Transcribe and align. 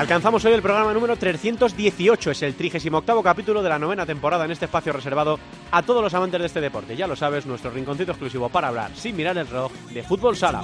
Alcanzamos 0.00 0.42
hoy 0.46 0.54
el 0.54 0.62
programa 0.62 0.94
número 0.94 1.14
318, 1.14 2.30
es 2.30 2.42
el 2.42 2.54
38 2.54 3.22
capítulo 3.22 3.62
de 3.62 3.68
la 3.68 3.78
novena 3.78 4.06
temporada 4.06 4.46
en 4.46 4.50
este 4.50 4.64
espacio 4.64 4.94
reservado 4.94 5.38
a 5.70 5.82
todos 5.82 6.02
los 6.02 6.14
amantes 6.14 6.40
de 6.40 6.46
este 6.46 6.62
deporte. 6.62 6.96
Ya 6.96 7.06
lo 7.06 7.16
sabes, 7.16 7.44
nuestro 7.44 7.70
rinconcito 7.70 8.12
exclusivo 8.12 8.48
para 8.48 8.68
hablar, 8.68 8.92
sin 8.96 9.14
mirar 9.14 9.36
el 9.36 9.46
reloj, 9.46 9.70
de 9.92 10.02
fútbol 10.02 10.38
sala. 10.38 10.62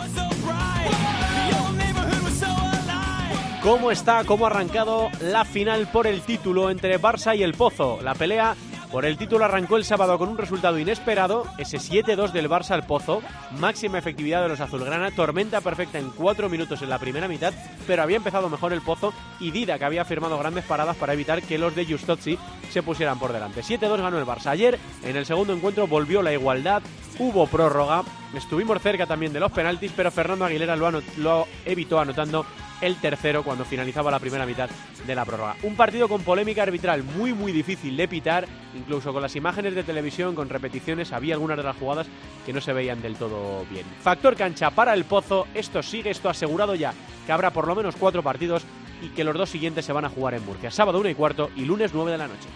¿Cómo 3.62 3.90
está, 3.90 4.24
cómo 4.24 4.46
ha 4.46 4.48
arrancado 4.48 5.10
la 5.20 5.44
final 5.44 5.86
por 5.92 6.06
el 6.06 6.22
título 6.22 6.70
entre 6.70 6.98
Barça 6.98 7.36
y 7.36 7.42
el 7.42 7.52
Pozo? 7.52 7.98
La 8.02 8.14
pelea 8.14 8.56
por 8.90 9.04
el 9.04 9.16
título 9.16 9.44
arrancó 9.44 9.76
el 9.76 9.84
sábado 9.84 10.18
con 10.18 10.28
un 10.28 10.38
resultado 10.38 10.78
inesperado, 10.78 11.44
ese 11.58 11.78
7-2 11.78 12.32
del 12.32 12.48
Barça 12.48 12.70
al 12.70 12.86
Pozo, 12.86 13.22
máxima 13.58 13.98
efectividad 13.98 14.42
de 14.42 14.48
los 14.48 14.60
azulgrana, 14.60 15.10
tormenta 15.10 15.60
perfecta 15.60 15.98
en 15.98 16.10
4 16.10 16.48
minutos 16.48 16.82
en 16.82 16.90
la 16.90 16.98
primera 16.98 17.28
mitad, 17.28 17.52
pero 17.86 18.02
había 18.02 18.16
empezado 18.16 18.48
mejor 18.48 18.72
el 18.72 18.82
Pozo 18.82 19.12
y 19.40 19.50
Dida, 19.50 19.78
que 19.78 19.84
había 19.84 20.04
firmado 20.04 20.38
grandes 20.38 20.64
paradas 20.64 20.96
para 20.96 21.12
evitar 21.12 21.42
que 21.42 21.58
los 21.58 21.74
de 21.74 21.86
Justozzi 21.86 22.38
se 22.70 22.82
pusieran 22.82 23.18
por 23.18 23.32
delante. 23.32 23.62
7-2 23.62 24.00
ganó 24.00 24.18
el 24.18 24.26
Barça. 24.26 24.48
Ayer, 24.48 24.78
en 25.04 25.16
el 25.16 25.26
segundo 25.26 25.52
encuentro, 25.52 25.86
volvió 25.86 26.22
la 26.22 26.32
igualdad, 26.32 26.82
hubo 27.18 27.46
prórroga, 27.46 28.02
estuvimos 28.34 28.80
cerca 28.82 29.06
también 29.06 29.32
de 29.32 29.40
los 29.40 29.52
penaltis, 29.52 29.92
pero 29.94 30.10
Fernando 30.10 30.44
Aguilera 30.44 30.76
lo, 30.76 31.02
lo 31.18 31.46
evitó 31.64 31.98
anotando 32.00 32.46
el 32.80 32.96
tercero 32.96 33.42
cuando 33.42 33.64
finalizaba 33.64 34.10
la 34.10 34.18
primera 34.18 34.46
mitad 34.46 34.68
de 35.06 35.14
la 35.14 35.24
prórroga. 35.24 35.56
Un 35.62 35.76
partido 35.76 36.08
con 36.08 36.22
polémica 36.22 36.62
arbitral 36.62 37.02
muy 37.02 37.32
muy 37.32 37.52
difícil 37.52 37.96
de 37.96 38.08
pitar, 38.08 38.46
incluso 38.74 39.12
con 39.12 39.22
las 39.22 39.36
imágenes 39.36 39.74
de 39.74 39.82
televisión, 39.82 40.34
con 40.34 40.48
repeticiones, 40.48 41.12
había 41.12 41.34
algunas 41.34 41.56
de 41.56 41.62
las 41.62 41.76
jugadas 41.76 42.06
que 42.44 42.52
no 42.52 42.60
se 42.60 42.72
veían 42.72 43.00
del 43.00 43.16
todo 43.16 43.64
bien. 43.70 43.86
Factor 44.02 44.36
cancha 44.36 44.70
para 44.70 44.94
el 44.94 45.04
Pozo, 45.04 45.46
esto 45.54 45.82
sigue, 45.82 46.10
esto 46.10 46.28
asegurado 46.28 46.74
ya, 46.74 46.92
que 47.24 47.32
habrá 47.32 47.50
por 47.50 47.66
lo 47.66 47.74
menos 47.74 47.96
cuatro 47.96 48.22
partidos 48.22 48.64
y 49.02 49.08
que 49.08 49.24
los 49.24 49.36
dos 49.36 49.50
siguientes 49.50 49.84
se 49.84 49.92
van 49.92 50.04
a 50.04 50.10
jugar 50.10 50.34
en 50.34 50.44
Murcia, 50.44 50.70
sábado 50.70 50.98
1 51.00 51.10
y 51.10 51.14
cuarto 51.14 51.50
y 51.56 51.64
lunes 51.64 51.92
9 51.94 52.12
de 52.12 52.18
la 52.18 52.28
noche. 52.28 52.48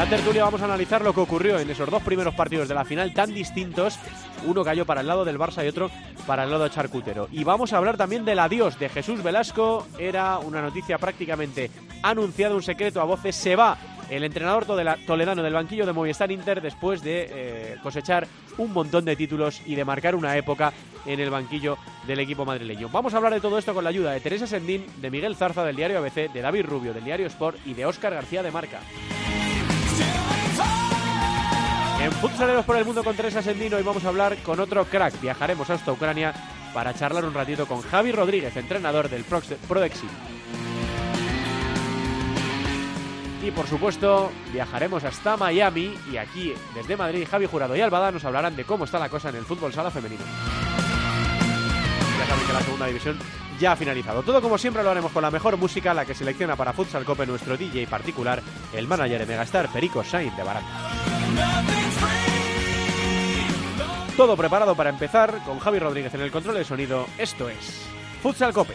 La 0.00 0.08
tertulia 0.08 0.44
vamos 0.44 0.62
a 0.62 0.64
analizar 0.64 1.02
lo 1.02 1.12
que 1.12 1.20
ocurrió 1.20 1.58
en 1.58 1.68
esos 1.68 1.90
dos 1.90 2.02
primeros 2.02 2.34
partidos 2.34 2.66
de 2.66 2.74
la 2.74 2.86
final 2.86 3.12
tan 3.12 3.34
distintos. 3.34 3.98
Uno 4.46 4.64
cayó 4.64 4.86
para 4.86 5.02
el 5.02 5.06
lado 5.06 5.26
del 5.26 5.38
Barça 5.38 5.62
y 5.62 5.68
otro 5.68 5.90
para 6.26 6.44
el 6.44 6.50
lado 6.50 6.66
Charcutero. 6.70 7.28
Y 7.30 7.44
vamos 7.44 7.74
a 7.74 7.76
hablar 7.76 7.98
también 7.98 8.24
del 8.24 8.38
adiós 8.38 8.78
de 8.78 8.88
Jesús 8.88 9.22
Velasco. 9.22 9.86
Era 9.98 10.38
una 10.38 10.62
noticia 10.62 10.96
prácticamente 10.96 11.70
anunciada, 12.02 12.54
un 12.54 12.62
secreto 12.62 13.02
a 13.02 13.04
voces. 13.04 13.36
Se 13.36 13.54
va 13.56 13.76
el 14.08 14.24
entrenador 14.24 14.64
toledano 14.64 15.42
del 15.42 15.52
banquillo 15.52 15.84
de 15.84 15.92
Movistar 15.92 16.32
Inter 16.32 16.62
después 16.62 17.02
de 17.02 17.28
eh, 17.30 17.76
cosechar 17.82 18.26
un 18.56 18.72
montón 18.72 19.04
de 19.04 19.16
títulos 19.16 19.60
y 19.66 19.74
de 19.74 19.84
marcar 19.84 20.14
una 20.14 20.34
época 20.34 20.72
en 21.04 21.20
el 21.20 21.28
banquillo 21.28 21.76
del 22.06 22.20
equipo 22.20 22.46
madrileño. 22.46 22.88
Vamos 22.88 23.12
a 23.12 23.18
hablar 23.18 23.34
de 23.34 23.42
todo 23.42 23.58
esto 23.58 23.74
con 23.74 23.84
la 23.84 23.90
ayuda 23.90 24.12
de 24.12 24.20
Teresa 24.20 24.46
Sendín, 24.46 24.86
de 24.96 25.10
Miguel 25.10 25.36
Zarza 25.36 25.62
del 25.62 25.76
diario 25.76 25.98
ABC, 25.98 26.32
de 26.32 26.40
David 26.40 26.64
Rubio 26.64 26.94
del 26.94 27.04
diario 27.04 27.26
Sport 27.26 27.58
y 27.66 27.74
de 27.74 27.84
Óscar 27.84 28.14
García 28.14 28.42
de 28.42 28.50
Marca. 28.50 28.80
En 32.00 32.12
Futsaleros 32.12 32.64
por 32.64 32.76
el 32.76 32.84
Mundo 32.84 33.04
con 33.04 33.14
Teresa 33.14 33.42
Sendino 33.42 33.76
hoy 33.76 33.82
vamos 33.82 34.04
a 34.04 34.08
hablar 34.08 34.38
con 34.38 34.58
otro 34.58 34.84
crack. 34.86 35.20
Viajaremos 35.20 35.68
hasta 35.68 35.92
Ucrania 35.92 36.32
para 36.72 36.94
charlar 36.94 37.24
un 37.24 37.34
ratito 37.34 37.66
con 37.66 37.82
Javi 37.82 38.12
Rodríguez, 38.12 38.56
entrenador 38.56 39.08
del 39.08 39.24
Prodexim. 39.24 40.08
Y 43.42 43.50
por 43.50 43.66
supuesto, 43.66 44.30
viajaremos 44.52 45.04
hasta 45.04 45.36
Miami 45.36 45.94
y 46.12 46.16
aquí, 46.18 46.54
desde 46.74 46.96
Madrid, 46.96 47.26
Javi 47.30 47.46
Jurado 47.46 47.74
y 47.74 47.80
Albada 47.80 48.12
nos 48.12 48.24
hablarán 48.24 48.54
de 48.54 48.64
cómo 48.64 48.84
está 48.84 48.98
la 48.98 49.08
cosa 49.08 49.30
en 49.30 49.36
el 49.36 49.44
fútbol 49.44 49.72
sala 49.72 49.90
femenino. 49.90 50.22
Ya 52.18 52.26
saben 52.26 52.46
que 52.46 52.52
la 52.52 52.60
segunda 52.60 52.86
división 52.86 53.18
ya 53.60 53.72
ha 53.72 53.76
finalizado. 53.76 54.22
Todo 54.22 54.40
como 54.40 54.58
siempre 54.58 54.82
lo 54.82 54.90
haremos 54.90 55.12
con 55.12 55.22
la 55.22 55.30
mejor 55.30 55.56
música, 55.56 55.94
la 55.94 56.04
que 56.04 56.14
selecciona 56.14 56.56
para 56.56 56.72
Futsal 56.72 57.04
Cope 57.04 57.26
nuestro 57.26 57.56
DJ 57.56 57.86
particular, 57.86 58.42
el 58.72 58.88
manager 58.88 59.20
de 59.20 59.26
Megastar, 59.26 59.70
Perico 59.70 60.02
Sainz 60.02 60.34
de 60.36 60.42
Baranda. 60.42 60.90
Todo 64.16 64.36
preparado 64.36 64.74
para 64.74 64.90
empezar 64.90 65.44
con 65.44 65.58
Javi 65.58 65.78
Rodríguez 65.78 66.12
en 66.14 66.22
el 66.22 66.30
control 66.30 66.56
de 66.56 66.64
sonido. 66.64 67.06
Esto 67.18 67.48
es 67.48 67.86
Futsal 68.22 68.52
Cope. 68.52 68.74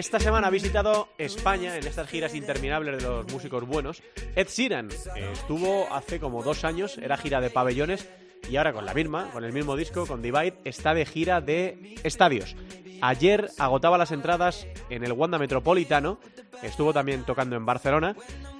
Esta 0.00 0.18
semana 0.18 0.46
ha 0.46 0.50
visitado 0.50 1.10
España 1.18 1.76
en 1.76 1.86
estas 1.86 2.08
giras 2.08 2.34
interminables 2.34 3.02
de 3.02 3.06
los 3.06 3.30
músicos 3.30 3.66
buenos. 3.66 4.02
Ed 4.34 4.48
Sheeran 4.48 4.88
eh, 4.90 5.28
estuvo 5.30 5.92
hace 5.92 6.18
como 6.18 6.42
dos 6.42 6.64
años, 6.64 6.96
era 6.96 7.18
gira 7.18 7.42
de 7.42 7.50
pabellones 7.50 8.08
y 8.48 8.56
ahora 8.56 8.72
con 8.72 8.86
la 8.86 8.94
misma, 8.94 9.30
con 9.30 9.44
el 9.44 9.52
mismo 9.52 9.76
disco, 9.76 10.06
con 10.06 10.22
Divide, 10.22 10.56
está 10.64 10.94
de 10.94 11.04
gira 11.04 11.42
de 11.42 11.96
estadios. 12.02 12.56
Ayer 13.02 13.50
agotaba 13.58 13.98
las 13.98 14.10
entradas 14.10 14.66
en 14.88 15.04
el 15.04 15.12
Wanda 15.12 15.38
Metropolitano, 15.38 16.18
estuvo 16.62 16.94
también 16.94 17.24
tocando 17.24 17.56
en 17.56 17.66
Barcelona 17.66 18.16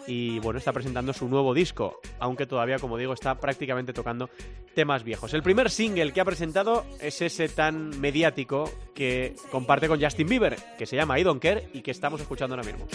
y 0.07 0.39
bueno, 0.41 0.59
está 0.59 0.73
presentando 0.73 1.13
su 1.13 1.29
nuevo 1.29 1.55
disco, 1.55 2.01
aunque 2.19 2.47
todavía, 2.47 2.79
como 2.79 2.97
digo, 2.97 3.13
está 3.13 3.35
prácticamente 3.37 3.93
tocando 3.93 4.31
temas 4.75 5.05
viejos. 5.05 5.35
El 5.35 5.43
primer 5.43 5.71
single 5.71 6.13
que 6.13 6.21
ha 6.21 6.25
presentado 6.25 6.85
es 7.01 7.21
ese 7.23 7.49
tan 7.49 8.01
mediático 8.01 8.71
que 8.95 9.35
comparte 9.51 9.89
con 9.89 10.01
Justin 10.01 10.29
Bieber, 10.29 10.57
que 10.79 10.87
se 10.87 10.97
llama 10.97 11.19
I 11.19 11.23
Don't 11.23 11.43
Care 11.43 11.69
y 11.73 11.83
que 11.83 11.91
estamos 11.91 12.21
escuchando 12.21 12.55
ahora 12.55 12.67
mismo. 12.67 12.87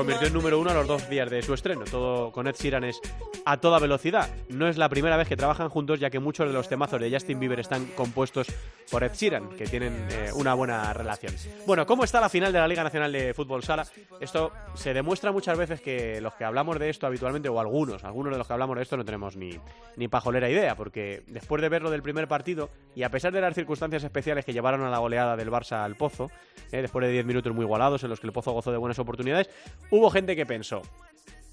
Convirtió 0.00 0.28
en 0.28 0.32
número 0.32 0.58
uno 0.58 0.70
a 0.70 0.72
los 0.72 0.86
dos 0.86 1.10
días 1.10 1.28
de 1.28 1.42
su 1.42 1.52
estreno. 1.52 1.84
Todo 1.84 2.32
con 2.32 2.46
Ed 2.46 2.54
Sheeran 2.54 2.84
es 2.84 2.98
a 3.44 3.58
toda 3.58 3.78
velocidad. 3.78 4.30
No 4.48 4.66
es 4.66 4.78
la 4.78 4.88
primera 4.88 5.18
vez 5.18 5.28
que 5.28 5.36
trabajan 5.36 5.68
juntos, 5.68 6.00
ya 6.00 6.08
que 6.08 6.18
muchos 6.18 6.46
de 6.46 6.54
los 6.54 6.70
temazos 6.70 6.98
de 6.98 7.10
Justin 7.10 7.38
Bieber 7.38 7.60
están 7.60 7.84
compuestos 7.88 8.46
por 8.90 9.04
Ed 9.04 9.12
Sheeran, 9.12 9.50
que 9.50 9.66
tienen 9.66 9.92
eh, 10.10 10.30
una 10.34 10.54
buena 10.54 10.94
relación. 10.94 11.34
Bueno, 11.66 11.84
¿cómo 11.84 12.04
está 12.04 12.18
la 12.18 12.30
final 12.30 12.50
de 12.50 12.58
la 12.58 12.66
Liga 12.66 12.82
Nacional 12.82 13.12
de 13.12 13.34
Fútbol 13.34 13.62
Sala? 13.62 13.86
Esto 14.20 14.52
se 14.72 14.94
demuestra 14.94 15.32
muchas 15.32 15.58
veces 15.58 15.82
que 15.82 16.18
los 16.22 16.32
que 16.32 16.44
hablamos 16.44 16.78
de 16.78 16.88
esto 16.88 17.06
habitualmente, 17.06 17.50
o 17.50 17.60
algunos, 17.60 18.02
algunos 18.02 18.32
de 18.32 18.38
los 18.38 18.46
que 18.46 18.54
hablamos 18.54 18.76
de 18.76 18.82
esto 18.82 18.96
no 18.96 19.04
tenemos 19.04 19.36
ni, 19.36 19.58
ni 19.96 20.08
pajolera 20.08 20.48
idea, 20.48 20.76
porque 20.76 21.24
después 21.26 21.60
de 21.60 21.68
verlo 21.68 21.90
del 21.90 22.02
primer 22.02 22.26
partido, 22.26 22.70
y 22.94 23.02
a 23.02 23.10
pesar 23.10 23.34
de 23.34 23.42
las 23.42 23.54
circunstancias 23.54 24.02
especiales 24.02 24.46
que 24.46 24.54
llevaron 24.54 24.82
a 24.82 24.88
la 24.88 24.98
goleada 24.98 25.36
del 25.36 25.50
Barça 25.50 25.84
al 25.84 25.96
Pozo, 25.96 26.30
eh, 26.72 26.80
después 26.80 27.04
de 27.04 27.12
10 27.12 27.26
minutos 27.26 27.54
muy 27.54 27.64
igualados 27.64 28.02
en 28.02 28.10
los 28.10 28.18
que 28.18 28.26
el 28.26 28.32
Pozo 28.32 28.52
gozó 28.52 28.72
de 28.72 28.78
buenas 28.78 28.98
oportunidades, 28.98 29.50
hubo 29.90 30.10
gente 30.10 30.36
que 30.36 30.46
pensó, 30.46 30.82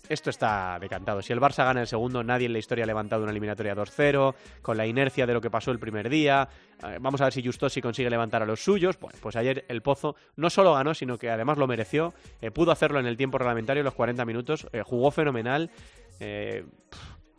esto 0.10 0.30
está 0.30 0.78
decantado. 0.80 1.22
Si 1.22 1.34
el 1.34 1.40
Barça 1.42 1.66
gana 1.66 1.82
el 1.82 1.88
segundo, 1.88 2.24
nadie 2.24 2.46
en 2.46 2.54
la 2.54 2.60
historia 2.60 2.86
ha 2.86 2.88
levantado 2.88 3.24
una 3.24 3.32
eliminatoria 3.32 3.76
2-0, 3.76 4.36
con 4.62 4.78
la 4.78 4.88
inercia 4.88 5.26
de 5.26 5.34
lo 5.34 5.42
que 5.42 5.50
pasó 5.50 5.72
el 5.72 5.80
primer 5.80 6.10
día. 6.10 6.48
Eh, 6.84 6.98
vamos 7.02 7.20
a 7.22 7.26
ver 7.26 7.34
si 7.34 7.44
Justosi 7.44 7.82
consigue 7.82 8.10
levantar 8.10 8.42
a 8.42 8.46
los 8.46 8.64
suyos. 8.64 8.98
Bueno, 9.00 9.18
pues 9.22 9.36
ayer 9.36 9.66
el 9.68 9.82
Pozo 9.82 10.16
no 10.36 10.50
solo 10.50 10.74
ganó, 10.74 10.94
sino 10.94 11.18
que 11.18 11.30
además 11.30 11.58
lo 11.58 11.68
mereció. 11.68 12.14
Eh, 12.42 12.52
pudo 12.52 12.72
hacerlo 12.72 13.00
en 13.00 13.06
el 13.06 13.18
tiempo 13.18 13.38
reglamentario, 13.38 13.84
los 13.84 13.96
40 13.96 14.24
minutos. 14.26 14.68
eh, 14.72 14.82
jugó 14.82 15.12
fenomenal. 15.12 15.70
Eh, 16.20 16.66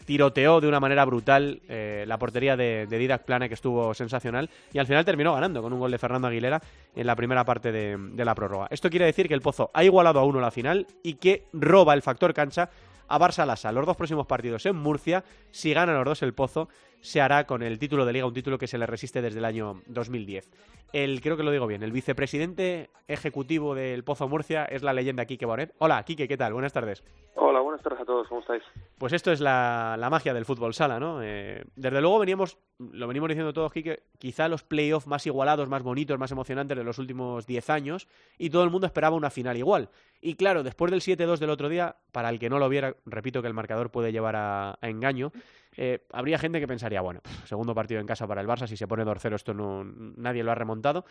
tiroteó 0.09 0.63
de 0.63 0.67
una 0.67 0.81
manera 0.81 1.05
brutal 1.05 1.61
eh, 1.69 2.07
la 2.09 2.19
portería 2.19 2.57
de, 2.57 2.87
de 2.87 2.97
Didac 2.97 3.27
Plana, 3.27 3.47
que 3.47 3.53
estuvo 3.53 3.93
sensacional, 3.93 4.49
y 4.73 4.79
al 4.79 4.87
final 4.87 5.05
terminó 5.05 5.35
ganando 5.35 5.61
con 5.61 5.71
un 5.71 5.79
gol 5.79 5.91
de 5.91 5.99
Fernando 5.99 6.29
Aguilera 6.29 6.63
en 6.97 7.07
la 7.07 7.15
primera 7.15 7.45
parte 7.45 7.73
de, 7.73 8.25
la 8.25 8.35
prórroga. 8.35 8.69
Esto 8.71 8.89
quiere 8.89 9.05
decir 9.05 9.29
que 9.29 9.35
el 9.35 9.43
Pozo 9.43 9.71
ha 9.75 9.85
igualado 9.85 10.19
a 10.19 10.25
uno 10.25 10.41
la 10.41 10.51
final 10.51 10.87
y 11.03 11.17
que 11.17 11.45
roba 11.53 11.93
el 11.93 12.01
factor 12.01 12.33
cancha 12.33 12.71
a 13.07 13.19
Barça 13.19 13.45
Lasa. 13.45 13.71
Los 13.71 13.85
dos 13.85 13.99
próximos 13.99 14.27
partidos 14.27 14.65
en 14.65 14.77
Murcia, 14.77 15.25
si 15.51 15.75
ganan 15.75 15.97
los 15.97 16.07
dos 16.07 16.23
el 16.23 16.33
Pozo, 16.33 16.71
se 17.01 17.21
hará 17.21 17.47
con 17.47 17.63
el 17.63 17.79
título 17.79 18.05
de 18.05 18.13
liga, 18.13 18.27
un 18.27 18.35
título 18.35 18.59
que 18.59 18.67
se 18.67 18.79
le 18.79 18.87
resiste 18.87 19.23
desde 19.23 19.39
el 19.39 19.45
año 19.45 19.83
2010. 19.87 20.51
El, 20.93 21.21
creo 21.21 21.37
que 21.37 21.43
lo 21.43 21.51
digo 21.51 21.67
bien, 21.67 21.83
el 21.83 21.93
vicepresidente 21.93 22.91
ejecutivo 23.09 23.75
del 23.75 24.05
Pozo 24.05 24.27
Murcia 24.27 24.65
es 24.65 24.83
la 24.83 24.95
leyenda 24.95 25.27
Quique 25.27 25.45
Bonet. 25.45 25.75
Hola, 25.79 26.03
Quique, 26.03 26.27
¿qué 26.27 26.37
tal? 26.37 26.55
Buenas 26.55 26.73
tardes. 26.73 27.05
Hola, 27.35 27.61
buenas 27.61 27.83
tardes 27.83 28.01
a 28.01 28.05
todos, 28.05 28.27
¿cómo 28.27 28.41
estáis? 28.41 28.63
Pues 28.97 29.13
esto 29.13 29.31
es 29.31 29.41
la, 29.41 29.97
la 29.99 30.09
magia 30.09 30.33
del 30.33 30.47
fútbol 30.47 30.73
sala, 30.73 30.99
¿no? 30.99 31.23
Eh, 31.23 31.63
desde 31.77 32.01
luego 32.01 32.19
veníamos, 32.19 32.59
lo 32.79 33.07
venimos 33.07 33.29
diciendo 33.29 33.53
todos, 33.53 33.71
Quique, 33.71 34.05
quizá 34.19 34.49
los 34.49 34.63
playoffs 34.63 35.07
más 35.07 35.27
igualados, 35.27 35.69
más 35.69 35.83
bonitos, 35.83 36.19
más 36.19 36.33
emocionantes 36.33 36.77
de 36.77 36.85
los 36.85 36.99
últimos 36.99 37.47
10 37.47 37.69
años, 37.71 38.09
y 38.39 38.49
todo 38.49 38.65
el 38.65 38.71
mundo 38.71 38.87
esperaba 38.87 39.15
una 39.15 39.31
final 39.31 39.59
igual. 39.59 39.91
Y 40.23 40.35
claro, 40.35 40.63
después 40.63 40.91
del 40.91 41.03
7-2 41.03 41.39
del 41.39 41.51
otro 41.51 41.69
día, 41.69 41.97
para 42.13 42.31
el 42.31 42.39
que 42.39 42.49
no 42.49 42.59
lo 42.59 42.69
viera, 42.69 42.97
repito 43.05 43.43
que 43.43 43.49
el 43.49 43.55
marcador 43.55 43.91
puede 43.91 44.11
llevar 44.11 44.37
a, 44.37 44.79
a 44.81 44.89
engaño, 44.89 45.33
eh, 45.81 46.01
habría 46.13 46.41
gente 46.41 46.59
que 46.59 46.67
pensaría, 46.67 47.01
bueno, 47.01 47.21
segundo 47.45 47.73
partido 47.73 48.01
en 48.01 48.07
casa 48.07 48.27
para 48.27 48.41
el 48.41 48.49
Barça, 48.49 48.67
si 48.67 48.77
se 48.77 48.89
pone 48.89 49.05
2-0 49.05 49.37
esto 49.37 49.55
no, 49.55 49.85
nadie 49.85 50.43
lo 50.43 50.51
ha 50.51 50.57
remontado. 50.57 51.05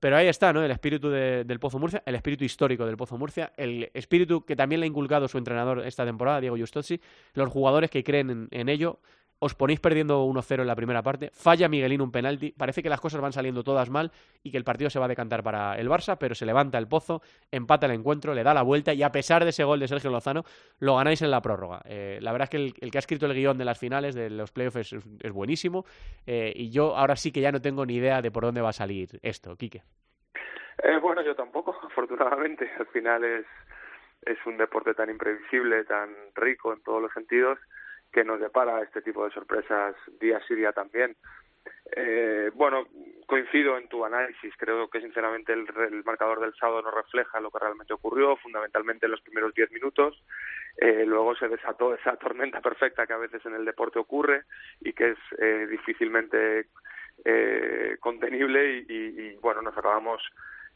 Pero 0.00 0.16
ahí 0.16 0.28
está, 0.28 0.50
¿no? 0.50 0.64
El 0.64 0.70
espíritu 0.70 1.10
de, 1.10 1.44
del 1.44 1.60
Pozo 1.60 1.78
Murcia, 1.78 2.02
el 2.06 2.14
espíritu 2.14 2.42
histórico 2.42 2.86
del 2.86 2.96
Pozo 2.96 3.18
Murcia, 3.18 3.52
el 3.58 3.90
espíritu 3.92 4.42
que 4.46 4.56
también 4.56 4.80
le 4.80 4.84
ha 4.84 4.88
inculcado 4.88 5.28
su 5.28 5.36
entrenador 5.36 5.86
esta 5.86 6.06
temporada, 6.06 6.40
Diego 6.40 6.56
Justozzi, 6.56 7.02
los 7.34 7.50
jugadores 7.50 7.90
que 7.90 8.02
creen 8.02 8.30
en, 8.30 8.48
en 8.50 8.70
ello. 8.70 8.98
Os 9.38 9.54
ponéis 9.54 9.80
perdiendo 9.80 10.24
1-0 10.24 10.60
en 10.60 10.66
la 10.66 10.76
primera 10.76 11.02
parte, 11.02 11.30
falla 11.32 11.68
Miguelín 11.68 12.00
un 12.00 12.12
penalti, 12.12 12.52
parece 12.52 12.82
que 12.82 12.88
las 12.88 13.00
cosas 13.00 13.20
van 13.20 13.32
saliendo 13.32 13.62
todas 13.62 13.90
mal 13.90 14.10
y 14.42 14.50
que 14.50 14.56
el 14.56 14.64
partido 14.64 14.90
se 14.90 14.98
va 14.98 15.06
a 15.06 15.08
decantar 15.08 15.42
para 15.42 15.76
el 15.76 15.88
Barça, 15.88 16.16
pero 16.18 16.34
se 16.34 16.46
levanta 16.46 16.78
el 16.78 16.88
Pozo, 16.88 17.20
empata 17.50 17.86
el 17.86 17.92
encuentro, 17.92 18.34
le 18.34 18.42
da 18.42 18.54
la 18.54 18.62
vuelta 18.62 18.94
y 18.94 19.02
a 19.02 19.10
pesar 19.10 19.44
de 19.44 19.50
ese 19.50 19.64
gol 19.64 19.80
de 19.80 19.88
Sergio 19.88 20.10
Lozano, 20.10 20.44
lo 20.78 20.96
ganáis 20.96 21.22
en 21.22 21.30
la 21.30 21.40
prórroga. 21.40 21.82
Eh, 21.84 22.18
la 22.20 22.32
verdad 22.32 22.44
es 22.44 22.50
que 22.50 22.56
el, 22.84 22.90
que 22.90 22.98
ha 22.98 23.00
escrito 23.00 23.26
el 23.26 23.34
guion 23.34 23.58
de 23.58 23.64
las 23.64 23.78
finales, 23.78 24.14
de 24.14 24.30
los 24.30 24.52
playoffs, 24.52 24.76
es, 24.76 24.92
es 24.92 25.32
buenísimo 25.32 25.84
eh, 26.26 26.52
y 26.54 26.70
yo 26.70 26.96
ahora 26.96 27.16
sí 27.16 27.32
que 27.32 27.40
ya 27.40 27.52
no 27.52 27.60
tengo 27.60 27.84
ni 27.84 27.96
idea 27.96 28.22
de 28.22 28.30
por 28.30 28.44
dónde 28.44 28.60
va 28.60 28.70
a 28.70 28.72
salir 28.72 29.08
esto, 29.22 29.56
Quique. 29.56 29.82
Eh, 30.82 30.98
bueno, 31.00 31.22
yo 31.22 31.34
tampoco, 31.34 31.76
afortunadamente. 31.82 32.70
Al 32.78 32.86
final 32.86 33.24
es, 33.24 33.46
es 34.22 34.38
un 34.46 34.56
deporte 34.56 34.94
tan 34.94 35.10
imprevisible, 35.10 35.84
tan 35.84 36.10
rico 36.34 36.72
en 36.72 36.82
todos 36.82 37.02
los 37.02 37.12
sentidos, 37.12 37.58
que 38.14 38.24
nos 38.24 38.40
depara 38.40 38.80
este 38.80 39.02
tipo 39.02 39.24
de 39.24 39.32
sorpresas 39.32 39.96
día 40.20 40.40
sí 40.46 40.54
día 40.54 40.72
también. 40.72 41.16
Eh, 41.96 42.50
bueno, 42.54 42.86
coincido 43.26 43.76
en 43.76 43.88
tu 43.88 44.04
análisis. 44.04 44.54
Creo 44.56 44.88
que 44.88 45.00
sinceramente 45.00 45.52
el, 45.52 45.66
el, 45.90 46.04
marcador 46.04 46.40
del 46.40 46.54
sábado 46.54 46.82
no 46.82 46.92
refleja 46.92 47.40
lo 47.40 47.50
que 47.50 47.58
realmente 47.58 47.92
ocurrió, 47.92 48.36
fundamentalmente 48.36 49.06
en 49.06 49.12
los 49.12 49.20
primeros 49.20 49.52
diez 49.54 49.70
minutos. 49.72 50.22
Eh, 50.76 51.04
luego 51.04 51.34
se 51.34 51.48
desató 51.48 51.92
esa 51.94 52.16
tormenta 52.24 52.60
perfecta 52.60 53.06
que 53.06 53.12
a 53.14 53.18
veces 53.18 53.44
en 53.46 53.54
el 53.54 53.64
deporte 53.64 53.98
ocurre 53.98 54.44
y 54.80 54.92
que 54.92 55.10
es 55.10 55.18
eh, 55.38 55.66
difícilmente 55.68 56.66
eh, 57.24 57.96
contenible 57.98 58.78
y, 58.78 58.86
y, 58.88 59.20
y, 59.22 59.36
bueno, 59.36 59.60
nos 59.60 59.76
acabamos 59.76 60.22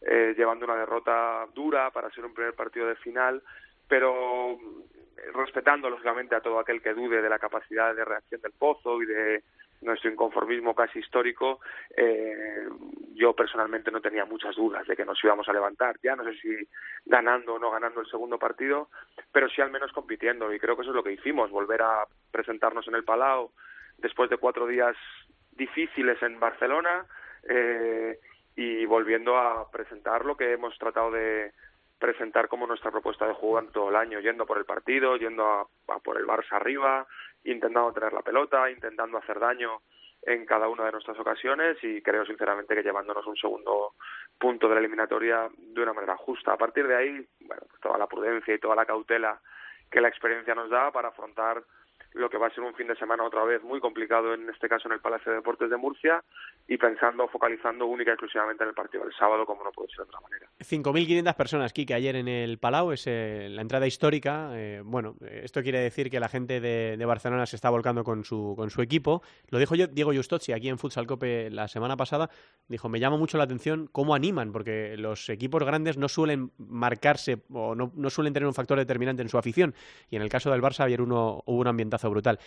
eh, 0.01 0.35
llevando 0.37 0.65
una 0.65 0.77
derrota 0.77 1.47
dura 1.55 1.91
para 1.91 2.11
ser 2.11 2.25
un 2.25 2.33
primer 2.33 2.55
partido 2.55 2.87
de 2.87 2.95
final, 2.97 3.43
pero 3.89 4.59
respetando 5.35 5.91
lógicamente 5.91 6.35
a 6.35 6.41
todo 6.41 6.59
aquel 6.59 6.81
que 6.83 6.95
dude 6.95 7.23
de 7.23 7.29
la 7.29 7.39
capacidad 7.39 7.95
de 7.95 8.05
reacción 8.05 8.41
del 8.41 8.53
Pozo 8.53 9.03
y 9.03 9.07
de 9.07 9.43
nuestro 9.81 10.11
inconformismo 10.11 10.75
casi 10.75 10.99
histórico, 10.99 11.61
eh, 11.97 12.67
yo 13.15 13.35
personalmente 13.35 13.91
no 13.91 14.01
tenía 14.01 14.25
muchas 14.25 14.57
dudas 14.57 14.87
de 14.87 14.97
que 14.97 15.05
nos 15.05 15.23
íbamos 15.23 15.49
a 15.49 15.53
levantar. 15.53 15.97
Ya 16.03 16.17
no 16.17 16.25
sé 16.25 16.35
si 16.41 16.49
ganando 17.07 17.55
o 17.55 17.59
no 17.59 17.71
ganando 17.71 18.01
el 18.01 18.09
segundo 18.09 18.39
partido, 18.39 18.89
pero 19.33 19.49
sí 19.49 19.61
al 19.61 19.71
menos 19.71 19.93
compitiendo. 19.93 20.53
Y 20.53 20.59
creo 20.59 20.77
que 20.77 20.83
eso 20.83 20.91
es 20.91 20.97
lo 20.97 21.05
que 21.05 21.13
hicimos, 21.13 21.51
volver 21.51 21.83
a 21.83 22.07
presentarnos 22.31 22.87
en 22.89 22.95
el 22.95 23.05
Palau 23.05 23.53
después 23.99 24.31
de 24.31 24.39
cuatro 24.39 24.67
días 24.67 24.97
difíciles 25.53 26.21
en 26.23 26.39
Barcelona 26.39 27.07
eh, 27.49 28.19
y 28.57 28.85
volviendo 28.87 29.37
a 29.37 29.71
presentar 29.71 30.25
lo 30.25 30.37
que 30.37 30.53
hemos 30.53 30.77
tratado 30.79 31.11
de 31.11 31.53
presentar 31.99 32.49
como 32.49 32.67
nuestra 32.67 32.91
propuesta 32.91 33.27
de 33.27 33.35
juego 33.35 33.63
todo 33.71 33.91
el 33.91 33.97
año, 33.97 34.21
yendo 34.21 34.47
por 34.47 34.59
el 34.59 34.65
partido, 34.65 35.17
yendo 35.17 35.45
a, 35.45 35.67
a 35.89 35.99
por 35.99 36.19
el 36.19 36.27
Barça 36.27 36.53
arriba, 36.53 37.07
intentando 37.45 37.93
tener 37.93 38.13
la 38.13 38.23
pelota, 38.23 38.71
intentando 38.71 39.19
hacer 39.19 39.39
daño 39.39 39.83
en 40.23 40.45
cada 40.47 40.69
una 40.69 40.85
de 40.85 40.93
nuestras 40.93 41.19
ocasiones 41.19 41.79
y 41.83 42.03
creo 42.03 42.25
sinceramente 42.25 42.75
que 42.75 42.83
llevándonos 42.83 43.27
un 43.27 43.37
segundo 43.37 43.95
punto 44.39 44.69
de 44.69 44.75
la 44.75 44.81
eliminatoria 44.81 45.49
de 45.57 45.83
una 45.83 45.93
manera 45.93 46.17
justa. 46.17 46.53
A 46.53 46.59
partir 46.59 46.87
de 46.87 46.97
ahí, 46.97 47.29
bueno, 47.41 47.63
pues 47.69 47.81
toda 47.81 47.99
la 47.99 48.07
prudencia 48.07 48.55
y 48.55 48.59
toda 48.59 48.75
la 48.75 48.87
cautela 48.87 49.41
que 49.91 50.01
la 50.01 50.09
experiencia 50.09 50.55
nos 50.55 50.71
da 50.71 50.91
para 50.91 51.09
afrontar 51.09 51.63
lo 52.13 52.29
que 52.29 52.39
va 52.39 52.49
a 52.49 52.51
ser 52.51 52.65
un 52.65 52.75
fin 52.75 52.89
de 52.89 52.97
semana 52.97 53.25
otra 53.25 53.45
vez 53.45 53.63
muy 53.63 53.81
complicado, 53.81 54.35
en 54.35 54.49
este 54.49 54.69
caso 54.69 54.89
en 54.89 54.95
el 54.95 55.01
Palacio 55.01 55.31
de 55.31 55.39
Deportes 55.39 55.71
de 55.71 55.77
Murcia, 55.77 56.23
y 56.67 56.77
pensando, 56.77 57.29
focalizando 57.29 57.87
única 57.87 58.11
y 58.11 58.15
exclusivamente 58.15 58.65
en 58.65 58.71
el 58.71 58.75
partido 58.75 59.05
del 59.05 59.13
sábado, 59.15 59.47
como 59.47 59.65
no 59.65 59.71
puede 59.71 59.89
ser 59.89 59.99
de 59.99 60.03
otra 60.05 60.21
manera. 60.21 60.49
5.500 60.59 61.35
personas, 61.35 61.73
Kike, 61.73 61.95
ayer 61.95 62.17
en 62.17 62.29
el 62.29 62.59
Palau, 62.59 62.93
es 62.93 63.07
eh, 63.07 63.49
la 63.51 63.63
entrada 63.63 63.87
histórica. 63.87 64.51
Eh, 64.55 64.83
bueno, 64.85 65.17
esto 65.31 65.63
quiere 65.63 65.81
decir 65.81 66.11
que 66.11 66.21
la 66.21 66.29
gente 66.29 66.61
de, 66.61 66.97
de, 66.97 67.05
Barcelona 67.05 67.47
se 67.47 67.57
está 67.57 67.71
volcando 67.71 68.05
con 68.05 68.25
su, 68.25 68.55
con 68.57 68.71
su 68.71 68.83
equipo. 68.83 69.23
Lo 69.51 69.59
dijo 69.59 69.75
yo, 69.75 69.87
Diego 69.87 70.13
Justozzi 70.13 70.53
aquí 70.53 70.69
en 70.69 70.79
Futsal 70.79 71.07
Cope 71.07 71.51
la 71.51 71.69
semana 71.69 71.97
pasada. 71.97 72.29
Dijo, 72.69 72.89
me 72.89 73.01
llama 73.01 73.17
mucho 73.17 73.39
la 73.39 73.45
atención 73.45 73.89
cómo 73.93 74.15
animan, 74.15 74.53
porque 74.53 74.97
los 74.97 75.29
equipos 75.29 75.63
grandes 75.65 75.97
no 75.97 76.09
suelen 76.09 76.53
marcarse 76.59 77.43
o 77.53 77.75
no, 77.75 77.93
no 77.95 78.11
suelen 78.11 78.33
tener 78.33 78.47
un 78.47 78.55
factor 78.55 78.79
determinante 78.79 79.23
en 79.23 79.29
su 79.29 79.39
afición. 79.39 79.75
Y 80.11 80.17
en 80.17 80.23
el 80.23 80.29
caso 80.29 80.51
del 80.51 80.63
Barça, 80.63 80.85
ayer 80.85 81.01
uno, 81.01 81.43
hubo 81.47 81.61
un 81.61 81.67
brutal. 82.07 82.39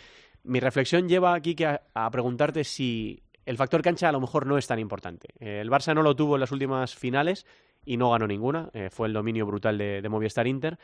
Mi 0.44 0.60
reflexión 0.60 1.10
lleva 1.10 1.34
aquí 1.34 1.56
que 1.56 1.66
a, 1.68 2.12
preguntarte 2.12 2.64
si 2.64 3.22
el 3.46 3.58
factor 3.58 3.82
cancha 3.82 4.10
a 4.10 4.12
lo 4.12 4.22
mejor 4.22 4.46
no 4.46 4.58
es 4.58 4.68
tan 4.68 4.80
importante. 4.80 5.30
Eh, 5.40 5.60
el 5.62 5.70
Barça 5.70 5.94
no 5.94 6.02
lo 6.02 6.16
tuvo 6.16 6.36
en 6.36 6.42
las 6.42 6.52
últimas 6.52 6.96
finales 6.96 7.46
y 7.86 7.98
no 7.98 8.12
ganó 8.12 8.28
ninguna. 8.28 8.70
Eh, 8.74 8.90
fue 8.90 9.08
el 9.08 9.14
dominio 9.14 9.46
brutal 9.46 9.78
de, 9.78 10.08
Movistar 10.10 10.48
Inter. 10.48 10.78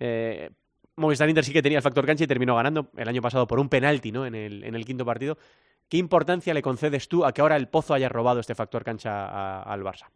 Eh, 0.00 0.50
Movistar 0.96 1.28
Inter 1.28 1.44
sí 1.44 1.52
que 1.52 1.62
tenía 1.62 1.78
el 1.78 1.82
factor 1.82 2.04
cancha 2.04 2.24
y 2.24 2.26
terminó 2.26 2.56
ganando 2.56 2.90
el 2.96 3.08
año 3.08 3.22
pasado 3.22 3.46
por 3.46 3.60
un 3.60 3.68
penalti 3.68 4.10
¿no? 4.10 4.26
en, 4.26 4.34
el, 4.34 4.64
en 4.64 4.74
el 4.74 4.84
quinto 4.84 5.04
partido. 5.04 5.38
¿Qué 5.88 5.96
importancia 5.96 6.52
le 6.52 6.60
concedes 6.60 7.08
tú 7.08 7.24
a 7.24 7.32
que 7.32 7.40
ahora 7.40 7.56
el 7.56 7.68
Pozo 7.68 7.94
haya 7.94 8.08
robado 8.08 8.40
este 8.40 8.54
factor 8.54 8.84
cancha 8.84 9.62
al 9.62 9.82
Barça? 9.82 10.08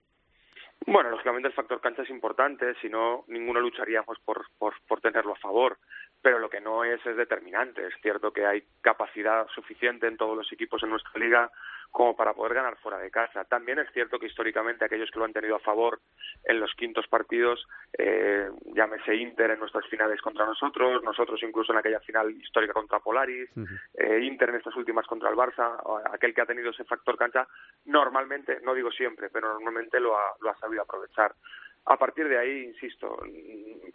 Bueno, 0.87 1.11
lógicamente 1.11 1.49
el 1.49 1.55
factor 1.55 1.81
cancha 1.81 2.03
es 2.03 2.11
importante, 2.11 2.75
si 2.81 2.89
no, 2.89 3.25
ninguno 3.29 3.61
lucharíamos 3.61 4.19
por, 4.25 4.47
por, 4.59 4.75
por 4.87 5.01
tenerlo 5.01 5.33
a 5.33 5.37
favor 5.37 5.79
pero 6.23 6.39
lo 6.39 6.49
que 6.49 6.61
no 6.61 6.85
es 6.85 7.05
es 7.05 7.17
determinante. 7.17 7.85
Es 7.87 7.95
cierto 8.01 8.33
que 8.33 8.47
hay 8.47 8.63
capacidad 8.81 9.47
suficiente 9.49 10.07
en 10.07 10.17
todos 10.17 10.37
los 10.37 10.51
equipos 10.53 10.83
en 10.83 10.91
nuestra 10.91 11.21
liga 11.21 11.51
como 11.93 12.17
para 12.17 12.33
poder 12.33 12.55
ganar 12.55 12.77
fuera 12.79 12.99
de 12.99 13.11
casa. 13.11 13.45
También 13.45 13.79
es 13.79 13.93
cierto 13.93 14.19
que 14.19 14.27
históricamente 14.27 14.85
aquellos 14.85 15.11
que 15.11 15.19
lo 15.19 15.27
han 15.27 15.33
tenido 15.33 15.57
a 15.57 15.61
favor 15.61 16.01
en 16.45 16.59
los 16.59 16.75
quintos 16.75 17.07
partidos, 17.07 17.69
eh, 17.97 18.49
llámese 18.75 19.15
Inter 19.15 19.51
en 19.51 19.61
nuestras 19.61 19.87
finales 19.87 20.21
contra 20.23 20.47
nosotros, 20.47 21.05
nosotros 21.05 21.41
incluso 21.43 21.73
en 21.73 21.79
aquella 21.79 22.01
final 22.01 22.31
histórica 22.31 22.73
contra 22.73 23.01
Polaris, 23.01 23.51
uh 23.55 23.61
-huh. 23.61 23.81
eh, 23.95 24.21
Inter 24.25 24.49
en 24.49 24.57
estas 24.57 24.75
últimas 24.75 25.07
contra 25.07 25.29
el 25.29 25.37
Barça, 25.37 25.79
aquel 26.11 26.35
que 26.35 26.41
ha 26.41 26.47
tenido 26.47 26.71
ese 26.71 26.85
factor 26.85 27.17
cancha, 27.17 27.47
normalmente, 27.85 28.61
no 28.63 28.73
digo 28.75 28.91
siempre, 28.91 29.29
pero 29.29 29.53
normalmente 29.53 30.01
lo 30.01 30.17
ha, 30.17 30.35
lo 30.41 30.51
ha 30.51 30.57
sabido 30.57 30.83
aprovechar. 30.83 31.35
A 31.85 31.97
partir 31.97 32.29
de 32.29 32.39
ahí, 32.39 32.65
insisto, 32.65 33.19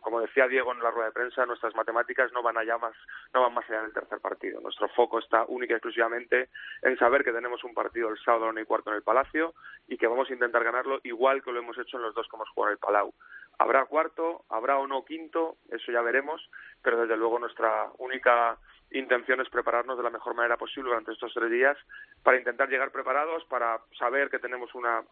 como 0.01 0.19
decía 0.19 0.47
Diego 0.47 0.73
en 0.73 0.83
la 0.83 0.91
rueda 0.91 1.07
de 1.07 1.13
prensa, 1.13 1.45
nuestras 1.45 1.73
matemáticas 1.73 2.31
no 2.33 2.43
van 2.43 2.57
allá 2.57 2.77
más, 2.77 2.93
no 3.33 3.41
van 3.41 3.53
más 3.53 3.69
allá 3.69 3.83
del 3.83 3.93
tercer 3.93 4.19
partido. 4.19 4.59
Nuestro 4.59 4.89
foco 4.89 5.19
está 5.19 5.45
única 5.47 5.73
y 5.73 5.77
exclusivamente 5.77 6.49
en 6.81 6.97
saber 6.97 7.23
que 7.23 7.31
tenemos 7.31 7.63
un 7.63 7.73
partido 7.73 8.09
el 8.09 8.17
sábado 8.19 8.51
la 8.51 8.61
y 8.61 8.65
cuarto 8.65 8.89
en 8.89 8.97
el 8.97 9.03
Palacio 9.03 9.53
y 9.87 9.97
que 9.97 10.07
vamos 10.07 10.29
a 10.29 10.33
intentar 10.33 10.65
ganarlo 10.65 10.99
igual 11.03 11.41
que 11.41 11.51
lo 11.51 11.59
hemos 11.59 11.77
hecho 11.77 11.95
en 11.95 12.03
los 12.03 12.13
dos 12.13 12.27
que 12.29 12.35
hemos 12.35 12.49
jugado 12.49 12.71
en 12.71 12.73
el 12.73 12.79
Palau. 12.79 13.13
Habrá 13.57 13.85
cuarto, 13.85 14.43
habrá 14.49 14.77
o 14.77 14.85
no 14.85 15.05
quinto, 15.05 15.55
eso 15.71 15.91
ya 15.91 16.01
veremos, 16.01 16.49
pero 16.83 16.99
desde 16.99 17.15
luego 17.15 17.39
nuestra 17.39 17.89
única 17.99 18.57
intención 18.91 19.39
es 19.41 19.49
prepararnos 19.49 19.97
de 19.97 20.03
la 20.03 20.09
mejor 20.09 20.35
manera 20.35 20.57
posible 20.57 20.89
durante 20.89 21.13
estos 21.13 21.33
tres 21.33 21.49
días 21.49 21.77
para 22.21 22.37
intentar 22.37 22.69
llegar 22.69 22.91
preparados, 22.91 23.45
para 23.45 23.79
saber 23.97 24.29
que 24.29 24.39
tenemos 24.39 24.75
una 24.75 25.03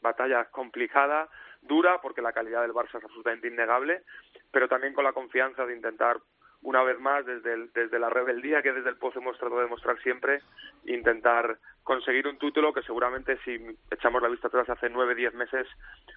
batalla 0.00 0.46
complicada, 0.46 1.28
dura, 1.62 2.00
porque 2.00 2.22
la 2.22 2.32
calidad 2.32 2.62
del 2.62 2.72
Barça 2.72 2.98
es 2.98 3.04
absolutamente 3.04 3.48
innegable, 3.48 4.02
pero 4.50 4.68
también 4.68 4.94
con 4.94 5.04
la 5.04 5.12
confianza 5.12 5.66
de 5.66 5.74
intentar 5.74 6.18
una 6.62 6.82
vez 6.82 6.98
más 7.00 7.24
desde, 7.24 7.54
el, 7.54 7.72
desde 7.72 7.98
la 7.98 8.10
rebeldía 8.10 8.62
que 8.62 8.72
desde 8.72 8.90
el 8.90 8.96
Pozo 8.96 9.18
hemos 9.18 9.38
tratado 9.38 9.60
de 9.60 9.66
demostrar 9.66 9.98
siempre, 10.02 10.42
intentar 10.84 11.58
conseguir 11.82 12.26
un 12.26 12.38
título 12.38 12.72
que 12.72 12.82
seguramente 12.82 13.38
si 13.44 13.58
echamos 13.90 14.22
la 14.22 14.28
vista 14.28 14.48
atrás 14.48 14.68
hace 14.68 14.88
nueve, 14.88 15.14
diez 15.14 15.34
meses, 15.34 15.66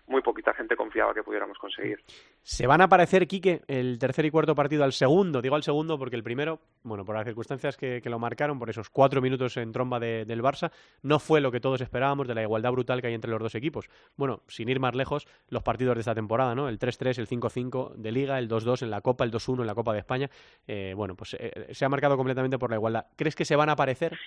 muy 0.08 0.22
poquita 0.22 0.54
gente 0.54 0.76
confiaba 0.76 1.14
que 1.14 1.24
pudiéramos 1.24 1.58
conseguir. 1.58 2.00
¿Se 2.42 2.68
van 2.68 2.82
a 2.82 2.88
parecer, 2.88 3.28
Quique, 3.28 3.62
el 3.68 3.98
tercer 4.00 4.26
y 4.26 4.32
cuarto 4.32 4.56
partido 4.56 4.84
al 4.84 4.94
segundo? 4.94 5.42
Digo 5.42 5.56
al 5.56 5.64
segundo 5.64 5.98
porque 5.98 6.16
el 6.16 6.24
primero, 6.24 6.60
bueno, 6.84 7.06
por 7.06 7.16
las 7.16 7.26
circunstancias 7.26 7.78
que, 7.78 8.02
lo 8.06 8.20
marcaron, 8.20 8.60
por 8.60 8.70
esos 8.70 8.90
cuatro 8.90 9.22
minutos 9.22 9.58
en 9.58 9.72
tromba 9.72 10.00
del 10.00 10.42
Barça, 10.42 10.72
no 11.02 11.20
fue 11.20 11.42
lo 11.42 11.52
que 11.52 11.60
todos 11.60 11.82
esperábamos 11.82 12.28
de 12.28 12.36
la 12.36 12.44
igualdad 12.44 12.72
brutal 12.72 13.02
que 13.02 13.08
hay 13.08 13.14
entre 13.14 13.32
los 13.32 13.42
dos 13.42 13.56
equipos. 13.56 13.90
Bueno, 14.16 14.42
sin 14.48 14.70
ir 14.70 14.80
más 14.80 14.94
lejos, 14.94 15.28
los 15.50 15.64
partidos 15.64 15.96
de 15.96 16.02
esta 16.02 16.14
temporada, 16.14 16.54
¿no? 16.54 16.68
El 16.68 16.80
3-3, 16.80 17.18
el 17.18 17.28
5-5 17.28 17.96
de 17.96 18.12
Liga, 18.12 18.38
el 18.38 18.50
2-2 18.50 18.84
en 18.84 18.92
la 18.92 19.02
Copa, 19.02 19.24
el 19.24 19.32
2-1 19.32 19.62
en 19.62 19.68
la 19.68 19.76
Copa 19.76 19.94
de 19.94 20.00
España. 20.00 20.30
Eh, 20.68 20.94
bueno, 20.96 21.16
pues 21.16 21.36
eh, 21.40 21.70
se 21.72 21.86
ha 21.86 21.90
marcado 21.90 22.18
completamente 22.18 22.60
por 22.60 22.70
la 22.70 22.76
igualdad. 22.76 23.06
¿Crees 23.16 23.36
que 23.36 23.46
se 23.46 23.56
van 23.56 23.70
a 23.70 23.76
parecer? 23.76 24.18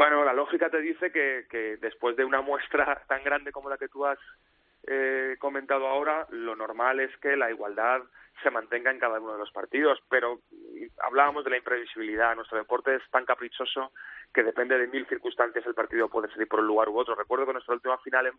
Bueno, 0.00 0.24
la 0.24 0.32
lógica 0.32 0.70
te 0.70 0.80
dice 0.80 1.12
que, 1.12 1.44
que 1.50 1.76
después 1.76 2.16
de 2.16 2.24
una 2.24 2.40
muestra 2.40 3.02
tan 3.06 3.22
grande 3.22 3.52
como 3.52 3.68
la 3.68 3.76
que 3.76 3.88
tú 3.88 4.06
has 4.06 4.18
eh, 4.86 5.36
comentado 5.38 5.86
ahora, 5.86 6.26
lo 6.30 6.56
normal 6.56 7.00
es 7.00 7.14
que 7.18 7.36
la 7.36 7.50
igualdad 7.50 8.00
se 8.42 8.50
mantenga 8.50 8.90
en 8.90 8.98
cada 8.98 9.20
uno 9.20 9.34
de 9.34 9.40
los 9.40 9.52
partidos, 9.52 9.98
pero 10.08 10.40
hablábamos 11.02 11.44
de 11.44 11.50
la 11.50 11.58
imprevisibilidad. 11.58 12.34
Nuestro 12.34 12.56
deporte 12.56 12.94
es 12.94 13.02
tan 13.10 13.26
caprichoso 13.26 13.92
que 14.32 14.42
depende 14.42 14.78
de 14.78 14.86
mil 14.86 15.06
circunstancias 15.06 15.66
el 15.66 15.74
partido 15.74 16.08
puede 16.08 16.30
salir 16.30 16.48
por 16.48 16.60
un 16.60 16.66
lugar 16.68 16.88
u 16.88 16.98
otro. 16.98 17.14
Recuerdo 17.14 17.44
que 17.44 17.52
nuestra 17.52 17.74
última 17.74 17.98
final 17.98 18.32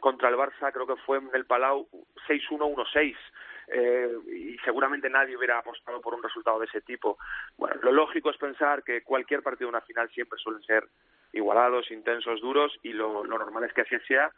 contra 0.00 0.28
el 0.28 0.36
Barça 0.36 0.72
creo 0.72 0.86
que 0.86 1.02
fue 1.02 1.18
en 1.18 1.28
el 1.34 1.44
Palau 1.44 1.88
6-1-1-6 2.28 3.16
eh, 3.68 4.10
y 4.26 4.56
seguramente 4.58 5.08
nadie 5.08 5.36
hubiera 5.36 5.58
apostado 5.58 6.00
por 6.00 6.14
un 6.14 6.22
resultado 6.22 6.58
de 6.58 6.66
ese 6.66 6.80
tipo. 6.80 7.18
Bueno, 7.56 7.76
lo 7.82 7.92
lógico 7.92 8.30
es 8.30 8.36
pensar 8.36 8.82
que 8.82 9.02
cualquier 9.02 9.42
partido 9.42 9.68
de 9.68 9.76
una 9.76 9.86
final 9.86 10.08
siempre 10.10 10.38
suelen 10.38 10.62
ser 10.62 10.88
igualados, 11.32 11.90
intensos, 11.90 12.40
duros 12.40 12.72
y 12.82 12.92
lo, 12.92 13.24
lo 13.24 13.38
normal 13.38 13.64
es 13.64 13.72
que 13.72 13.82
así 13.82 13.96
sea, 14.06 14.30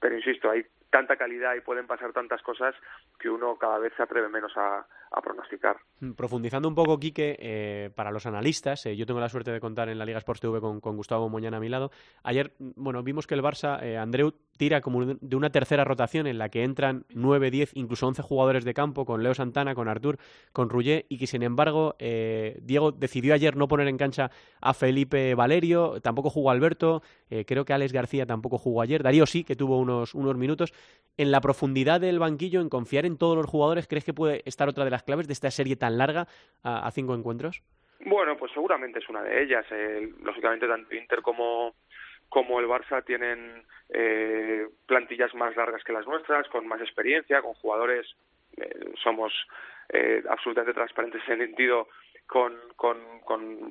pero 0.00 0.16
insisto, 0.16 0.50
hay 0.50 0.64
tanta 0.90 1.16
calidad 1.16 1.54
y 1.54 1.60
pueden 1.60 1.86
pasar 1.86 2.12
tantas 2.12 2.42
cosas 2.42 2.74
que 3.18 3.28
uno 3.28 3.56
cada 3.56 3.78
vez 3.78 3.92
se 3.96 4.02
atreve 4.02 4.28
menos 4.28 4.52
a, 4.56 4.86
pronosticar. 5.22 5.76
Mm, 6.00 6.12
profundizando 6.12 6.68
un 6.68 6.74
poco, 6.74 6.98
Quique, 6.98 7.36
eh, 7.40 7.90
para 7.94 8.12
los 8.12 8.26
analistas, 8.26 8.86
eh, 8.86 8.96
yo 8.96 9.06
tengo 9.06 9.20
la 9.20 9.28
suerte 9.28 9.50
de 9.50 9.60
contar 9.60 9.88
en 9.88 9.98
la 9.98 10.04
Liga 10.04 10.18
Sports 10.18 10.40
TV 10.40 10.60
con, 10.60 10.80
Gustavo 10.80 11.28
Moñana 11.28 11.56
a 11.56 11.60
mi 11.60 11.68
lado. 11.68 11.90
Ayer, 12.22 12.52
mm, 12.58 12.70
bueno, 12.76 13.02
vimos 13.02 13.26
que 13.26 13.34
el 13.34 13.42
Barça, 13.42 13.82
eh, 13.82 13.96
Andreu, 13.96 14.32
tira 14.56 14.80
como 14.80 15.04
de 15.04 15.36
una 15.36 15.50
tercera 15.50 15.84
rotación 15.84 16.26
en 16.26 16.38
la 16.38 16.48
que 16.48 16.64
entran 16.64 17.04
9, 17.14 17.50
10, 17.50 17.72
incluso 17.74 18.06
11 18.08 18.22
jugadores 18.22 18.64
de 18.64 18.74
campo, 18.74 19.04
con 19.04 19.22
Leo 19.22 19.34
Santana, 19.34 19.74
con 19.74 19.88
Artur, 19.88 20.18
con 20.52 20.68
Rugger, 20.68 21.06
y 21.08 21.18
que 21.18 21.28
sin 21.28 21.44
embargo, 21.44 21.94
Diego 22.00 22.90
decidió 22.90 23.34
ayer 23.34 23.54
no 23.54 23.68
poner 23.68 23.86
en 23.86 23.98
cancha 23.98 24.32
a 24.60 24.74
Felipe 24.74 25.36
Valerio, 25.36 26.00
tampoco 26.00 26.28
jugó 26.28 26.50
Alberto, 26.50 27.04
creo 27.46 27.64
que 27.64 27.72
Alex 27.72 27.92
García 27.92 28.26
tampoco 28.26 28.58
jugó 28.58 28.82
ayer, 28.82 29.04
Darío 29.04 29.26
sí, 29.26 29.44
que 29.44 29.54
tuvo 29.54 29.78
unos, 29.78 30.12
unos 30.16 30.36
minutos 30.36 30.72
en 31.16 31.30
la 31.30 31.40
profundidad 31.40 32.00
del 32.00 32.18
banquillo, 32.18 32.60
en 32.60 32.68
confiar 32.68 33.06
en 33.06 33.16
todos 33.16 33.36
los 33.36 33.46
jugadores, 33.46 33.86
¿crees 33.86 34.04
que 34.04 34.12
puede 34.12 34.42
estar 34.44 34.68
otra 34.68 34.84
de 34.84 34.90
las 34.90 34.97
claves 35.02 35.26
de 35.26 35.32
esta 35.32 35.50
serie 35.50 35.76
tan 35.76 35.98
larga 35.98 36.26
a, 36.62 36.90
cinco 36.90 37.14
encuentros? 37.14 37.62
Bueno, 38.00 38.36
pues 38.36 38.52
seguramente 38.52 39.00
es 39.00 39.08
una 39.08 39.22
de 39.22 39.42
ellas. 39.42 39.66
Eh, 39.70 40.12
lógicamente, 40.22 40.66
tanto 40.66 40.94
Inter 40.94 41.22
como, 41.22 41.74
como 42.28 42.60
el 42.60 42.66
Barça 42.66 43.04
tienen 43.04 43.64
eh, 43.90 44.68
plantillas 44.86 45.34
más 45.34 45.56
largas 45.56 45.82
que 45.84 45.92
las 45.92 46.06
nuestras, 46.06 46.48
con 46.48 46.66
más 46.66 46.80
experiencia, 46.80 47.42
con 47.42 47.54
jugadores, 47.54 48.06
eh, 48.56 48.92
somos 49.02 49.32
absolutamente 50.28 50.74
transparentes 50.74 51.22
en 51.26 51.40
ese 51.40 51.46
sentido, 51.46 51.88
con, 52.26 52.54
con 52.76 52.98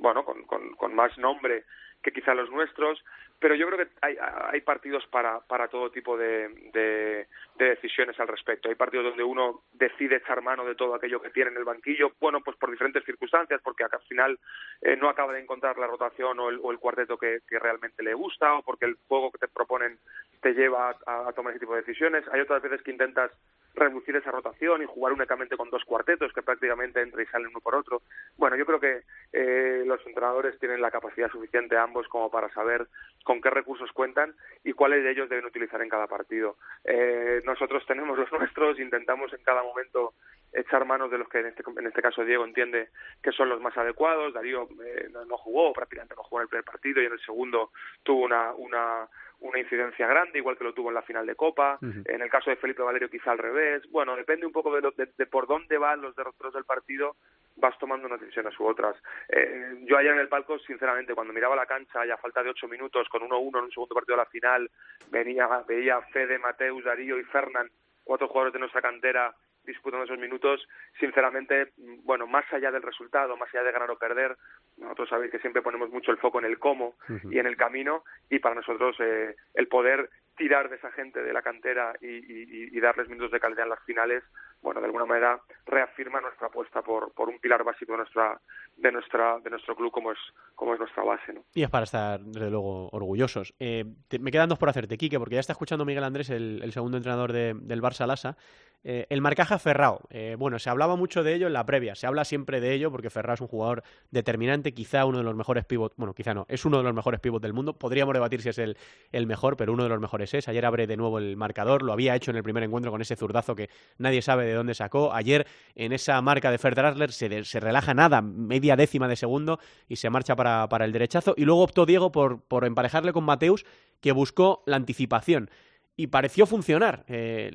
bueno, 0.02 0.26
con, 0.26 0.44
con, 0.44 0.96
más 0.96 1.16
nombre 1.20 1.64
que 2.02 2.12
quizá 2.12 2.34
los 2.34 2.50
nuestros 2.50 3.04
pero 3.40 3.56
yo 3.56 3.68
creo 3.68 3.86
que 3.86 3.94
hay, 4.02 4.18
hay 4.20 4.62
partidos 4.62 5.06
para, 5.08 5.40
para 5.42 5.68
todo 5.68 5.92
tipo 5.92 6.18
de, 6.18 6.50
de, 6.74 7.28
decisiones 7.58 8.20
al 8.20 8.28
respecto. 8.28 8.70
Hay 8.70 8.76
partidos 8.76 9.06
donde 9.06 9.24
uno 9.24 9.62
decide 9.74 10.18
echar 10.18 10.42
mano 10.42 10.66
de 10.66 10.76
todo 10.76 10.96
aquello 10.96 11.22
que 11.22 11.30
tiene 11.30 11.52
en 11.52 11.58
el 11.58 11.64
banquillo, 11.64 12.12
bueno, 12.20 12.42
pues 12.42 12.58
por 12.58 12.72
diferentes 12.72 13.06
circunstancias, 13.06 13.62
porque 13.64 13.84
al 13.84 14.02
final 14.08 14.40
eh, 14.82 14.96
no 14.96 15.10
acaba 15.10 15.34
de 15.34 15.42
encontrar 15.42 15.78
la 15.78 15.88
rotación 15.88 16.40
o 16.40 16.50
el, 16.50 16.60
o 16.62 16.72
el 16.72 16.80
cuarteto 16.80 17.18
que, 17.18 17.40
que, 17.48 17.60
realmente 17.60 18.04
le 18.04 18.14
gusta, 18.14 18.56
o 18.56 18.64
porque 18.64 18.86
el 18.86 18.98
juego 19.08 19.32
que 19.32 19.40
te 19.40 19.48
proponen 19.48 20.00
te 20.42 20.54
lleva 20.54 20.96
a, 21.06 21.28
a 21.28 21.34
tomar 21.34 21.52
ese 21.52 21.60
tipo 21.60 21.76
de 21.76 21.82
decisiones. 21.82 22.28
Hay 22.32 22.42
otras 22.42 22.62
veces 22.62 22.82
que 22.82 22.92
intentas 22.92 23.32
reducir 23.78 24.16
esa 24.16 24.32
rotación 24.32 24.82
y 24.82 24.86
jugar 24.86 25.14
únicamente 25.14 25.56
con 25.56 25.70
dos 25.70 25.86
cuartetos 25.86 26.34
que 26.34 26.42
prácticamente 26.42 27.02
entran 27.02 27.24
y 27.24 27.28
salen 27.28 27.48
uno 27.48 27.62
por 27.62 27.76
otro. 27.76 28.02
Bueno, 28.36 28.56
yo 28.56 28.66
creo 28.66 28.80
que 28.80 29.04
eh, 29.34 29.84
los 29.86 30.06
entrenadores 30.06 30.60
tienen 30.60 30.82
la 30.82 30.92
capacidad 30.92 31.30
suficiente 31.30 31.78
ambos 31.78 32.08
como 32.08 32.30
para 32.30 32.50
saber 32.54 32.88
con 33.24 33.42
qué 33.42 33.50
recursos 33.50 33.92
cuentan 33.92 34.36
y 34.64 34.74
cuáles 34.74 35.04
de 35.04 35.12
ellos 35.12 35.30
deben 35.30 35.46
utilizar 35.46 35.82
en 35.82 35.90
cada 35.90 36.08
partido. 36.08 36.58
Eh, 36.84 37.42
nosotros 37.46 37.86
tenemos 37.86 38.18
los 38.18 38.32
nuestros, 38.38 38.80
intentamos 38.80 39.32
en 39.34 39.44
cada 39.44 39.64
momento 39.64 40.14
echar 40.54 40.86
manos 40.86 41.12
de 41.12 41.18
los 41.18 41.30
que 41.30 41.40
en 41.40 41.48
este, 41.48 41.64
en 41.78 41.88
este 41.88 42.02
caso 42.02 42.24
Diego 42.24 42.46
entiende 42.46 42.90
que 43.22 43.32
son 43.32 43.50
los 43.50 43.62
más 43.62 43.78
adecuados. 43.78 44.34
Darío 44.34 44.68
eh, 44.84 45.10
no, 45.12 45.26
no, 45.26 45.38
jugó, 45.38 45.74
prácticamente 45.74 46.16
no 46.16 46.24
jugó 46.24 46.40
en 46.40 46.44
el 46.44 46.50
primer 46.50 46.66
partido 46.66 47.02
y 47.02 47.06
en 47.06 47.14
el 47.14 47.20
segundo 47.20 47.72
tuvo 48.04 48.26
una, 48.26 48.54
una 48.54 49.08
una 49.40 49.60
incidencia 49.60 50.08
grande, 50.08 50.40
igual 50.40 50.58
que 50.58 50.64
lo 50.64 50.74
tuvo 50.74 50.90
en 50.90 50.96
la 50.96 51.02
final 51.02 51.26
de 51.26 51.36
Copa. 51.36 51.78
En 51.82 52.22
el 52.22 52.30
caso 52.30 52.50
de 52.50 52.56
Felipe 52.56 52.82
Valerio 52.82 53.10
quizá 53.10 53.32
al 53.32 53.38
revés. 53.38 53.84
Bueno, 53.92 54.16
depende 54.16 54.46
un 54.46 54.52
poco 54.52 54.74
de, 54.74 54.92
de, 55.18 55.26
por 55.28 55.48
dónde 55.48 55.78
van 55.78 56.02
los 56.02 56.16
derroteros 56.16 56.54
del 56.54 56.66
partido, 56.66 57.16
vas 57.56 57.78
tomando 57.78 58.08
unas 58.08 58.20
decisiones 58.20 58.60
u 58.60 58.66
otras. 58.66 58.96
Eh, 59.30 59.84
yo 59.86 59.98
ayer 59.98 60.14
en 60.14 60.20
el 60.20 60.28
palco, 60.28 60.58
sinceramente, 60.60 61.14
cuando 61.14 61.34
miraba 61.34 61.56
la 61.56 61.66
cancha 61.66 62.06
ya 62.06 62.16
a 62.16 62.18
falta 62.18 62.44
de 62.44 62.50
ocho 62.50 62.68
minutos, 62.68 63.08
con 63.10 63.22
1-1 63.22 63.58
en 63.60 63.64
un 63.66 63.72
segundo 63.72 63.96
partido 63.96 64.16
de 64.16 64.24
la 64.24 64.30
final, 64.30 64.72
venía, 65.10 65.48
veía 65.68 66.02
Fede, 66.14 66.40
Mateus, 66.40 66.84
Darío 66.84 67.20
y 67.20 67.24
Fernán, 67.26 67.70
cuatro 68.04 68.28
jugadores 68.28 68.54
de 68.54 68.60
nuestra 68.60 68.82
cantera 68.82 69.36
disputando 69.68 70.06
esos 70.06 70.18
minutos, 70.18 70.68
sinceramente, 71.00 71.74
bueno, 72.04 72.26
más 72.26 72.46
allá 72.52 72.72
del 72.72 72.82
resultado, 72.82 73.38
más 73.38 73.54
allá 73.54 73.64
de 73.64 73.72
ganar 73.72 73.92
o 73.92 74.00
perder, 74.00 74.36
nosotros 74.78 75.10
sabéis 75.10 75.32
que 75.32 75.40
siempre 75.40 75.62
ponemos 75.62 75.92
mucho 75.92 76.12
el 76.12 76.18
foco 76.18 76.40
en 76.40 76.46
el 76.46 76.58
cómo 76.58 76.96
y 77.30 77.38
en 77.38 77.46
el 77.46 77.58
camino, 77.58 78.04
y 78.30 78.40
para 78.40 78.56
nosotros 78.56 78.96
eh, 79.00 79.36
el 79.54 79.68
poder 79.68 80.10
tirar 80.38 80.70
de 80.70 80.78
esa 80.78 80.92
gente 80.92 81.22
de 81.22 81.34
la 81.34 81.42
cantera 81.42 81.94
y, 82.00 82.80
darles 82.80 83.10
minutos 83.10 83.32
de 83.32 83.40
calidad 83.40 83.64
en 83.64 83.72
las 83.72 83.84
finales, 83.84 84.24
bueno, 84.62 84.80
de 84.82 84.88
alguna 84.88 85.06
manera 85.06 85.40
reafirma 85.66 86.22
nuestra 86.22 86.48
apuesta 86.48 86.82
por, 86.82 87.12
por 87.14 87.30
un 87.30 87.40
pilar 87.40 87.64
básico 87.64 87.94
de 87.94 88.00
nuestra 88.00 88.40
de 88.78 88.92
nuestra 88.92 89.40
de 89.40 89.50
nuestro 89.50 89.76
club 89.76 89.92
como 89.92 90.12
es 90.12 90.18
como 90.56 90.74
es 90.74 90.80
nuestra 90.80 91.04
base, 91.04 91.34
¿no? 91.34 91.44
Y 91.54 91.64
es 91.64 91.70
para 91.70 91.84
estar 91.84 92.20
desde 92.20 92.50
luego 92.50 92.90
orgullosos. 92.90 93.54
Eh, 93.60 93.86
me 94.20 94.32
quedan 94.32 94.50
dos 94.50 94.58
por 94.58 94.70
hacerte, 94.70 94.98
Quique, 94.98 95.20
porque 95.20 95.36
ya 95.36 95.40
está 95.40 95.54
escuchando 95.54 95.86
Miguel 95.86 96.04
Andrés, 96.04 96.30
el, 96.30 96.72
segundo 96.72 96.98
entrenador 96.98 97.32
del 97.32 97.82
Barça 97.82 98.08
Lasa, 98.08 98.38
eh, 98.84 99.06
el 99.10 99.22
marcaje 99.22 99.54
a 99.54 99.60
Ferrao. 99.60 100.02
Eh, 100.10 100.36
bueno, 100.38 100.60
se 100.60 100.70
hablaba 100.70 100.96
mucho 100.96 101.24
de 101.24 101.34
ello 101.34 101.48
en 101.48 101.54
la 101.54 101.66
previa, 101.66 101.96
se 101.96 102.08
habla 102.08 102.26
siempre 102.26 102.60
de 102.60 102.74
ello 102.74 102.92
porque 102.92 103.10
Ferrao 103.10 103.36
es 103.36 103.42
un 103.42 103.48
jugador 103.48 103.84
determinante, 104.12 104.74
quizá 104.74 105.06
uno 105.06 105.18
de 105.18 105.24
los 105.24 105.36
mejores 105.36 105.66
pivots, 105.66 105.96
bueno, 105.98 106.14
quizá 106.14 106.34
no, 106.34 106.46
es 106.50 106.66
uno 106.66 106.78
de 106.78 106.84
los 106.84 106.94
mejores 106.94 107.20
pivots 107.20 107.42
del 107.42 107.54
mundo. 107.54 107.74
Podríamos 107.74 108.14
debatir 108.14 108.42
si 108.42 108.50
es 108.50 108.58
el, 108.58 108.78
el 109.12 109.28
mejor, 109.28 109.58
pero 109.58 109.74
uno 109.74 109.84
de 109.84 109.90
los 109.90 110.00
mejores 110.00 110.34
es. 110.34 110.48
Ayer 110.48 110.66
abre 110.66 110.88
de 110.88 110.98
nuevo 110.98 111.20
el 111.20 111.38
marcador, 111.38 111.84
lo 111.84 111.94
había 111.94 112.16
hecho 112.16 112.32
en 112.32 112.38
el 112.38 112.44
primer 112.44 112.64
encuentro 112.64 112.92
con 112.92 113.02
ese 113.02 113.16
zurdazo 113.16 113.56
que 113.56 113.70
nadie 113.98 114.22
sabe 114.22 114.47
de 114.48 114.56
dónde 114.56 114.74
sacó. 114.74 115.14
Ayer 115.14 115.46
en 115.76 115.94
esa 115.94 116.22
marca 116.22 116.52
de 116.52 116.58
Ferdrasler 116.58 117.12
se, 117.12 117.44
se 117.44 117.60
relaja 117.60 117.94
nada, 117.94 118.22
media 118.22 118.76
décima 118.76 119.08
de 119.08 119.16
segundo 119.16 119.60
y 119.88 119.98
se 119.98 120.10
marcha 120.10 120.36
para, 120.36 120.86
el 120.86 120.92
derechazo. 120.92 121.34
Y 121.38 121.46
luego 121.46 121.64
optó 121.64 121.86
Diego 121.86 122.12
por, 122.12 122.66
emparejarle 122.66 123.14
con 123.14 123.24
Mateus, 123.24 123.66
que 124.02 124.12
buscó 124.12 124.64
la 124.66 124.76
anticipación 124.76 125.50
y 125.96 126.08
pareció 126.08 126.46
funcionar. 126.46 127.04
Eh, 127.08 127.50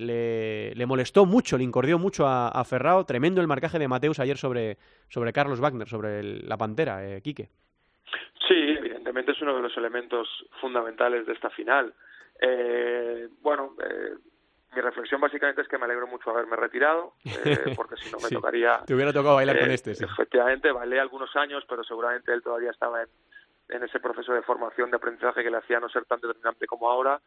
le, 0.77 0.87
molestó 0.87 1.27
mucho, 1.27 1.57
le 1.57 1.65
incordió 1.65 1.99
mucho 1.99 2.27
a, 2.27 2.65
Ferrao. 2.65 3.05
Tremendo 3.05 3.41
el 3.41 3.47
marcaje 3.47 3.79
de 3.79 3.89
Mateus 3.89 4.19
ayer 4.19 4.37
sobre, 4.37 4.79
sobre 5.09 5.33
Carlos 5.33 5.61
Wagner, 5.61 5.89
sobre 5.89 6.23
la 6.23 6.57
Pantera, 6.57 7.07
eh, 7.07 7.23
Quique. 7.23 7.49
Sí, 8.49 8.55
evidentemente 8.55 9.33
es 9.33 9.41
uno 9.41 9.57
de 9.57 9.63
los 9.63 9.77
elementos 9.77 10.29
fundamentales 10.61 11.27
de 11.27 11.33
esta 11.33 11.51
final. 11.51 11.95
Eh, 12.41 13.29
bueno, 13.41 13.77
eh, 13.85 14.15
mi 14.75 14.81
reflexión 14.81 15.21
básicamente 15.21 15.63
es 15.63 15.69
que 15.69 15.79
me 15.79 15.85
alegro 15.85 16.07
mucho 16.07 16.31
haberme 16.31 16.57
retirado, 16.57 17.15
porque 17.77 17.97
si 17.97 18.11
no 18.11 18.19
me 18.19 18.29
tocaría... 18.29 18.81
Te 18.87 18.95
hubiera 18.95 19.13
tocado 19.13 19.37
bailar 19.37 19.59
con 19.59 19.71
este, 19.71 19.95
sí. 19.95 20.05
Efectivamente, 20.05 20.73
bailé 20.73 21.01
algunos 21.01 21.35
años, 21.37 21.65
pero 21.69 21.85
seguramente 21.85 22.33
él 22.33 22.43
todavía 22.43 22.71
estaba 22.71 23.03
en, 23.03 23.09
en 23.69 23.83
ese 23.83 24.01
proceso 24.01 24.33
de 24.33 24.43
formación, 24.43 24.91
de 24.91 24.97
aprendizaje 24.97 25.43
que 25.43 25.51
le 25.51 25.57
hacía 25.57 25.81
no 25.81 25.89
ser 25.89 26.05
tan 26.05 26.21
determinante 26.21 26.67
como 26.67 26.91
ahora, 26.91 27.21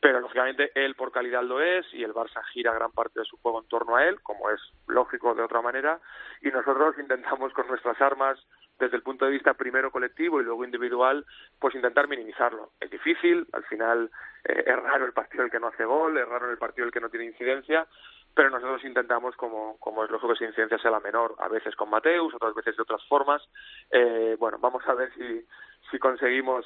pero 0.00 0.20
lógicamente 0.20 0.70
él 0.74 0.94
por 0.94 1.12
calidad 1.12 1.42
lo 1.42 1.60
es 1.60 1.86
y 1.92 2.02
el 2.02 2.14
Barça 2.14 2.42
gira 2.52 2.72
gran 2.72 2.92
parte 2.92 3.20
de 3.20 3.26
su 3.26 3.36
juego 3.38 3.60
en 3.60 3.68
torno 3.68 3.96
a 3.96 4.06
él, 4.06 4.20
como 4.22 4.50
es 4.50 4.60
lógico 4.86 5.34
de 5.34 5.42
otra 5.42 5.60
manera, 5.60 6.00
y 6.40 6.48
nosotros 6.48 6.96
intentamos 6.98 7.52
con 7.52 7.66
nuestras 7.68 8.00
armas, 8.00 8.38
desde 8.80 8.96
el 8.96 9.02
punto 9.02 9.26
de 9.26 9.30
vista 9.30 9.54
primero 9.54 9.92
colectivo 9.92 10.40
y 10.40 10.44
luego 10.44 10.64
individual, 10.64 11.24
pues 11.58 11.74
intentar 11.74 12.08
minimizarlo. 12.08 12.72
Es 12.80 12.90
difícil, 12.90 13.46
al 13.52 13.62
final 13.64 14.10
eh, 14.44 14.64
es 14.66 14.76
raro 14.76 15.04
el 15.04 15.12
partido 15.12 15.44
el 15.44 15.50
que 15.50 15.60
no 15.60 15.68
hace 15.68 15.84
gol, 15.84 16.16
es 16.16 16.26
raro 16.26 16.50
el 16.50 16.58
partido 16.58 16.86
el 16.86 16.92
que 16.92 17.00
no 17.00 17.10
tiene 17.10 17.26
incidencia, 17.26 17.86
pero 18.34 18.48
nosotros 18.48 18.82
intentamos, 18.84 19.36
como, 19.36 19.76
como 19.78 20.02
es 20.02 20.10
lógico 20.10 20.28
que 20.28 20.34
esa 20.34 20.44
incidencia 20.46 20.78
sea 20.78 20.90
la 20.90 21.00
menor, 21.00 21.34
a 21.38 21.48
veces 21.48 21.76
con 21.76 21.90
Mateus, 21.90 22.34
otras 22.34 22.54
veces 22.54 22.76
de 22.76 22.82
otras 22.82 23.04
formas. 23.06 23.42
Eh, 23.90 24.36
bueno, 24.38 24.58
vamos 24.58 24.82
a 24.86 24.94
ver 24.94 25.12
si, 25.14 25.46
si 25.90 25.98
conseguimos 25.98 26.64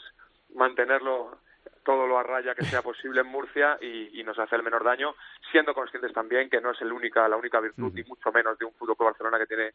mantenerlo 0.55 1.39
todo 1.85 2.07
lo 2.07 2.19
a 2.19 2.23
raya 2.23 2.55
que 2.55 2.65
sea 2.65 2.83
posible 2.83 3.21
en 3.21 3.29
Murcia 3.29 3.79
y, 3.81 4.23
nos 4.25 4.39
hace 4.39 4.57
el 4.57 4.63
menor 4.63 4.83
daño, 4.83 5.15
siendo 5.53 5.75
conscientes 5.75 6.13
también 6.15 6.49
que 6.49 6.59
no 6.59 6.71
es 6.71 6.81
el 6.81 6.91
única, 6.93 7.29
la 7.29 7.37
única 7.37 7.61
virtud, 7.61 7.93
ni 7.93 8.03
mucho 8.05 8.33
menos 8.33 8.59
de 8.59 8.65
un 8.65 8.73
Fútbol 8.73 8.97
Barcelona 8.99 9.39
que 9.39 9.47
tiene 9.47 9.73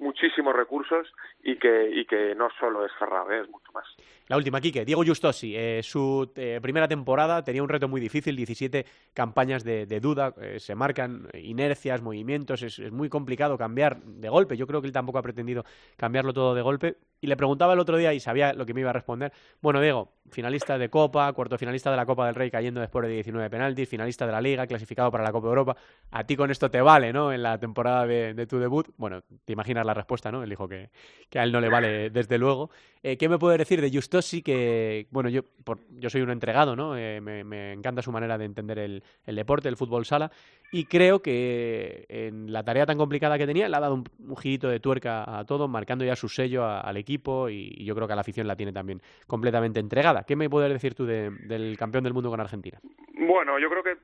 muchísimos 0.00 0.54
recursos 0.56 1.06
y 1.44 1.56
que, 1.56 1.88
y 1.88 2.04
que 2.04 2.34
no 2.34 2.48
solo 2.58 2.84
es 2.84 2.90
Ferrao, 2.98 3.30
¿eh? 3.30 3.42
es 3.42 3.48
mucho 3.48 3.70
más. 3.72 3.84
La 4.26 4.36
última, 4.36 4.60
Quique. 4.60 4.84
Diego 4.84 5.04
Justosi, 5.04 5.56
eh, 5.56 5.82
su 5.84 6.32
eh, 6.34 6.58
primera 6.60 6.88
temporada 6.88 7.44
tenía 7.44 7.62
un 7.62 7.68
reto 7.68 7.86
muy 7.86 8.00
difícil, 8.00 8.34
17 8.34 8.84
campañas 9.14 9.62
de, 9.62 9.86
duda, 10.00 10.34
se 10.58 10.74
marcan 10.74 11.28
inercias, 11.34 12.02
movimientos, 12.02 12.62
es, 12.62 12.80
es, 12.80 12.90
muy 12.90 13.08
complicado 13.08 13.56
cambiar 13.56 14.02
de 14.02 14.28
golpe. 14.28 14.56
Yo 14.56 14.66
creo 14.66 14.80
que 14.80 14.88
él 14.88 14.92
tampoco 14.92 15.18
ha 15.18 15.22
pretendido 15.22 15.64
cambiarlo 15.96 16.32
todo 16.32 16.56
de 16.56 16.62
golpe. 16.62 16.96
Y 17.22 17.28
le 17.28 17.36
preguntaba 17.36 17.72
el 17.72 17.78
otro 17.78 17.96
día 17.96 18.12
y 18.12 18.18
sabía 18.18 18.52
lo 18.52 18.66
que 18.66 18.74
me 18.74 18.80
iba 18.80 18.90
a 18.90 18.92
responder. 18.92 19.32
Bueno, 19.60 19.80
Diego, 19.80 20.08
finalista 20.28 20.76
de 20.76 20.90
Copa, 20.90 21.32
cuarto 21.32 21.56
finalista 21.56 21.88
de 21.88 21.96
la 21.96 22.04
Copa 22.04 22.26
del 22.26 22.34
Rey 22.34 22.50
cayendo 22.50 22.80
después 22.80 23.06
de 23.06 23.14
19 23.14 23.48
penaltis, 23.48 23.88
finalista 23.88 24.26
de 24.26 24.32
la 24.32 24.40
Liga, 24.40 24.66
clasificado 24.66 25.08
para 25.12 25.22
la 25.22 25.30
Copa 25.30 25.46
de 25.46 25.50
Europa. 25.50 25.76
A 26.10 26.24
ti 26.24 26.34
con 26.34 26.50
esto 26.50 26.68
te 26.68 26.80
vale, 26.80 27.12
¿no? 27.12 27.32
En 27.32 27.44
la 27.44 27.58
temporada 27.58 28.06
de, 28.06 28.46
tu 28.48 28.58
debut. 28.58 28.88
Bueno, 28.96 29.22
te 29.44 29.52
imaginas 29.52 29.86
la 29.86 29.94
respuesta, 29.94 30.32
¿no? 30.32 30.42
Él 30.42 30.50
dijo 30.50 30.66
que, 30.66 30.90
que 31.30 31.38
a 31.38 31.44
él 31.44 31.52
no 31.52 31.60
le 31.60 31.68
vale, 31.68 32.10
desde 32.10 32.38
luego. 32.38 32.70
Eh, 33.04 33.16
¿Qué 33.16 33.28
me 33.28 33.38
puede 33.38 33.56
decir 33.56 33.80
de 33.80 33.90
Justosi? 33.92 34.42
Que, 34.42 35.06
bueno, 35.12 35.28
yo, 35.28 35.42
por, 35.62 35.78
yo 35.90 36.10
soy 36.10 36.22
un 36.22 36.30
entregado, 36.30 36.74
¿no? 36.74 36.96
Eh, 36.96 37.20
me, 37.20 37.72
encanta 37.72 38.02
su 38.02 38.10
manera 38.10 38.36
de 38.36 38.46
entender 38.46 38.80
el, 38.80 39.04
el, 39.26 39.36
deporte, 39.36 39.68
el 39.68 39.76
fútbol 39.76 40.04
sala. 40.06 40.32
Y 40.72 40.86
creo 40.86 41.22
que 41.22 42.04
en 42.08 42.52
la 42.52 42.64
tarea 42.64 42.84
tan 42.84 42.98
complicada 42.98 43.38
que 43.38 43.46
tenía, 43.46 43.68
le 43.68 43.76
ha 43.76 43.80
dado 43.80 43.94
un, 43.94 44.04
un 44.26 44.36
girito 44.36 44.68
de 44.68 44.80
tuerca 44.80 45.38
a 45.38 45.44
todo, 45.44 45.68
marcando 45.68 46.04
ya 46.04 46.16
su 46.16 46.28
sello 46.28 46.64
al 46.64 46.96
equipo 46.96 47.11
y, 47.48 47.84
yo 47.84 47.94
creo 47.94 48.06
que 48.06 48.12
a 48.12 48.16
la 48.16 48.22
afición 48.22 48.46
la 48.46 48.56
tiene 48.56 48.72
también 48.72 49.00
completamente 49.26 49.80
entregada. 49.80 50.24
¿Qué 50.24 50.36
me 50.36 50.50
puedes 50.50 50.72
decir 50.72 50.94
tú 50.94 51.06
del 51.06 51.76
campeón 51.78 52.04
del 52.04 52.14
mundo 52.14 52.30
con 52.30 52.40
Argentina? 52.40 52.78
Bueno, 53.14 53.58
yo 53.58 53.68
creo 53.68 53.82
que 53.82 53.96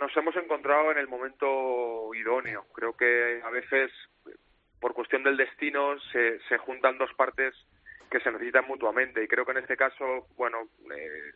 nos 0.00 0.16
hemos 0.16 0.36
encontrado 0.36 0.92
en 0.92 0.98
el 0.98 1.08
momento 1.08 2.14
idóneo. 2.14 2.64
Creo 2.74 2.96
que 2.96 3.40
a 3.44 3.50
veces, 3.50 3.90
por 4.80 4.94
cuestión 4.94 5.22
del 5.22 5.36
destino, 5.36 5.98
se, 6.12 6.38
se 6.48 6.58
juntan 6.58 6.98
dos 6.98 7.12
partes 7.14 7.54
que 8.10 8.20
se 8.20 8.30
necesitan 8.30 8.66
mutuamente 8.66 9.22
y 9.22 9.28
creo 9.28 9.44
que 9.44 9.52
en 9.52 9.58
este 9.58 9.76
caso, 9.76 10.26
bueno, 10.36 10.68
eh, 10.94 11.32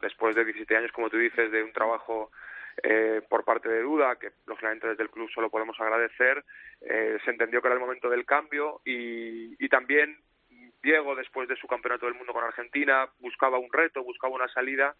después 0.00 0.34
de 0.34 0.44
17 0.44 0.76
años, 0.76 0.92
como 0.92 1.10
tú 1.10 1.16
dices, 1.16 1.50
de 1.50 1.62
un 1.62 1.72
trabajo 1.72 2.30
eh, 2.82 3.22
por 3.28 3.44
parte 3.44 3.68
de 3.68 3.82
Duda, 3.82 4.16
que 4.16 4.30
lógicamente 4.46 4.88
desde 4.88 5.02
el 5.02 5.10
club 5.10 5.30
solo 5.30 5.50
podemos 5.50 5.78
agradecer, 5.80 6.44
eh, 6.80 7.18
se 7.24 7.30
entendió 7.30 7.60
que 7.60 7.68
era 7.68 7.74
el 7.74 7.80
momento 7.80 8.08
del 8.08 8.24
cambio 8.24 8.80
y, 8.84 9.62
y 9.64 9.68
también 9.68 10.16
Diego, 10.82 11.16
después 11.16 11.48
de 11.48 11.56
su 11.56 11.66
campeonato 11.66 12.06
del 12.06 12.14
mundo 12.14 12.32
con 12.32 12.44
Argentina, 12.44 13.08
buscaba 13.18 13.58
un 13.58 13.72
reto, 13.72 14.04
buscaba 14.04 14.34
una 14.34 14.48
salida 14.48 14.94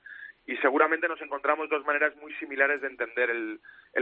y 0.46 0.56
seguramente 0.56 1.08
nos 1.08 1.20
encontramos 1.20 1.68
dos 1.68 1.84
maneras 1.84 2.16
muy 2.16 2.32
similares 2.34 2.80
de 2.80 2.88
entender 2.88 3.30
el, 3.30 3.60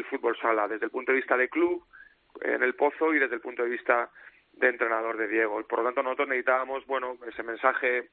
fútbol 0.09 0.39
sala, 0.39 0.69
desde 0.69 0.85
el 0.85 0.91
punto 0.91 1.13
de 1.13 1.17
vista 1.17 1.37
de 1.37 1.49
club, 1.49 1.85
en 2.41 2.63
el 2.63 2.75
pozo 2.75 3.13
y 3.13 3.19
desde 3.19 3.35
el 3.35 3.41
punto 3.41 3.65
de 3.65 3.71
vista 3.71 4.11
de 4.53 4.69
entrenador 4.69 5.17
de 5.17 5.27
Diego. 5.27 5.63
Por 5.67 5.81
lo 5.81 5.87
tanto, 5.87 6.03
nosotros 6.03 6.29
necesitábamos, 6.29 6.87
bueno, 6.87 7.19
ese 7.27 7.43
mensaje 7.43 8.11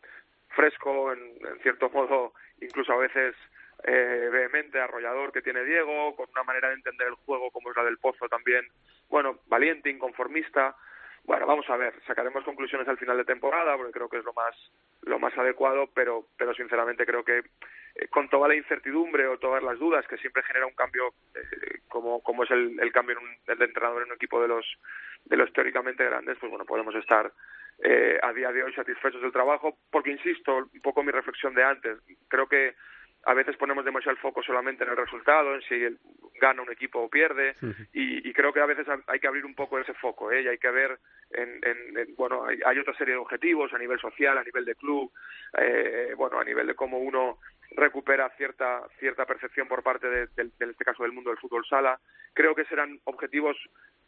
fresco, 0.50 1.14
en, 1.14 1.34
cierto 1.62 1.90
modo, 1.94 2.34
incluso 2.60 2.92
a 2.94 2.98
veces 2.98 3.36
eh, 3.84 4.30
vehemente, 4.32 4.80
arrollador 4.80 5.32
que 5.32 5.42
tiene 5.42 5.64
Diego, 5.64 6.16
con 6.16 6.28
una 6.32 6.44
manera 6.44 6.70
de 6.70 6.76
entender 6.76 7.08
el 7.08 7.16
juego 7.16 7.52
como 7.52 7.70
es 7.70 7.78
la 7.78 7.84
del 7.84 8.00
Pozo 8.00 8.28
también, 8.30 8.66
bueno, 9.10 9.40
valiente, 9.48 9.90
inconformista, 9.90 10.76
bueno, 11.26 11.48
vamos 11.48 11.70
a 11.70 11.78
ver, 11.78 11.94
sacaremos 12.06 12.44
conclusiones 12.44 12.88
al 12.88 12.98
final 12.98 13.18
de 13.18 13.26
temporada 13.26 13.78
porque 13.78 13.94
creo 13.94 14.10
que 14.10 14.18
es 14.18 14.26
lo 14.26 14.34
más 14.34 14.56
lo 15.04 15.20
más 15.20 15.38
adecuado, 15.38 15.90
pero 15.94 16.26
pero 16.38 16.54
sinceramente 16.54 17.06
creo 17.06 17.24
que 17.24 17.44
eh, 17.96 18.08
con 18.10 18.30
toda 18.30 18.48
la 18.48 18.56
incertidumbre 18.56 19.28
o 19.28 19.38
todas 19.38 19.64
las 19.64 19.80
dudas 19.80 20.06
que 20.08 20.18
siempre 20.18 20.44
genera 20.44 20.66
un 20.66 20.74
cambio 20.74 21.14
eh, 21.36 21.80
como 21.88 22.22
como 22.22 22.44
es 22.44 22.52
el, 22.52 22.80
el 22.80 22.92
cambio 22.92 23.18
en 23.18 23.24
un, 23.24 23.58
de 23.58 23.66
entrenador 23.66 24.02
en 24.04 24.10
un 24.10 24.16
equipo 24.16 24.42
de 24.42 24.50
los 24.50 24.66
de 25.26 25.38
los 25.38 25.52
teóricamente 25.54 26.04
grandes, 26.04 26.38
pues 26.40 26.50
bueno, 26.50 26.66
podemos 26.66 26.94
estar 26.96 27.32
eh, 27.80 28.20
a 28.22 28.34
día 28.34 28.52
de 28.52 28.64
hoy 28.64 28.74
satisfechos 28.74 29.22
del 29.22 29.32
trabajo, 29.32 29.78
porque 29.92 30.12
insisto, 30.12 30.70
un 30.74 30.82
poco 30.82 31.04
mi 31.04 31.12
reflexión 31.12 31.54
de 31.54 31.64
antes, 31.64 31.98
creo 32.28 32.48
que 32.48 32.76
a 33.26 33.34
veces 33.34 33.56
ponemos 33.58 33.86
demasiado 33.86 34.16
el 34.16 34.22
foco 34.22 34.44
solamente 34.44 34.84
en 34.84 34.90
el 34.90 34.98
resultado, 34.98 35.56
en 35.56 35.62
si 35.62 35.98
gana 36.42 36.62
un 36.62 36.72
equipo 36.72 37.00
o 37.00 37.10
pierde, 37.10 37.56
y, 37.94 38.34
creo 38.34 38.52
que 38.52 38.60
a 38.60 38.66
veces 38.66 38.86
hay 39.08 39.20
que 39.20 39.28
abrir 39.28 39.46
un 39.46 39.56
poco 39.56 39.80
ese 39.80 39.94
foco, 39.94 40.32
¿eh? 40.32 40.42
y 40.42 40.48
hay 40.48 40.58
que 40.58 40.72
ver, 40.72 41.00
en, 41.32 41.62
en, 41.64 42.16
bueno, 42.16 42.46
hay, 42.46 42.80
otra 42.80 42.96
serie 42.96 43.14
de 43.14 43.20
objetivos 43.20 43.74
a 43.74 43.78
nivel 43.78 44.00
social, 44.00 44.38
a 44.38 44.44
nivel 44.44 44.66
de 44.66 44.76
club, 44.76 45.12
eh, 45.58 46.14
bueno, 46.18 46.40
a 46.40 46.44
nivel 46.44 46.68
de 46.68 46.76
cómo 46.76 46.98
uno 46.98 47.38
recupera 47.76 48.30
cierta 48.38 48.84
cierta 49.00 49.26
percepción 49.26 49.68
por 49.68 49.84
parte 49.84 50.08
de, 50.08 50.28
en 50.38 50.70
este 50.70 50.86
caso 50.86 51.04
del 51.04 51.12
mundo 51.12 51.30
del 51.30 51.40
fútbol 51.40 51.66
sala. 51.66 52.00
Creo 52.34 52.54
que 52.54 52.66
serán 52.66 53.00
objetivos 53.06 53.58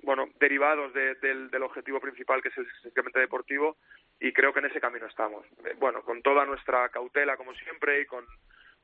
bueno 0.04 0.28
derivados 0.40 0.94
del, 0.94 1.50
del 1.50 1.64
objetivo 1.64 2.00
principal 2.00 2.42
que 2.42 2.50
es 2.50 2.58
el 2.58 2.68
simplemente 2.84 3.20
deportivo 3.20 3.78
y 4.20 4.34
creo 4.34 4.54
que 4.54 4.60
en 4.60 4.68
ese 4.68 4.82
camino 4.82 5.08
estamos. 5.08 5.46
Eh, 5.66 5.74
bueno, 5.80 6.04
con 6.04 6.22
toda 6.22 6.46
nuestra 6.46 6.90
cautela 6.90 7.38
como 7.38 7.54
siempre 7.56 8.02
y 8.02 8.06
con 8.06 8.26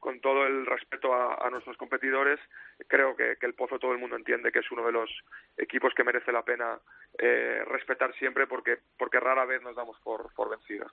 con 0.01 0.19
todo 0.19 0.45
el 0.45 0.65
respeto 0.65 1.13
a, 1.13 1.49
nuestros 1.51 1.77
competidores, 1.77 2.39
creo 2.87 3.15
que, 3.15 3.37
el 3.39 3.53
Pozo 3.53 3.77
todo 3.77 3.93
el 3.93 3.99
mundo 3.99 4.15
entiende 4.15 4.51
que 4.51 4.59
es 4.59 4.71
uno 4.71 4.85
de 4.85 4.91
los 4.91 5.09
equipos 5.57 5.93
que 5.93 6.03
merece 6.03 6.31
la 6.31 6.43
pena 6.43 6.79
eh, 7.19 7.63
respetar 7.67 8.13
siempre 8.15 8.47
porque, 8.47 8.79
porque 8.97 9.19
rara 9.19 9.45
vez 9.45 9.61
nos 9.61 9.75
damos 9.75 9.97
por, 9.99 10.33
por 10.33 10.49
vencidos. 10.49 10.91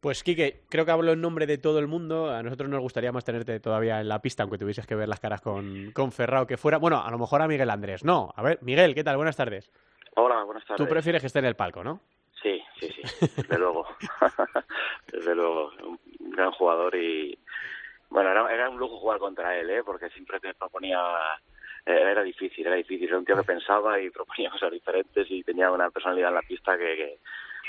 Pues 0.00 0.24
Quique, 0.24 0.64
creo 0.68 0.84
que 0.84 0.90
hablo 0.90 1.12
en 1.12 1.20
nombre 1.20 1.46
de 1.46 1.58
todo 1.58 1.78
el 1.78 1.86
mundo. 1.86 2.30
A 2.30 2.42
nosotros 2.42 2.68
nos 2.68 2.80
gustaría 2.80 3.12
más 3.12 3.24
tenerte 3.24 3.60
todavía 3.60 4.00
en 4.00 4.08
la 4.08 4.20
pista, 4.20 4.42
aunque 4.42 4.58
tuvieses 4.58 4.84
que 4.84 4.96
ver 4.96 5.08
las 5.08 5.20
caras 5.20 5.40
con, 5.40 5.92
con 5.92 6.10
Ferrao, 6.10 6.44
que 6.44 6.56
fuera. 6.56 6.78
Bueno, 6.78 7.00
a 7.00 7.10
lo 7.12 7.18
mejor 7.18 7.40
a 7.40 7.46
Miguel 7.46 7.70
Andrés. 7.70 8.04
No, 8.04 8.32
a 8.34 8.42
ver, 8.42 8.58
Miguel, 8.62 8.96
¿qué 8.96 9.04
tal? 9.04 9.16
Buenas 9.16 9.36
tardes. 9.36 9.70
Hola, 10.16 10.42
buenas 10.42 10.64
tardes. 10.64 10.84
Tú 10.84 10.90
prefieres 10.90 11.22
que 11.22 11.28
esté 11.28 11.38
en 11.38 11.44
el 11.44 11.54
palco, 11.54 11.84
¿no? 11.84 12.00
Sí, 12.42 12.60
sí, 12.80 12.88
sí, 12.88 13.02
desde 13.36 13.58
luego. 13.58 13.86
desde 15.12 15.34
luego, 15.36 15.70
un 16.18 16.30
gran 16.32 16.50
jugador 16.50 16.96
y, 16.96 17.38
bueno, 18.12 18.30
era, 18.30 18.52
era 18.52 18.68
un 18.68 18.78
lujo 18.78 18.98
jugar 18.98 19.18
contra 19.18 19.56
él, 19.58 19.70
¿eh? 19.70 19.82
porque 19.84 20.10
siempre 20.10 20.38
te 20.38 20.54
proponía 20.54 21.00
eh, 21.86 22.10
era 22.10 22.22
difícil, 22.22 22.66
era 22.66 22.76
difícil. 22.76 23.08
Era 23.08 23.18
un 23.18 23.24
tío 23.24 23.36
que 23.36 23.42
pensaba 23.42 24.00
y 24.00 24.10
proponía 24.18 24.50
cosas 24.50 24.70
diferentes 24.70 25.26
y 25.30 25.42
tenía 25.42 25.70
una 25.70 25.90
personalidad 25.90 26.28
en 26.28 26.34
la 26.34 26.42
pista 26.42 26.76
que, 26.76 26.96
que 26.96 27.18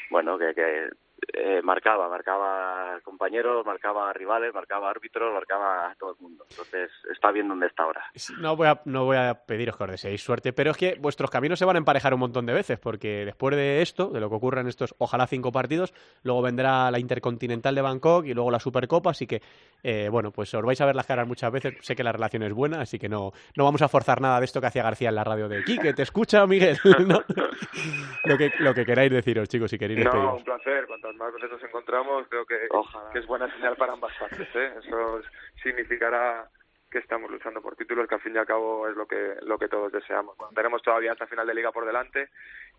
bueno, 0.10 0.38
que, 0.38 0.53
que 0.53 0.89
eh, 1.33 1.62
marcaba, 1.63 2.09
marcaba 2.09 2.99
compañeros, 3.03 3.65
marcaba 3.65 4.12
rivales, 4.13 4.53
marcaba 4.53 4.89
árbitros, 4.89 5.33
marcaba 5.33 5.91
a 5.91 5.95
todo 5.95 6.12
el 6.12 6.17
mundo. 6.19 6.45
Entonces 6.49 6.89
está 7.12 7.31
bien 7.31 7.47
donde 7.47 7.67
está 7.67 7.83
ahora. 7.83 8.05
No 8.39 8.55
voy 8.55 8.67
a, 8.67 8.81
no 8.86 9.05
voy 9.05 9.17
a 9.17 9.33
pediros 9.45 9.77
que 9.77 9.83
os 9.83 9.91
deseéis 9.91 10.23
suerte, 10.23 10.53
pero 10.53 10.71
es 10.71 10.77
que 10.77 10.95
vuestros 10.99 11.29
caminos 11.29 11.59
se 11.59 11.65
van 11.65 11.75
a 11.75 11.79
emparejar 11.79 12.13
un 12.13 12.21
montón 12.21 12.45
de 12.45 12.53
veces, 12.53 12.79
porque 12.79 13.25
después 13.25 13.55
de 13.55 13.81
esto, 13.81 14.07
de 14.07 14.19
lo 14.19 14.29
que 14.29 14.36
ocurra 14.36 14.62
en 14.62 14.67
estos, 14.67 14.95
ojalá 14.97 15.27
cinco 15.27 15.51
partidos, 15.51 15.93
luego 16.23 16.41
vendrá 16.41 16.89
la 16.91 16.99
Intercontinental 16.99 17.75
de 17.75 17.81
Bangkok 17.81 18.25
y 18.25 18.33
luego 18.33 18.51
la 18.51 18.59
Supercopa, 18.59 19.12
así 19.12 19.27
que, 19.27 19.41
eh, 19.83 20.09
bueno, 20.09 20.31
pues 20.31 20.53
os 20.53 20.63
vais 20.63 20.79
a 20.79 20.86
ver 20.86 20.95
las 20.95 21.05
caras 21.05 21.27
muchas 21.27 21.51
veces. 21.51 21.75
Sé 21.81 21.95
que 21.95 22.03
la 22.03 22.12
relación 22.12 22.43
es 22.43 22.53
buena, 22.53 22.81
así 22.81 22.99
que 22.99 23.09
no, 23.09 23.31
no 23.55 23.63
vamos 23.63 23.81
a 23.81 23.88
forzar 23.88 24.21
nada 24.21 24.39
de 24.39 24.45
esto 24.45 24.62
que 24.62 24.67
hacía 24.67 24.83
García 24.83 25.09
en 25.09 25.15
la 25.15 25.23
radio 25.23 25.49
de 25.49 25.63
que 25.63 25.93
te 25.93 26.03
escucha, 26.03 26.45
Miguel. 26.45 26.77
lo, 28.25 28.38
que, 28.38 28.51
lo 28.59 28.73
que 28.73 28.86
queráis 28.86 29.12
deciros, 29.12 29.49
chicos, 29.49 29.69
si 29.69 29.77
queréis 29.77 30.03
No, 30.03 30.36
un 30.36 30.43
placer 30.43 30.88
más 31.17 31.34
veces 31.34 31.52
nos 31.52 31.63
encontramos, 31.63 32.28
creo 32.30 32.45
que, 32.45 32.67
que 33.12 33.19
es 33.19 33.28
buena 33.28 33.52
señal 33.54 33.76
para 33.76 33.93
ambas 33.93 34.15
partes. 34.17 34.47
¿eh? 34.56 34.73
Eso 34.80 35.21
significará 35.62 36.49
que 36.93 36.99
estamos 36.99 37.32
luchando 37.32 37.60
por 37.60 37.76
títulos, 37.76 38.08
que 38.08 38.15
al 38.15 38.21
fin 38.21 38.36
y 38.36 38.38
al 38.38 38.45
cabo 38.45 38.88
es 38.88 38.95
lo 38.95 39.08
que 39.08 39.36
lo 39.41 39.58
que 39.58 39.67
todos 39.67 39.91
deseamos. 39.91 40.38
tenemos 40.54 40.82
todavía 40.84 41.13
esta 41.13 41.26
final 41.26 41.47
de 41.47 41.56
liga 41.56 41.71
por 41.71 41.86
delante 41.86 42.30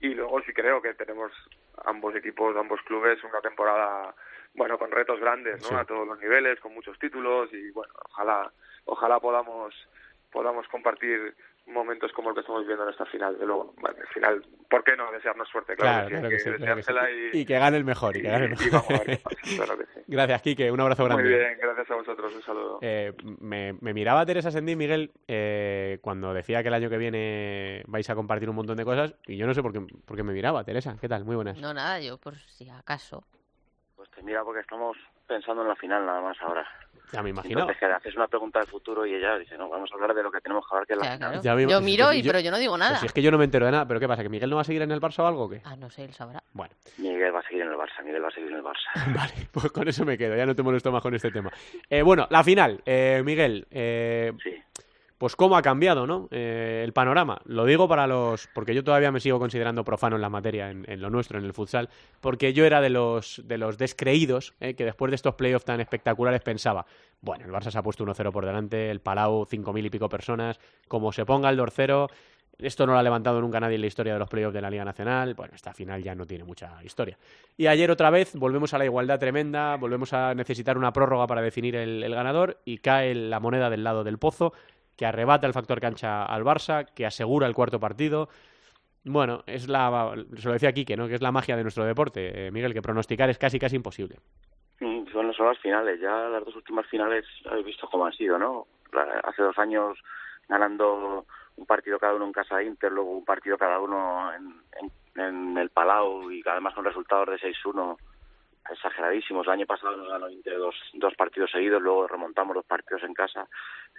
y 0.00 0.14
luego 0.14 0.40
sí 0.42 0.52
creo 0.52 0.80
que 0.80 0.94
tenemos 0.94 1.32
ambos 1.84 2.14
equipos, 2.14 2.56
ambos 2.56 2.80
clubes 2.82 3.22
una 3.24 3.40
temporada 3.40 4.14
bueno 4.54 4.78
con 4.78 4.92
retos 4.92 5.18
grandes, 5.18 5.68
¿no? 5.68 5.76
A 5.76 5.84
todos 5.84 6.06
los 6.06 6.18
niveles, 6.20 6.60
con 6.60 6.72
muchos 6.72 6.96
títulos 7.00 7.52
y 7.52 7.72
bueno, 7.72 7.92
ojalá 8.10 8.52
ojalá 8.84 9.18
podamos 9.18 9.74
podamos 10.30 10.68
compartir 10.68 11.34
momentos 11.66 12.12
como 12.12 12.30
el 12.30 12.34
que 12.34 12.40
estamos 12.40 12.66
viendo 12.66 12.84
en 12.84 12.90
esta 12.90 13.06
final. 13.06 13.38
De 13.38 13.46
luego, 13.46 13.74
bueno, 13.78 13.96
al 14.00 14.06
final, 14.08 14.44
¿por 14.68 14.84
qué 14.84 14.96
no 14.96 15.10
desearnos 15.12 15.48
suerte? 15.48 15.76
Claro, 15.76 16.28
que, 16.28 16.38
sí, 16.38 16.50
y, 17.32 17.44
que 17.44 17.58
gane 17.58 17.76
el 17.76 17.84
mejor. 17.84 18.16
Y, 18.16 18.22
que 18.22 18.28
gane 18.28 18.46
el 18.46 18.50
mejor. 18.50 18.84
Gracias, 20.06 20.42
Quique. 20.42 20.70
Un 20.70 20.80
abrazo 20.80 21.04
grande. 21.04 21.22
Muy 21.22 21.32
bien, 21.32 21.58
gracias 21.60 21.90
a 21.90 21.94
vosotros. 21.94 22.34
Un 22.34 22.42
saludo. 22.42 22.78
Eh, 22.82 23.12
me, 23.40 23.74
me, 23.80 23.94
miraba 23.94 24.26
Teresa 24.26 24.50
Sendí, 24.50 24.76
Miguel, 24.76 25.12
eh, 25.26 25.98
cuando 26.02 26.34
decía 26.34 26.62
que 26.62 26.68
el 26.68 26.74
año 26.74 26.90
que 26.90 26.98
viene 26.98 27.82
vais 27.86 28.08
a 28.10 28.14
compartir 28.14 28.50
un 28.50 28.56
montón 28.56 28.76
de 28.76 28.84
cosas, 28.84 29.14
y 29.26 29.36
yo 29.36 29.46
no 29.46 29.54
sé 29.54 29.62
por 29.62 29.72
qué, 29.72 29.80
por 30.04 30.16
qué 30.16 30.22
me 30.22 30.32
miraba. 30.32 30.64
Teresa, 30.64 30.96
¿qué 31.00 31.08
tal? 31.08 31.24
Muy 31.24 31.36
buenas. 31.36 31.58
No, 31.58 31.72
nada, 31.72 32.00
yo 32.00 32.18
por 32.18 32.36
si 32.36 32.68
acaso. 32.68 33.24
Pues 33.96 34.10
te 34.10 34.22
mira 34.22 34.44
porque 34.44 34.60
estamos 34.60 34.96
pensando 35.26 35.62
en 35.62 35.68
la 35.68 35.76
final 35.76 36.04
nada 36.06 36.20
más 36.20 36.36
ahora. 36.42 36.66
Ya 37.12 37.22
me 37.22 37.30
imagino. 37.30 37.60
Entonces, 37.60 37.78
que 37.78 37.86
le 37.86 37.92
haces 37.94 38.16
una 38.16 38.26
pregunta 38.26 38.58
del 38.58 38.66
futuro 38.68 39.06
y 39.06 39.14
ella 39.14 39.38
dice, 39.38 39.56
no, 39.56 39.68
vamos 39.68 39.88
a 39.90 39.94
hablar 39.94 40.14
de 40.14 40.22
lo 40.22 40.32
que 40.32 40.40
tenemos 40.40 40.64
que 40.66 40.74
hablar, 40.74 40.86
que 40.86 40.94
es 40.94 40.98
la 40.98 41.04
Ya, 41.06 41.12
final. 41.14 41.30
claro. 41.30 41.42
Ya 41.44 41.54
me- 41.54 41.66
Yo 41.70 41.80
miro, 41.80 42.12
y, 42.12 42.22
yo- 42.22 42.28
pero 42.32 42.40
yo 42.40 42.50
no 42.50 42.58
digo 42.58 42.76
nada. 42.76 42.92
Pues 42.92 43.00
si 43.00 43.06
es 43.06 43.12
que 43.12 43.22
yo 43.22 43.30
no 43.30 43.38
me 43.38 43.44
entero 43.44 43.66
de 43.66 43.72
nada, 43.72 43.86
pero 43.86 44.00
¿qué 44.00 44.08
pasa? 44.08 44.22
¿Que 44.22 44.28
Miguel 44.28 44.50
no 44.50 44.56
va 44.56 44.62
a 44.62 44.64
seguir 44.64 44.82
en 44.82 44.90
el 44.90 45.00
Barça 45.00 45.20
o 45.20 45.26
algo 45.26 45.44
o 45.44 45.48
qué? 45.48 45.60
Ah, 45.64 45.76
no 45.76 45.90
sé, 45.90 46.04
él 46.04 46.12
sabrá. 46.12 46.42
Bueno, 46.52 46.74
Miguel 46.98 47.32
va 47.34 47.38
a 47.40 47.42
seguir 47.42 47.62
en 47.62 47.68
el 47.68 47.76
Barça, 47.76 48.02
Miguel 48.04 48.24
va 48.24 48.28
a 48.28 48.30
seguir 48.32 48.50
en 48.50 48.56
el 48.56 48.62
Barça. 48.64 48.94
vale, 49.16 49.48
pues 49.52 49.70
con 49.70 49.86
eso 49.86 50.04
me 50.04 50.18
quedo, 50.18 50.34
ya 50.36 50.46
no 50.46 50.54
te 50.56 50.62
molesto 50.62 50.90
más 50.90 51.02
con 51.02 51.14
este 51.14 51.30
tema. 51.30 51.50
Eh, 51.88 52.02
bueno, 52.02 52.26
la 52.30 52.42
final, 52.42 52.82
eh, 52.84 53.22
Miguel, 53.24 53.66
eh, 53.70 54.32
Sí. 54.42 54.60
Pues 55.24 55.36
cómo 55.36 55.56
ha 55.56 55.62
cambiado, 55.62 56.06
¿no? 56.06 56.28
Eh, 56.32 56.82
el 56.84 56.92
panorama. 56.92 57.40
Lo 57.46 57.64
digo 57.64 57.88
para 57.88 58.06
los, 58.06 58.46
porque 58.48 58.74
yo 58.74 58.84
todavía 58.84 59.10
me 59.10 59.20
sigo 59.20 59.38
considerando 59.38 59.82
profano 59.82 60.16
en 60.16 60.20
la 60.20 60.28
materia, 60.28 60.70
en, 60.70 61.00
lo 61.00 61.08
nuestro, 61.08 61.38
en 61.38 61.46
el 61.46 61.54
futsal, 61.54 61.88
porque 62.20 62.52
yo 62.52 62.66
era 62.66 62.82
de 62.82 62.90
los, 62.90 63.40
de 63.46 63.56
los 63.56 63.78
descreídos 63.78 64.52
eh, 64.60 64.74
que 64.74 64.84
después 64.84 65.10
de 65.10 65.14
estos 65.14 65.34
playoffs 65.36 65.64
tan 65.64 65.80
espectaculares 65.80 66.42
pensaba, 66.42 66.84
bueno, 67.22 67.46
el 67.46 67.52
Barça 67.52 67.70
se 67.70 67.78
ha 67.78 67.82
puesto 67.82 68.04
1-0 68.04 68.32
por 68.32 68.44
delante, 68.44 68.90
el 68.90 69.00
Palau 69.00 69.46
5.000 69.46 69.86
y 69.86 69.88
pico 69.88 70.10
personas, 70.10 70.60
como 70.88 71.10
se 71.10 71.24
ponga 71.24 71.48
el 71.48 71.58
2-0, 71.58 72.10
esto 72.58 72.86
no 72.86 72.92
lo 72.92 72.98
ha 72.98 73.02
levantado 73.02 73.40
nunca 73.40 73.58
nadie 73.58 73.76
en 73.76 73.80
la 73.80 73.86
historia 73.86 74.12
de 74.12 74.18
los 74.18 74.28
playoffs 74.28 74.54
de 74.54 74.60
la 74.60 74.70
Liga 74.70 74.84
Nacional. 74.84 75.34
Bueno, 75.34 75.54
esta 75.56 75.72
final 75.72 76.02
ya 76.04 76.14
no 76.14 76.24
tiene 76.24 76.44
mucha 76.44 76.84
historia. 76.84 77.18
Y 77.56 77.66
ayer 77.66 77.90
otra 77.90 78.10
vez 78.10 78.36
volvemos 78.36 78.74
a 78.74 78.78
la 78.78 78.84
igualdad 78.84 79.18
tremenda, 79.18 79.76
volvemos 79.76 80.12
a 80.12 80.34
necesitar 80.34 80.78
una 80.78 80.92
prórroga 80.92 81.26
para 81.26 81.42
definir 81.42 81.74
el 81.74 82.14
ganador 82.14 82.60
y 82.64 82.78
cae 82.78 83.12
la 83.12 83.40
moneda 83.40 83.70
del 83.70 83.82
lado 83.82 84.04
del 84.04 84.18
pozo, 84.18 84.52
que 84.96 85.06
arrebata 85.06 85.46
el 85.46 85.52
factor 85.52 85.80
cancha 85.80 86.24
al 86.24 86.44
Barça, 86.44 86.86
que 86.94 87.06
asegura 87.06 87.46
el 87.46 87.54
cuarto 87.54 87.80
partido. 87.80 88.28
Bueno, 89.04 89.42
es 89.46 89.68
la, 89.68 90.14
se 90.36 90.46
lo 90.46 90.54
decía 90.54 90.72
Quique, 90.72 90.96
¿no? 90.96 91.08
Que 91.08 91.14
es 91.14 91.22
la 91.22 91.32
magia 91.32 91.56
de 91.56 91.62
nuestro 91.62 91.84
deporte, 91.84 92.46
eh, 92.46 92.50
Miguel, 92.50 92.72
que 92.72 92.80
pronosticar 92.82 93.28
es 93.28 93.38
casi 93.38 93.58
casi 93.58 93.76
imposible. 93.76 94.16
Mm, 94.80 95.04
Bueno, 95.12 95.32
son 95.32 95.46
las 95.46 95.58
finales, 95.58 96.00
ya 96.00 96.28
las 96.28 96.44
dos 96.44 96.56
últimas 96.56 96.86
finales 96.86 97.24
habéis 97.44 97.66
visto 97.66 97.88
cómo 97.88 98.06
han 98.06 98.12
sido, 98.12 98.38
¿no? 98.38 98.66
Hace 99.24 99.42
dos 99.42 99.58
años 99.58 99.98
ganando 100.48 101.26
un 101.56 101.66
partido 101.66 101.98
cada 101.98 102.14
uno 102.14 102.24
en 102.26 102.32
casa 102.32 102.56
de 102.56 102.64
Inter, 102.64 102.90
luego 102.92 103.10
un 103.10 103.24
partido 103.24 103.56
cada 103.58 103.78
uno 103.78 104.32
en, 104.32 104.54
en, 104.80 105.20
en 105.20 105.58
el 105.58 105.70
Palau 105.70 106.30
y 106.30 106.42
además 106.46 106.74
con 106.74 106.84
resultados 106.84 107.28
de 107.28 107.52
6-1 107.52 107.96
exageradísimos. 108.70 109.46
El 109.46 109.52
año 109.52 109.66
pasado 109.66 109.96
nos 109.96 110.08
ganó 110.08 110.30
Inter 110.30 110.58
dos, 110.58 110.74
dos 110.94 111.14
partidos 111.14 111.50
seguidos, 111.50 111.82
luego 111.82 112.06
remontamos 112.06 112.56
los 112.56 112.64
partidos 112.64 113.02
en 113.02 113.14
casa. 113.14 113.48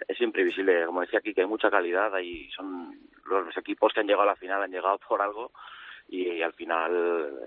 Es 0.06 0.20
imprevisible, 0.20 0.86
como 0.86 1.00
decía 1.00 1.18
aquí, 1.18 1.34
que 1.34 1.42
hay 1.42 1.46
mucha 1.46 1.70
calidad, 1.70 2.14
ahí 2.14 2.50
son 2.50 2.98
los 3.26 3.56
equipos 3.56 3.92
que 3.92 4.00
han 4.00 4.06
llegado 4.06 4.22
a 4.22 4.32
la 4.32 4.36
final 4.36 4.62
han 4.62 4.70
llegado 4.70 4.98
por 5.08 5.20
algo 5.20 5.50
y, 6.08 6.42
al 6.42 6.52
final 6.52 6.92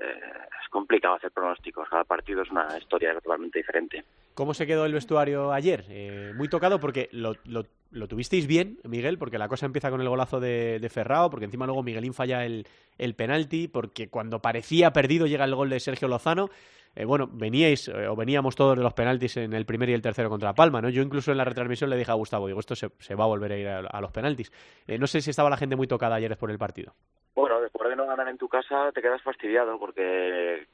eh, 0.02 0.20
es 0.62 0.70
complicado 0.70 1.16
hacer 1.16 1.32
pronósticos. 1.32 1.88
Cada 1.90 2.04
partido 2.04 2.42
es 2.42 2.52
una 2.52 2.78
historia 2.78 3.14
totalmente 3.14 3.60
diferente. 3.60 4.04
¿Cómo 4.34 4.54
se 4.54 4.68
quedó 4.68 4.86
el 4.86 4.94
vestuario 4.94 5.52
ayer? 5.52 5.86
Eh, 5.90 6.34
muy 6.36 6.48
tocado 6.50 6.80
porque 6.80 7.10
lo, 7.12 7.36
lo, 7.46 7.66
lo 7.92 8.08
tuvisteis 8.08 8.48
bien, 8.48 8.80
Miguel, 8.84 9.18
porque 9.18 9.38
la 9.38 9.48
cosa 9.48 9.66
empieza 9.66 9.90
con 9.90 10.02
el 10.02 10.10
golazo 10.10 10.40
de, 10.40 10.80
de 10.80 10.90
Ferrao, 10.90 11.30
porque 11.30 11.46
encima 11.46 11.66
luego 11.66 11.84
Miguelín 11.84 12.14
falla 12.14 12.46
el, 12.46 12.68
el 12.98 13.16
penalti, 13.16 13.68
porque 13.68 14.10
cuando 14.10 14.42
parecía 14.42 14.92
perdido 14.92 15.26
llega 15.26 15.46
el 15.46 15.56
gol 15.56 15.70
de 15.70 15.80
Sergio 15.80 16.08
Lozano. 16.08 16.50
Eh, 16.96 17.06
bueno, 17.06 17.30
veníais 17.32 17.88
eh, 17.88 18.08
o 18.08 18.16
veníamos 18.16 18.56
todos 18.56 18.78
de 18.78 18.84
los 18.84 18.94
penaltis 18.94 19.38
en 19.38 19.54
el 19.54 19.66
primer 19.66 19.90
y 19.90 19.94
el 19.94 20.02
tercero 20.02 20.30
contra 20.30 20.54
Palma, 20.54 20.82
¿no? 20.82 20.90
Yo 20.90 21.02
incluso 21.02 21.32
en 21.32 21.38
la 21.38 21.46
retransmisión 21.46 21.90
le 21.90 21.98
dije 21.98 22.12
a 22.12 22.16
Gustavo, 22.16 22.48
digo, 22.48 22.60
esto 22.60 22.76
se, 22.76 23.16
va 23.16 23.24
a 23.24 23.28
volver 23.28 23.52
a 23.52 23.58
ir 23.58 23.68
a, 23.68 23.80
a 23.80 24.02
los 24.02 24.12
penaltis. 24.12 24.52
Eh, 24.88 24.98
no 24.98 25.08
sé 25.08 25.22
si 25.22 25.30
estaba 25.30 25.50
la 25.50 25.58
gente 25.58 25.76
muy 25.76 25.88
tocada 25.88 26.16
ayer 26.16 26.36
por 26.38 26.52
el 26.52 26.58
partido. 26.58 26.94
Bueno, 27.36 27.62
después 27.62 27.90
de 27.90 27.96
no 27.96 28.06
ganar 28.06 28.28
en 28.28 28.38
tu 28.38 28.48
casa 28.48 28.92
te 28.92 29.02
quedas 29.02 29.22
fastidiado 29.22 29.80
porque 29.80 30.68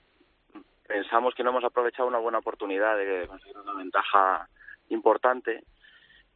pensamos 0.87 1.33
que 1.35 1.43
no 1.43 1.51
hemos 1.51 1.63
aprovechado 1.63 2.07
una 2.07 2.19
buena 2.19 2.39
oportunidad 2.39 2.97
de 2.97 3.27
conseguir 3.27 3.57
una 3.57 3.73
ventaja 3.73 4.47
importante, 4.89 5.63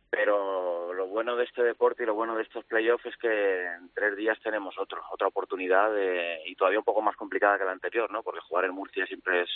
pero 0.10 0.94
lo 0.94 1.08
bueno 1.08 1.36
de 1.36 1.46
este 1.46 1.64
deporte 1.64 2.04
y 2.04 2.06
lo 2.06 2.16
bueno 2.16 2.36
de 2.36 2.44
estos 2.44 2.66
playoffs 2.66 3.06
es 3.06 3.18
que 3.18 3.66
en 3.66 3.90
tres 3.94 4.16
días 4.18 4.38
tenemos 4.44 4.78
otro, 4.80 5.02
otra 5.12 5.28
oportunidad 5.28 5.94
de- 5.94 6.42
y 6.46 6.56
todavía 6.56 6.80
un 6.80 6.86
poco 6.86 7.02
más 7.02 7.16
complicada 7.16 7.58
que 7.58 7.66
la 7.66 7.72
anterior, 7.72 8.10
¿no? 8.12 8.24
Porque 8.24 8.42
jugar 8.42 8.66
en 8.66 8.72
Murcia 8.74 9.06
siempre 9.06 9.42
es 9.44 9.50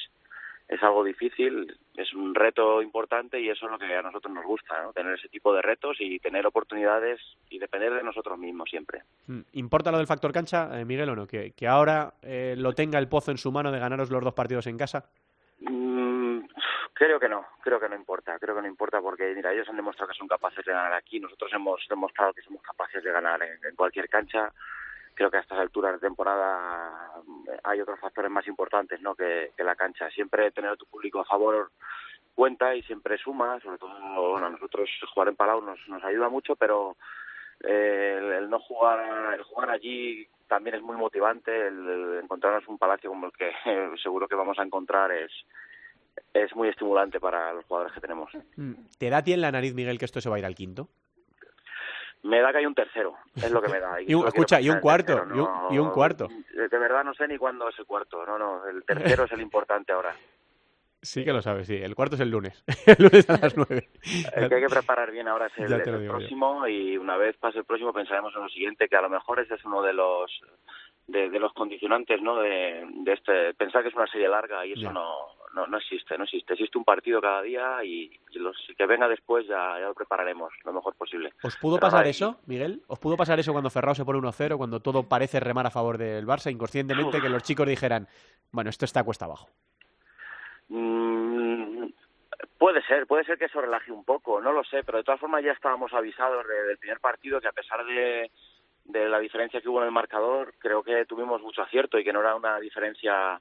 es 0.69 0.81
algo 0.81 1.03
difícil, 1.03 1.77
es 1.97 2.13
un 2.13 2.33
reto 2.33 2.81
importante 2.81 3.39
y 3.39 3.49
eso 3.49 3.65
es 3.65 3.71
lo 3.73 3.77
que 3.77 3.93
a 3.97 4.01
nosotros 4.01 4.33
nos 4.33 4.45
gusta, 4.45 4.81
¿no? 4.81 4.93
Tener 4.93 5.13
ese 5.15 5.27
tipo 5.27 5.53
de 5.53 5.61
retos 5.61 5.97
y 5.99 6.19
tener 6.19 6.47
oportunidades 6.47 7.19
y 7.49 7.59
depender 7.59 7.93
de 7.93 8.01
nosotros 8.01 8.39
mismos 8.39 8.69
siempre. 8.69 9.01
Mm, 9.27 9.41
¿Importa 9.53 9.91
lo 9.91 9.97
del 9.97 10.07
factor 10.07 10.31
cancha, 10.31 10.79
eh, 10.79 10.85
Miguel, 10.85 11.09
o 11.09 11.15
no? 11.17 11.27
Que, 11.27 11.51
que 11.51 11.67
ahora 11.67 12.13
eh, 12.21 12.55
lo 12.57 12.71
tenga 12.73 12.97
el 12.97 13.09
pozo 13.09 13.29
en 13.31 13.37
su 13.37 13.51
mano 13.51 13.73
de 13.73 13.79
ganaros 13.79 14.09
los 14.09 14.23
dos 14.23 14.33
partidos 14.33 14.65
en 14.67 14.77
casa. 14.77 15.03
Mm, 15.59 15.92
creo 16.93 17.19
que 17.19 17.29
no, 17.29 17.45
creo 17.61 17.79
que 17.79 17.89
no 17.89 17.95
importa, 17.95 18.37
creo 18.39 18.55
que 18.55 18.61
no 18.61 18.67
importa 18.67 19.01
porque 19.01 19.33
mira, 19.35 19.51
ellos 19.51 19.67
han 19.69 19.75
demostrado 19.75 20.11
que 20.11 20.17
son 20.17 20.27
capaces 20.27 20.63
de 20.63 20.71
ganar 20.71 20.93
aquí, 20.93 21.19
nosotros 21.19 21.51
hemos 21.53 21.85
demostrado 21.89 22.33
que 22.33 22.41
somos 22.41 22.61
capaces 22.61 23.03
de 23.03 23.11
ganar 23.11 23.41
en, 23.43 23.63
en 23.63 23.75
cualquier 23.75 24.09
cancha. 24.09 24.51
Creo 25.15 25.29
que 25.29 25.37
a 25.37 25.41
estas 25.41 25.59
alturas 25.59 25.93
de 25.93 26.07
temporada 26.07 27.21
eh, 27.47 27.59
hay 27.63 27.81
otros 27.81 27.99
factores 27.99 28.31
más 28.31 28.47
importantes, 28.47 28.99
¿no? 29.01 29.15
Que, 29.15 29.51
la 29.57 29.75
cancha. 29.75 30.09
Siempre 30.09 30.51
tener 30.51 30.71
a 30.71 30.75
tu 30.75 30.85
público 30.85 31.19
a 31.19 31.25
favor 31.25 31.71
cuenta 32.35 32.75
y 32.75 32.81
siempre 32.83 33.17
suma, 33.17 33.59
sobre 33.59 33.77
todo 33.77 34.37
a 34.37 34.49
nosotros 34.49 34.89
jugar 35.13 35.29
en 35.29 35.35
Palau 35.35 35.61
nos, 35.61 35.79
nos 35.87 36.03
ayuda 36.03 36.29
mucho, 36.29 36.55
pero 36.55 36.97
eh, 37.63 38.37
el, 38.39 38.49
no 38.49 38.59
jugar, 38.59 39.35
el 39.35 39.43
jugar 39.43 39.69
allí 39.69 40.27
también 40.47 40.75
es 40.75 40.81
muy 40.81 40.97
motivante, 40.97 41.67
el 41.67 42.19
encontrarnos 42.23 42.67
un 42.67 42.79
palacio 42.79 43.09
como 43.09 43.27
el 43.27 43.31
que 43.33 43.53
seguro 44.01 44.27
que 44.27 44.35
vamos 44.35 44.57
a 44.57 44.63
encontrar 44.63 45.11
es 45.11 45.31
es 46.33 46.55
muy 46.55 46.69
estimulante 46.69 47.19
para 47.19 47.53
los 47.53 47.65
jugadores 47.65 47.93
que 47.93 48.01
tenemos. 48.01 48.31
Mm, 48.55 48.73
¿Te 48.97 49.09
da 49.09 49.17
a 49.17 49.23
ti 49.23 49.33
en 49.33 49.41
la 49.41 49.51
nariz, 49.51 49.73
Miguel, 49.73 49.97
que 49.99 50.05
esto 50.05 50.21
se 50.21 50.29
va 50.29 50.35
a 50.35 50.39
ir 50.39 50.45
al 50.45 50.55
quinto? 50.55 50.89
Me 52.23 52.39
da 52.39 52.51
que 52.51 52.59
hay 52.59 52.65
un 52.65 52.73
tercero, 52.75 53.15
es 53.35 53.51
lo 53.51 53.61
que 53.61 53.67
me 53.69 53.79
da. 53.79 54.01
Y 54.07 54.13
un- 54.13 54.25
escucha, 54.27 54.61
y 54.61 54.69
un 54.69 54.79
cuarto, 54.79 55.15
tercero, 55.15 55.35
y 55.35 55.39
un- 55.39 55.75
y 55.75 55.77
un 55.79 55.89
cuarto. 55.91 56.27
De 56.55 56.77
verdad 56.77 57.03
no 57.03 57.13
sé 57.13 57.27
ni 57.27 57.37
cuándo 57.37 57.67
es 57.69 57.77
el 57.79 57.85
cuarto, 57.85 58.25
no, 58.25 58.37
no, 58.37 58.65
el 58.67 58.83
tercero 58.85 59.25
es 59.25 59.31
el 59.33 59.41
importante 59.41 59.91
ahora. 59.91 60.15
Sí 61.01 61.25
que 61.25 61.33
lo 61.33 61.41
sabes, 61.41 61.67
sí. 61.67 61.75
El 61.75 61.95
cuarto 61.95 62.15
es 62.15 62.21
el 62.21 62.29
lunes. 62.29 62.63
el 62.87 62.95
lunes 63.03 63.29
a 63.29 63.37
las 63.37 63.57
nueve. 63.57 63.89
El 64.37 64.47
que 64.47 64.55
hay 64.55 64.61
que 64.61 64.69
preparar 64.69 65.11
bien 65.11 65.27
ahora 65.27 65.47
es 65.47 65.57
el, 65.57 65.67
yo. 66.01 66.07
próximo 66.11 66.65
y 66.65 66.95
una 66.97 67.17
vez 67.17 67.35
pase 67.35 67.57
el 67.59 67.65
próximo 67.65 67.91
pensaremos 67.91 68.33
en 68.33 68.41
lo 68.43 68.47
siguiente, 68.47 68.87
que 68.87 68.95
a 68.95 69.01
lo 69.01 69.09
mejor 69.09 69.41
ese 69.41 69.55
es 69.55 69.65
uno 69.65 69.81
de 69.81 69.91
los 69.91 70.31
de, 71.07 71.29
de 71.29 71.39
los 71.39 71.51
condicionantes, 71.51 72.21
¿no? 72.21 72.37
De, 72.37 72.87
de 72.89 73.11
este 73.11 73.53
pensar 73.55 73.81
que 73.83 73.89
es 73.89 73.95
una 73.95 74.07
serie 74.07 74.29
larga 74.29 74.65
y 74.65 74.71
eso 74.71 74.83
Ya. 74.83 74.93
no, 74.93 75.13
no 75.53 75.67
no 75.67 75.77
existe, 75.77 76.17
no 76.17 76.23
existe. 76.23 76.53
Existe 76.53 76.77
un 76.77 76.83
partido 76.83 77.21
cada 77.21 77.41
día 77.41 77.83
y, 77.83 78.11
y 78.31 78.39
los 78.39 78.55
que 78.77 78.85
venga 78.85 79.07
después 79.07 79.45
ya, 79.47 79.79
ya 79.79 79.85
lo 79.87 79.93
prepararemos 79.93 80.51
lo 80.65 80.73
mejor 80.73 80.95
posible. 80.95 81.31
¿Os 81.43 81.55
pudo 81.57 81.75
Pero 81.77 81.87
pasar 81.87 82.03
ahí- 82.05 82.11
eso, 82.11 82.39
Miguel? 82.47 82.81
¿Os 82.87 82.99
pudo 82.99 83.15
pasar 83.17 83.39
eso 83.39 83.51
cuando 83.51 83.69
Ferrao 83.69 83.95
se 83.95 84.03
pone 84.05 84.19
1-0, 84.19 84.57
cuando 84.57 84.79
todo 84.79 85.03
parece 85.07 85.39
remar 85.39 85.65
a 85.67 85.71
favor 85.71 85.97
del 85.97 86.25
Barça, 86.25 86.51
inconscientemente 86.51 87.21
que 87.21 87.29
los 87.29 87.43
chicos 87.43 87.67
dijeran, 87.67 88.07
bueno, 88.51 88.69
esto 88.69 88.85
está 88.85 89.03
cuesta 89.03 89.25
abajo? 89.25 89.47
Mm, 90.69 91.87
puede 92.57 92.81
ser, 92.83 93.05
puede 93.07 93.23
ser 93.25 93.37
que 93.37 93.45
eso 93.45 93.61
relaje 93.61 93.91
un 93.91 94.03
poco, 94.03 94.41
no 94.41 94.51
lo 94.51 94.63
sé, 94.63 94.83
pero 94.83 94.97
de 94.97 95.03
todas 95.03 95.19
formas 95.19 95.43
ya 95.43 95.51
estábamos 95.51 95.93
avisados 95.93 96.47
de- 96.47 96.63
del 96.67 96.77
primer 96.77 96.99
partido 96.99 97.39
que 97.41 97.47
a 97.47 97.51
pesar 97.51 97.85
de, 97.85 98.31
de 98.85 99.09
la 99.09 99.19
diferencia 99.19 99.61
que 99.61 99.69
hubo 99.69 99.79
en 99.81 99.85
el 99.85 99.91
marcador, 99.91 100.53
creo 100.57 100.83
que 100.83 101.05
tuvimos 101.05 101.41
mucho 101.41 101.61
acierto 101.61 101.99
y 101.99 102.03
que 102.03 102.13
no 102.13 102.21
era 102.21 102.35
una 102.35 102.59
diferencia 102.59 103.39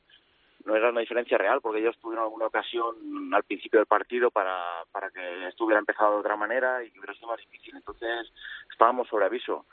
no 0.64 0.76
era 0.76 0.90
una 0.90 1.00
diferencia 1.00 1.38
real 1.38 1.60
porque 1.60 1.80
ellos 1.80 1.98
tuvieron 1.98 2.24
alguna 2.24 2.46
ocasión 2.46 2.96
al 3.34 3.42
principio 3.44 3.80
del 3.80 3.86
partido 3.86 4.30
para, 4.30 4.58
para 4.90 5.10
que 5.10 5.48
esto 5.48 5.64
hubiera 5.64 5.78
empezado 5.80 6.12
de 6.14 6.20
otra 6.20 6.36
manera 6.36 6.82
y 6.84 6.90
hubiera 6.98 7.14
sido 7.14 7.28
más 7.28 7.38
difícil. 7.38 7.76
Entonces 7.76 8.32
estábamos 8.70 9.08
sobre 9.08 9.26
aviso. 9.26 9.66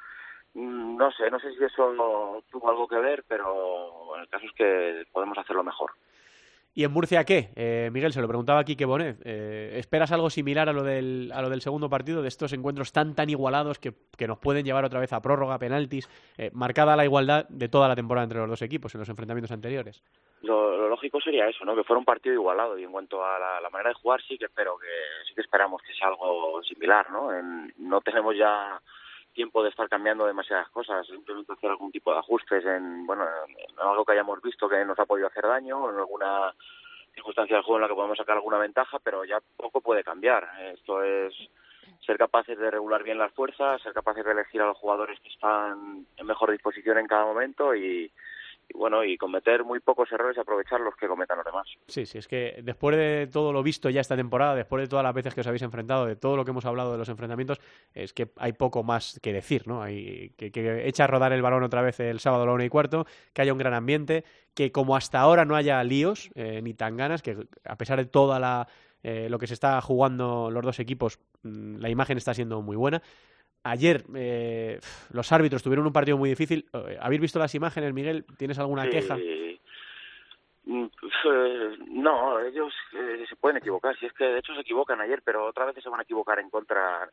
Mm, 0.54 0.98
No 0.98 1.12
sé, 1.12 1.30
no 1.30 1.40
sé 1.40 1.54
si 1.54 1.64
eso 1.64 2.44
tuvo 2.50 2.70
algo 2.70 2.88
que 2.88 2.98
ver, 2.98 3.24
pero 3.28 4.16
el 4.18 4.28
caso 4.30 4.46
es 4.46 4.54
que 4.54 5.06
podemos 5.12 5.38
hacerlo 5.38 5.64
mejor. 5.64 5.92
¿Y 6.80 6.86
en 6.86 6.94
Murcia 6.94 7.26
qué? 7.26 7.50
Eh, 7.58 7.90
Miguel, 7.92 8.14
se 8.14 8.22
lo 8.22 8.28
preguntaba 8.30 8.62
aquí 8.62 8.78
que 8.78 8.86
Bonet. 8.86 9.18
Eh, 9.26 9.74
¿Esperas 9.80 10.14
algo 10.14 10.30
similar 10.30 10.70
a 10.70 10.72
lo, 10.72 10.82
del, 10.82 11.30
a 11.36 11.42
lo 11.42 11.50
del 11.50 11.60
segundo 11.60 11.90
partido, 11.90 12.22
de 12.22 12.30
estos 12.30 12.54
encuentros 12.54 12.94
tan 12.94 13.16
tan 13.16 13.30
igualados 13.30 13.80
que, 13.80 13.92
que 14.18 14.30
nos 14.30 14.40
pueden 14.40 14.64
llevar 14.64 14.86
otra 14.86 15.02
vez 15.02 15.12
a 15.12 15.22
prórroga, 15.22 15.60
penaltis, 15.60 16.08
eh, 16.38 16.52
marcada 16.54 16.96
la 16.96 17.04
igualdad 17.04 17.50
de 17.50 17.68
toda 17.68 17.90
la 17.90 17.98
temporada 17.98 18.24
entre 18.24 18.40
los 18.40 18.48
dos 18.48 18.62
equipos 18.62 18.96
en 18.96 19.00
los 19.00 19.10
enfrentamientos 19.10 19.52
anteriores? 19.52 20.02
Lo, 20.42 20.88
lógico 20.88 21.20
sería 21.20 21.50
eso, 21.50 21.66
¿no? 21.66 21.76
Que 21.76 21.84
fuera 21.84 22.00
un 22.00 22.06
partido 22.06 22.34
igualado 22.34 22.80
y 22.80 22.86
en 22.86 22.94
cuanto 22.94 23.26
a 23.26 23.38
la, 23.38 23.70
manera 23.70 23.90
de 23.90 23.96
jugar 23.96 24.22
sí 24.22 24.38
que 24.38 24.46
espero 24.46 24.78
que 24.78 24.88
sí 25.28 25.36
que 25.36 25.42
esperamos 25.42 25.82
que 25.82 25.94
sea 25.96 26.08
algo 26.08 26.64
similar, 26.64 27.12
¿no? 27.12 27.30
No 27.78 28.00
tenemos 28.00 28.38
ya 28.38 28.80
tiempo 29.40 29.64
de 29.64 29.70
estar 29.70 29.88
cambiando 29.88 30.28
demasiadas 30.28 30.68
cosas, 30.68 31.08
simplemente 31.08 31.54
hacer 31.54 31.70
algún 31.70 31.94
tipo 31.94 32.12
de 32.12 32.20
ajustes 32.20 32.66
en, 32.66 33.08
bueno, 33.08 33.24
en, 33.24 33.58
en 33.58 33.80
algo 33.80 34.04
que 34.04 34.12
hayamos 34.12 34.42
visto 34.42 34.68
que 34.68 34.84
nos 34.84 35.00
ha 35.00 35.06
podido 35.06 35.28
hacer 35.28 35.48
daño 35.48 35.90
en 35.90 35.96
alguna 35.96 36.54
circunstancia 37.14 37.56
del 37.56 37.64
juego 37.64 37.78
en 37.78 37.84
la 37.84 37.88
que 37.88 37.96
podemos 37.96 38.18
sacar 38.18 38.36
alguna 38.36 38.58
ventaja, 38.58 39.00
pero 39.00 39.24
ya 39.24 39.40
poco 39.56 39.80
puede 39.80 40.04
cambiar. 40.04 40.46
Esto 40.74 41.02
es 41.04 41.34
ser 42.06 42.18
capaces 42.18 42.60
de 42.60 42.70
regular 42.70 43.02
bien 43.02 43.18
las 43.18 43.32
fuerzas, 43.32 43.82
ser 43.82 43.94
capaces 43.94 44.26
de 44.26 44.32
elegir 44.34 44.62
a 44.62 44.66
los 44.66 44.78
jugadores 44.78 45.18
que 45.22 45.30
están 45.30 46.06
en 46.18 46.26
mejor 46.26 46.52
disposición 46.52 46.98
en 46.98 47.08
cada 47.08 47.24
momento 47.24 47.74
y, 47.74 48.12
bueno, 48.74 49.04
y 49.04 49.18
cometer 49.18 49.64
muy 49.64 49.80
pocos 49.80 50.12
errores 50.12 50.38
y 50.38 50.40
aprovechar 50.40 50.80
los 50.80 50.96
que 50.96 51.08
cometan 51.08 51.38
los 51.38 51.46
demás. 51.46 51.68
Sí, 51.88 52.06
sí, 52.06 52.18
es 52.18 52.28
que 52.28 52.60
después 52.64 52.96
de 52.96 53.28
todo 53.32 53.52
lo 53.52 53.64
visto 53.64 53.90
ya 53.90 54.02
esta 54.02 54.16
temporada, 54.16 54.56
después 54.56 54.82
de 54.82 54.88
todas 54.88 55.04
las 55.04 55.14
veces 55.14 55.34
que 55.34 55.42
os 55.42 55.48
habéis 55.48 55.64
enfrentado, 55.64 56.06
de 56.06 56.16
todo 56.16 56.38
lo 56.38 56.46
que 56.46 56.52
hemos 56.52 56.66
hablado 56.66 56.92
de 56.92 56.98
los 56.98 57.10
enfrentamientos, 57.10 57.60
es 57.94 58.14
que 58.14 58.32
hay 58.38 58.54
poco 58.54 58.84
más 58.84 59.20
que 59.22 59.34
decir, 59.34 59.68
¿no? 59.68 59.82
Hay 59.82 60.32
que, 60.38 60.52
que 60.52 60.88
echa 60.88 61.06
a 61.06 61.08
rodar 61.08 61.34
el 61.34 61.42
balón 61.42 61.64
otra 61.64 61.82
vez 61.82 62.00
el 62.00 62.20
sábado 62.20 62.44
a 62.44 62.46
la 62.46 62.54
una 62.54 62.66
y 62.66 62.70
cuarto, 62.70 63.06
que 63.34 63.42
haya 63.42 63.54
un 63.54 63.60
gran 63.60 63.74
ambiente, 63.74 64.24
que 64.54 64.72
como 64.72 64.96
hasta 64.96 65.20
ahora 65.20 65.46
no 65.46 65.56
haya 65.56 65.84
líos 65.84 66.30
eh, 66.36 66.62
ni 66.62 66.74
tan 66.74 66.98
ganas, 66.98 67.22
que 67.22 67.38
a 67.66 67.76
pesar 67.78 67.98
de 67.98 68.06
toda 68.06 68.40
la 68.40 68.68
eh, 69.04 69.28
lo 69.30 69.40
que 69.40 69.48
se 69.48 69.54
está 69.54 69.80
jugando 69.82 70.52
los 70.52 70.64
dos 70.64 70.80
equipos, 70.80 71.20
mm, 71.44 71.78
la 71.78 71.90
imagen 71.90 72.18
está 72.18 72.34
siendo 72.34 72.62
muy 72.62 72.76
buena. 72.76 73.02
Ayer 73.64 74.06
eh, 74.16 74.80
los 75.12 75.32
árbitros 75.32 75.62
tuvieron 75.64 75.86
un 75.86 75.94
partido 75.94 76.18
muy 76.18 76.30
difícil. 76.30 76.66
Eh, 76.74 76.98
¿Habéis 77.02 77.22
visto 77.22 77.40
las 77.40 77.54
imágenes, 77.56 77.94
Miguel? 77.94 78.26
¿Tienes 78.38 78.58
alguna 78.60 78.84
Sí. 78.86 78.90
queja? 78.90 79.18
Mm, 80.66 80.86
eh, 80.86 81.78
No, 81.88 82.40
ellos 82.40 82.74
eh, 82.94 83.26
se 83.28 83.36
pueden 83.36 83.58
equivocar. 83.58 83.98
Si 83.98 84.06
es 84.06 84.14
que 84.14 84.26
de 84.26 84.40
hecho 84.40 84.54
se 84.54 84.62
equivocan 84.62 85.00
ayer, 85.02 85.22
pero 85.24 85.46
otra 85.48 85.66
vez 85.66 85.76
se 85.82 85.90
van 85.90 86.00
a 86.00 86.04
equivocar 86.04 86.40
en 86.40 86.50
contra 86.50 87.06
eh, 87.06 87.08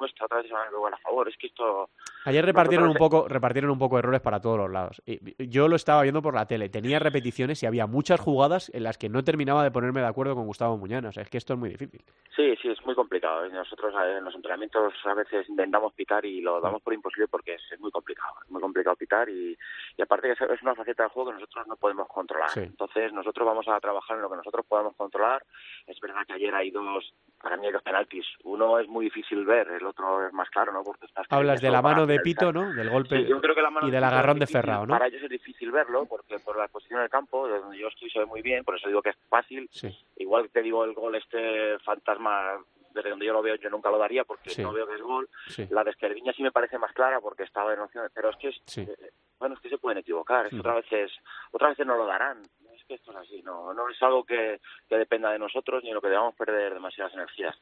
nuestra, 0.00 0.26
otra 0.26 0.38
vez 0.38 0.46
se 0.48 0.52
van 0.52 0.64
a 0.64 0.66
equivocar 0.66 0.94
a 0.94 0.98
favor. 0.98 1.28
Es 1.28 1.36
que 1.36 1.46
esto. 1.48 1.90
Ayer 2.24 2.44
repartieron 2.44 2.88
un 2.88 2.94
Nosotros- 2.94 3.20
poco, 3.22 3.28
repartieron 3.28 3.70
un 3.70 3.78
poco 3.78 3.98
errores 3.98 4.20
para 4.20 4.40
todos 4.40 4.58
los 4.58 4.70
lados. 4.70 5.02
Y 5.06 5.48
yo 5.48 5.68
lo 5.68 5.76
estaba 5.76 6.02
viendo 6.02 6.22
por 6.22 6.34
la 6.34 6.46
tele. 6.46 6.68
Tenía 6.68 6.98
repeticiones 6.98 7.62
y 7.62 7.66
había 7.66 7.86
muchas 7.86 8.20
jugadas 8.20 8.70
en 8.74 8.82
las 8.84 8.98
que 8.98 9.08
no 9.08 9.22
terminaba 9.22 9.62
de 9.64 9.70
ponerme 9.70 10.00
de 10.00 10.06
acuerdo 10.06 10.34
con 10.34 10.46
Gustavo 10.46 10.76
Muñana. 10.76 11.10
O 11.10 11.12
sea, 11.12 11.22
es 11.22 11.30
que 11.30 11.38
esto 11.38 11.52
es 11.54 11.58
muy 11.58 11.68
difícil. 11.70 12.02
Sí, 12.34 12.54
sí, 12.60 12.68
es 12.68 12.84
muy 12.86 12.94
complicado. 12.94 13.48
Nosotros 13.48 13.94
eh, 13.94 14.16
en 14.18 14.24
los 14.24 14.34
entrenamientos 14.34 14.92
a 15.04 15.14
veces 15.14 15.48
intentamos 15.48 15.92
pitar 15.92 16.24
y 16.24 16.40
lo 16.40 16.60
damos 16.60 16.82
por 16.82 16.94
imposible 16.94 17.28
porque 17.28 17.54
es, 17.54 17.80
muy 17.80 17.90
complicado. 17.90 18.34
Es 18.44 18.50
muy 18.50 18.60
complicado 18.60 18.96
pitar 18.96 19.28
y, 19.28 19.56
y 19.96 20.02
aparte 20.02 20.28
que 20.28 20.32
es- 20.44 20.50
es 20.50 20.62
una 20.62 20.74
faceta 20.74 21.02
del 21.04 21.12
juego 21.12 21.30
que 21.30 21.34
nosotros 21.34 21.66
no 21.66 21.76
podemos 21.76 22.08
controlar. 22.08 22.50
Sí. 22.50 22.61
Entonces 22.64 23.12
nosotros 23.12 23.46
vamos 23.46 23.66
a 23.68 23.78
trabajar 23.80 24.16
en 24.16 24.22
lo 24.22 24.30
que 24.30 24.36
nosotros 24.36 24.64
podemos 24.66 24.94
controlar. 24.96 25.44
Es 25.86 25.98
verdad 26.00 26.22
que 26.26 26.34
ayer 26.34 26.54
hay 26.54 26.70
dos, 26.70 27.12
para 27.40 27.56
mí 27.56 27.66
hay 27.66 27.72
dos 27.72 27.82
penaltis. 27.82 28.26
Uno 28.44 28.78
es 28.78 28.88
muy 28.88 29.06
difícil 29.06 29.44
ver, 29.44 29.68
el 29.68 29.86
otro 29.86 30.26
es 30.26 30.32
más 30.32 30.48
claro, 30.50 30.72
¿no? 30.72 30.82
Porque 30.82 31.06
estás 31.06 31.26
Hablas 31.30 31.60
de 31.60 31.70
la 31.70 31.82
mano 31.82 32.06
de 32.06 32.20
Pito, 32.20 32.52
¿no? 32.52 32.72
Del 32.72 32.90
golpe 32.90 33.18
Sí, 33.18 33.26
yo 33.26 33.40
creo 33.40 33.54
que 33.54 33.62
la 33.62 33.70
mano 33.70 33.86
y 33.86 33.90
de 33.90 33.96
del 33.96 34.04
agarrón 34.04 34.38
de. 34.38 34.46
Ferrao, 34.46 34.86
¿no? 34.86 34.92
Para 34.92 35.06
ellos 35.06 35.22
es 35.22 35.30
difícil 35.30 35.70
verlo 35.70 36.04
porque 36.06 36.38
por 36.38 36.58
la 36.58 36.68
posición 36.68 37.00
del 37.00 37.08
campo, 37.08 37.48
de 37.48 37.58
donde 37.58 37.78
yo 37.78 37.88
estoy 37.88 38.10
se 38.10 38.18
ve 38.18 38.26
muy 38.26 38.42
bien, 38.42 38.64
por 38.64 38.76
eso 38.76 38.88
digo 38.88 39.02
que 39.02 39.10
es 39.10 39.16
fácil. 39.28 39.68
Sí. 39.72 39.88
Igual 40.16 40.50
te 40.50 40.62
digo 40.62 40.84
el 40.84 40.92
gol 40.92 41.14
este 41.14 41.78
fantasma 41.80 42.58
desde 42.92 43.10
donde 43.10 43.26
yo 43.26 43.32
lo 43.32 43.42
veo 43.42 43.54
yo 43.56 43.70
nunca 43.70 43.90
lo 43.90 43.98
daría 43.98 44.24
porque 44.24 44.50
Sí. 44.50 44.62
no 44.62 44.72
veo 44.72 44.86
que 44.86 44.94
es 44.94 45.02
gol. 45.02 45.28
Sí. 45.48 45.66
La 45.70 45.84
de 45.84 45.90
Esquerdiña 45.90 46.32
sí 46.32 46.42
me 46.42 46.52
parece 46.52 46.78
más 46.78 46.92
clara 46.92 47.20
porque 47.20 47.42
estaba 47.44 47.72
en 47.74 47.80
opción, 47.80 48.08
pero 48.14 48.30
es 48.30 48.36
que 48.36 48.48
es, 48.48 48.60
Sí. 48.66 48.82
eh, 48.82 49.10
bueno, 49.38 49.54
es 49.54 49.60
que 49.60 49.68
se 49.70 49.78
pueden 49.78 49.98
equivocar, 49.98 50.46
es 50.46 50.50
que 50.50 50.56
Mm. 50.56 50.60
otras 50.60 50.76
veces 50.76 51.12
otras 51.52 51.70
veces 51.70 51.86
no 51.86 51.96
lo 51.96 52.06
darán. 52.06 52.42
Que 52.86 52.94
esto 52.94 53.12
es 53.12 53.16
así, 53.18 53.42
no 53.42 53.72
es 53.88 54.02
algo 54.02 54.24
que, 54.24 54.60
dependa 54.90 55.30
de 55.30 55.38
nosotros 55.38 55.82
ni 55.82 55.90
lo 55.90 56.00
que 56.00 56.08
debamos 56.08 56.34
perder 56.34 56.74
demasiadas 56.74 57.14
energías. 57.14 57.56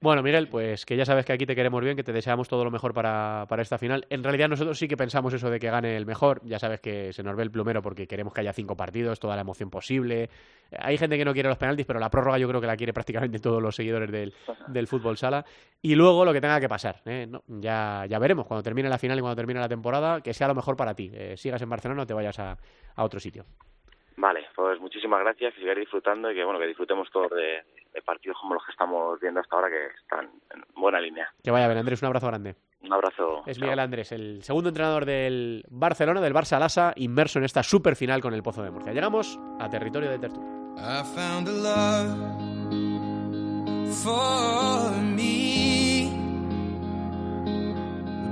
Bueno, 0.00 0.22
Miguel, 0.22 0.48
pues 0.48 0.84
que 0.84 0.96
ya 0.96 1.06
sabes 1.06 1.24
que 1.24 1.32
aquí 1.32 1.46
te 1.46 1.54
queremos 1.54 1.82
bien, 1.82 1.96
que 1.96 2.04
te 2.04 2.12
deseamos 2.12 2.48
todo 2.48 2.62
lo 2.64 2.70
mejor 2.70 2.92
para, 2.92 3.46
para 3.48 3.62
esta 3.62 3.78
final. 3.78 4.06
En 4.10 4.22
realidad 4.22 4.48
nosotros 4.48 4.78
sí 4.78 4.86
que 4.86 4.96
pensamos 4.96 5.32
eso 5.32 5.48
de 5.48 5.58
que 5.58 5.70
gane 5.70 5.96
el 5.96 6.04
mejor. 6.04 6.40
Ya 6.44 6.58
sabes 6.58 6.80
que 6.80 7.12
se 7.12 7.22
nos 7.22 7.34
ve 7.36 7.42
el 7.42 7.50
plumero 7.50 7.80
porque 7.80 8.06
queremos 8.06 8.34
que 8.34 8.42
haya 8.42 8.52
cinco 8.52 8.76
partidos, 8.76 9.18
toda 9.18 9.34
la 9.34 9.40
emoción 9.40 9.70
posible. 9.70 10.28
Hay 10.78 10.98
gente 10.98 11.16
que 11.16 11.24
no 11.24 11.32
quiere 11.32 11.48
los 11.48 11.56
penaltis, 11.56 11.86
pero 11.86 12.00
la 12.00 12.10
prórroga 12.10 12.36
yo 12.38 12.48
creo 12.48 12.60
que 12.60 12.66
la 12.66 12.76
quiere 12.76 12.92
prácticamente 12.92 13.38
todos 13.38 13.62
los 13.62 13.74
seguidores 13.74 14.10
del, 14.10 14.34
del 14.68 14.86
fútbol 14.86 15.16
sala. 15.16 15.44
Y 15.80 15.94
luego 15.94 16.24
lo 16.24 16.32
que 16.32 16.40
tenga 16.40 16.60
que 16.60 16.68
pasar. 16.68 17.00
¿eh? 17.06 17.26
No, 17.26 17.42
ya, 17.46 18.04
ya 18.06 18.18
veremos 18.18 18.46
cuando 18.46 18.62
termine 18.62 18.88
la 18.90 18.98
final 18.98 19.16
y 19.16 19.20
cuando 19.22 19.36
termine 19.36 19.60
la 19.60 19.68
temporada, 19.68 20.20
que 20.20 20.34
sea 20.34 20.48
lo 20.48 20.54
mejor 20.54 20.76
para 20.76 20.94
ti. 20.94 21.10
Eh, 21.14 21.36
sigas 21.38 21.62
en 21.62 21.70
Barcelona 21.70 22.02
o 22.02 22.06
te 22.06 22.14
vayas 22.14 22.38
a, 22.38 22.58
a 22.94 23.04
otro 23.04 23.20
sitio. 23.20 23.46
Vale, 24.16 24.46
pues 24.54 24.80
muchísimas 24.80 25.20
gracias, 25.20 25.54
que 25.54 25.60
sigáis 25.60 25.80
disfrutando 25.80 26.30
y 26.30 26.34
que 26.34 26.44
bueno 26.44 26.60
que 26.60 26.66
disfrutemos 26.68 27.10
todos 27.10 27.30
de, 27.30 27.64
de 27.92 28.02
partidos 28.02 28.38
como 28.40 28.54
los 28.54 28.64
que 28.64 28.70
estamos 28.70 29.18
viendo 29.20 29.40
hasta 29.40 29.56
ahora 29.56 29.68
que 29.68 29.86
están 30.00 30.30
en 30.54 30.62
buena 30.76 31.00
línea. 31.00 31.28
Que 31.42 31.50
vaya 31.50 31.66
bien, 31.66 31.78
Andrés, 31.78 32.00
un 32.02 32.06
abrazo 32.06 32.28
grande. 32.28 32.54
Un 32.82 32.92
abrazo. 32.92 33.42
Es 33.46 33.56
chao. 33.56 33.64
Miguel 33.64 33.78
Andrés, 33.80 34.12
el 34.12 34.42
segundo 34.42 34.68
entrenador 34.68 35.04
del 35.04 35.64
Barcelona, 35.68 36.20
del 36.20 36.34
Barça 36.34 36.58
Lasa, 36.58 36.92
inmerso 36.96 37.38
en 37.38 37.46
esta 37.46 37.62
super 37.62 37.96
final 37.96 38.20
con 38.20 38.34
el 38.34 38.42
Pozo 38.42 38.62
de 38.62 38.70
Murcia. 38.70 38.92
Llegamos 38.92 39.38
a 39.58 39.68
territorio 39.68 40.10
de 40.10 40.18
tertulia. 40.18 40.50
I 40.76 41.02
found 41.14 41.48
a 41.48 41.52
love 41.52 42.08
for 44.02 44.90
me. 45.02 46.10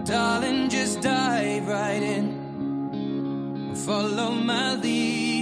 Darling, 0.05 0.69
just 0.69 1.01
dive 1.03 1.67
right 1.69 2.03
in. 2.03 2.41
Follow 3.87 4.33
my 4.33 4.75
lead. 4.77 5.42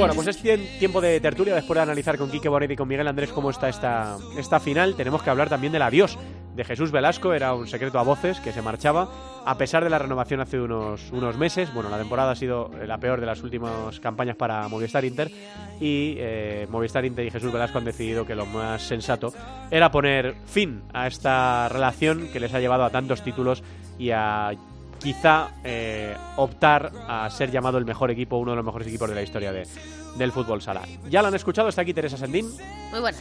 Bueno, 0.00 0.14
pues 0.14 0.28
es 0.28 0.42
tiem- 0.42 0.78
tiempo 0.78 1.00
de 1.00 1.20
tertulia 1.20 1.54
después 1.54 1.76
de 1.76 1.82
analizar 1.82 2.16
con 2.16 2.30
Quique 2.30 2.48
Bonet 2.48 2.70
y 2.70 2.76
con 2.76 2.88
Miguel 2.88 3.06
Andrés 3.06 3.30
cómo 3.32 3.50
está 3.50 3.68
esta, 3.68 4.16
esta 4.38 4.58
final. 4.58 4.94
Tenemos 4.96 5.22
que 5.22 5.28
hablar 5.30 5.48
también 5.50 5.72
del 5.74 5.82
adiós 5.82 6.18
de 6.56 6.64
Jesús 6.64 6.90
Velasco. 6.90 7.34
Era 7.34 7.52
un 7.54 7.66
secreto 7.66 7.98
a 7.98 8.02
voces 8.02 8.40
que 8.40 8.52
se 8.52 8.62
marchaba 8.62 9.08
a 9.44 9.58
pesar 9.58 9.84
de 9.84 9.90
la 9.90 9.98
renovación 9.98 10.40
hace 10.40 10.58
unos, 10.58 11.10
unos 11.12 11.36
meses. 11.36 11.72
Bueno, 11.74 11.90
la 11.90 11.98
temporada 11.98 12.30
ha 12.32 12.36
sido 12.36 12.70
la 12.86 12.96
peor 12.98 13.20
de 13.20 13.26
las 13.26 13.42
últimas 13.42 14.00
campañas 14.00 14.36
para 14.36 14.66
Movistar 14.68 15.04
Inter 15.04 15.30
y 15.80 16.14
eh, 16.18 16.66
Movistar 16.70 17.04
Inter 17.04 17.26
y 17.26 17.30
Jesús 17.30 17.52
Velasco 17.52 17.76
han 17.78 17.84
decidido 17.84 18.24
que 18.26 18.34
lo 18.34 18.46
más 18.46 18.80
sensato 18.82 19.32
era 19.70 19.90
poner 19.90 20.34
fin 20.46 20.82
a 20.94 21.06
esta 21.08 21.68
relación 21.68 22.28
que 22.32 22.40
les 22.40 22.54
ha 22.54 22.60
llevado 22.60 22.84
a 22.84 22.90
tantos 22.90 23.22
títulos 23.22 23.62
y 23.98 24.10
a 24.12 24.52
quizá 25.02 25.50
eh, 25.64 26.16
optar 26.36 26.92
a 27.08 27.28
ser 27.30 27.50
llamado 27.50 27.78
el 27.78 27.84
mejor 27.84 28.10
equipo, 28.10 28.36
uno 28.36 28.52
de 28.52 28.56
los 28.56 28.64
mejores 28.64 28.86
equipos 28.88 29.08
de 29.08 29.14
la 29.14 29.22
historia 29.22 29.52
de- 29.52 29.66
del 30.16 30.32
fútbol 30.32 30.60
sala. 30.62 30.82
Ya 31.08 31.22
lo 31.22 31.28
han 31.28 31.34
escuchado, 31.34 31.68
está 31.68 31.82
aquí 31.82 31.94
Teresa 31.94 32.16
Sendín. 32.16 32.48
Muy 32.90 33.00
buena. 33.00 33.18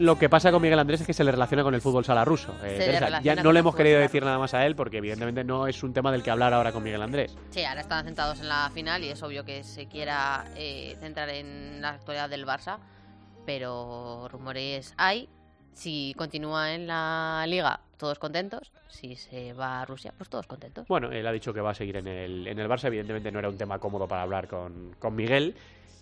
Lo 0.00 0.18
que 0.18 0.28
pasa 0.28 0.50
con 0.50 0.60
Miguel 0.60 0.78
Andrés 0.80 1.00
es 1.02 1.06
que 1.06 1.12
se 1.14 1.22
le 1.22 1.30
relaciona 1.30 1.62
con 1.62 1.72
el 1.72 1.80
fútbol 1.80 2.04
sala 2.04 2.24
ruso. 2.24 2.52
Eh, 2.64 2.74
Teresa, 2.78 3.20
ya 3.20 3.36
no 3.36 3.52
le 3.52 3.60
hemos 3.60 3.76
querido 3.76 3.96
sala 3.96 4.02
decir 4.06 4.24
nada 4.24 4.38
más 4.38 4.52
a 4.52 4.66
él 4.66 4.74
porque 4.74 4.98
evidentemente 4.98 5.44
no 5.44 5.68
es 5.68 5.82
un 5.84 5.92
tema 5.92 6.10
del 6.10 6.22
que 6.24 6.30
hablar 6.32 6.52
ahora 6.52 6.72
con 6.72 6.82
Miguel 6.82 7.00
Andrés. 7.00 7.36
Sí, 7.50 7.64
ahora 7.64 7.80
están 7.80 8.04
centrados 8.04 8.40
en 8.40 8.48
la 8.48 8.70
final 8.74 9.04
y 9.04 9.10
es 9.10 9.22
obvio 9.22 9.44
que 9.44 9.62
se 9.62 9.86
quiera 9.86 10.46
eh, 10.56 10.96
centrar 10.98 11.28
en 11.28 11.80
la 11.80 11.90
actualidad 11.90 12.28
del 12.28 12.44
Barça, 12.44 12.78
pero 13.46 14.26
rumores 14.28 14.94
hay. 14.96 15.28
Si 15.74 16.14
continúa 16.16 16.72
en 16.74 16.86
la 16.86 17.44
liga, 17.46 17.80
todos 17.98 18.18
contentos. 18.18 18.72
Si 18.88 19.16
se 19.16 19.52
va 19.52 19.82
a 19.82 19.84
Rusia, 19.84 20.12
pues 20.16 20.30
todos 20.30 20.46
contentos. 20.46 20.86
Bueno, 20.88 21.10
él 21.10 21.26
ha 21.26 21.32
dicho 21.32 21.52
que 21.52 21.60
va 21.60 21.70
a 21.70 21.74
seguir 21.74 21.96
en 21.96 22.06
el, 22.06 22.46
en 22.46 22.58
el 22.58 22.68
Barça. 22.68 22.86
Evidentemente 22.86 23.30
no 23.32 23.40
era 23.40 23.48
un 23.48 23.58
tema 23.58 23.78
cómodo 23.78 24.06
para 24.06 24.22
hablar 24.22 24.48
con, 24.48 24.94
con 24.98 25.14
Miguel. 25.16 25.54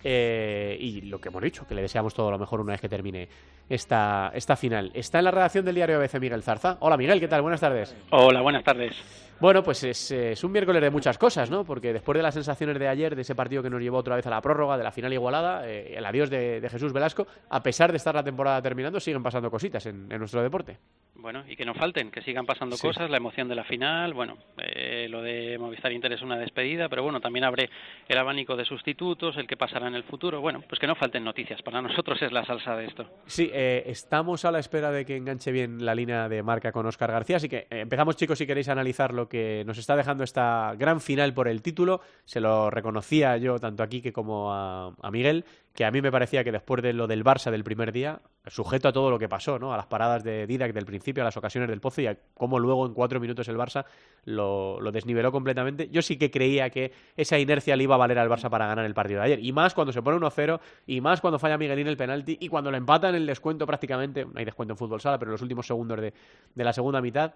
Eh, 0.05 0.77
y 0.81 1.03
lo 1.03 1.21
que 1.21 1.29
hemos 1.29 1.43
dicho, 1.43 1.67
que 1.67 1.75
le 1.75 1.83
deseamos 1.83 2.15
todo 2.15 2.31
lo 2.31 2.39
mejor 2.39 2.61
una 2.61 2.73
vez 2.73 2.81
que 2.81 2.89
termine 2.89 3.29
esta, 3.69 4.31
esta 4.35 4.57
final. 4.57 4.91
Está 4.95 5.19
en 5.19 5.25
la 5.25 5.31
redacción 5.31 5.65
del 5.65 5.75
diario 5.75 5.97
ABC 5.99 6.19
Miguel 6.21 6.43
Zarza. 6.43 6.77
Hola 6.81 6.97
Miguel, 6.97 7.21
¿qué 7.21 7.29
tal? 7.29 7.43
Buenas 7.43 7.61
tardes. 7.61 7.95
Hola, 8.11 8.41
buenas 8.43 8.65
tardes. 8.65 8.97
Bueno, 9.41 9.63
pues 9.65 9.83
es, 9.83 10.11
es 10.13 10.45
un 10.45 10.53
miércoles 10.53 10.81
de 10.81 10.91
muchas 10.91 11.19
cosas, 11.19 11.51
¿no? 11.51 11.65
Porque 11.65 11.93
después 11.93 12.17
de 12.17 12.23
las 12.23 12.35
sensaciones 12.35 12.79
de 12.79 12.87
ayer, 12.87 13.17
de 13.17 13.23
ese 13.23 13.35
partido 13.35 13.61
que 13.61 13.71
nos 13.71 13.81
llevó 13.81 13.99
otra 13.99 14.15
vez 14.15 14.25
a 14.27 14.31
la 14.31 14.41
prórroga, 14.41 14.77
de 14.79 14.85
la 14.85 14.93
final 14.93 15.13
igualada, 15.13 15.69
eh, 15.69 15.95
el 15.97 16.05
adiós 16.05 16.31
de, 16.31 16.61
de 16.61 16.69
Jesús 16.69 16.93
Velasco, 16.93 17.27
a 17.51 17.61
pesar 17.61 17.91
de 17.91 17.97
estar 17.97 18.15
la 18.15 18.23
temporada 18.23 18.63
terminando, 18.63 19.01
siguen 19.01 19.23
pasando 19.23 19.51
cositas 19.51 19.85
en, 19.87 20.07
en 20.13 20.19
nuestro 20.19 20.43
deporte. 20.43 20.79
Bueno, 21.17 21.43
y 21.49 21.57
que 21.57 21.65
no 21.65 21.75
falten, 21.75 22.11
que 22.13 22.21
sigan 22.23 22.47
pasando 22.47 22.77
Sí. 22.77 22.87
cosas, 22.87 23.11
la 23.11 23.17
emoción 23.17 23.49
de 23.49 23.57
la 23.57 23.65
final, 23.65 24.15
bueno, 24.15 24.37
eh, 24.59 24.72
lo 25.09 25.23
de 25.23 25.59
Movistar 25.59 25.93
Inter 25.93 26.13
es 26.13 26.23
una 26.23 26.39
despedida, 26.39 26.89
pero 26.89 27.03
bueno, 27.03 27.21
también 27.21 27.45
abre 27.45 27.71
el 28.09 28.19
abanico 28.19 28.57
de 28.57 28.65
sustitutos, 28.65 29.37
el 29.37 29.47
que 29.47 29.57
pasará 29.57 29.89
en 29.89 29.95
el 29.95 30.05
futuro, 30.05 30.41
bueno, 30.41 30.63
pues 30.69 30.79
que 30.79 30.87
no 30.87 30.95
falten 30.95 31.25
noticias, 31.25 31.63
para 31.63 31.81
nosotros 31.81 32.21
es 32.23 32.33
la 32.33 32.45
salsa 32.45 32.77
de 32.77 32.87
esto. 32.87 33.07
Sí, 33.27 33.51
eh, 33.53 33.85
estamos 33.87 34.45
a 34.45 34.51
la 34.51 34.59
espera 34.59 34.91
de 34.91 35.05
que 35.05 35.17
enganche 35.17 35.53
bien 35.53 35.85
la 35.85 35.95
línea 35.95 36.29
de 36.29 36.43
marca 36.43 36.73
con 36.73 36.87
Oscar 36.87 37.11
García, 37.11 37.37
así 37.37 37.49
que 37.49 37.67
eh, 37.71 37.81
empezamos 37.81 38.17
chicos 38.17 38.39
si 38.39 38.47
queréis 38.47 38.69
analizar 38.69 39.13
lo 39.13 39.29
que 39.29 39.63
nos 39.67 39.79
está 39.79 39.97
dejando 39.97 40.25
esta 40.25 40.75
gran 40.77 41.01
final 41.01 41.35
por 41.35 41.49
el 41.49 41.63
título. 41.63 42.01
Se 42.25 42.41
lo 42.41 42.71
reconocía 42.71 43.37
yo 43.37 43.59
tanto 43.59 43.83
a 43.83 43.89
Quique 43.89 44.13
como 44.13 44.53
a 44.53 45.11
Miguel, 45.11 45.45
que 45.75 45.85
a 45.85 45.91
mí 45.91 46.03
me 46.03 46.11
parecía 46.11 46.45
que 46.45 46.53
después 46.53 46.83
de 46.83 46.93
lo 46.93 47.07
del 47.07 47.25
Barça 47.25 47.51
del 47.51 47.65
primer 47.65 47.93
día, 47.93 48.21
sujeto 48.47 48.89
a 48.89 48.93
todo 48.93 49.11
lo 49.11 49.19
que 49.19 49.29
pasó, 49.29 49.59
¿no? 49.59 49.73
A 49.73 49.77
las 49.77 49.87
paradas 49.87 50.23
de 50.23 50.47
Didac 50.47 50.73
del 50.73 50.85
principio, 50.85 51.23
a 51.23 51.25
las 51.25 51.37
ocasiones 51.37 51.69
del 51.71 51.81
Pozo 51.81 52.03
y 52.03 52.07
a 52.07 52.19
cómo 52.35 52.59
luego 52.59 52.87
en 52.87 52.93
cuatro 52.93 53.21
minutos 53.21 53.49
el 53.49 53.57
Barça 53.57 53.85
lo, 54.25 54.81
lo, 54.81 54.93
desniveló 54.93 55.33
completamente. 55.33 55.89
Yo 55.89 56.03
sí 56.03 56.19
que 56.19 56.31
creía 56.31 56.69
que 56.71 56.93
esa 57.17 57.39
inercia 57.39 57.77
le 57.77 57.85
iba 57.85 57.95
a 57.95 57.99
valer 57.99 58.19
al 58.19 58.29
Barça 58.29 58.51
para 58.51 58.67
ganar 58.67 58.85
el 58.85 58.95
partido 58.95 59.21
de 59.21 59.27
ayer. 59.27 59.45
Y 59.45 59.53
más 59.53 59.73
cuando 59.73 59.93
se 59.93 60.03
pone 60.03 60.19
1-0, 60.19 60.61
y 60.87 61.01
más 61.01 61.21
cuando 61.21 61.39
falla 61.39 61.57
Miguelín 61.57 61.87
el 61.87 61.97
penalti, 61.97 62.37
y 62.39 62.49
cuando 62.49 62.71
lo 62.71 62.77
empatan 62.77 63.15
en 63.15 63.23
el 63.23 63.27
descuento 63.27 63.67
prácticamente, 63.67 64.25
no 64.25 64.33
hay 64.35 64.45
descuento 64.45 64.75
en 64.75 64.79
fútbol 64.79 65.01
sala, 65.01 65.19
pero 65.19 65.31
en 65.31 65.33
los 65.33 65.43
últimos 65.43 65.67
segundos 65.67 66.01
de, 66.01 66.13
de 66.55 66.65
la 66.65 66.73
segunda 66.73 67.01
mitad. 67.01 67.35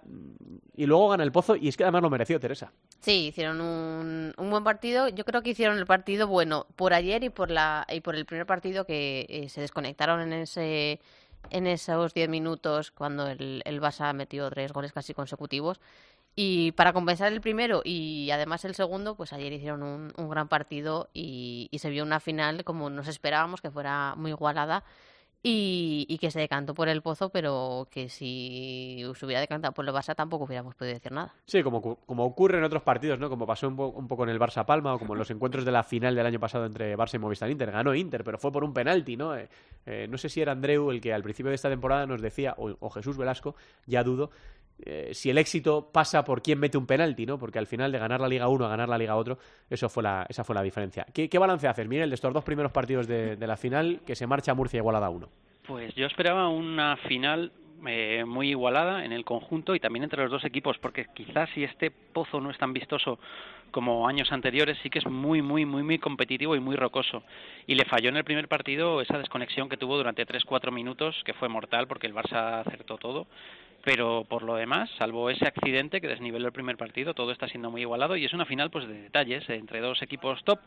Y 0.76 0.84
luego 0.84 1.08
gana 1.08 1.22
el 1.22 1.32
Pozo, 1.32 1.56
y 1.56 1.68
es 1.68 1.76
que 1.76 1.84
además 1.84 2.02
lo 2.02 2.10
mereció, 2.10 2.38
Teresa. 2.38 2.72
Sí, 3.00 3.28
hicieron 3.28 3.60
un, 3.60 4.34
un 4.36 4.50
buen 4.50 4.64
partido. 4.64 5.08
Yo 5.08 5.24
creo 5.24 5.42
que 5.42 5.50
hicieron 5.50 5.78
el 5.78 5.86
partido 5.86 6.26
bueno 6.26 6.66
por 6.76 6.92
ayer 6.92 7.24
y 7.24 7.30
por, 7.30 7.50
la, 7.50 7.86
y 7.90 8.00
por 8.00 8.16
el 8.16 8.25
primer 8.26 8.46
partido 8.46 8.84
que 8.84 9.26
eh, 9.28 9.48
se 9.48 9.60
desconectaron 9.60 10.20
en 10.20 10.32
ese 10.32 11.00
en 11.50 11.66
esos 11.66 12.12
10 12.14 12.28
minutos 12.28 12.90
cuando 12.90 13.28
el, 13.28 13.62
el 13.64 13.80
Barça 13.80 14.12
metió 14.12 14.50
tres 14.50 14.72
goles 14.72 14.92
casi 14.92 15.14
consecutivos. 15.14 15.80
Y 16.34 16.72
para 16.72 16.92
compensar 16.92 17.32
el 17.32 17.40
primero 17.40 17.80
y 17.84 18.30
además 18.30 18.64
el 18.66 18.74
segundo, 18.74 19.14
pues 19.16 19.32
ayer 19.32 19.52
hicieron 19.52 19.82
un, 19.82 20.12
un 20.16 20.28
gran 20.28 20.48
partido 20.48 21.08
y, 21.14 21.68
y, 21.70 21.78
se 21.78 21.88
vio 21.88 22.02
una 22.02 22.20
final 22.20 22.62
como 22.64 22.90
nos 22.90 23.08
esperábamos, 23.08 23.62
que 23.62 23.70
fuera 23.70 24.14
muy 24.16 24.32
igualada 24.32 24.84
y, 25.48 26.06
y, 26.08 26.18
que 26.18 26.32
se 26.32 26.40
decantó 26.40 26.74
por 26.74 26.88
el 26.88 27.02
pozo, 27.02 27.28
pero 27.28 27.86
que 27.92 28.08
si 28.08 29.04
se 29.14 29.26
hubiera 29.26 29.40
decantado 29.40 29.72
por 29.72 29.86
el 29.86 29.94
Barça 29.94 30.16
tampoco 30.16 30.44
hubiéramos 30.44 30.74
podido 30.74 30.94
decir 30.94 31.12
nada. 31.12 31.32
Sí, 31.44 31.62
como, 31.62 31.80
como 31.80 32.24
ocurre 32.24 32.58
en 32.58 32.64
otros 32.64 32.82
partidos, 32.82 33.20
¿no? 33.20 33.28
Como 33.28 33.46
pasó 33.46 33.68
un, 33.68 33.78
un 33.78 34.08
poco 34.08 34.24
en 34.24 34.30
el 34.30 34.40
Barça 34.40 34.66
Palma 34.66 34.94
o 34.94 34.98
como 34.98 35.14
en 35.14 35.20
los 35.20 35.30
encuentros 35.30 35.64
de 35.64 35.70
la 35.70 35.84
final 35.84 36.16
del 36.16 36.26
año 36.26 36.40
pasado 36.40 36.66
entre 36.66 36.96
Barça 36.96 37.14
y 37.14 37.18
Movistar 37.18 37.48
Inter. 37.48 37.70
Ganó 37.70 37.94
Inter, 37.94 38.24
pero 38.24 38.38
fue 38.38 38.50
por 38.50 38.64
un 38.64 38.74
penalti, 38.74 39.16
¿no? 39.16 39.36
Eh, 39.36 39.48
eh, 39.86 40.08
no 40.10 40.18
sé 40.18 40.28
si 40.28 40.40
era 40.40 40.50
Andreu 40.50 40.90
el 40.90 41.00
que 41.00 41.14
al 41.14 41.22
principio 41.22 41.50
de 41.50 41.54
esta 41.54 41.68
temporada 41.68 42.06
nos 42.06 42.20
decía, 42.20 42.56
o 42.58 42.90
Jesús 42.90 43.16
Velasco, 43.16 43.54
ya 43.86 44.02
dudo, 44.02 44.32
eh, 44.84 45.10
si 45.12 45.30
el 45.30 45.38
éxito 45.38 45.90
pasa 45.92 46.24
por 46.24 46.42
quién 46.42 46.58
mete 46.58 46.76
un 46.76 46.86
penalti, 46.86 47.26
¿no? 47.26 47.38
Porque 47.38 47.58
al 47.58 47.66
final 47.66 47.90
de 47.92 47.98
ganar 47.98 48.20
la 48.20 48.28
Liga 48.28 48.48
1 48.48 48.64
a 48.64 48.68
ganar 48.68 48.88
la 48.88 48.98
Liga 48.98 49.14
2, 49.14 49.38
eso 49.70 49.88
fue 49.88 50.02
la, 50.02 50.26
esa 50.28 50.44
fue 50.44 50.54
la 50.54 50.62
diferencia. 50.62 51.06
¿Qué, 51.12 51.28
qué 51.28 51.38
balance 51.38 51.66
haces, 51.66 51.88
Miguel, 51.88 52.10
de 52.10 52.14
estos 52.14 52.32
dos 52.32 52.44
primeros 52.44 52.72
partidos 52.72 53.06
de, 53.06 53.36
de 53.36 53.46
la 53.46 53.56
final 53.56 54.00
que 54.06 54.14
se 54.14 54.26
marcha 54.26 54.52
a 54.52 54.54
Murcia 54.54 54.78
igualada 54.78 55.06
a 55.06 55.10
1? 55.10 55.28
Pues 55.66 55.94
yo 55.94 56.06
esperaba 56.06 56.48
una 56.48 56.96
final 57.08 57.52
eh, 57.86 58.24
muy 58.24 58.50
igualada 58.50 59.04
en 59.04 59.12
el 59.12 59.24
conjunto 59.24 59.74
y 59.74 59.80
también 59.80 60.04
entre 60.04 60.22
los 60.22 60.30
dos 60.30 60.44
equipos, 60.44 60.78
porque 60.78 61.06
quizás 61.14 61.48
si 61.54 61.62
este 61.62 61.90
pozo 61.90 62.40
no 62.40 62.50
es 62.50 62.58
tan 62.58 62.72
vistoso 62.72 63.18
como 63.70 64.08
años 64.08 64.32
anteriores, 64.32 64.78
sí 64.82 64.88
que 64.88 64.98
es 64.98 65.06
muy, 65.06 65.42
muy, 65.42 65.66
muy, 65.66 65.82
muy 65.82 65.98
competitivo 65.98 66.56
y 66.56 66.60
muy 66.60 66.76
rocoso. 66.76 67.22
Y 67.66 67.74
le 67.74 67.84
falló 67.84 68.08
en 68.08 68.16
el 68.16 68.24
primer 68.24 68.48
partido 68.48 69.00
esa 69.02 69.18
desconexión 69.18 69.68
que 69.68 69.76
tuvo 69.76 69.96
durante 69.96 70.26
3-4 70.26 70.72
minutos, 70.72 71.22
que 71.24 71.34
fue 71.34 71.48
mortal 71.48 71.86
porque 71.86 72.06
el 72.06 72.14
Barça 72.14 72.60
acertó 72.66 72.96
todo. 72.96 73.26
Pero 73.86 74.26
por 74.28 74.42
lo 74.42 74.56
demás, 74.56 74.90
salvo 74.98 75.30
ese 75.30 75.46
accidente 75.46 76.00
que 76.00 76.08
desniveló 76.08 76.46
el 76.46 76.52
primer 76.52 76.76
partido, 76.76 77.14
todo 77.14 77.30
está 77.30 77.46
siendo 77.46 77.70
muy 77.70 77.82
igualado 77.82 78.16
y 78.16 78.24
es 78.24 78.32
una 78.32 78.44
final 78.44 78.68
pues 78.68 78.88
de 78.88 79.02
detalles 79.02 79.48
entre 79.48 79.80
dos 79.80 80.02
equipos 80.02 80.42
top 80.42 80.58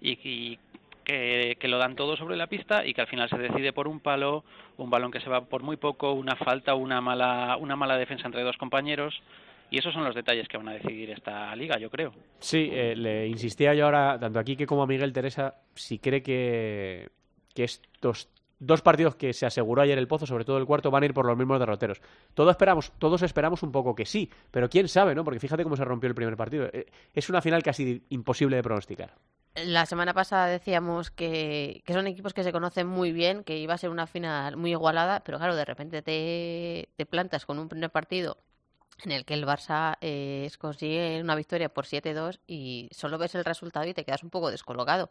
y, 0.00 0.58
que, 1.04 1.56
lo 1.62 1.78
dan 1.78 1.94
todo 1.94 2.16
sobre 2.16 2.36
la 2.36 2.48
pista 2.48 2.84
y 2.84 2.92
que 2.92 3.02
al 3.02 3.06
final 3.06 3.28
se 3.28 3.38
decide 3.38 3.72
por 3.72 3.86
un 3.86 4.00
palo, 4.00 4.42
un 4.78 4.90
balón 4.90 5.12
que 5.12 5.20
se 5.20 5.30
va 5.30 5.44
por 5.44 5.62
muy 5.62 5.76
poco, 5.76 6.12
una 6.12 6.34
falta, 6.34 6.74
una 6.74 7.00
mala, 7.00 7.56
una 7.56 7.76
mala 7.76 7.96
defensa 7.96 8.26
entre 8.26 8.42
dos 8.42 8.56
compañeros. 8.56 9.22
Y 9.70 9.78
esos 9.78 9.94
son 9.94 10.02
los 10.02 10.16
detalles 10.16 10.48
que 10.48 10.56
van 10.56 10.70
a 10.70 10.72
decidir 10.72 11.08
esta 11.10 11.54
liga, 11.54 11.78
yo 11.78 11.88
creo. 11.88 12.12
Sí, 12.40 12.68
eh, 12.72 12.96
le 12.96 13.28
insistía 13.28 13.74
yo 13.74 13.84
ahora, 13.84 14.18
tanto 14.18 14.40
aquí 14.40 14.56
que 14.56 14.66
como 14.66 14.82
a 14.82 14.88
Miguel 14.88 15.12
Teresa, 15.12 15.54
si 15.76 16.00
cree 16.00 16.24
que, 16.24 17.10
que 17.54 17.62
estos 17.62 18.28
dos 18.60 18.82
partidos 18.82 19.16
que 19.16 19.32
se 19.32 19.46
aseguró 19.46 19.82
ayer 19.82 19.98
el 19.98 20.06
Pozo, 20.06 20.26
sobre 20.26 20.44
todo 20.44 20.58
el 20.58 20.66
cuarto, 20.66 20.90
van 20.90 21.02
a 21.02 21.06
ir 21.06 21.14
por 21.14 21.26
los 21.26 21.36
mismos 21.36 21.58
derroteros. 21.58 22.00
Todos 22.34 22.52
esperamos, 22.52 22.92
todos 22.98 23.22
esperamos 23.22 23.62
un 23.62 23.72
poco 23.72 23.94
que 23.94 24.06
sí, 24.06 24.30
pero 24.50 24.68
quién 24.68 24.86
sabe, 24.86 25.14
¿no? 25.14 25.24
Porque 25.24 25.40
fíjate 25.40 25.64
cómo 25.64 25.76
se 25.76 25.84
rompió 25.84 26.08
el 26.08 26.14
primer 26.14 26.36
partido. 26.36 26.70
Es 27.12 27.28
una 27.28 27.42
final 27.42 27.62
casi 27.62 28.04
imposible 28.10 28.56
de 28.56 28.62
pronosticar. 28.62 29.14
La 29.56 29.84
semana 29.84 30.14
pasada 30.14 30.46
decíamos 30.46 31.10
que, 31.10 31.82
que, 31.84 31.92
son 31.92 32.06
equipos 32.06 32.32
que 32.32 32.44
se 32.44 32.52
conocen 32.52 32.86
muy 32.86 33.10
bien, 33.10 33.42
que 33.42 33.58
iba 33.58 33.74
a 33.74 33.78
ser 33.78 33.90
una 33.90 34.06
final 34.06 34.56
muy 34.56 34.70
igualada, 34.70 35.20
pero 35.24 35.38
claro, 35.38 35.56
de 35.56 35.64
repente 35.64 36.02
te, 36.02 36.88
te 36.94 37.06
plantas 37.06 37.46
con 37.46 37.58
un 37.58 37.68
primer 37.68 37.90
partido 37.90 38.36
en 39.04 39.12
el 39.12 39.24
que 39.24 39.34
el 39.34 39.46
Barça 39.46 39.96
eh, 40.00 40.48
consigue 40.58 41.20
una 41.20 41.34
victoria 41.34 41.68
por 41.68 41.86
7-2 41.86 42.40
y 42.46 42.88
solo 42.92 43.18
ves 43.18 43.34
el 43.34 43.44
resultado 43.44 43.86
y 43.86 43.94
te 43.94 44.04
quedas 44.04 44.22
un 44.22 44.30
poco 44.30 44.50
descolocado. 44.50 45.08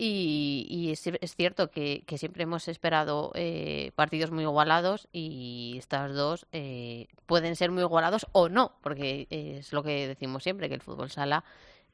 Y, 0.00 0.64
y 0.70 0.92
es, 0.92 1.04
es, 1.08 1.34
cierto 1.34 1.72
que, 1.72 2.04
siempre 2.16 2.44
hemos 2.44 2.68
esperado 2.68 3.32
eh, 3.34 3.90
partidos 3.96 4.30
muy 4.30 4.44
igualados 4.44 5.08
y 5.12 5.74
estas 5.76 6.14
dos 6.14 6.46
eh, 6.52 7.08
pueden 7.26 7.56
ser 7.56 7.72
muy 7.72 7.82
igualados 7.82 8.24
o 8.30 8.48
no, 8.48 8.76
porque 8.80 9.26
es 9.28 9.72
lo 9.72 9.82
que 9.82 10.06
decimos 10.06 10.44
siempre, 10.44 10.68
que 10.68 10.76
el 10.76 10.82
fútbol 10.82 11.10
sala 11.10 11.42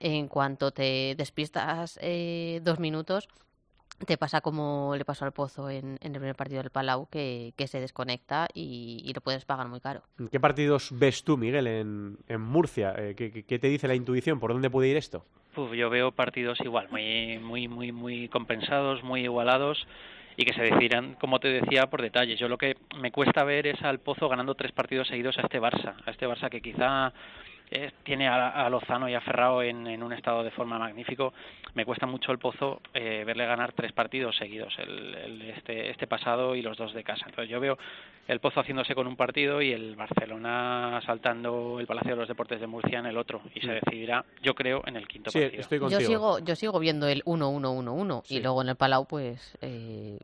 en 0.01 0.29
cuanto 0.29 0.71
te 0.71 1.15
despistas 1.17 1.99
eh, 2.03 2.61
dos 2.63 2.79
minutos, 2.79 3.29
te 4.07 4.19
pasa 4.19 4.41
como 4.41 4.95
le 4.97 5.05
pasó 5.05 5.25
al 5.25 5.33
Pozo 5.33 5.71
en, 5.71 5.99
en 6.01 6.15
el 6.15 6.19
primer 6.19 6.37
partido 6.37 6.61
del 6.63 6.71
Palau, 6.71 7.09
que, 7.09 7.55
que 7.57 7.69
se 7.69 7.81
desconecta 7.81 8.49
y, 8.53 9.03
y, 9.05 9.15
lo 9.15 9.21
puedes 9.21 9.45
pagar 9.45 9.69
muy 9.69 9.81
caro. 9.81 10.03
¿Qué 10.31 10.41
partidos 10.41 10.91
ves 10.93 11.25
tú, 11.25 11.37
Miguel, 11.39 11.67
en, 11.67 12.41
Murcia? 12.41 12.95
Eh, 12.99 13.15
¿qué, 13.15 13.45
¿qué, 13.45 13.59
te 13.59 13.69
dice 13.69 13.89
la 13.89 13.95
intuición? 13.95 14.41
¿Por 14.41 14.53
dónde 14.53 14.69
puede 14.69 14.89
ir 14.89 14.97
esto? 14.97 15.25
Uf, 15.57 15.73
yo 15.73 15.89
veo 15.89 16.11
partidos 16.11 16.59
igual, 16.61 16.89
muy, 16.91 17.39
muy, 17.39 17.69
muy, 17.69 17.93
muy 17.93 18.29
compensados, 18.29 19.05
muy 19.05 19.23
igualados 19.23 19.87
y 20.37 20.45
que 20.45 20.53
se 20.53 20.63
decidirán, 20.63 21.15
como 21.15 21.39
te 21.39 21.49
decía, 21.49 21.87
por 21.87 22.03
detalles. 22.03 22.41
Yo 22.41 22.49
lo 22.49 22.59
que 22.59 22.77
me 22.97 23.13
cuesta 23.13 23.45
ver 23.45 23.69
es 23.69 23.81
al 23.83 24.01
Pozo 24.01 24.29
ganando 24.29 24.57
tres 24.57 24.73
partidos 24.73 25.07
seguidos 25.07 25.39
a 25.39 25.43
este 25.43 25.61
Barça, 25.61 25.95
a 26.05 26.11
este 26.11 26.27
Barça 26.27 26.51
que 26.51 26.61
quizá 26.61 27.13
eh, 27.71 27.91
tiene 28.03 28.29
a, 28.29 28.51
a, 28.51 28.69
Lozano 28.69 29.09
y 29.09 29.15
a 29.15 29.21
Ferrao 29.21 29.63
en, 29.63 29.87
en, 29.87 30.03
un 30.03 30.13
estado 30.13 30.43
de 30.43 30.51
forma 30.51 30.79
magnífico. 30.79 31.33
Me 31.75 31.85
cuesta 31.85 32.07
mucho 32.07 32.31
el 32.31 32.39
Pozo 32.39 32.81
eh, 32.93 33.25
verle 33.27 33.47
ganar 33.47 33.73
tres 33.73 33.93
partidos 33.93 34.37
seguidos, 34.37 34.75
el, 34.79 35.15
el, 35.15 35.43
este, 35.43 35.91
este 35.91 36.07
pasado 36.07 36.55
y 36.55 36.63
los 36.63 36.77
dos 36.77 36.93
de 36.93 37.03
casa. 37.03 37.25
Entonces 37.27 37.51
yo 37.51 37.59
veo 37.61 37.79
el 38.29 38.41
Pozo 38.41 38.61
haciéndose 38.61 38.95
con 38.95 39.07
un 39.07 39.17
partido 39.17 39.61
y 39.61 39.73
el 39.73 39.97
Barcelona 39.97 41.01
saltando 41.05 41.81
el 41.81 41.87
Palacio 41.87 42.13
de 42.13 42.17
los 42.17 42.29
Deportes 42.29 42.61
de 42.61 42.67
Murcia 42.67 42.99
en 42.99 43.07
el 43.07 43.17
otro 43.17 43.43
y 43.55 43.61
se 43.61 43.73
decidirá, 43.73 44.25
yo 44.43 44.55
creo, 44.55 44.83
en 44.87 44.97
el 44.97 45.09
quinto 45.09 45.31
sí, 45.31 45.41
partido. 45.41 45.61
Estoy 45.61 45.79
yo 45.91 46.01
sigo 46.01 46.39
yo 46.41 46.55
sigo 46.55 46.79
viendo 46.79 47.09
el 47.09 47.25
1-1-1-1 47.25 48.23
sí. 48.25 48.37
y 48.37 48.41
luego 48.41 48.63
en 48.63 48.69
el 48.69 48.77
Palau 48.77 49.07
pues 49.07 49.57
eh, 49.61 50.19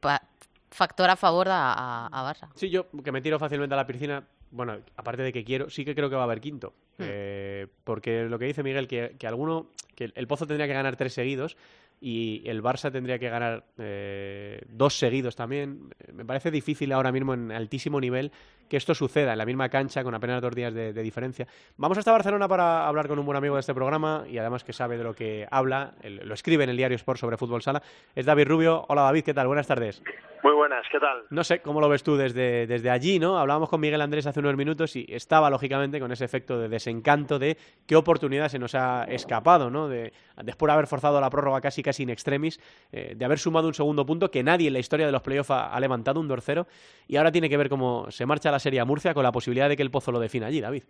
pa 0.00 0.22
factor 0.70 1.08
a 1.08 1.16
favor 1.16 1.48
a, 1.48 1.72
a, 1.72 2.06
a 2.06 2.32
Barça. 2.32 2.48
Sí, 2.54 2.68
yo 2.68 2.86
que 3.02 3.12
me 3.12 3.22
tiro 3.22 3.38
fácilmente 3.38 3.74
a 3.74 3.76
la 3.76 3.86
piscina 3.86 4.22
bueno, 4.50 4.78
aparte 4.96 5.22
de 5.22 5.32
que 5.32 5.44
quiero, 5.44 5.70
sí 5.70 5.84
que 5.84 5.94
creo 5.94 6.08
que 6.08 6.16
va 6.16 6.22
a 6.22 6.24
haber 6.24 6.40
quinto. 6.40 6.72
Hmm. 6.98 7.04
Eh, 7.06 7.66
porque 7.84 8.24
lo 8.24 8.38
que 8.38 8.46
dice 8.46 8.62
Miguel, 8.62 8.88
que, 8.88 9.16
que 9.18 9.26
alguno, 9.26 9.68
que 9.94 10.12
el 10.14 10.26
Pozo 10.26 10.46
tendría 10.46 10.66
que 10.66 10.74
ganar 10.74 10.96
tres 10.96 11.14
seguidos 11.14 11.56
y 12.00 12.42
el 12.46 12.62
Barça 12.62 12.92
tendría 12.92 13.18
que 13.18 13.28
ganar 13.28 13.64
eh, 13.78 14.60
dos 14.68 14.98
seguidos 14.98 15.34
también. 15.34 15.88
Me 16.12 16.24
parece 16.24 16.50
difícil 16.50 16.92
ahora 16.92 17.12
mismo 17.12 17.34
en 17.34 17.50
altísimo 17.50 18.00
nivel 18.00 18.32
que 18.68 18.76
esto 18.76 18.94
suceda 18.94 19.32
en 19.32 19.38
la 19.38 19.46
misma 19.46 19.68
cancha 19.68 20.02
con 20.02 20.14
apenas 20.14 20.42
dos 20.42 20.54
días 20.54 20.74
de, 20.74 20.92
de, 20.92 21.02
diferencia. 21.02 21.46
Vamos 21.76 21.98
hasta 21.98 22.12
Barcelona 22.12 22.48
para 22.48 22.86
hablar 22.86 23.08
con 23.08 23.18
un 23.18 23.24
buen 23.24 23.36
amigo 23.36 23.54
de 23.54 23.60
este 23.60 23.74
programa 23.74 24.24
y 24.28 24.38
además 24.38 24.64
que 24.64 24.72
sabe 24.72 24.98
de 24.98 25.04
lo 25.04 25.14
que 25.14 25.46
habla, 25.50 25.94
lo 26.02 26.34
escribe 26.34 26.64
en 26.64 26.70
el 26.70 26.76
diario 26.76 26.96
Sport 26.96 27.20
sobre 27.20 27.36
fútbol 27.36 27.62
sala. 27.62 27.82
Es 28.14 28.26
David 28.26 28.48
Rubio. 28.48 28.84
Hola 28.88 29.02
David, 29.02 29.24
¿qué 29.24 29.34
tal? 29.34 29.46
Buenas 29.46 29.66
tardes. 29.66 30.02
Muy 30.42 30.52
buenas, 30.52 30.86
¿qué 30.92 31.00
tal? 31.00 31.24
No 31.30 31.42
sé 31.42 31.60
cómo 31.60 31.80
lo 31.80 31.88
ves 31.88 32.02
tú 32.02 32.16
desde, 32.16 32.66
desde 32.66 32.90
allí, 32.90 33.18
¿no? 33.18 33.38
Hablábamos 33.38 33.68
con 33.68 33.80
Miguel 33.80 34.00
Andrés 34.00 34.26
hace 34.26 34.40
unos 34.40 34.56
minutos 34.56 34.94
y 34.94 35.06
estaba 35.08 35.50
lógicamente 35.50 35.98
con 35.98 36.12
ese 36.12 36.24
efecto 36.24 36.58
de 36.58 36.68
desencanto 36.68 37.38
de 37.38 37.56
qué 37.86 37.96
oportunidad 37.96 38.48
se 38.48 38.58
nos 38.58 38.74
ha 38.74 39.04
escapado, 39.04 39.70
¿no? 39.70 39.88
De, 39.88 40.12
después 40.44 40.68
de 40.68 40.74
haber 40.74 40.86
forzado 40.86 41.20
la 41.20 41.30
prórroga 41.30 41.60
casi 41.60 41.82
casi 41.86 42.02
in 42.02 42.10
extremis, 42.10 42.60
eh, 42.92 43.14
de 43.16 43.24
haber 43.24 43.38
sumado 43.38 43.68
un 43.68 43.74
segundo 43.74 44.04
punto 44.04 44.30
que 44.30 44.42
nadie 44.42 44.66
en 44.66 44.72
la 44.74 44.80
historia 44.80 45.06
de 45.06 45.12
los 45.12 45.22
playoffs 45.22 45.50
ha, 45.50 45.72
ha 45.72 45.80
levantado 45.80 46.20
un 46.20 46.28
2-0 46.28 46.66
y 47.08 47.16
ahora 47.16 47.32
tiene 47.32 47.48
que 47.48 47.56
ver 47.56 47.68
cómo 47.68 48.10
se 48.10 48.26
marcha 48.26 48.50
la 48.50 48.58
serie 48.58 48.80
a 48.80 48.84
Murcia 48.84 49.14
con 49.14 49.22
la 49.22 49.32
posibilidad 49.32 49.68
de 49.68 49.76
que 49.76 49.82
el 49.82 49.90
Pozo 49.90 50.12
lo 50.12 50.18
defina 50.18 50.48
allí, 50.48 50.60
David. 50.60 50.82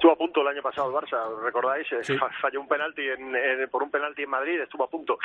Estuvo 0.00 0.12
a 0.12 0.16
punto 0.16 0.40
el 0.40 0.48
año 0.48 0.62
pasado 0.62 0.88
el 0.88 0.94
Barça, 0.94 1.42
¿recordáis? 1.42 1.86
Sí. 2.00 2.16
Falló 2.40 2.62
un 2.62 2.66
penalti 2.66 3.06
en, 3.06 3.36
en, 3.36 3.68
por 3.68 3.82
un 3.82 3.90
penalti 3.90 4.22
en 4.22 4.30
Madrid, 4.30 4.58
estuvo 4.58 4.84
a 4.84 4.88
punto. 4.88 5.18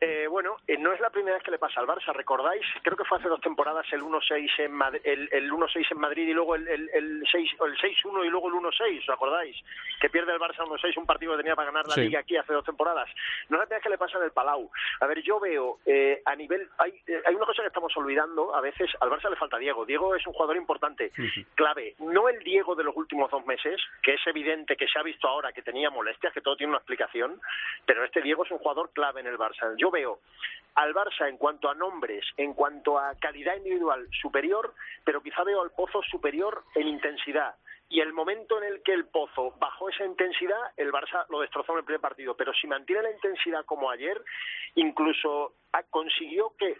Eh, 0.00 0.26
bueno, 0.30 0.56
eh, 0.66 0.78
no 0.78 0.94
es 0.94 1.00
la 1.00 1.10
primera 1.10 1.36
vez 1.36 1.44
que 1.44 1.50
le 1.50 1.58
pasa 1.58 1.78
al 1.78 1.86
Barça, 1.86 2.10
¿recordáis? 2.14 2.64
Creo 2.80 2.96
que 2.96 3.04
fue 3.04 3.18
hace 3.18 3.28
dos 3.28 3.42
temporadas 3.42 3.84
el 3.92 4.00
1-6 4.00 4.48
en, 4.60 4.72
Madrid, 4.72 5.02
el, 5.04 5.28
el 5.30 5.52
1-6 5.52 5.88
en 5.90 5.98
Madrid 5.98 6.26
y 6.26 6.32
luego 6.32 6.54
el, 6.54 6.66
el, 6.68 6.88
el 6.94 7.22
6-1 7.26 8.24
y 8.24 8.30
luego 8.30 8.48
el 8.48 8.54
1-6, 8.54 9.00
¿os 9.00 9.10
acordáis? 9.10 9.62
Que 10.00 10.08
pierde 10.08 10.32
el 10.32 10.40
Barça 10.40 10.64
1-6, 10.64 10.96
un 10.96 11.04
partido 11.04 11.32
que 11.32 11.42
tenía 11.42 11.54
para 11.54 11.70
ganar 11.70 11.86
la 11.86 11.94
sí. 11.94 12.00
Liga 12.00 12.20
aquí 12.20 12.38
hace 12.38 12.54
dos 12.54 12.64
temporadas. 12.64 13.10
No 13.50 13.56
es 13.56 13.60
la 13.60 13.66
primera 13.66 13.76
vez 13.76 13.82
que 13.82 13.90
le 13.90 13.98
pasa 13.98 14.16
en 14.16 14.24
el 14.24 14.30
Palau. 14.30 14.70
A 15.00 15.06
ver, 15.06 15.20
yo 15.20 15.38
veo 15.38 15.80
eh, 15.84 16.22
a 16.24 16.34
nivel... 16.34 16.66
Hay, 16.78 16.98
eh, 17.06 17.20
hay 17.26 17.34
una 17.34 17.44
cosa 17.44 17.60
que 17.60 17.68
estamos 17.68 17.94
olvidando, 17.98 18.54
a 18.54 18.62
veces 18.62 18.90
al 19.00 19.10
Barça 19.10 19.28
le 19.28 19.36
falta 19.36 19.58
Diego. 19.58 19.84
Diego 19.84 20.14
es 20.14 20.26
un 20.26 20.32
jugador 20.32 20.56
importante, 20.56 21.10
sí. 21.14 21.44
clave. 21.54 21.94
No 21.98 22.30
el 22.30 22.38
Diego 22.38 22.74
de 22.74 22.84
los 22.84 22.96
últimos 22.96 23.30
dos 23.30 23.44
meses, 23.44 23.78
que 24.02 24.13
es 24.14 24.26
evidente 24.26 24.76
que 24.76 24.88
se 24.88 24.98
ha 24.98 25.02
visto 25.02 25.28
ahora 25.28 25.52
que 25.52 25.62
tenía 25.62 25.90
molestias, 25.90 26.32
que 26.32 26.40
todo 26.40 26.56
tiene 26.56 26.70
una 26.70 26.78
explicación, 26.78 27.40
pero 27.86 28.04
este 28.04 28.22
Diego 28.22 28.44
es 28.44 28.50
un 28.50 28.58
jugador 28.58 28.90
clave 28.92 29.20
en 29.20 29.26
el 29.26 29.38
Barça. 29.38 29.74
Yo 29.76 29.90
veo 29.90 30.20
al 30.74 30.94
Barça 30.94 31.28
en 31.28 31.36
cuanto 31.36 31.68
a 31.68 31.74
nombres, 31.74 32.24
en 32.36 32.54
cuanto 32.54 32.98
a 32.98 33.14
calidad 33.16 33.56
individual 33.56 34.08
superior, 34.20 34.74
pero 35.04 35.22
quizá 35.22 35.44
veo 35.44 35.62
al 35.62 35.70
Pozo 35.70 36.02
superior 36.02 36.64
en 36.74 36.88
intensidad. 36.88 37.54
Y 37.88 38.00
el 38.00 38.12
momento 38.12 38.60
en 38.60 38.64
el 38.64 38.82
que 38.82 38.92
el 38.92 39.06
Pozo 39.06 39.52
bajó 39.58 39.88
esa 39.88 40.04
intensidad, 40.04 40.72
el 40.76 40.90
Barça 40.90 41.26
lo 41.28 41.40
destrozó 41.40 41.72
en 41.72 41.78
el 41.78 41.84
primer 41.84 42.00
partido. 42.00 42.34
Pero 42.36 42.52
si 42.54 42.66
mantiene 42.66 43.02
la 43.02 43.12
intensidad 43.12 43.64
como 43.66 43.90
ayer, 43.90 44.20
incluso 44.74 45.52
consiguió 45.90 46.54
que 46.58 46.76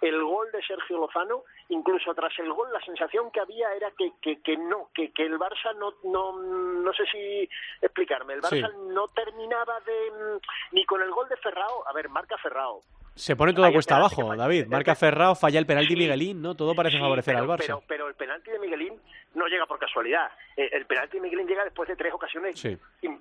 el 0.00 0.22
gol 0.22 0.50
de 0.52 0.62
Sergio 0.62 0.98
Lozano, 0.98 1.44
incluso 1.68 2.14
tras 2.14 2.38
el 2.38 2.52
gol, 2.52 2.72
la 2.72 2.80
sensación 2.80 3.30
que 3.30 3.40
había 3.40 3.72
era 3.74 3.90
que, 3.92 4.12
que, 4.20 4.40
que 4.42 4.56
no, 4.56 4.90
que, 4.94 5.10
que 5.12 5.24
el 5.24 5.38
Barça 5.38 5.74
no, 5.76 5.94
no, 6.04 6.42
no 6.42 6.92
sé 6.92 7.04
si 7.10 7.48
explicarme, 7.80 8.34
el 8.34 8.42
Barça 8.42 8.72
no 8.92 9.08
terminaba 9.08 9.80
de, 9.80 10.40
ni 10.72 10.84
con 10.84 11.02
el 11.02 11.10
gol 11.10 11.28
de 11.28 11.36
Ferrao, 11.36 11.86
a 11.88 11.92
ver, 11.92 12.08
marca 12.08 12.36
Ferrao, 12.38 12.82
se 13.16 13.34
pone 13.34 13.54
todo 13.54 13.72
cuesta 13.72 13.96
abajo, 13.96 14.36
David. 14.36 14.66
Marca 14.66 14.94
Ferrao, 14.94 15.34
falla 15.34 15.58
el 15.58 15.64
penalti 15.64 15.96
Miguelín, 15.96 16.42
¿no? 16.42 16.54
Todo 16.54 16.74
parece 16.74 16.98
favorecer 16.98 17.34
al 17.34 17.46
Barça. 17.46 17.82
Pero, 17.88 18.08
el 18.08 18.14
penalti 18.14 18.50
de 18.50 18.58
Miguelín 18.58 18.92
no 19.34 19.46
llega 19.46 19.64
por 19.64 19.78
casualidad. 19.78 20.30
Eh, 20.54 20.68
el 20.72 20.84
penalti 20.84 21.16
de 21.16 21.22
Miguelín 21.22 21.46
llega 21.46 21.64
después 21.64 21.88
de 21.88 21.96
tres 21.96 22.12
ocasiones 22.12 22.62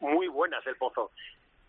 muy 0.01 0.27
buenas 0.27 0.65
del 0.65 0.75
Pozo. 0.75 1.11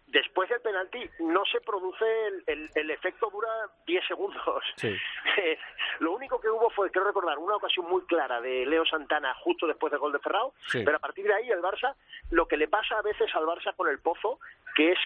Después 0.06 0.48
del 0.48 0.60
penalti 0.60 1.04
no 1.18 1.44
se 1.44 1.60
produce 1.60 2.04
el, 2.46 2.70
el, 2.74 2.90
efecto 2.90 3.28
dura 3.30 3.48
10 3.86 4.06
segundos. 4.06 4.64
Eh, 5.38 5.58
lo 5.98 6.12
único 6.12 6.40
que 6.40 6.48
hubo 6.48 6.70
fue, 6.70 6.90
quiero 6.90 7.08
recordar, 7.08 7.36
una 7.38 7.56
ocasión 7.56 7.86
muy 7.90 8.00
clara 8.06 8.40
de 8.40 8.64
Leo 8.64 8.86
Santana 8.86 9.34
justo 9.34 9.66
después 9.66 9.90
del 9.90 10.00
gol 10.00 10.12
de 10.12 10.18
Ferrao, 10.18 10.54
pero 10.72 10.96
a 10.96 10.98
partir 10.98 11.26
de 11.26 11.34
ahí 11.34 11.50
el 11.50 11.60
Barça, 11.60 11.94
lo 12.30 12.48
que 12.48 12.56
le 12.56 12.68
pasa 12.68 12.98
a 12.98 13.02
veces 13.02 13.28
al 13.34 13.44
Barça 13.44 13.76
con 13.76 13.86
el 13.88 13.98
Pozo, 13.98 14.40
que 14.74 14.92
es 14.92 14.98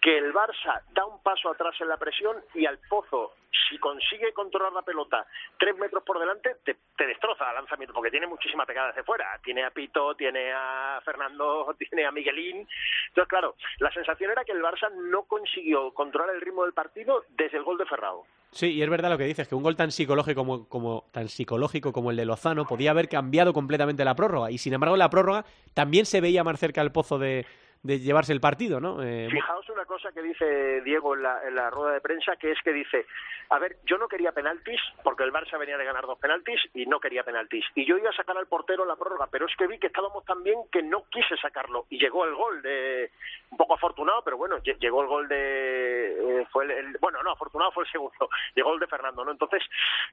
que 0.00 0.16
el 0.16 0.32
Barça 0.32 0.82
da 0.94 1.04
un 1.04 1.22
paso 1.22 1.50
atrás 1.50 1.74
en 1.80 1.88
la 1.88 1.96
presión 1.96 2.36
y 2.54 2.66
al 2.66 2.78
Pozo, 2.88 3.32
si 3.68 3.78
consigue 3.78 4.32
controlar 4.32 4.72
la 4.72 4.82
pelota 4.82 5.26
tres 5.58 5.76
metros 5.76 6.04
por 6.04 6.18
delante, 6.18 6.56
te, 6.64 6.76
destroza 7.06 7.48
el 7.48 7.56
lanzamiento, 7.56 7.94
porque 7.94 8.10
tiene 8.10 8.26
muchísima 8.26 8.66
pegada 8.66 8.88
desde 8.88 9.02
fuera. 9.02 9.38
Tiene 9.42 9.64
a 9.64 9.70
Pito, 9.70 10.14
tiene 10.14 10.52
a 10.52 11.00
Fernando, 11.04 11.74
tiene 11.78 12.06
a 12.06 12.12
Miguelín. 12.12 12.68
Entonces, 13.08 13.28
claro, 13.28 13.56
la 13.78 13.92
sensación 13.92 14.30
era 14.30 14.44
que 14.44 14.52
el 14.52 14.62
Barça 14.62 14.90
no 14.92 15.24
consiguió 15.24 15.92
controlar 15.92 16.34
el 16.34 16.40
ritmo 16.40 16.64
del 16.64 16.74
partido 16.74 17.24
desde 17.30 17.58
el 17.58 17.64
gol 17.64 17.78
de 17.78 17.86
Ferrao. 17.86 18.26
Sí, 18.50 18.72
y 18.72 18.82
es 18.82 18.88
verdad 18.88 19.10
lo 19.10 19.18
que 19.18 19.24
dices, 19.24 19.46
que 19.46 19.54
un 19.54 19.62
gol 19.62 19.76
tan 19.76 19.90
psicológico 19.90 20.40
como, 20.40 20.68
como, 20.68 21.04
tan 21.12 21.28
psicológico 21.28 21.92
como 21.92 22.10
el 22.10 22.16
de 22.16 22.24
Lozano 22.24 22.64
podía 22.66 22.92
haber 22.92 23.08
cambiado 23.08 23.52
completamente 23.52 24.04
la 24.04 24.14
prórroga. 24.14 24.50
Y 24.50 24.58
sin 24.58 24.72
embargo, 24.72 24.96
la 24.96 25.10
prórroga 25.10 25.44
también 25.74 26.06
se 26.06 26.22
veía 26.22 26.44
más 26.44 26.58
cerca 26.58 26.80
el 26.80 26.90
pozo 26.90 27.18
de, 27.18 27.44
de 27.82 28.00
llevarse 28.00 28.32
el 28.32 28.40
partido, 28.40 28.80
¿no? 28.80 29.02
Eh, 29.02 29.28
Fijaos 29.30 29.68
una 29.70 29.84
cosa 29.84 30.10
que 30.12 30.22
dice 30.22 30.80
Diego 30.82 31.14
en 31.14 31.22
la, 31.22 31.46
en 31.46 31.54
la 31.54 31.70
rueda 31.70 31.94
de 31.94 32.00
prensa, 32.00 32.36
que 32.36 32.50
es 32.50 32.58
que 32.62 32.72
dice, 32.72 33.06
a 33.50 33.58
ver, 33.58 33.76
yo 33.84 33.96
no 33.98 34.08
quería 34.08 34.32
penaltis, 34.32 34.80
porque 35.02 35.24
el 35.24 35.32
Barça 35.32 35.58
venía 35.58 35.78
de 35.78 35.84
ganar 35.84 36.06
dos 36.06 36.18
penaltis 36.18 36.60
y 36.74 36.86
no 36.86 37.00
quería 37.00 37.22
penaltis. 37.22 37.64
Y 37.74 37.86
yo 37.86 37.96
iba 37.96 38.10
a 38.10 38.16
sacar 38.16 38.36
al 38.36 38.46
portero 38.46 38.84
la 38.84 38.96
prórroga, 38.96 39.28
pero 39.30 39.46
es 39.46 39.56
que 39.56 39.66
vi 39.66 39.78
que 39.78 39.86
estábamos 39.86 40.24
tan 40.24 40.42
bien 40.42 40.58
que 40.72 40.82
no 40.82 41.04
quise 41.08 41.36
sacarlo. 41.36 41.86
Y 41.88 41.98
llegó 41.98 42.24
el 42.24 42.34
gol 42.34 42.60
de, 42.62 43.10
un 43.50 43.56
poco 43.56 43.74
afortunado, 43.74 44.22
pero 44.22 44.36
bueno, 44.36 44.58
llegó 44.58 45.02
el 45.02 45.08
gol 45.08 45.28
de, 45.28 46.40
eh, 46.40 46.46
fue 46.50 46.64
el, 46.64 46.96
bueno, 47.00 47.22
no, 47.22 47.32
afortunado 47.32 47.72
fue 47.72 47.84
el 47.84 47.90
segundo, 47.90 48.28
llegó 48.54 48.74
el 48.74 48.80
de 48.80 48.86
Fernando, 48.86 49.24
¿no? 49.24 49.30
Entonces, 49.30 49.62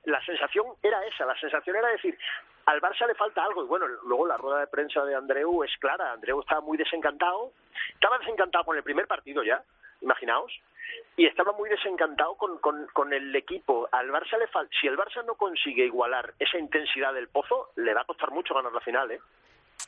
la 0.05 0.24
sensación 0.24 0.68
era 0.82 1.03
esa, 1.05 1.26
la 1.26 1.38
sensación 1.39 1.76
era 1.76 1.89
decir, 1.89 2.18
al 2.66 2.82
Barça 2.82 3.07
le 3.07 3.16
falta 3.16 3.43
algo. 3.43 3.63
Y 3.63 3.68
bueno, 3.68 3.88
luego 4.05 4.28
la 4.28 4.38
rueda 4.38 4.59
de 4.59 4.68
prensa 4.68 5.03
de 5.03 5.16
Andreu 5.16 5.63
es 5.63 5.76
clara. 5.78 6.11
Andreu 6.11 6.39
estaba 6.39 6.61
muy 6.61 6.78
desencantado. 6.78 7.51
Estaba 7.93 8.18
desencantado 8.20 8.64
con 8.64 8.78
el 8.78 8.84
primer 8.84 9.08
partido 9.08 9.43
ya, 9.43 9.64
imaginaos. 10.01 10.51
Y 11.18 11.26
estaba 11.26 11.53
muy 11.53 11.70
desencantado 11.70 12.36
con, 12.36 12.58
con, 12.60 12.88
con 12.88 13.14
el 13.14 13.36
equipo. 13.36 13.88
Al 13.91 14.12
Barça 14.12 14.38
le 14.38 14.47
falta. 14.47 14.74
Si 14.80 14.88
el 14.88 14.97
Barça 14.97 15.26
no 15.26 15.36
consigue 15.36 15.86
igualar 15.86 16.34
esa 16.39 16.58
intensidad 16.58 17.14
del 17.14 17.30
pozo, 17.30 17.70
le 17.76 17.93
va 17.93 18.01
a 18.01 18.06
costar 18.06 18.32
mucho 18.32 18.53
ganar 18.53 18.72
la 18.74 18.82
final, 18.82 19.12
¿eh? 19.12 19.20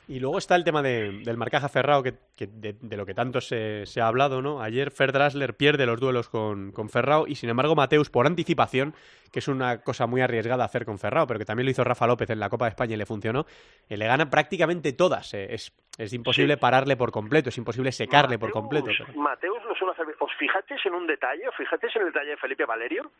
Y 0.08 0.20
luego 0.20 0.38
está 0.38 0.56
el 0.56 0.64
tema 0.64 0.80
del 0.80 1.36
marcaje 1.36 1.68
Ferrao, 1.68 2.02
que, 2.02 2.14
de, 2.38 2.96
lo 2.96 3.04
que 3.04 3.12
tanto 3.12 3.42
se, 3.42 3.84
ha 4.00 4.06
hablado, 4.06 4.40
¿no? 4.40 4.62
Ayer 4.62 4.90
Fer 4.90 5.12
Drasler 5.12 5.54
pierde 5.54 5.84
los 5.84 6.00
duelos 6.00 6.30
con, 6.30 6.72
con, 6.72 6.88
Ferrao 6.88 7.26
y 7.26 7.34
sin 7.34 7.50
embargo 7.50 7.74
Mateus, 7.74 8.08
por 8.08 8.26
anticipación, 8.26 8.94
que 9.30 9.40
es 9.40 9.48
una 9.48 9.82
cosa 9.82 10.06
muy 10.06 10.22
arriesgada 10.22 10.64
hacer 10.64 10.86
con 10.86 10.98
Ferrao, 10.98 11.26
pero 11.26 11.38
que 11.38 11.44
también 11.44 11.66
lo 11.66 11.72
hizo 11.72 11.84
Rafa 11.84 12.06
López 12.06 12.30
en 12.30 12.40
la 12.40 12.48
Copa 12.48 12.64
de 12.64 12.70
España 12.70 12.94
y 12.94 12.96
le 12.96 13.04
funcionó, 13.04 13.44
eh, 13.90 13.98
le 13.98 14.06
gana 14.06 14.30
prácticamente 14.30 14.94
todas. 14.94 15.34
Eh, 15.34 15.52
es, 15.52 15.76
es 15.98 16.12
imposible 16.14 16.56
pararle 16.56 16.96
por 16.96 17.10
completo, 17.10 17.50
es 17.50 17.58
imposible 17.58 17.92
secarle 17.92 18.38
por 18.38 18.50
completo. 18.50 18.88
Mateus 19.14 19.62
lo 19.64 19.74
suele 19.74 19.92
hacer. 19.92 20.06
¿Os 20.20 20.32
fijasteis 20.38 20.86
en 20.86 20.94
un 20.94 21.06
detalle? 21.06 21.46
¿Os 21.46 21.54
fijasteis 21.54 21.94
en 21.96 22.02
el 22.02 22.08
detalle 22.08 22.30
de 22.30 22.36
Felipe 22.38 22.64
Valerio? 22.64 23.10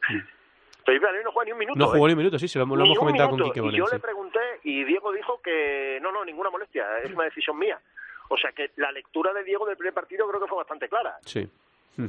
Felipe 0.00 0.41
Valerio 0.86 1.24
no 1.24 1.32
juega 1.32 1.46
ni 1.46 1.52
un 1.52 1.58
minuto. 1.58 1.78
No 1.78 1.86
jugó 1.86 2.06
¿eh? 2.06 2.08
ni 2.08 2.12
un 2.12 2.18
minuto, 2.18 2.38
sí, 2.38 2.48
se 2.48 2.58
lo, 2.58 2.64
hemos 2.64 2.98
comentado 2.98 3.30
con 3.30 3.42
Quique 3.42 3.60
Y 3.60 3.76
yo 3.76 3.86
le 3.86 3.98
pregunté 3.98 4.40
y 4.64 4.84
Diego 4.84 5.12
dijo 5.12 5.40
que 5.42 5.98
no, 6.02 6.12
no, 6.12 6.24
ninguna 6.24 6.50
molestia, 6.50 6.98
es 7.04 7.12
una 7.12 7.24
decisión 7.24 7.58
mía. 7.58 7.78
O 8.28 8.36
sea 8.36 8.52
que 8.52 8.70
la 8.76 8.90
lectura 8.92 9.32
de 9.32 9.44
Diego 9.44 9.66
del 9.66 9.76
primer 9.76 9.94
partido 9.94 10.26
creo 10.28 10.40
que 10.40 10.46
fue 10.46 10.58
bastante 10.58 10.88
clara. 10.88 11.18
Sí. 11.24 11.48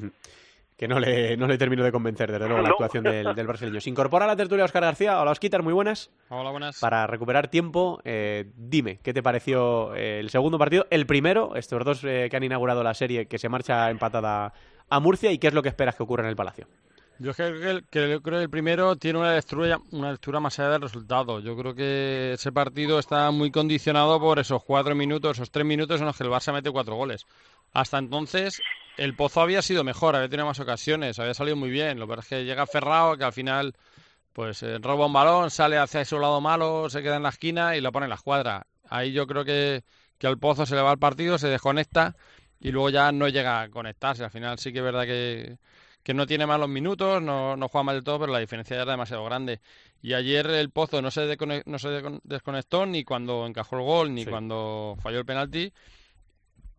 que 0.78 0.88
no 0.88 1.00
le, 1.00 1.38
no 1.38 1.48
le 1.48 1.58
termino 1.58 1.84
de 1.84 1.92
convencer, 1.92 2.32
desde 2.32 2.48
luego, 2.48 2.62
la 2.62 2.70
actuación 2.70 3.04
del, 3.04 3.36
del, 3.36 3.48
brasileño. 3.48 3.80
Se 3.80 3.90
incorpora 3.90 4.26
a 4.26 4.28
la 4.28 4.36
tertulia 4.36 4.66
Oscar 4.66 4.84
García. 4.84 5.22
Hola, 5.22 5.32
Osquitar, 5.32 5.62
muy 5.62 5.74
buenas. 5.74 6.12
Hola, 6.30 6.52
buenas. 6.52 6.80
Para 6.80 7.06
recuperar 7.08 7.48
tiempo, 7.48 8.02
eh, 8.04 8.52
dime, 8.56 9.00
¿qué 9.04 9.14
te 9.14 9.22
pareció 9.22 9.94
eh, 9.96 10.20
el 10.20 10.30
segundo 10.30 10.58
partido? 10.58 10.88
El 10.90 11.06
primero, 11.06 11.56
estos 11.56 11.84
dos 11.86 12.04
eh, 12.04 12.28
que 12.30 12.38
han 12.38 12.44
inaugurado 12.44 12.84
la 12.84 12.94
serie, 12.94 13.28
que 13.28 13.38
se 13.38 13.50
marcha 13.50 13.90
empatada 13.90 14.54
a 14.90 15.00
Murcia, 15.00 15.32
y 15.32 15.38
qué 15.38 15.48
es 15.48 15.54
lo 15.54 15.62
que 15.62 15.70
esperas 15.70 15.96
que 15.96 16.04
ocurra 16.04 16.24
en 16.24 16.30
el 16.30 16.36
Palacio. 16.36 16.68
Yo 17.24 17.34
creo 17.34 17.54
que, 17.54 17.86
creo 17.90 18.22
que 18.22 18.44
el 18.44 18.50
primero 18.50 18.98
tiene 18.98 19.18
una 19.18 19.34
lectura, 19.34 19.80
una 19.92 20.12
lectura 20.12 20.42
más 20.42 20.60
allá 20.60 20.72
del 20.72 20.82
resultado. 20.82 21.40
Yo 21.40 21.56
creo 21.56 21.74
que 21.74 22.34
ese 22.34 22.52
partido 22.52 23.00
está 23.00 23.32
muy 23.32 23.50
condicionado 23.50 24.20
por 24.20 24.40
esos 24.40 24.62
cuatro 24.62 24.94
minutos, 24.94 25.38
esos 25.38 25.50
tres 25.50 25.66
minutos 25.66 26.02
en 26.02 26.08
los 26.08 26.18
que 26.18 26.26
el 26.26 26.30
Barça 26.30 26.52
mete 26.52 26.70
cuatro 26.70 26.98
goles. 26.98 27.26
Hasta 27.72 27.98
entonces, 27.98 28.62
el 28.98 29.16
Pozo 29.16 29.40
había 29.40 29.62
sido 29.62 29.86
mejor, 29.86 30.18
había 30.18 30.28
tenido 30.28 30.48
más 30.48 30.60
ocasiones, 30.60 31.18
había 31.18 31.34
salido 31.34 31.56
muy 31.56 31.70
bien. 31.70 31.98
Lo 31.98 32.10
que 32.10 32.20
es 32.20 32.28
que 32.28 32.44
llega 32.44 32.68
Ferrao, 32.68 33.16
que 33.16 33.24
al 33.24 33.32
final 33.32 33.74
pues 34.34 34.62
eh, 34.62 34.78
roba 34.80 35.06
un 35.06 35.14
balón, 35.14 35.50
sale 35.50 35.78
hacia 35.78 36.02
ese 36.02 36.20
lado 36.20 36.42
malo, 36.42 36.90
se 36.90 37.02
queda 37.02 37.16
en 37.16 37.24
la 37.24 37.30
esquina 37.30 37.78
y 37.78 37.80
lo 37.80 37.94
pone 37.94 38.08
en 38.08 38.10
la 38.10 38.16
escuadra. 38.16 38.68
Ahí 38.90 39.14
yo 39.14 39.28
creo 39.28 39.46
que, 39.46 39.86
que 40.18 40.28
al 40.28 40.40
Pozo 40.40 40.66
se 40.66 40.76
le 40.76 40.82
va 40.82 40.92
el 40.92 41.00
partido, 41.00 41.38
se 41.38 41.48
desconecta 41.48 42.18
y 42.60 42.72
luego 42.72 42.90
ya 42.90 43.14
no 43.14 43.30
llega 43.30 43.62
a 43.62 43.70
conectarse. 43.70 44.26
Al 44.26 44.32
final 44.32 44.60
sí 44.60 44.74
que 44.74 44.80
es 44.80 44.84
verdad 44.84 45.06
que 45.06 45.58
que 46.04 46.14
no 46.14 46.28
tiene 46.28 46.46
malos 46.46 46.70
minutos, 46.70 47.22
no, 47.22 47.56
no 47.56 47.68
juega 47.70 47.84
mal 47.84 47.96
del 47.96 48.04
todo, 48.04 48.20
pero 48.20 48.34
la 48.34 48.40
diferencia 48.40 48.76
ya 48.76 48.84
era 48.84 48.92
demasiado 48.92 49.24
grande. 49.24 49.62
Y 50.02 50.14
ayer 50.14 50.46
el 50.48 50.70
Pozo 50.70 51.02
no 51.02 51.10
se, 51.12 51.38
no 51.66 51.80
se 51.80 52.02
desconectó 52.24 52.86
ni 52.86 53.06
cuando 53.06 53.48
encajó 53.48 53.78
el 53.78 53.84
gol, 53.84 54.14
ni 54.14 54.26
cuando 54.26 54.98
falló 55.02 55.20
el 55.20 55.26
penalti. 55.26 55.72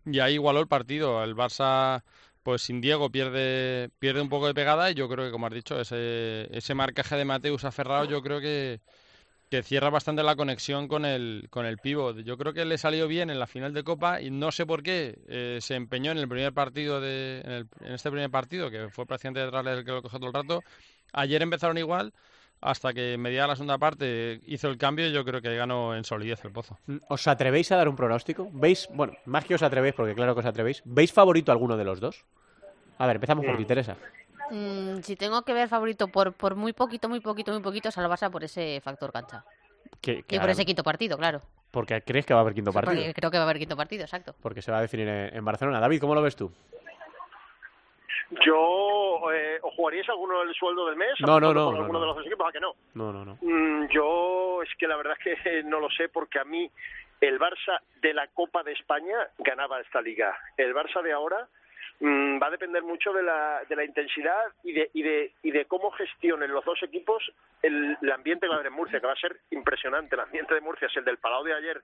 Y 0.05 0.21
ahí 0.21 0.35
igualó 0.35 0.61
el 0.61 0.69
partido. 0.69 1.25
El 1.25 1.35
Barça, 1.35 2.03
pues 2.43 2.61
sin 2.61 2.83
Diego, 2.83 3.11
pierde, 3.11 3.89
pierde 3.99 4.21
un 4.21 4.29
poco 4.29 4.47
de 4.47 4.55
pegada. 4.55 4.91
Y 4.91 4.95
yo 4.95 5.09
creo 5.09 5.25
que, 5.25 5.33
como 5.33 5.47
has 5.47 5.55
dicho, 5.55 5.81
ese, 5.81 6.55
ese 6.55 6.75
marcaje 6.75 7.17
de 7.17 7.25
Mateus 7.25 7.65
aferrado, 7.65 8.05
yo 8.05 8.23
creo 8.23 8.43
que, 8.43 8.81
que 9.51 9.63
cierra 9.63 9.91
bastante 9.91 10.23
la 10.23 10.37
conexión 10.37 10.89
con 10.89 11.05
el, 11.05 11.47
con 11.51 11.67
el 11.67 11.79
pívot. 11.79 12.19
Yo 12.19 12.37
creo 12.37 12.53
que 12.53 12.65
le 12.65 12.79
salió 12.79 13.07
bien 13.07 13.31
en 13.31 13.39
la 13.39 13.47
final 13.47 13.73
de 13.73 13.85
Copa 13.85 14.21
y 14.21 14.31
no 14.31 14.51
sé 14.51 14.67
por 14.67 14.83
qué 14.83 15.19
eh, 15.29 15.59
se 15.61 15.75
empeñó 15.75 16.13
en 16.13 16.19
el 16.19 16.29
primer 16.29 16.53
partido, 16.53 17.01
de, 17.01 17.67
en, 17.81 17.93
este 17.93 18.11
primer 18.11 18.31
partido, 18.31 18.71
que 18.71 18.89
fue 18.89 19.07
prácticamente 19.07 19.41
detrás 19.41 19.67
el 19.67 19.85
que 19.85 19.93
lo 19.93 20.03
cogió 20.03 20.19
todo 20.19 20.29
el 20.29 20.35
rato. 20.35 20.63
Ayer 21.13 21.43
empezaron 21.43 21.79
igual, 21.79 22.13
hasta 22.61 22.93
que 22.93 23.17
media 23.19 23.47
la 23.47 23.55
segunda 23.55 23.79
parte 23.79 24.41
hizo 24.47 24.69
el 24.69 24.79
cambio 24.79 25.07
y 25.07 25.13
yo 25.13 25.25
creo 25.25 25.41
que 25.41 25.55
ganó 25.55 25.95
en 25.95 26.05
solidez 26.05 26.45
el 26.45 26.53
Pozo. 26.53 26.79
¿Os 27.09 27.29
atrevéis 27.29 27.71
a 27.73 27.77
dar 27.77 27.89
un 27.89 27.97
pronóstico? 27.97 28.49
¿Veis, 28.53 28.89
bueno, 28.93 29.13
más 29.27 29.45
que 29.45 29.55
os 29.55 29.63
atrevéis, 29.63 29.95
porque 29.95 30.15
claro 30.15 30.35
que 30.35 30.41
os 30.41 30.47
atrevéis, 30.47 30.83
¿veis 30.85 31.13
favorito 31.13 31.53
alguno 31.53 31.77
de 31.77 31.85
los 31.85 32.01
dos? 32.01 32.25
A 32.99 33.07
ver, 33.07 33.17
empezamos 33.17 33.45
por 33.45 33.57
ti, 33.57 33.65
Teresa. 33.65 33.97
Mm, 34.51 35.01
si 35.01 35.17
tengo 35.17 35.43
que 35.43 35.53
ver 35.53 35.69
favorito 35.69 36.09
por, 36.09 36.33
por 36.33 36.55
muy 36.55 36.73
poquito, 36.73 37.09
muy 37.09 37.21
poquito, 37.21 37.53
muy 37.53 37.63
poquito, 37.63 37.89
es 37.89 37.99
al 37.99 38.11
Barça 38.11 38.31
por 38.31 38.45
ese 38.45 38.81
factor 38.83 39.13
cancha. 39.13 39.45
Que, 40.01 40.25
y 40.29 40.39
por 40.39 40.51
ese 40.51 40.67
quinto 40.67 40.83
partido, 40.83 41.17
claro. 41.17 41.41
Porque 41.71 42.03
crees 42.03 42.27
que 42.27 42.35
va 42.35 42.41
a 42.41 42.43
haber 42.43 42.55
quinto 42.55 42.73
partido. 42.73 42.95
Porque 42.95 43.15
creo 43.15 43.31
que 43.31 43.39
va 43.39 43.45
a 43.45 43.47
haber 43.47 43.59
quinto 43.59 43.77
partido, 43.77 44.03
exacto. 44.03 44.35
Porque 44.43 44.63
se 44.63 44.71
va 44.71 44.79
a 44.79 44.83
definir 44.83 45.09
en 45.09 45.45
Barcelona. 45.45 45.81
David, 45.81 46.01
¿cómo 46.01 46.15
lo 46.15 46.23
ves 46.23 46.37
tú? 46.37 46.53
Yo, 48.45 49.33
eh, 49.33 49.59
¿o 49.63 49.71
jugaríais 49.71 50.09
alguno 50.09 50.41
del 50.45 50.55
sueldo 50.55 50.87
del 50.87 50.97
mes? 50.97 51.15
No, 51.21 51.39
no, 51.39 51.53
no. 51.53 51.71
alguno 51.71 52.01
de 52.01 52.07
los 52.07 52.17
dos 52.17 52.27
equipos? 52.27 52.49
¿A 52.49 52.53
que 52.53 52.61
no? 52.61 52.75
No, 52.95 53.13
no, 53.13 53.25
no. 53.25 53.39
Mm, 53.41 53.89
yo, 53.89 54.63
es 54.63 54.71
que 54.79 54.87
la 54.87 54.97
verdad 54.97 55.17
es 55.19 55.41
que 55.41 55.63
no 55.65 55.81
lo 55.81 55.91
sé 55.91 56.09
porque 56.09 56.39
a 56.39 56.45
mí 56.45 56.71
el 57.21 57.39
Barça 57.39 57.81
de 58.01 58.15
la 58.15 58.27
Copa 58.29 58.63
de 58.63 58.73
España 58.73 59.17
ganaba 59.39 59.81
esta 59.81 60.01
liga. 60.01 60.37
El 60.57 60.75
Barça 60.75 61.03
de 61.03 61.13
ahora 61.13 61.49
Mm, 62.05 62.39
va 62.39 62.49
a 62.49 62.51
depender 62.51 62.83
mucho 62.83 63.15
de 63.15 63.23
la, 63.23 63.63
de 63.67 63.75
la 63.75 63.83
intensidad 63.83 64.53
y 64.63 64.75
de, 64.75 64.91
y, 64.93 65.03
de, 65.03 65.33
y 65.43 65.51
de 65.51 65.65
cómo 65.65 65.91
gestionen 65.93 66.53
los 66.53 66.63
dos 66.63 66.83
equipos 66.83 67.23
el, 67.63 67.97
ambiente 68.13 68.45
que 68.45 68.49
va 68.49 68.57
a 68.57 68.59
haber 68.59 68.71
en 68.71 68.77
Murcia, 68.77 69.01
que 69.01 69.07
va 69.07 69.15
a 69.15 69.17
ser 69.17 69.41
impresionante. 69.51 70.15
El 70.15 70.21
ambiente 70.21 70.53
de 70.53 70.61
Murcia 70.61 70.87
es 70.89 70.97
el 70.99 71.05
del 71.07 71.17
Palau 71.17 71.43
de 71.45 71.55
ayer 71.55 71.81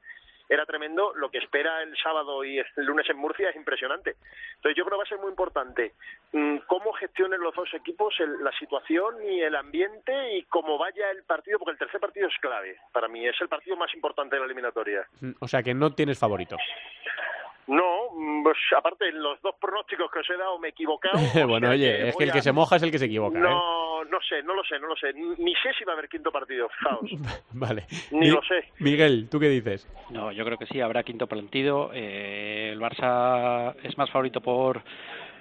era 0.47 0.67
tremendo, 0.67 1.15
lo 1.15 1.31
que 1.31 1.39
espera 1.39 1.83
el 1.83 1.97
sábado 1.97 2.45
y 2.45 2.59
el 2.59 2.67
lunes 2.85 3.09
en 3.09 3.17
Murcia 3.17 3.49
es 3.49 3.57
impresionante. 3.57 4.17
Entonces 4.57 4.77
yo 4.77 4.85
creo 4.85 4.99
que 4.99 5.05
va 5.05 5.05
a 5.05 5.09
ser 5.09 5.21
muy 5.21 5.31
importante 5.31 5.95
mm, 6.33 6.59
cómo 6.67 6.93
gestionen 6.93 7.41
los 7.41 7.55
dos 7.55 7.73
equipos 7.73 8.13
la 8.19 8.53
situación 8.59 9.23
y 9.25 9.41
el 9.41 9.55
ambiente 9.55 10.37
y 10.37 10.43
cómo 10.43 10.77
vaya 10.77 11.11
el 11.13 11.23
partido, 11.23 11.59
porque 11.59 11.73
el 11.73 11.79
tercer 11.79 12.01
partido 12.01 12.29
es 12.29 12.37
clave 12.41 12.77
para 12.93 13.09
mí, 13.09 13.27
es 13.27 13.41
el 13.41 13.49
partido 13.49 13.77
más 13.77 13.95
importante 13.95 14.37
de 14.37 14.41
la 14.41 14.47
eliminatoria. 14.47 15.07
O 15.39 15.49
sea 15.49 15.63
que 15.63 15.73
no 15.73 15.95
tienes 15.95 16.19
favorito. 16.19 16.59
No, 17.67 18.11
mm, 18.15 18.43
pues 18.43 18.57
aparte 18.77 19.13
los 19.13 19.41
dos 19.43 19.55
pronósticos 19.61 20.11
que 20.11 20.21
os 20.21 20.31
he 20.31 20.37
dado 20.37 20.59
me 20.59 20.69
he 20.69 20.71
equivocado. 20.71 21.19
bueno, 21.49 21.71
oye, 21.71 22.09
es 22.09 22.17
que 22.17 22.25
el 22.25 22.33
que 22.33 22.43
se 22.43 22.53
moja 22.53 22.77
es 22.77 22.83
el 22.83 22.91
que 22.91 22.99
se 22.99 23.07
equivoca. 23.07 23.39
¿eh? 23.39 23.43
No, 23.43 24.05
no 24.05 24.19
sé, 24.29 24.43
no 24.43 24.55
lo 24.55 24.65
sé, 24.65 24.79
no 24.81 24.89
lo 24.89 24.97
sé. 24.97 25.13
Ni 25.15 25.55
sé 25.55 25.73
si 25.79 25.85
va 25.85 25.93
a 25.93 25.97
haber 25.97 26.09
quinto 26.09 26.33
partido, 26.33 26.69
fijaos. 26.69 27.11
vale. 27.53 27.87
Ni 28.11 28.31
lo 28.31 28.43
sé. 28.43 28.65
Miguel, 28.79 29.29
¿tú 29.31 29.39
qué 29.39 29.49
dices? 29.49 29.89
No, 30.11 30.33
yo 30.33 30.45
creo 30.45 30.59
que 30.59 30.67
sí, 30.67 30.81
habrá 30.81 31.03
quinto 31.03 31.27
partido. 31.27 31.91
Eh, 31.93 32.71
el 32.73 32.81
Barça 32.81 33.75
es 33.83 33.97
más 33.97 34.11
favorito 34.11 34.41
por, 34.41 34.83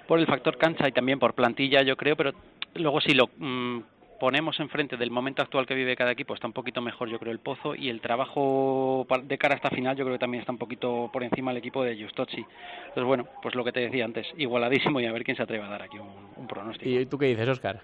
por 0.06 0.18
el 0.18 0.26
factor 0.26 0.56
cancha 0.56 0.88
y 0.88 0.92
también 0.92 1.18
por 1.18 1.34
plantilla, 1.34 1.82
yo 1.82 1.96
creo, 1.96 2.16
pero 2.16 2.32
luego 2.74 3.00
sí 3.00 3.14
lo... 3.14 3.28
Mm, 3.38 3.80
ponemos 4.20 4.60
enfrente 4.60 4.98
del 4.98 5.10
momento 5.10 5.42
actual 5.42 5.66
que 5.66 5.74
vive 5.74 5.96
cada 5.96 6.12
equipo, 6.12 6.34
está 6.34 6.46
un 6.46 6.52
poquito 6.52 6.82
mejor 6.82 7.08
yo 7.08 7.18
creo 7.18 7.32
el 7.32 7.40
Pozo 7.40 7.74
y 7.74 7.88
el 7.88 8.00
trabajo 8.02 9.06
de 9.24 9.38
cara 9.38 9.54
a 9.54 9.56
esta 9.56 9.70
final 9.70 9.96
yo 9.96 10.04
creo 10.04 10.16
que 10.16 10.20
también 10.20 10.42
está 10.42 10.52
un 10.52 10.58
poquito 10.58 11.10
por 11.10 11.24
encima 11.24 11.50
el 11.50 11.56
equipo 11.56 11.82
de 11.82 12.00
Justozzi. 12.00 12.44
Entonces 12.88 13.04
bueno, 13.04 13.26
pues 13.42 13.54
lo 13.54 13.64
que 13.64 13.72
te 13.72 13.80
decía 13.80 14.04
antes, 14.04 14.26
igualadísimo 14.36 15.00
y 15.00 15.06
a 15.06 15.12
ver 15.12 15.24
quién 15.24 15.36
se 15.36 15.42
atreve 15.42 15.64
a 15.64 15.68
dar 15.68 15.82
aquí 15.82 15.96
un, 15.98 16.46
pronóstico. 16.46 16.88
¿Y 16.88 17.06
tú 17.06 17.18
qué 17.18 17.26
dices, 17.26 17.48
Oscar? 17.48 17.80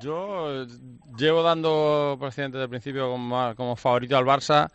Yo 0.00 0.66
llevo 1.16 1.42
dando 1.42 2.16
presidente 2.20 2.58
del 2.58 2.68
principio 2.68 3.08
como, 3.10 3.54
como 3.54 3.76
favorito 3.76 4.16
al 4.16 4.24
Barça. 4.24 4.68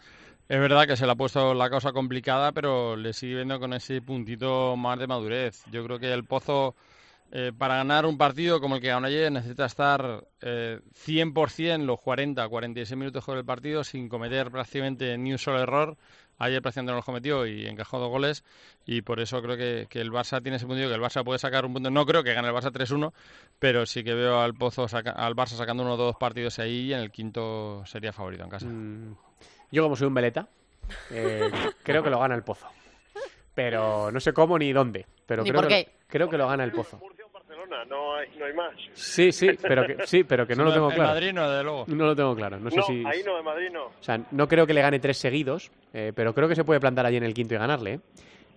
Es 0.47 0.59
verdad 0.59 0.87
que 0.87 0.95
se 0.95 1.05
le 1.05 1.11
ha 1.11 1.15
puesto 1.15 1.53
la 1.53 1.69
cosa 1.69 1.91
complicada, 1.91 2.53
pero 2.53 2.95
le 2.95 3.11
sigue 3.11 3.35
viendo 3.35 3.59
con 3.59 3.73
ese 3.73 4.01
puntito 4.01 4.77
más 4.77 4.97
de 4.97 5.07
madurez. 5.07 5.65
Yo 5.69 5.83
creo 5.83 5.99
que 5.99 6.13
el 6.13 6.23
Pozo 6.23 6.75
eh, 7.31 7.51
para 7.57 7.75
ganar 7.75 8.05
un 8.05 8.17
partido 8.17 8.61
como 8.61 8.75
el 8.75 8.81
que 8.81 8.87
ganó 8.87 9.07
ayer 9.07 9.29
necesita 9.31 9.65
estar 9.65 10.25
eh, 10.41 10.79
100% 11.05 11.83
los 11.83 11.99
40, 11.99 12.47
46 12.47 12.97
minutos 12.97 13.25
sobre 13.25 13.39
el 13.39 13.45
partido 13.45 13.83
sin 13.83 14.07
cometer 14.07 14.49
prácticamente 14.49 15.17
ni 15.17 15.33
un 15.33 15.37
solo 15.37 15.61
error. 15.61 15.97
Ayer 16.39 16.61
prácticamente 16.61 16.91
no 16.91 16.97
lo 16.97 17.03
cometió 17.03 17.47
y 17.47 17.65
encajó 17.65 17.99
dos 17.99 18.09
goles 18.09 18.43
y 18.85 19.01
por 19.01 19.19
eso 19.19 19.41
creo 19.41 19.57
que, 19.57 19.87
el 19.99 20.11
Barça 20.11 20.41
tiene 20.41 20.57
ese 20.57 20.67
punto 20.67 20.87
que 20.87 20.93
el 20.93 21.01
Barça 21.01 21.25
puede 21.25 21.39
sacar 21.39 21.65
un 21.65 21.73
punto. 21.73 21.89
No 21.89 22.05
creo 22.05 22.23
que 22.23 22.33
gane 22.33 22.47
el 22.47 22.53
Barça 22.53 22.71
3-1, 22.71 23.11
pero 23.59 23.85
sí 23.85 24.03
que 24.03 24.13
veo 24.13 24.39
al 24.39 24.53
Pozo 24.53 24.83
al 24.83 25.35
Barça 25.35 25.57
sacando 25.57 25.83
uno 25.83 25.95
o 25.95 25.97
dos 25.97 26.15
partidos 26.15 26.59
ahí 26.59 26.85
y 26.85 26.93
en 26.93 26.99
el 26.99 27.11
quinto 27.11 27.83
sería 27.85 28.13
favorito 28.13 28.43
en 28.43 28.49
casa. 28.49 28.67
Mm. 28.67 29.17
Yo 29.71 29.83
como 29.83 29.95
soy 29.95 30.07
un 30.07 30.13
veleta, 30.13 30.47
eh, 31.09 31.51
creo 31.83 32.03
que 32.03 32.09
lo 32.09 32.19
gana 32.19 32.35
el 32.35 32.43
Pozo. 32.43 32.67
Pero 33.55 34.11
no 34.11 34.19
sé 34.19 34.31
cómo 34.31 34.59
ni 34.59 34.71
dónde. 34.71 35.07
Pero 35.25 35.41
¿Ni 35.41 35.49
creo 35.49 35.61
por 35.61 35.67
que, 35.67 35.85
qué? 35.85 35.96
Creo 36.07 36.29
que 36.29 36.37
lo 36.37 36.47
gana 36.47 36.63
el 36.63 36.71
Pozo 36.71 36.99
no 37.85 38.15
hay, 38.15 38.27
no 38.37 38.45
hay 38.45 38.53
más. 38.53 38.73
Sí, 38.93 39.31
sí, 39.31 39.49
pero 39.61 39.85
que, 39.85 40.07
sí, 40.07 40.23
pero 40.23 40.47
que 40.47 40.55
no 40.55 40.63
lo 40.63 40.73
tengo 40.73 40.89
claro. 40.89 41.09
Madrid 41.11 41.33
no, 41.33 41.49
de 41.49 41.63
luego. 41.63 41.85
No 41.87 42.05
lo 42.05 42.15
tengo 42.15 42.35
claro. 42.35 42.59
No, 42.59 42.69
sé 42.69 42.81
si... 42.83 43.03
ahí 43.05 43.23
no, 43.25 43.37
en 43.37 43.45
Madrid 43.45 43.69
no. 43.71 43.85
O 43.85 43.93
sea, 44.03 44.19
no 44.31 44.47
creo 44.47 44.65
que 44.65 44.73
le 44.73 44.81
gane 44.81 44.99
tres 44.99 45.17
seguidos, 45.17 45.71
eh, 45.93 46.11
pero 46.15 46.33
creo 46.33 46.47
que 46.47 46.55
se 46.55 46.63
puede 46.63 46.79
plantar 46.79 47.05
allí 47.05 47.17
en 47.17 47.23
el 47.23 47.33
quinto 47.33 47.55
y 47.55 47.57
ganarle. 47.57 47.93
¿eh? 47.93 47.99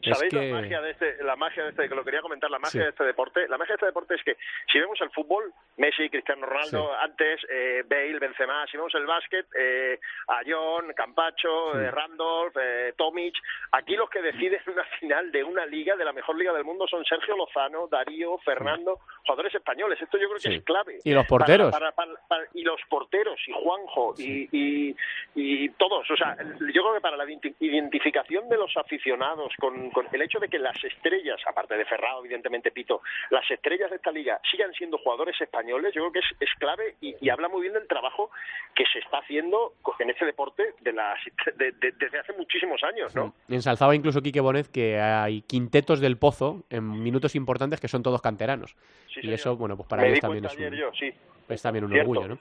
¿Sabéis 0.03 0.33
la 0.33 0.61
magia 0.61 0.81
de 0.81 0.91
este, 0.91 1.25
la 1.25 1.37
magia 1.37 1.65
de 1.65 1.71
este, 1.71 1.89
que 1.89 1.95
lo 1.95 2.05
quería 2.05 2.23
comentar, 2.23 2.51
la 2.51 2.59
magia 2.59 2.85
de 2.85 2.89
este 2.91 3.05
deporte? 3.05 3.47
La 3.49 3.59
magia 3.59 3.73
de 3.73 3.77
este 3.77 3.87
deporte 3.87 4.15
es 4.15 4.23
que 4.23 4.37
si 4.71 4.79
vemos 4.79 5.01
el 5.01 5.11
fútbol, 5.11 5.53
Messi, 5.77 6.09
Cristiano 6.09 6.47
Ronaldo, 6.47 6.93
antes 6.97 7.41
eh, 7.51 7.83
Bale, 7.89 8.19
Benzema, 8.19 8.67
si 8.67 8.77
vemos 8.77 8.95
el 8.95 9.07
básquet, 9.07 9.47
eh, 9.59 9.99
Ayón, 10.29 10.93
Campacho, 10.95 11.79
eh, 11.79 11.91
Randolph, 11.91 12.57
eh, 12.61 12.95
Tomic, 12.97 13.35
aquí 13.73 13.97
los 13.97 14.09
que 14.09 14.23
deciden 14.23 14.61
una 14.67 14.85
final 14.99 15.31
de 15.33 15.45
una 15.45 15.67
liga, 15.67 15.97
de 15.97 16.05
la 16.05 16.13
mejor 16.13 16.37
liga 16.37 16.53
del 16.53 16.65
mundo, 16.65 16.87
son 16.89 17.05
Sergio 17.05 17.37
Lozano, 17.37 17.89
Darío, 17.89 18.39
Fernando, 18.39 19.01
jugadores 19.25 19.55
españoles. 19.55 20.01
Esto 20.01 20.19
yo 20.19 20.29
creo 20.29 20.41
que 20.43 20.57
es 20.57 20.65
clave. 20.65 20.99
Y 21.05 21.13
los 21.13 21.27
porteros. 21.27 21.75
y 22.55 22.63
los 22.63 22.81
porteros, 22.89 23.41
y 23.47 23.53
Juanjo, 23.53 24.15
y, 24.19 24.49
y, 24.53 24.97
y 25.35 25.69
todos. 25.71 26.11
O 26.11 26.17
sea, 26.17 26.37
yo 26.39 26.83
creo 26.83 26.95
que 26.95 27.01
para 27.01 27.17
la 27.17 27.27
identificación 27.61 28.49
de 28.49 28.57
los 28.57 28.77
aficionados 28.77 29.53
con 29.59 29.90
con 29.91 30.07
el 30.13 30.23
hecho 30.23 30.39
de 30.39 30.49
que 30.49 30.59
las 30.59 30.83
estrellas, 30.83 31.41
aparte 31.47 31.77
de 31.77 31.85
Ferrado, 31.85 32.21
evidentemente 32.21 32.71
Pito, 32.71 33.03
las 33.31 33.49
estrellas 33.51 33.91
de 33.91 33.97
esta 33.97 34.11
liga 34.11 34.41
sigan 34.51 34.73
siendo 34.75 34.99
jugadores 34.99 35.41
españoles, 35.41 35.93
yo 35.95 36.03
creo 36.03 36.13
que 36.13 36.45
es, 36.45 36.51
clave 36.59 36.97
y, 37.01 37.29
habla 37.31 37.49
muy 37.49 37.63
bien 37.63 37.75
del 37.75 37.87
trabajo 37.87 38.31
que 38.75 38.85
se 38.93 38.99
está 38.99 39.19
haciendo 39.19 39.75
en 39.99 40.11
este 40.11 40.27
deporte 40.27 40.75
de 40.81 40.93
las, 40.93 41.19
desde 41.57 42.19
hace 42.19 42.33
muchísimos 42.35 42.83
años, 42.83 43.15
¿no? 43.15 43.35
Ensalzaba 43.49 43.95
incluso 43.95 44.21
Quique 44.21 44.41
Bonet 44.41 44.71
que 44.71 44.99
hay 44.99 45.43
quintetos 45.43 46.01
del 46.01 46.19
Pozo 46.19 46.65
en 46.71 47.03
minutos 47.03 47.35
importantes 47.35 47.81
que 47.81 47.89
son 47.89 48.03
todos 48.03 48.21
canteranos. 48.21 48.77
y 49.23 49.33
eso, 49.33 49.57
bueno, 49.57 49.77
pues 49.77 49.89
para 49.89 50.07
ellos 50.07 50.21
también 50.21 50.45
es 50.45 50.55
un, 50.57 51.15
es 51.49 51.63
también 51.63 51.85
un 51.85 51.99
orgullo, 51.99 52.29
¿no? 52.29 52.39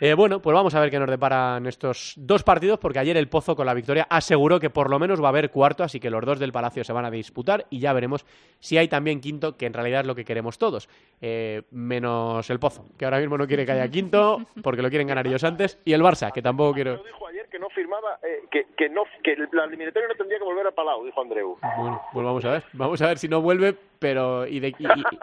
Eh, 0.00 0.14
bueno, 0.14 0.40
pues 0.40 0.54
vamos 0.54 0.74
a 0.74 0.80
ver 0.80 0.90
qué 0.90 0.98
nos 0.98 1.10
deparan 1.10 1.66
estos 1.66 2.14
dos 2.16 2.44
partidos, 2.44 2.78
porque 2.78 3.00
ayer 3.00 3.16
el 3.16 3.28
Pozo 3.28 3.56
con 3.56 3.66
la 3.66 3.74
victoria 3.74 4.06
aseguró 4.08 4.60
que 4.60 4.70
por 4.70 4.90
lo 4.90 4.98
menos 4.98 5.20
va 5.20 5.26
a 5.26 5.28
haber 5.30 5.50
cuarto, 5.50 5.82
así 5.82 5.98
que 5.98 6.08
los 6.08 6.24
dos 6.24 6.38
del 6.38 6.52
Palacio 6.52 6.84
se 6.84 6.92
van 6.92 7.04
a 7.04 7.10
disputar 7.10 7.66
y 7.68 7.80
ya 7.80 7.92
veremos 7.92 8.24
si 8.60 8.78
hay 8.78 8.86
también 8.86 9.20
quinto, 9.20 9.56
que 9.56 9.66
en 9.66 9.72
realidad 9.72 10.02
es 10.02 10.06
lo 10.06 10.14
que 10.14 10.24
queremos 10.24 10.56
todos, 10.56 10.88
eh, 11.20 11.62
menos 11.72 12.48
el 12.48 12.60
Pozo, 12.60 12.84
que 12.96 13.06
ahora 13.06 13.18
mismo 13.18 13.36
no 13.36 13.46
quiere 13.48 13.66
que 13.66 13.72
haya 13.72 13.88
quinto, 13.88 14.46
porque 14.62 14.82
lo 14.82 14.88
quieren 14.88 15.08
ganar 15.08 15.26
ellos 15.26 15.42
antes, 15.42 15.78
y 15.84 15.92
el 15.92 16.02
Barça, 16.02 16.30
que 16.32 16.42
tampoco 16.42 16.74
quiero... 16.74 17.02
que 17.48 17.58
no 17.58 17.68
firmaba, 17.70 18.18
eh, 18.22 18.44
que, 18.50 18.66
que, 18.76 18.88
no, 18.88 19.04
que 19.22 19.36
la 19.52 19.64
eliminatoria 19.64 20.08
no 20.08 20.14
tendría 20.14 20.38
que 20.38 20.44
volver 20.44 20.66
a 20.66 20.72
Palau, 20.72 21.04
dijo 21.04 21.20
Andreu. 21.20 21.58
Bueno, 21.78 22.02
pues 22.12 22.24
vamos 22.24 22.44
a 22.44 22.50
ver, 22.50 22.64
vamos 22.72 23.02
a 23.02 23.06
ver 23.06 23.18
si 23.18 23.28
no 23.28 23.40
vuelve, 23.40 23.74
pero 23.98 24.46
¿y, 24.46 24.60
de, 24.60 24.74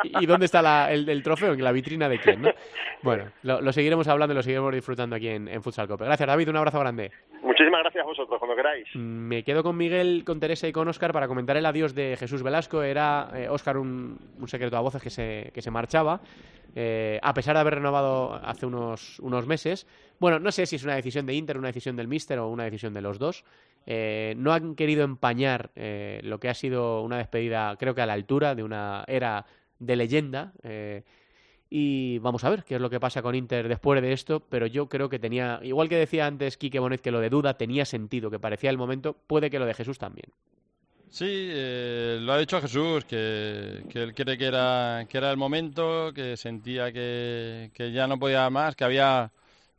y, 0.03 0.25
dónde 0.25 0.45
está 0.45 0.91
el, 0.91 1.23
trofeo? 1.23 1.53
¿En 1.53 1.63
la 1.63 1.71
vitrina 1.71 2.09
de 2.09 2.19
quién? 2.19 2.41
¿no? 2.41 2.49
Bueno, 3.01 3.25
lo, 3.43 3.71
seguiremos 3.71 4.07
hablando 4.07 4.33
y 4.33 4.35
lo 4.35 4.43
seguiremos 4.43 4.73
disfrutando 4.73 5.15
aquí 5.15 5.29
en, 5.29 5.47
en 5.47 5.61
Futsal 5.61 5.87
Cope. 5.87 6.05
Gracias, 6.05 6.27
David. 6.27 6.49
Un 6.49 6.57
abrazo 6.57 6.79
grande. 6.79 7.11
Muchísimas 7.41 7.81
gracias 7.81 8.03
a 8.03 8.07
vosotros, 8.07 8.39
cuando 8.39 8.55
queráis. 8.55 8.87
Me 8.95 9.43
quedo 9.43 9.63
con 9.63 9.77
Miguel, 9.77 10.23
con 10.25 10.39
Teresa 10.39 10.67
y 10.67 10.71
con 10.71 10.87
Óscar 10.87 11.13
para 11.13 11.27
comentar 11.27 11.55
el 11.55 11.65
adiós 11.65 11.93
de 11.93 12.17
Jesús 12.17 12.43
Velasco. 12.43 12.81
Era 12.83 13.29
eh, 13.33 13.47
Óscar 13.49 13.77
un, 13.77 14.17
secreto 14.47 14.75
a 14.77 14.81
voces 14.81 15.01
que 15.01 15.09
se, 15.09 15.51
que 15.53 15.61
se 15.61 15.71
marchaba, 15.71 16.21
eh, 16.75 17.19
a 17.21 17.33
pesar 17.33 17.55
de 17.55 17.61
haber 17.61 17.75
renovado 17.75 18.33
hace 18.33 18.65
unos, 18.65 19.19
unos 19.19 19.47
meses. 19.47 19.87
Bueno, 20.19 20.39
no 20.39 20.51
sé 20.51 20.65
si 20.65 20.77
es 20.77 20.83
una 20.83 20.95
decisión 20.95 21.25
de 21.25 21.33
Inter, 21.33 21.57
una 21.57 21.67
decisión 21.67 21.95
del 21.95 22.07
Mister 22.07 22.39
o 22.39 22.49
una 22.49 22.63
decisión 22.63 22.93
de 22.93 23.01
los 23.01 23.19
dos. 23.19 23.43
Eh, 23.85 24.33
no 24.37 24.53
han 24.53 24.75
querido 24.75 25.03
empañar 25.03 25.71
lo 25.75 26.39
que 26.39 26.49
ha 26.49 26.53
sido 26.53 27.01
una 27.01 27.17
despedida, 27.17 27.75
creo 27.77 27.93
que 27.93 28.01
a 28.01 28.05
la 28.05 28.13
altura 28.13 28.55
de 28.55 28.63
una 28.63 29.03
era 29.07 29.45
de 29.79 29.95
leyenda. 29.95 30.53
Y 31.69 32.19
vamos 32.19 32.43
a 32.43 32.49
ver 32.49 32.63
qué 32.63 32.75
es 32.75 32.81
lo 32.81 32.89
que 32.89 32.99
pasa 32.99 33.21
con 33.21 33.35
Inter 33.35 33.67
después 33.67 34.01
de 34.01 34.13
esto, 34.13 34.39
pero 34.39 34.67
yo 34.67 34.87
creo 34.87 35.09
que 35.09 35.19
tenía, 35.19 35.59
igual 35.63 35.89
que 35.89 35.97
decía 35.97 36.27
antes 36.27 36.57
Quique 36.57 36.79
Bonet 36.79 37.01
que 37.01 37.11
lo 37.11 37.19
de 37.19 37.29
duda 37.29 37.57
tenía 37.57 37.85
sentido, 37.85 38.29
que 38.29 38.39
parecía 38.39 38.69
el 38.69 38.77
momento, 38.77 39.15
puede 39.27 39.49
que 39.49 39.59
lo 39.59 39.65
de 39.65 39.73
Jesús 39.73 39.97
también. 39.97 40.29
Sí, 41.09 41.25
eh, 41.27 42.17
lo 42.21 42.33
ha 42.33 42.37
dicho 42.37 42.61
Jesús, 42.61 43.05
que, 43.05 43.83
él 43.93 44.13
cree 44.13 44.37
que 44.37 44.45
era, 44.45 45.05
que 45.09 45.17
era 45.17 45.31
el 45.31 45.37
momento, 45.37 46.11
que 46.13 46.37
sentía 46.37 46.91
que, 46.91 47.71
ya 47.93 48.07
no 48.07 48.19
podía 48.19 48.49
más, 48.49 48.75
que 48.75 48.83
había 48.83 49.31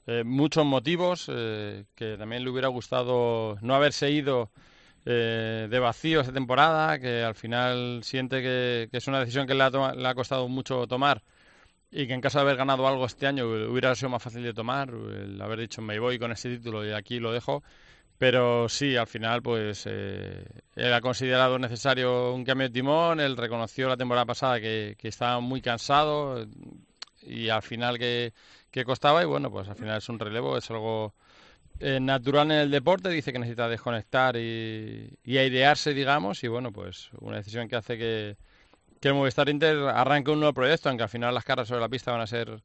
eh, 0.07 0.24
muchos 0.24 0.64
motivos, 0.64 1.30
eh, 1.32 1.84
que 1.94 2.16
también 2.16 2.44
le 2.44 2.50
hubiera 2.50 2.68
gustado 2.68 3.57
no 3.61 3.74
haberse 3.74 4.11
ido 4.11 4.50
de 5.04 5.78
vacío 5.78 6.20
esta 6.20 6.32
temporada, 6.32 6.98
que 6.98 7.22
al 7.22 7.36
final 7.36 8.00
siente 8.02 8.42
que, 8.42 8.88
es 8.90 9.07
una 9.07 9.20
decisión 9.20 9.46
que 9.46 9.54
le 9.54 9.62
ha, 9.62 9.70
le 9.94 10.09
ha 10.09 10.14
costado 10.16 10.48
mucho 10.48 10.88
tomar 10.88 11.22
y 11.90 12.07
que 12.07 12.14
en 12.14 12.20
caso 12.20 12.38
de 12.38 12.42
haber 12.42 12.57
ganado 12.57 12.86
algo 12.88 13.07
este 13.07 13.26
año 13.26 13.46
hubiera 13.46 13.94
sido 13.94 14.11
más 14.11 14.22
fácil 14.22 14.42
de 14.42 14.52
tomar, 14.52 14.90
el 14.90 15.40
haber 15.40 15.61
dicho 15.61 15.80
me 15.80 15.98
voy 15.98 16.18
con 16.18 16.32
este 16.32 16.57
título 16.57 16.84
y 16.84 16.92
aquí 16.92 17.20
lo 17.20 17.32
dejo. 17.32 17.62
Pero 18.18 18.68
sí, 18.68 18.96
al 18.96 19.07
final, 19.07 19.42
pues 19.42 19.84
eh, 19.86 20.44
él 20.74 20.92
ha 20.94 21.00
considerado 21.02 21.59
necesario 21.59 22.32
un 22.32 22.44
cambio 22.44 22.68
de 22.68 22.72
timón. 22.72 23.20
Él 23.20 23.36
reconoció 23.36 23.88
la 23.88 23.96
temporada 23.96 24.24
pasada 24.24 24.59
que, 24.61 24.96
estaba 25.02 25.40
muy 25.40 25.61
cansado 25.61 26.46
y 27.26 27.48
al 27.48 27.62
final 27.62 27.98
que, 27.98 28.32
costaba. 28.84 29.22
Y 29.22 29.26
bueno, 29.26 29.50
pues 29.50 29.68
al 29.68 29.76
final 29.76 29.98
es 29.98 30.08
un 30.08 30.18
relevo, 30.18 30.56
es 30.58 30.70
algo 30.70 31.14
eh, 31.80 31.98
natural 32.00 32.50
en 32.50 32.58
el 32.58 32.70
deporte. 32.70 33.08
Dice 33.08 33.32
que 33.32 33.38
necesita 33.38 33.68
desconectar 33.68 34.36
y, 34.36 35.18
y 35.24 35.38
airearse, 35.38 35.94
digamos. 35.94 36.42
Y 36.44 36.48
bueno, 36.48 36.72
pues 36.72 37.10
una 37.20 37.36
decisión 37.36 37.68
que 37.68 37.76
hace 37.76 37.98
que, 37.98 38.36
que 39.00 39.08
el 39.08 39.14
Movistar 39.14 39.48
Inter 39.48 39.76
arranque 39.88 40.30
un 40.30 40.40
nuevo 40.40 40.54
proyecto, 40.54 40.88
aunque 40.88 41.04
al 41.04 41.08
final 41.08 41.34
las 41.34 41.44
caras 41.44 41.68
sobre 41.68 41.80
la 41.80 41.88
pista 41.88 42.12
van 42.12 42.20
a 42.20 42.26
ser 42.26 42.62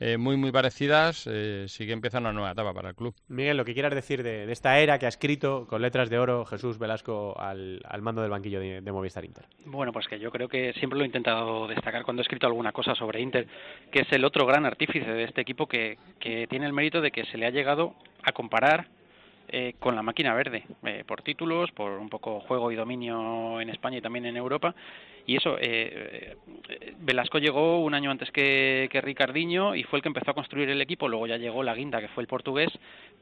eh, 0.00 0.16
muy, 0.18 0.36
muy 0.36 0.50
parecidas, 0.50 1.28
eh, 1.30 1.66
sí 1.68 1.86
que 1.86 1.92
empieza 1.92 2.18
una 2.18 2.32
nueva 2.32 2.50
etapa 2.50 2.72
para 2.74 2.90
el 2.90 2.94
club. 2.94 3.14
Miguel, 3.28 3.56
lo 3.56 3.64
que 3.64 3.74
quieras 3.74 3.94
decir 3.94 4.22
de, 4.22 4.50
esta 4.50 4.78
era 4.78 4.98
que 4.98 5.06
ha 5.06 5.08
escrito 5.08 5.66
con 5.68 5.82
letras 5.82 6.10
de 6.10 6.18
oro 6.18 6.44
Jesús 6.44 6.78
Velasco 6.78 7.38
al, 7.38 7.80
mando 8.00 8.22
del 8.22 8.30
banquillo 8.30 8.60
de, 8.60 8.92
Movistar 8.92 9.24
Inter. 9.24 9.46
Bueno, 9.66 9.92
pues 9.92 10.06
que 10.06 10.18
yo 10.18 10.30
creo 10.30 10.48
que 10.48 10.72
siempre 10.74 10.98
lo 10.98 11.04
he 11.04 11.06
intentado 11.06 11.66
destacar 11.66 12.04
cuando 12.04 12.22
he 12.22 12.24
escrito 12.24 12.46
alguna 12.46 12.72
cosa 12.72 12.94
sobre 12.94 13.20
Inter, 13.20 13.46
que 13.90 14.00
es 14.00 14.12
el 14.12 14.24
otro 14.24 14.46
gran 14.46 14.66
artífice 14.66 15.10
de 15.10 15.24
este 15.24 15.40
equipo 15.40 15.66
que, 15.66 15.98
que 16.20 16.46
tiene 16.48 16.66
el 16.66 16.72
mérito 16.72 17.00
de 17.00 17.10
que 17.10 17.24
se 17.26 17.38
le 17.38 17.46
ha 17.46 17.50
llegado 17.50 17.94
a 18.22 18.32
comparar 18.32 18.88
eh, 19.48 19.74
con 19.78 19.94
la 19.94 20.02
máquina 20.02 20.34
verde, 20.34 20.64
eh, 20.84 21.04
por 21.06 21.22
títulos, 21.22 21.70
por 21.72 21.92
un 21.92 22.08
poco 22.08 22.40
juego 22.40 22.72
y 22.72 22.76
dominio 22.76 23.60
en 23.60 23.70
España 23.70 23.98
y 23.98 24.00
también 24.00 24.26
en 24.26 24.36
Europa. 24.36 24.74
Y 25.26 25.36
eso, 25.36 25.56
eh, 25.60 26.36
Velasco 26.98 27.38
llegó 27.38 27.80
un 27.82 27.94
año 27.94 28.10
antes 28.10 28.30
que, 28.30 28.88
que 28.90 29.00
Ricardiño 29.00 29.74
y 29.74 29.82
fue 29.84 29.98
el 29.98 30.02
que 30.02 30.08
empezó 30.08 30.30
a 30.30 30.34
construir 30.34 30.68
el 30.68 30.80
equipo. 30.80 31.08
Luego 31.08 31.26
ya 31.26 31.36
llegó 31.36 31.62
la 31.62 31.74
guinda, 31.74 32.00
que 32.00 32.08
fue 32.08 32.22
el 32.22 32.26
portugués, 32.26 32.70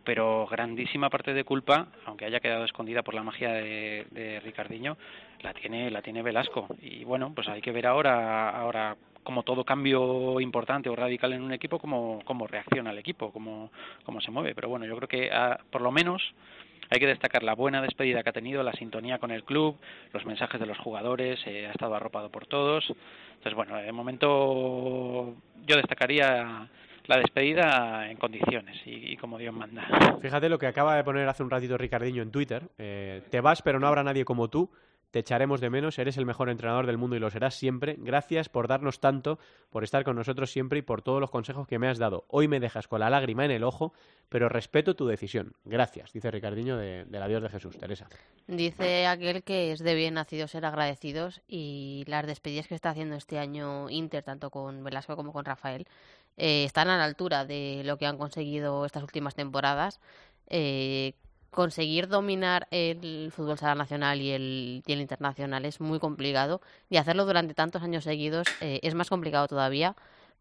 pero 0.05 0.47
grandísima 0.51 1.11
parte 1.11 1.33
de 1.33 1.45
culpa, 1.45 1.89
aunque 2.07 2.25
haya 2.25 2.41
quedado 2.41 2.65
escondida 2.65 3.03
por 3.03 3.15
la 3.15 3.23
magia 3.23 3.53
de, 3.53 4.07
de 4.11 4.41
Ricardiño, 4.41 4.97
la 5.43 5.55
tiene, 5.55 5.91
la 5.91 6.03
tiene 6.03 6.23
Velasco. 6.23 6.67
Y 6.81 7.05
bueno, 7.05 7.33
pues 7.35 7.49
hay 7.49 7.61
que 7.61 7.73
ver 7.73 7.87
ahora, 7.87 8.51
ahora 8.51 8.97
como 9.23 9.43
todo 9.43 9.65
cambio 9.65 10.41
importante 10.41 10.89
o 10.89 10.97
radical 10.97 11.33
en 11.33 11.43
un 11.43 11.53
equipo, 11.53 11.79
cómo, 11.79 12.21
cómo 12.25 12.47
reacciona 12.47 12.91
el 12.91 12.99
equipo, 12.99 13.33
cómo, 13.33 13.71
cómo 14.05 14.21
se 14.21 14.31
mueve. 14.31 14.55
Pero 14.55 14.69
bueno, 14.69 14.87
yo 14.87 14.97
creo 14.97 15.09
que 15.09 15.31
ah, 15.33 15.59
por 15.71 15.81
lo 15.81 15.93
menos 15.93 16.23
hay 16.91 17.01
que 17.01 17.07
destacar 17.07 17.43
la 17.43 17.55
buena 17.55 17.81
despedida 17.81 18.23
que 18.23 18.31
ha 18.31 18.35
tenido, 18.35 18.63
la 18.63 18.73
sintonía 18.73 19.19
con 19.19 19.31
el 19.31 19.45
club, 19.45 19.79
los 20.13 20.27
mensajes 20.27 20.61
de 20.61 20.67
los 20.67 20.79
jugadores, 20.79 21.41
eh, 21.47 21.67
ha 21.67 21.71
estado 21.71 21.95
arropado 21.95 22.31
por 22.31 22.47
todos. 22.47 22.85
Entonces, 23.35 23.55
bueno, 23.55 23.77
de 23.77 23.93
momento 23.93 25.35
yo 25.67 25.77
destacaría 25.77 26.69
la 27.07 27.17
despedida 27.17 28.11
en 28.11 28.17
condiciones 28.17 28.81
y, 28.85 29.17
como 29.17 29.39
Dios 29.39 29.55
manda. 29.55 29.87
Fíjate 30.21 30.49
lo 30.49 30.59
que 30.59 30.67
acaba 30.67 30.97
de 30.97 31.05
poner 31.05 31.29
hace 31.29 31.43
un 31.43 31.51
ratito 31.51 31.79
Ricardiño 31.79 32.23
en 32.23 32.31
Twitter. 32.31 32.69
Eh, 32.79 33.23
te 33.31 33.41
vas, 33.41 33.63
pero 33.63 33.81
no 33.81 33.87
habrá 33.87 34.05
nadie 34.05 34.25
como 34.25 34.49
tú. 34.49 34.71
Te 35.13 35.19
echaremos 35.19 35.61
de 35.61 35.69
menos, 35.69 35.99
eres 35.99 36.17
el 36.17 36.25
mejor 36.25 36.49
entrenador 36.49 36.87
del 36.87 36.97
mundo 36.97 37.15
y 37.15 37.19
lo 37.19 37.31
serás 37.31 37.55
siempre. 37.55 37.97
Gracias 37.99 38.49
por 38.49 38.67
darnos 38.67 38.99
tanto, 38.99 39.39
por 39.69 39.85
estar 39.85 40.05
con 40.05 40.17
nosotros 40.17 40.51
siempre 40.51 40.79
y 40.79 40.83
por 40.83 41.03
todos 41.03 41.21
los 41.21 41.31
consejos 41.31 41.69
que 41.69 41.79
me 41.79 41.87
has 41.87 41.99
dado. 41.99 42.25
Hoy 42.29 42.49
me 42.49 42.61
dejas 42.61 42.89
con 42.89 43.01
la 43.01 43.11
lágrima 43.11 43.45
en 43.45 43.51
el 43.51 43.63
ojo, 43.63 43.93
pero 44.31 44.49
respeto 44.49 44.97
tu 44.97 45.07
decisión. 45.07 45.53
Gracias, 45.67 46.15
dice 46.15 46.31
Ricardiño 46.31 46.79
de, 46.79 47.05
del 47.05 47.23
adiós 47.23 47.43
de 47.43 47.51
Jesús. 47.51 47.77
Teresa. 47.77 48.09
Dice 48.47 49.07
aquel 49.07 49.43
que 49.43 49.73
es 49.73 49.81
de 49.81 49.95
bien 49.95 50.15
nacido 50.15 50.49
ser 50.49 50.65
agradecidos 50.65 51.43
y 51.47 52.05
las 52.07 52.27
despedidas 52.27 52.67
que 52.67 52.75
está 52.75 52.89
haciendo 52.89 53.15
este 53.15 53.39
año 53.39 53.91
Inter, 53.91 54.25
tanto 54.25 54.49
con 54.49 54.83
Velasco 54.83 55.15
como 55.15 55.35
con 55.35 55.45
Rafael, 55.45 55.87
eh, 56.39 56.65
están 56.65 56.89
a 56.89 56.97
la 56.97 57.05
altura 57.05 57.45
de 57.45 57.83
lo 57.85 57.99
que 57.99 58.07
han 58.07 58.17
conseguido 58.17 58.87
estas 58.87 59.03
últimas 59.03 59.35
temporadas. 59.35 60.01
Eh, 60.47 61.13
conseguir 61.53 62.09
dominar 62.09 62.67
el 62.71 63.31
fútbol 63.31 63.59
sala 63.59 63.75
nacional 63.75 64.21
y 64.21 64.31
el, 64.31 64.83
y 64.87 64.93
el 64.93 65.01
internacional 65.01 65.65
es 65.67 65.81
muy 65.81 66.01
complicado 66.01 66.61
y 66.89 66.97
hacerlo 66.97 67.27
durante 67.27 67.55
tantos 67.55 67.83
años 67.83 68.05
seguidos 68.05 68.49
eh, 68.61 68.81
es 68.83 68.95
más 68.95 69.11
complicado 69.11 69.47
todavía, 69.49 69.95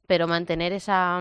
pero 0.07 0.25
mantener 0.27 0.71
esa, 0.71 1.19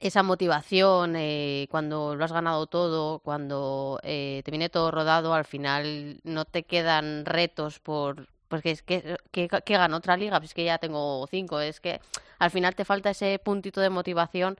esa 0.00 0.22
motivación 0.24 1.14
eh, 1.16 1.68
cuando 1.70 2.16
lo 2.16 2.24
has 2.24 2.32
ganado 2.32 2.66
todo, 2.66 3.20
cuando 3.20 4.00
eh, 4.02 4.42
te 4.44 4.50
viene 4.50 4.68
todo 4.68 4.90
rodado, 4.90 5.34
al 5.34 5.44
final 5.44 6.20
no 6.24 6.44
te 6.44 6.64
quedan 6.64 7.24
retos 7.24 7.78
por... 7.78 8.28
Porque 8.48 8.70
es 8.70 8.82
que, 8.82 9.16
que, 9.32 9.48
otra 9.92 10.16
liga, 10.16 10.38
pues 10.38 10.50
es 10.50 10.54
que 10.54 10.64
ya 10.64 10.78
tengo 10.78 11.26
cinco, 11.28 11.58
es 11.58 11.80
que 11.80 12.00
al 12.38 12.52
final 12.52 12.76
te 12.76 12.84
falta 12.84 13.10
ese 13.10 13.40
puntito 13.40 13.80
de 13.80 13.90
motivación 13.90 14.56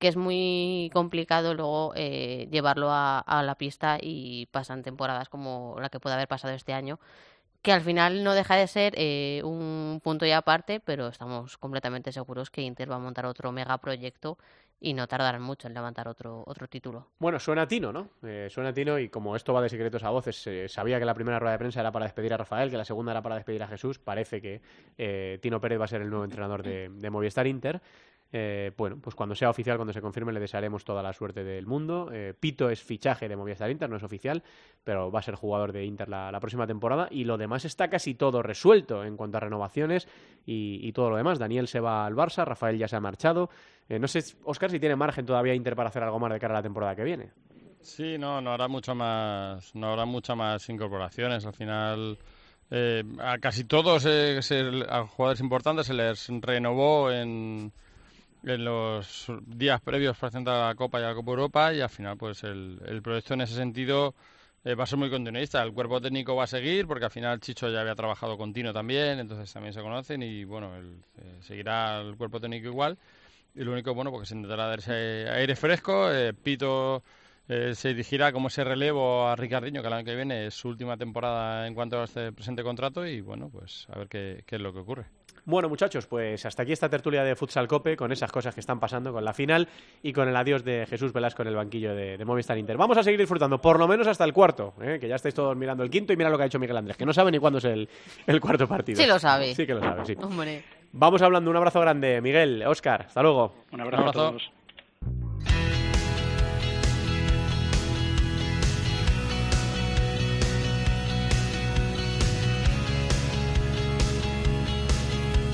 que 0.00 0.08
es 0.08 0.16
muy 0.16 0.90
complicado 0.94 1.52
luego 1.54 1.92
eh, 1.94 2.48
llevarlo 2.50 2.88
a, 2.90 3.42
la 3.44 3.54
pista 3.56 3.98
y 4.00 4.46
pasan 4.46 4.82
temporadas 4.82 5.28
como 5.28 5.76
la 5.78 5.90
que 5.90 6.00
puede 6.00 6.14
haber 6.14 6.26
pasado 6.26 6.54
este 6.54 6.72
año, 6.72 6.98
que 7.60 7.70
al 7.70 7.82
final 7.82 8.24
no 8.24 8.32
deja 8.32 8.56
de 8.56 8.66
ser 8.66 8.94
eh, 8.96 9.42
un 9.44 10.00
punto 10.02 10.24
y 10.24 10.32
aparte, 10.32 10.80
pero 10.80 11.08
estamos 11.08 11.58
completamente 11.58 12.12
seguros 12.12 12.50
que 12.50 12.62
Inter 12.62 12.90
va 12.90 12.96
a 12.96 12.98
montar 12.98 13.26
otro 13.26 13.52
megaproyecto 13.52 14.38
y 14.80 14.94
no 14.94 15.06
tardarán 15.06 15.42
mucho 15.42 15.68
en 15.68 15.74
levantar 15.74 16.08
otro, 16.08 16.44
otro 16.46 16.66
título. 16.66 17.08
Bueno, 17.18 17.38
suena 17.38 17.68
Tino, 17.68 17.92
¿no? 17.92 18.08
Eh, 18.22 18.48
suena 18.50 18.72
Tino 18.72 18.98
y 18.98 19.10
como 19.10 19.36
esto 19.36 19.52
va 19.52 19.60
de 19.60 19.68
secretos 19.68 20.02
a 20.02 20.08
voces, 20.08 20.48
sabía 20.72 20.98
que 20.98 21.04
la 21.04 21.12
primera 21.12 21.38
rueda 21.38 21.52
de 21.52 21.58
prensa 21.58 21.80
era 21.80 21.92
para 21.92 22.06
despedir 22.06 22.32
a 22.32 22.38
Rafael, 22.38 22.70
que 22.70 22.78
la 22.78 22.86
segunda 22.86 23.12
era 23.12 23.20
para 23.20 23.34
despedir 23.34 23.62
a 23.62 23.68
Jesús. 23.68 23.98
Parece 23.98 24.40
que 24.40 25.38
Tino 25.42 25.60
Pérez 25.60 25.78
va 25.78 25.84
a 25.84 25.88
ser 25.88 26.00
el 26.00 26.08
nuevo 26.08 26.24
entrenador 26.24 26.62
de 26.62 27.10
Movistar 27.10 27.46
Inter. 27.46 27.82
Eh, 28.32 28.70
bueno, 28.76 28.98
pues 29.00 29.16
cuando 29.16 29.34
sea 29.34 29.50
oficial, 29.50 29.76
cuando 29.76 29.92
se 29.92 30.00
confirme, 30.00 30.32
le 30.32 30.38
desearemos 30.38 30.84
toda 30.84 31.02
la 31.02 31.12
suerte 31.12 31.42
del 31.42 31.66
mundo. 31.66 32.10
Eh, 32.12 32.34
Pito 32.38 32.70
es 32.70 32.82
fichaje 32.82 33.28
de 33.28 33.36
Movistar 33.36 33.70
Inter, 33.70 33.90
no 33.90 33.96
es 33.96 34.02
oficial, 34.02 34.42
pero 34.84 35.10
va 35.10 35.18
a 35.18 35.22
ser 35.22 35.34
jugador 35.34 35.72
de 35.72 35.84
Inter 35.84 36.08
la, 36.08 36.38
próxima 36.38 36.66
temporada. 36.66 37.08
Y 37.10 37.24
lo 37.24 37.38
demás 37.38 37.64
está 37.64 37.88
casi 37.88 38.14
todo 38.14 38.42
resuelto 38.42 39.04
en 39.04 39.16
cuanto 39.16 39.38
a 39.38 39.40
renovaciones 39.40 40.06
y, 40.46 40.90
todo 40.92 41.10
lo 41.10 41.16
demás. 41.16 41.38
Daniel 41.38 41.66
se 41.68 41.80
va 41.80 42.06
al 42.06 42.14
Barça, 42.14 42.44
Rafael 42.44 42.78
ya 42.78 42.88
se 42.88 42.96
ha 42.96 43.00
marchado. 43.00 43.50
Eh, 43.88 43.98
no 43.98 44.06
sé, 44.06 44.22
Oscar, 44.44 44.70
si 44.70 44.78
tiene 44.78 44.96
margen 44.96 45.26
todavía 45.26 45.54
Inter 45.54 45.74
para 45.74 45.88
hacer 45.88 46.02
algo 46.02 46.18
más 46.18 46.32
de 46.32 46.38
cara 46.38 46.54
a 46.54 46.58
la 46.58 46.62
temporada 46.62 46.94
que 46.94 47.04
viene. 47.04 47.30
Sí, 47.80 48.18
no, 48.18 48.40
no 48.40 48.52
habrá 48.52 48.68
mucho 48.68 48.94
más, 48.94 49.74
no 49.74 49.88
habrá 49.88 50.04
muchas 50.04 50.36
más 50.36 50.68
incorporaciones. 50.68 51.46
Al 51.46 51.54
final. 51.54 52.18
a 53.18 53.38
casi 53.38 53.64
todos 53.64 54.06
a 54.06 55.06
jugadores 55.06 55.40
importantes 55.40 55.86
se 55.86 55.94
les 55.94 56.28
renovó 56.40 57.10
en, 57.10 57.72
en 58.44 58.64
los 58.64 59.26
días 59.46 59.80
previos 59.80 60.16
presentar 60.16 60.54
a 60.56 60.68
la 60.68 60.74
Copa 60.74 60.98
y 60.98 61.02
la 61.02 61.14
Copa 61.14 61.30
Europa 61.30 61.74
y 61.74 61.80
al 61.80 61.90
final 61.90 62.16
pues 62.16 62.42
el, 62.44 62.80
el 62.86 63.02
proyecto 63.02 63.34
en 63.34 63.42
ese 63.42 63.54
sentido 63.54 64.14
eh, 64.64 64.74
va 64.74 64.84
a 64.84 64.86
ser 64.86 64.98
muy 64.98 65.10
continuista. 65.10 65.62
El 65.62 65.72
cuerpo 65.72 66.00
técnico 66.00 66.36
va 66.36 66.44
a 66.44 66.46
seguir 66.46 66.86
porque 66.86 67.06
al 67.06 67.10
final 67.10 67.40
Chicho 67.40 67.70
ya 67.70 67.80
había 67.80 67.94
trabajado 67.94 68.36
continuo 68.36 68.72
también, 68.72 69.18
entonces 69.18 69.50
también 69.52 69.72
se 69.72 69.80
conocen 69.80 70.22
y 70.22 70.44
bueno, 70.44 70.70
eh, 70.76 71.38
seguirá 71.40 72.00
el 72.00 72.16
cuerpo 72.16 72.40
técnico 72.40 72.68
igual. 72.68 72.98
Y 73.54 73.64
lo 73.64 73.72
único, 73.72 73.94
bueno, 73.94 74.10
porque 74.10 74.26
se 74.26 74.34
intentará 74.34 74.68
darse 74.68 75.28
aire 75.28 75.56
fresco. 75.56 76.12
Eh, 76.12 76.34
Pito 76.34 77.02
se 77.48 77.88
dirigirá 77.88 78.30
como 78.30 78.46
ese 78.46 78.62
relevo 78.62 79.26
a 79.26 79.34
Ricardiño, 79.34 79.82
que 79.82 79.88
el 79.88 79.92
año 79.92 80.04
que 80.04 80.14
viene 80.14 80.46
es 80.46 80.54
su 80.54 80.68
última 80.68 80.96
temporada 80.96 81.66
en 81.66 81.74
cuanto 81.74 82.00
a 82.00 82.04
este 82.04 82.30
presente 82.30 82.62
contrato 82.62 83.04
y 83.04 83.20
bueno, 83.22 83.50
pues 83.50 83.88
a 83.90 83.98
ver 83.98 84.08
qué 84.08 84.44
es 84.48 84.60
lo 84.60 84.72
que 84.72 84.78
ocurre. 84.78 85.06
Bueno, 85.44 85.68
muchachos, 85.68 86.06
pues 86.06 86.44
hasta 86.46 86.62
aquí 86.62 86.72
esta 86.72 86.88
tertulia 86.88 87.24
de 87.24 87.34
Futsal 87.34 87.66
Cope 87.66 87.96
con 87.96 88.12
esas 88.12 88.30
cosas 88.30 88.54
que 88.54 88.60
están 88.60 88.78
pasando 88.78 89.12
con 89.12 89.24
la 89.24 89.32
final 89.32 89.68
y 90.02 90.12
con 90.12 90.28
el 90.28 90.36
adiós 90.36 90.64
de 90.64 90.86
Jesús 90.86 91.12
Velasco 91.12 91.42
en 91.42 91.48
el 91.48 91.56
banquillo 91.56 91.94
de, 91.94 92.22
Movistar 92.24 92.58
Inter. 92.58 92.76
Vamos 92.76 92.98
a 92.98 93.02
seguir 93.02 93.18
disfrutando, 93.18 93.60
por 93.60 93.78
lo 93.78 93.88
menos 93.88 94.06
hasta 94.06 94.24
el 94.24 94.32
cuarto, 94.32 94.74
¿eh? 94.80 94.98
que 95.00 95.08
ya 95.08 95.16
estáis 95.16 95.34
todos 95.34 95.56
mirando 95.56 95.82
el 95.82 95.90
quinto 95.90 96.12
y 96.12 96.16
mira 96.16 96.30
lo 96.30 96.36
que 96.36 96.44
ha 96.44 96.46
hecho 96.46 96.58
Miguel 96.58 96.76
Andrés, 96.76 96.96
que 96.96 97.06
no 97.06 97.12
sabe 97.12 97.30
ni 97.30 97.38
cuándo 97.38 97.58
es 97.58 97.64
el, 97.64 97.88
cuarto 98.40 98.68
partido. 98.68 99.00
Sí 99.00 99.06
lo 99.06 99.18
sabe. 99.18 99.54
Sí 99.54 99.66
que 99.66 99.74
lo 99.74 99.80
sabe, 99.80 100.04
sí. 100.04 100.16
Vamos 100.92 101.22
hablando, 101.22 101.50
un 101.50 101.56
abrazo 101.56 101.80
grande, 101.80 102.20
Miguel, 102.20 102.64
Oscar, 102.66 103.06
hasta 103.06 103.22
luego. 103.22 103.54
Un 103.72 103.80
abrazo, 103.80 104.08
a 104.08 104.12
todos. 104.12 104.52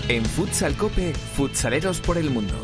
En 0.08 0.24
Futsal 0.24 0.76
Cope, 0.76 1.12
futsaleros 1.12 2.00
por 2.00 2.16
el 2.16 2.30
mundo. 2.30 2.54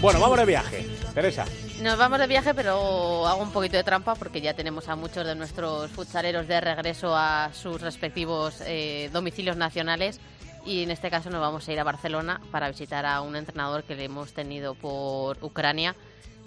Bueno, 0.00 0.20
vamos 0.20 0.38
de 0.38 0.44
viaje. 0.44 0.86
Teresa. 1.14 1.44
Nos 1.80 1.96
vamos 1.96 2.18
de 2.18 2.26
viaje, 2.26 2.52
pero 2.52 3.26
hago 3.28 3.42
un 3.42 3.52
poquito 3.52 3.76
de 3.76 3.84
trampa 3.84 4.16
porque 4.16 4.40
ya 4.40 4.54
tenemos 4.54 4.88
a 4.88 4.96
muchos 4.96 5.24
de 5.24 5.36
nuestros 5.36 5.90
futsaleros 5.92 6.48
de 6.48 6.60
regreso 6.60 7.14
a 7.14 7.50
sus 7.52 7.80
respectivos 7.80 8.60
eh, 8.66 9.08
domicilios 9.12 9.56
nacionales 9.56 10.20
y 10.66 10.82
en 10.82 10.90
este 10.90 11.10
caso 11.10 11.30
nos 11.30 11.40
vamos 11.40 11.66
a 11.66 11.72
ir 11.72 11.80
a 11.80 11.84
Barcelona 11.84 12.40
para 12.50 12.68
visitar 12.68 13.06
a 13.06 13.20
un 13.20 13.36
entrenador 13.36 13.84
que 13.84 13.94
le 13.94 14.04
hemos 14.04 14.32
tenido 14.32 14.74
por 14.74 15.38
Ucrania 15.42 15.94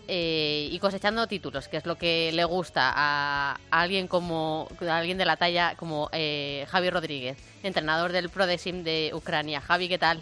eh, 0.08 0.68
y 0.72 0.80
cosechando 0.80 1.28
títulos, 1.28 1.68
que 1.68 1.78
es 1.78 1.86
lo 1.86 1.96
que 1.96 2.32
le 2.34 2.44
gusta 2.44 2.92
a, 2.96 3.58
alguien 3.72 4.08
como 4.08 4.68
alguien 4.90 5.18
de 5.18 5.26
la 5.26 5.38
talla 5.38 5.76
como 5.76 6.10
eh, 6.12 6.66
Javi 6.70 6.90
Rodríguez, 6.90 7.38
entrenador 7.64 8.12
del 8.12 8.30
Prodesim 8.30 8.84
de 8.84 9.12
Ucrania. 9.14 9.62
Javi, 9.62 9.88
¿qué 9.88 9.98
tal? 9.98 10.22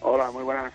Hola, 0.00 0.30
muy 0.30 0.42
buenas. 0.42 0.72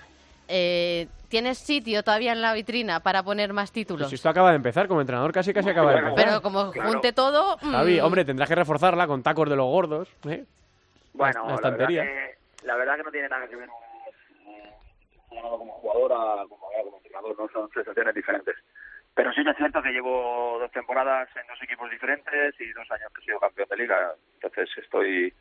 Eh, 0.48 1.08
¿Tienes 1.30 1.58
sitio 1.58 2.04
todavía 2.04 2.32
en 2.32 2.42
la 2.42 2.54
vitrina 2.54 3.00
para 3.00 3.24
poner 3.24 3.54
más 3.54 3.72
títulos? 3.72 4.06
Pues 4.06 4.14
esto 4.14 4.30
acaba 4.30 4.52
de 4.52 4.58
empezar, 4.58 4.88
como 4.88 5.02
entrenador 5.02 5.32
casi 5.32 5.52
casi 5.52 5.70
acaba 5.70 5.92
de 5.94 5.98
empezar. 6.00 6.24
Pero 6.24 6.42
como 6.44 6.72
junte 6.72 7.12
todo... 7.12 7.58
Javi, 7.58 8.00
mm. 8.00 8.06
hombre, 8.06 8.24
tendrás 8.24 8.48
que 8.48 8.56
reforzarla 8.56 9.08
con 9.08 9.24
tacos 9.24 9.50
de 9.50 9.56
los 9.56 9.66
gordos. 9.66 10.10
¿eh? 10.30 10.46
Bueno, 11.14 11.48
la, 11.48 11.56
estantería 11.56 12.04
la 12.04 12.12
verdad 12.64 12.98
que 12.98 13.04
no 13.04 13.12
tiene 13.12 13.30
nada 13.30 13.48
que 13.48 13.56
ver 13.56 13.70
como 15.30 15.74
jugador 15.74 16.14
a 16.14 16.44
como, 16.48 16.68
como 16.84 16.98
entrenador, 16.98 17.36
no 17.38 17.48
son 17.50 17.70
sensaciones 17.72 18.16
diferentes. 18.16 18.56
Pero 19.16 19.32
sí 19.34 19.44
que 19.44 19.52
es 19.52 19.58
cierto 19.58 19.82
que 19.82 19.92
llevo 19.92 20.58
dos 20.60 20.72
temporadas 20.72 21.30
en 21.36 21.48
dos 21.48 21.62
equipos 21.62 21.90
diferentes 21.90 22.60
y 22.60 22.72
dos 22.72 22.90
años 22.92 23.12
que 23.14 23.22
he 23.22 23.26
sido 23.26 23.40
campeón 23.40 23.68
de 23.70 23.78
liga. 23.78 24.16
Entonces 24.36 24.70
estoy, 24.78 25.34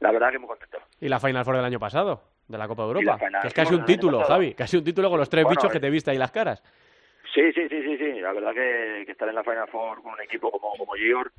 la 0.00 0.10
verdad 0.10 0.30
que 0.30 0.38
muy 0.38 0.48
contento. 0.48 0.78
¿Y 1.00 1.08
la 1.08 1.20
Final 1.20 1.44
Four 1.44 1.56
del 1.56 1.64
año 1.64 1.78
pasado? 1.78 2.22
De 2.48 2.58
la 2.58 2.66
Copa 2.66 2.82
de 2.82 2.88
Europa. 2.88 3.18
Que 3.42 3.48
es 3.48 3.54
casi 3.54 3.74
un 3.74 3.84
título, 3.84 4.24
Javi. 4.24 4.54
Casi 4.54 4.76
un 4.76 4.84
título 4.84 5.10
con 5.10 5.18
los 5.18 5.28
tres 5.28 5.46
bichos 5.48 5.70
que 5.70 5.80
te 5.80 5.90
viste 5.90 6.10
ahí 6.10 6.18
las 6.18 6.32
caras. 6.32 6.62
Sí, 7.34 7.52
sí, 7.52 7.68
sí, 7.68 7.82
sí, 7.82 7.96
sí. 7.96 8.20
La 8.20 8.32
verdad 8.32 8.52
que, 8.52 9.02
estar 9.02 9.28
en 9.28 9.34
la 9.34 9.44
Final 9.44 9.68
Four 9.68 10.02
con 10.02 10.14
un 10.14 10.20
equipo 10.20 10.50
como, 10.50 10.72
como 10.76 10.94
Gior 10.94 11.30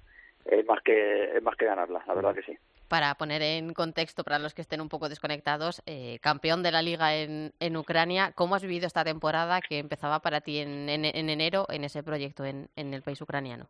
es 0.45 0.65
más 0.65 0.81
que 0.81 1.35
es 1.35 1.43
más 1.43 1.55
que 1.55 1.65
ganarla, 1.65 2.01
la 2.07 2.13
verdad 2.13 2.33
que 2.33 2.43
sí. 2.43 2.57
Para 2.91 3.15
poner 3.15 3.41
en 3.41 3.73
contexto 3.73 4.25
para 4.25 4.37
los 4.37 4.53
que 4.53 4.59
estén 4.61 4.81
un 4.81 4.89
poco 4.89 5.07
desconectados, 5.07 5.81
eh, 5.85 6.19
campeón 6.21 6.61
de 6.61 6.73
la 6.73 6.81
liga 6.81 7.15
en, 7.15 7.53
en 7.61 7.77
Ucrania, 7.77 8.33
¿cómo 8.35 8.55
has 8.55 8.63
vivido 8.63 8.85
esta 8.85 9.05
temporada 9.05 9.61
que 9.61 9.79
empezaba 9.79 10.19
para 10.19 10.41
ti 10.41 10.57
en, 10.57 10.89
en, 10.89 11.05
enero 11.29 11.65
en 11.69 11.85
ese 11.85 12.03
proyecto 12.03 12.43
en, 12.43 12.67
en, 12.75 12.93
el 12.93 13.01
país 13.01 13.21
ucraniano? 13.21 13.69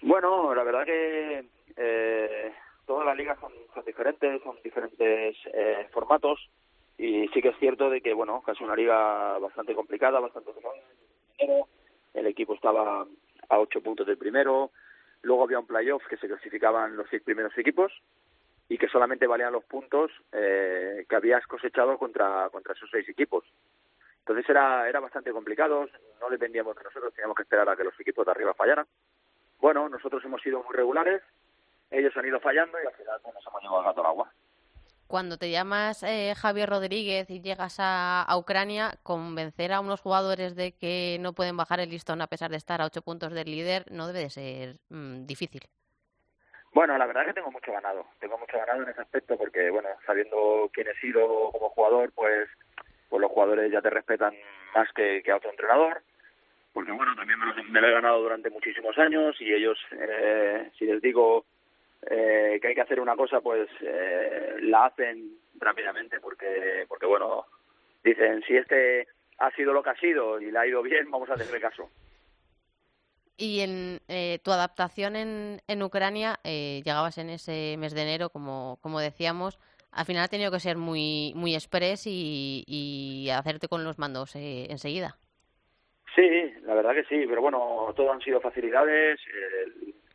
Bueno, 0.00 0.54
la 0.54 0.62
verdad 0.62 0.86
que 0.86 1.44
eh, 1.76 2.52
todas 2.86 3.04
las 3.04 3.14
ligas 3.14 3.38
son, 3.40 3.52
diferentes, 3.84 4.42
son 4.42 4.56
diferentes 4.64 5.36
eh, 5.52 5.86
formatos 5.92 6.40
y 6.96 7.28
sí 7.34 7.42
que 7.42 7.48
es 7.48 7.58
cierto 7.58 7.90
de 7.90 8.00
que 8.00 8.14
bueno, 8.14 8.40
casi 8.40 8.64
una 8.64 8.74
liga 8.74 9.38
bastante 9.38 9.74
complicada, 9.74 10.18
bastante 10.18 10.52
enero, 11.36 11.68
el 12.14 12.26
equipo 12.26 12.54
estaba 12.54 13.06
a 13.50 13.58
ocho 13.58 13.82
puntos 13.82 14.06
del 14.06 14.16
primero, 14.16 14.70
Luego 15.22 15.44
había 15.44 15.58
un 15.58 15.66
playoff 15.66 16.02
que 16.08 16.16
se 16.16 16.28
clasificaban 16.28 16.96
los 16.96 17.06
seis 17.10 17.22
primeros 17.22 17.56
equipos 17.58 17.92
y 18.70 18.78
que 18.78 18.88
solamente 18.88 19.26
valían 19.26 19.52
los 19.52 19.64
puntos 19.64 20.12
eh, 20.30 21.04
que 21.08 21.16
habías 21.16 21.44
cosechado 21.48 21.98
contra, 21.98 22.48
contra 22.50 22.72
esos 22.72 22.88
seis 22.88 23.06
equipos. 23.08 23.44
Entonces 24.20 24.48
era, 24.48 24.88
era 24.88 25.00
bastante 25.00 25.32
complicado, 25.32 25.88
no 26.20 26.30
dependíamos 26.30 26.76
de 26.76 26.84
nosotros, 26.84 27.12
teníamos 27.12 27.36
que 27.36 27.42
esperar 27.42 27.68
a 27.68 27.74
que 27.74 27.82
los 27.82 27.98
equipos 27.98 28.24
de 28.24 28.30
arriba 28.30 28.54
fallaran. 28.54 28.86
Bueno, 29.58 29.88
nosotros 29.88 30.24
hemos 30.24 30.40
sido 30.40 30.62
muy 30.62 30.72
regulares, 30.72 31.20
ellos 31.90 32.16
han 32.16 32.26
ido 32.26 32.38
fallando 32.38 32.78
y 32.80 32.86
al 32.86 32.94
final 32.94 33.20
nos 33.34 33.44
hemos 33.44 33.60
llevado 33.60 33.80
al 33.80 33.84
gato 33.86 34.00
al 34.02 34.06
agua 34.06 34.32
cuando 35.08 35.38
te 35.38 35.50
llamas 35.50 36.04
eh, 36.04 36.34
Javier 36.36 36.70
Rodríguez 36.70 37.28
y 37.30 37.40
llegas 37.40 37.78
a, 37.80 38.24
Ucrania, 38.38 38.96
convencer 39.02 39.72
a 39.72 39.80
unos 39.80 40.00
jugadores 40.00 40.54
de 40.54 40.70
que 40.70 41.18
no 41.20 41.32
pueden 41.32 41.56
bajar 41.56 41.80
el 41.80 41.90
listón 41.90 42.22
a 42.22 42.28
pesar 42.28 42.52
de 42.52 42.56
estar 42.56 42.80
a 42.80 42.86
ocho 42.86 43.02
puntos 43.02 43.32
del 43.32 43.50
líder 43.50 43.90
no 43.90 44.06
debe 44.06 44.20
de 44.20 44.30
ser 44.30 44.76
mm, 44.88 45.26
difícil. 45.26 45.62
Bueno, 46.72 46.96
la 46.96 47.06
verdad 47.06 47.24
es 47.24 47.28
que 47.28 47.34
tengo 47.34 47.50
mucho 47.50 47.72
ganado. 47.72 48.06
Tengo 48.20 48.38
mucho 48.38 48.56
ganado 48.56 48.82
en 48.82 48.90
ese 48.90 49.00
aspecto 49.00 49.36
porque, 49.36 49.70
bueno, 49.70 49.88
sabiendo 50.06 50.70
quién 50.72 50.88
he 50.88 51.00
sido 51.00 51.50
como 51.50 51.70
jugador, 51.70 52.12
pues, 52.14 52.48
pues 53.08 53.20
los 53.20 53.30
jugadores 53.30 53.72
ya 53.72 53.82
te 53.82 53.90
respetan 53.90 54.34
más 54.74 54.88
que, 54.92 55.22
a 55.30 55.36
otro 55.36 55.50
entrenador. 55.50 56.02
Porque, 56.72 56.92
bueno, 56.92 57.16
también 57.16 57.38
me 57.40 57.80
lo, 57.80 57.88
he 57.88 57.92
ganado 57.92 58.22
durante 58.22 58.50
muchísimos 58.50 58.96
años 58.98 59.36
y 59.40 59.52
ellos, 59.52 59.76
eh, 59.90 60.70
si 60.78 60.86
les 60.86 61.02
digo 61.02 61.44
eh, 62.08 62.58
que 62.62 62.68
hay 62.68 62.74
que 62.74 62.80
hacer 62.80 63.00
una 63.00 63.16
cosa, 63.16 63.40
pues 63.40 63.68
eh, 63.80 64.56
la 64.60 64.86
hacen 64.86 65.36
rápidamente 65.58 66.20
porque, 66.20 66.84
porque 66.88 67.06
bueno, 67.06 67.46
dicen, 68.04 68.42
si 68.46 68.56
este 68.56 69.08
ha 69.38 69.50
sido 69.52 69.72
lo 69.72 69.82
que 69.82 69.90
ha 69.90 69.96
sido 69.96 70.40
y 70.40 70.52
le 70.52 70.58
ha 70.58 70.66
ido 70.66 70.82
bien, 70.82 71.10
vamos 71.10 71.28
a 71.30 71.34
hacerle 71.34 71.60
caso. 71.60 71.90
Y 73.42 73.60
en 73.60 74.00
eh, 74.08 74.38
tu 74.44 74.50
adaptación 74.50 75.16
en, 75.16 75.62
en 75.66 75.82
Ucrania, 75.82 76.38
llegabas 76.44 77.16
en 77.16 77.30
ese 77.30 77.76
mes 77.78 77.94
de 77.94 78.02
enero, 78.02 78.28
como, 78.28 78.78
como 78.82 79.00
decíamos, 79.00 79.58
al 79.92 80.04
final 80.04 80.24
ha 80.24 80.28
tenido 80.28 80.50
que 80.50 80.60
ser 80.60 80.76
muy, 80.76 81.32
muy 81.34 81.54
express 81.54 82.06
y, 82.06 82.64
y 82.66 83.30
hacerte 83.30 83.66
con 83.66 83.82
los 83.82 83.98
mandos 83.98 84.36
enseguida. 84.36 85.16
Sí, 86.14 86.52
la 86.62 86.74
verdad 86.74 86.94
que 86.94 87.04
sí, 87.04 87.24
pero 87.28 87.40
bueno, 87.40 87.92
todo 87.94 88.12
han 88.12 88.20
sido 88.20 88.40
facilidades. 88.40 89.20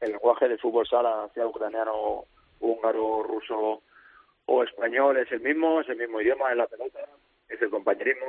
El, 0.01 0.11
lenguaje 0.11 0.47
de 0.47 0.59
fútbol 0.59 0.85
sala, 0.85 1.27
sea 1.33 1.47
ucraniano, 1.47 2.25
húngaro, 2.59 3.23
ruso 3.23 3.81
o 4.45 4.63
español, 4.63 5.17
es 5.17 5.31
el 5.31 5.39
mismo, 5.39 5.81
es 5.81 5.89
el 5.89 5.97
mismo 5.97 6.21
idioma, 6.21 6.51
es 6.51 6.57
la 6.57 6.67
pelota, 6.67 6.99
es 7.49 7.59
el 7.59 7.71
compañerismo, 7.71 8.27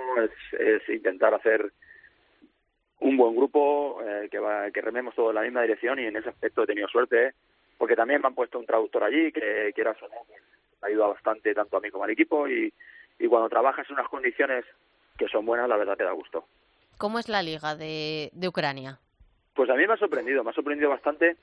es, 0.59 0.88
intentar 0.88 1.34
hacer 1.34 1.70
un 3.01 3.16
buen 3.16 3.36
grupo, 3.36 4.03
eh, 4.03 4.28
que, 4.30 4.38
va, 4.38 4.70
que 4.70 4.80
rememos 4.80 5.14
todos 5.14 5.30
en 5.30 5.36
la 5.36 5.42
misma 5.42 5.62
dirección 5.62 5.99
y 5.99 6.07
en 6.07 6.16
ese 6.16 6.30
aspecto 6.30 6.62
he 6.62 6.66
tenido 6.66 6.88
suerte, 6.88 7.34
porque 7.78 7.97
también 7.97 8.20
me 8.20 8.28
han 8.28 8.34
puesto 8.34 8.59
un 8.59 8.66
traductor 8.66 9.05
allí 9.05 9.32
que 9.32 9.72
quiera 9.74 9.94
pues, 9.94 10.11
me 10.82 10.88
ayuda 10.88 11.09
bastante 11.09 11.55
tanto 11.55 11.76
a 11.76 11.80
mí 11.80 11.90
como 11.90 12.05
al 12.05 12.11
equipo 12.11 12.49
y, 12.49 12.72
y 13.18 13.26
cuando 13.28 13.49
trabajas 13.49 13.86
en 13.88 13.94
unas 13.94 14.09
condiciones 14.09 14.64
que 15.16 15.28
son 15.28 15.44
buenas, 15.47 15.68
la 15.68 15.76
verdad 15.76 15.97
te 15.97 16.05
da 16.05 16.12
gusto. 16.12 16.47
¿Cómo 16.99 17.18
es 17.18 17.28
la 17.28 17.42
liga 17.42 17.74
de, 17.74 18.30
de 18.32 18.49
Ucrania? 18.49 18.99
Pues 19.55 19.68
a 19.70 19.74
mí 19.74 19.86
me 19.86 19.94
ha 19.94 19.99
sorprendido, 19.99 20.44
me 20.44 20.51
ha 20.51 20.55
sorprendido 20.55 20.90
bastante 20.90 21.36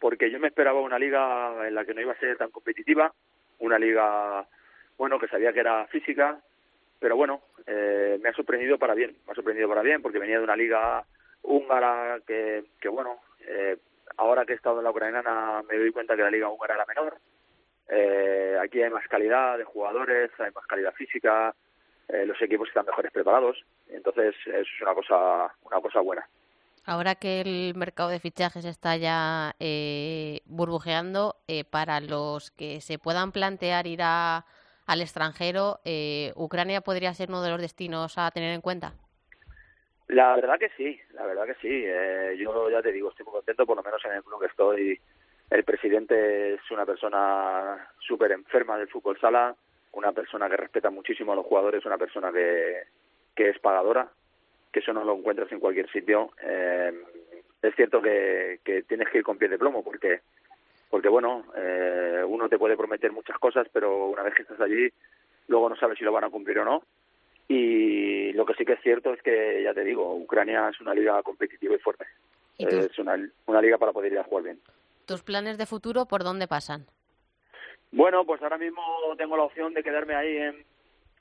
porque 0.00 0.30
yo 0.30 0.38
me 0.38 0.48
esperaba 0.48 0.80
una 0.80 0.98
liga 0.98 1.66
en 1.66 1.74
la 1.74 1.84
que 1.84 1.94
no 1.94 2.00
iba 2.00 2.12
a 2.12 2.18
ser 2.18 2.36
tan 2.36 2.50
competitiva, 2.50 3.12
una 3.58 3.78
liga, 3.78 4.46
bueno, 4.98 5.18
que 5.18 5.28
sabía 5.28 5.52
que 5.52 5.60
era 5.60 5.86
física, 5.86 6.40
pero 7.04 7.16
bueno, 7.16 7.42
eh, 7.66 8.18
me 8.22 8.30
ha 8.30 8.32
sorprendido 8.32 8.78
para 8.78 8.94
bien, 8.94 9.14
me 9.26 9.32
ha 9.32 9.34
sorprendido 9.34 9.68
para 9.68 9.82
bien 9.82 10.00
porque 10.00 10.18
venía 10.18 10.38
de 10.38 10.44
una 10.44 10.56
liga 10.56 11.04
húngara 11.42 12.18
que, 12.26 12.64
bueno, 12.90 13.18
eh, 13.40 13.76
ahora 14.16 14.46
que 14.46 14.54
he 14.54 14.56
estado 14.56 14.78
en 14.78 14.84
la 14.84 14.90
ucraniana 14.90 15.62
me 15.68 15.76
doy 15.76 15.92
cuenta 15.92 16.16
que 16.16 16.22
la 16.22 16.30
liga 16.30 16.48
húngara 16.48 16.76
era 16.76 16.86
menor, 16.86 17.18
eh, 17.90 18.56
aquí 18.58 18.80
hay 18.80 18.88
más 18.88 19.06
calidad 19.06 19.58
de 19.58 19.64
jugadores, 19.64 20.30
hay 20.38 20.50
más 20.52 20.66
calidad 20.66 20.94
física, 20.94 21.54
eh, 22.08 22.24
los 22.24 22.40
equipos 22.40 22.68
están 22.68 22.86
mejores 22.86 23.12
preparados, 23.12 23.62
entonces 23.90 24.34
es 24.46 24.66
una 24.80 24.94
cosa, 24.94 25.54
una 25.62 25.80
cosa 25.82 26.00
buena. 26.00 26.26
Ahora 26.86 27.16
que 27.16 27.42
el 27.42 27.74
mercado 27.74 28.08
de 28.08 28.18
fichajes 28.18 28.64
está 28.64 28.96
ya 28.96 29.54
eh, 29.60 30.40
burbujeando, 30.46 31.36
eh, 31.48 31.64
para 31.64 32.00
los 32.00 32.50
que 32.50 32.80
se 32.80 32.98
puedan 32.98 33.30
plantear 33.30 33.86
ir 33.86 34.00
a, 34.02 34.46
al 34.86 35.00
extranjero, 35.00 35.80
eh, 35.84 36.32
¿Ucrania 36.36 36.80
podría 36.80 37.14
ser 37.14 37.28
uno 37.30 37.42
de 37.42 37.50
los 37.50 37.60
destinos 37.60 38.18
a 38.18 38.30
tener 38.30 38.54
en 38.54 38.60
cuenta? 38.60 38.92
La 40.08 40.34
verdad 40.36 40.58
que 40.58 40.70
sí, 40.76 41.00
la 41.14 41.24
verdad 41.24 41.46
que 41.46 41.54
sí. 41.54 41.84
Eh, 41.86 42.36
yo 42.38 42.68
ya 42.70 42.82
te 42.82 42.92
digo, 42.92 43.10
estoy 43.10 43.24
muy 43.24 43.34
contento, 43.34 43.66
por 43.66 43.76
lo 43.76 43.82
menos 43.82 44.04
en 44.04 44.12
el 44.12 44.22
club 44.22 44.40
que 44.40 44.46
estoy. 44.46 45.00
El 45.50 45.64
presidente 45.64 46.54
es 46.54 46.70
una 46.70 46.84
persona 46.84 47.88
súper 48.00 48.32
enferma 48.32 48.76
del 48.76 48.88
fútbol 48.88 49.18
sala, 49.18 49.54
una 49.92 50.12
persona 50.12 50.48
que 50.48 50.56
respeta 50.56 50.90
muchísimo 50.90 51.32
a 51.32 51.36
los 51.36 51.46
jugadores, 51.46 51.84
una 51.86 51.98
persona 51.98 52.32
que, 52.32 52.84
que 53.34 53.50
es 53.50 53.58
pagadora, 53.60 54.08
que 54.72 54.80
eso 54.80 54.92
no 54.92 55.04
lo 55.04 55.16
encuentras 55.16 55.50
en 55.52 55.60
cualquier 55.60 55.90
sitio. 55.90 56.32
Eh, 56.42 56.92
es 57.62 57.74
cierto 57.76 58.02
que, 58.02 58.60
tienes 58.86 59.08
que 59.08 59.18
ir 59.18 59.24
con 59.24 59.38
pie 59.38 59.48
de 59.48 59.58
plomo 59.58 59.82
porque 59.82 60.20
porque 60.94 61.08
bueno, 61.08 61.44
eh, 61.56 62.22
uno 62.24 62.48
te 62.48 62.56
puede 62.56 62.76
prometer 62.76 63.10
muchas 63.10 63.36
cosas, 63.40 63.66
pero 63.72 64.06
una 64.06 64.22
vez 64.22 64.32
que 64.32 64.42
estás 64.42 64.60
allí, 64.60 64.88
luego 65.48 65.68
no 65.68 65.74
sabes 65.74 65.98
si 65.98 66.04
lo 66.04 66.12
van 66.12 66.22
a 66.22 66.30
cumplir 66.30 66.60
o 66.60 66.64
no. 66.64 66.84
Y 67.48 68.32
lo 68.34 68.46
que 68.46 68.54
sí 68.54 68.64
que 68.64 68.74
es 68.74 68.80
cierto 68.80 69.12
es 69.12 69.20
que, 69.20 69.60
ya 69.64 69.74
te 69.74 69.82
digo, 69.82 70.14
Ucrania 70.14 70.68
es 70.68 70.80
una 70.80 70.94
liga 70.94 71.20
competitiva 71.24 71.74
y 71.74 71.80
fuerte. 71.80 72.06
es 72.58 72.96
una, 73.00 73.18
una 73.46 73.60
liga 73.60 73.76
para 73.76 73.90
poder 73.90 74.12
ir 74.12 74.20
a 74.20 74.22
jugar 74.22 74.44
bien. 74.44 74.60
¿Tus 75.04 75.24
planes 75.24 75.58
de 75.58 75.66
futuro 75.66 76.06
por 76.06 76.22
dónde 76.22 76.46
pasan? 76.46 76.86
Bueno, 77.90 78.24
pues 78.24 78.40
ahora 78.42 78.56
mismo 78.56 78.80
tengo 79.18 79.36
la 79.36 79.42
opción 79.42 79.74
de 79.74 79.82
quedarme 79.82 80.14
ahí 80.14 80.36
en, 80.36 80.64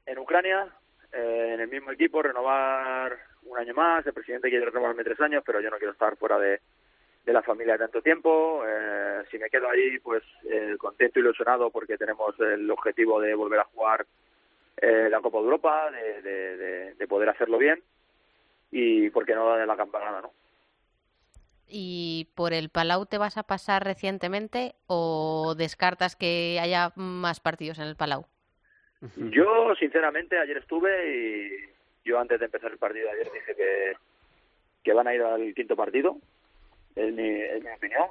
en 0.06 0.20
Ucrania, 0.20 0.68
eh, 1.12 1.54
en 1.56 1.62
el 1.62 1.68
mismo 1.68 1.90
equipo, 1.90 2.22
renovar 2.22 3.18
un 3.42 3.58
año 3.58 3.74
más, 3.74 4.06
el 4.06 4.14
presidente 4.14 4.52
quiere 4.52 4.66
renovarme 4.68 5.04
tres 5.04 5.20
años, 5.20 5.42
pero 5.44 5.62
yo 5.62 5.72
no 5.72 5.78
quiero 5.78 5.94
estar 5.94 6.16
fuera 6.16 6.38
de, 6.38 6.62
de 7.26 7.34
la 7.34 7.42
familia 7.42 7.78
tanto 7.78 8.02
tiempo. 8.02 8.64
Eh, 8.68 9.24
si 9.32 9.38
me 9.38 9.50
quedo 9.50 9.70
ahí, 9.70 10.00
pues 10.00 10.24
eh, 10.50 10.76
contento, 10.78 11.20
ilusionado, 11.20 11.70
porque 11.70 11.98
tenemos 11.98 12.38
el 12.40 12.70
objetivo 12.70 13.20
de 13.22 13.34
volver 13.36 13.62
a 13.62 13.66
jugar 13.66 14.06
eh, 14.78 15.08
la 15.10 15.22
Copa 15.22 15.38
de 15.38 15.44
Europa, 15.44 15.92
de, 15.92 16.22
de, 16.22 16.94
de, 16.96 17.08
poder 17.08 17.30
hacerlo 17.30 17.58
bien 17.58 17.82
y, 18.72 19.10
¿por 19.12 19.26
qué 19.26 19.36
no, 19.36 19.56
de 19.56 19.66
la 19.66 19.78
campanada, 19.78 20.22
no? 20.22 20.32
¿Y 21.68 22.28
por 22.36 22.54
el 22.54 22.70
Palau 22.70 23.06
te 23.06 23.18
vas 23.18 23.38
a 23.38 23.44
pasar 23.44 23.84
recientemente 23.84 24.76
o 24.88 25.56
descartas 25.58 26.16
que 26.16 26.60
haya 26.62 26.92
más 26.96 27.40
partidos 27.40 27.80
en 27.80 27.86
el 27.86 27.96
Palau? 27.96 28.26
Yo, 29.16 29.74
sinceramente, 29.76 30.38
ayer 30.38 30.58
estuve 30.58 30.90
y 31.12 31.50
yo 32.06 32.20
antes 32.20 32.40
de 32.40 32.46
empezar 32.46 32.72
el 32.72 32.78
partido 32.78 33.10
ayer 33.10 33.32
dije 33.32 33.56
que, 33.56 33.94
que 34.84 34.94
van 34.94 35.08
a 35.08 35.14
ir 35.14 35.22
al 35.22 35.54
quinto 35.54 35.76
partido, 35.76 36.18
es 36.96 37.14
mi, 37.14 37.42
es 37.42 37.64
mi 37.64 37.72
opinión. 37.72 38.08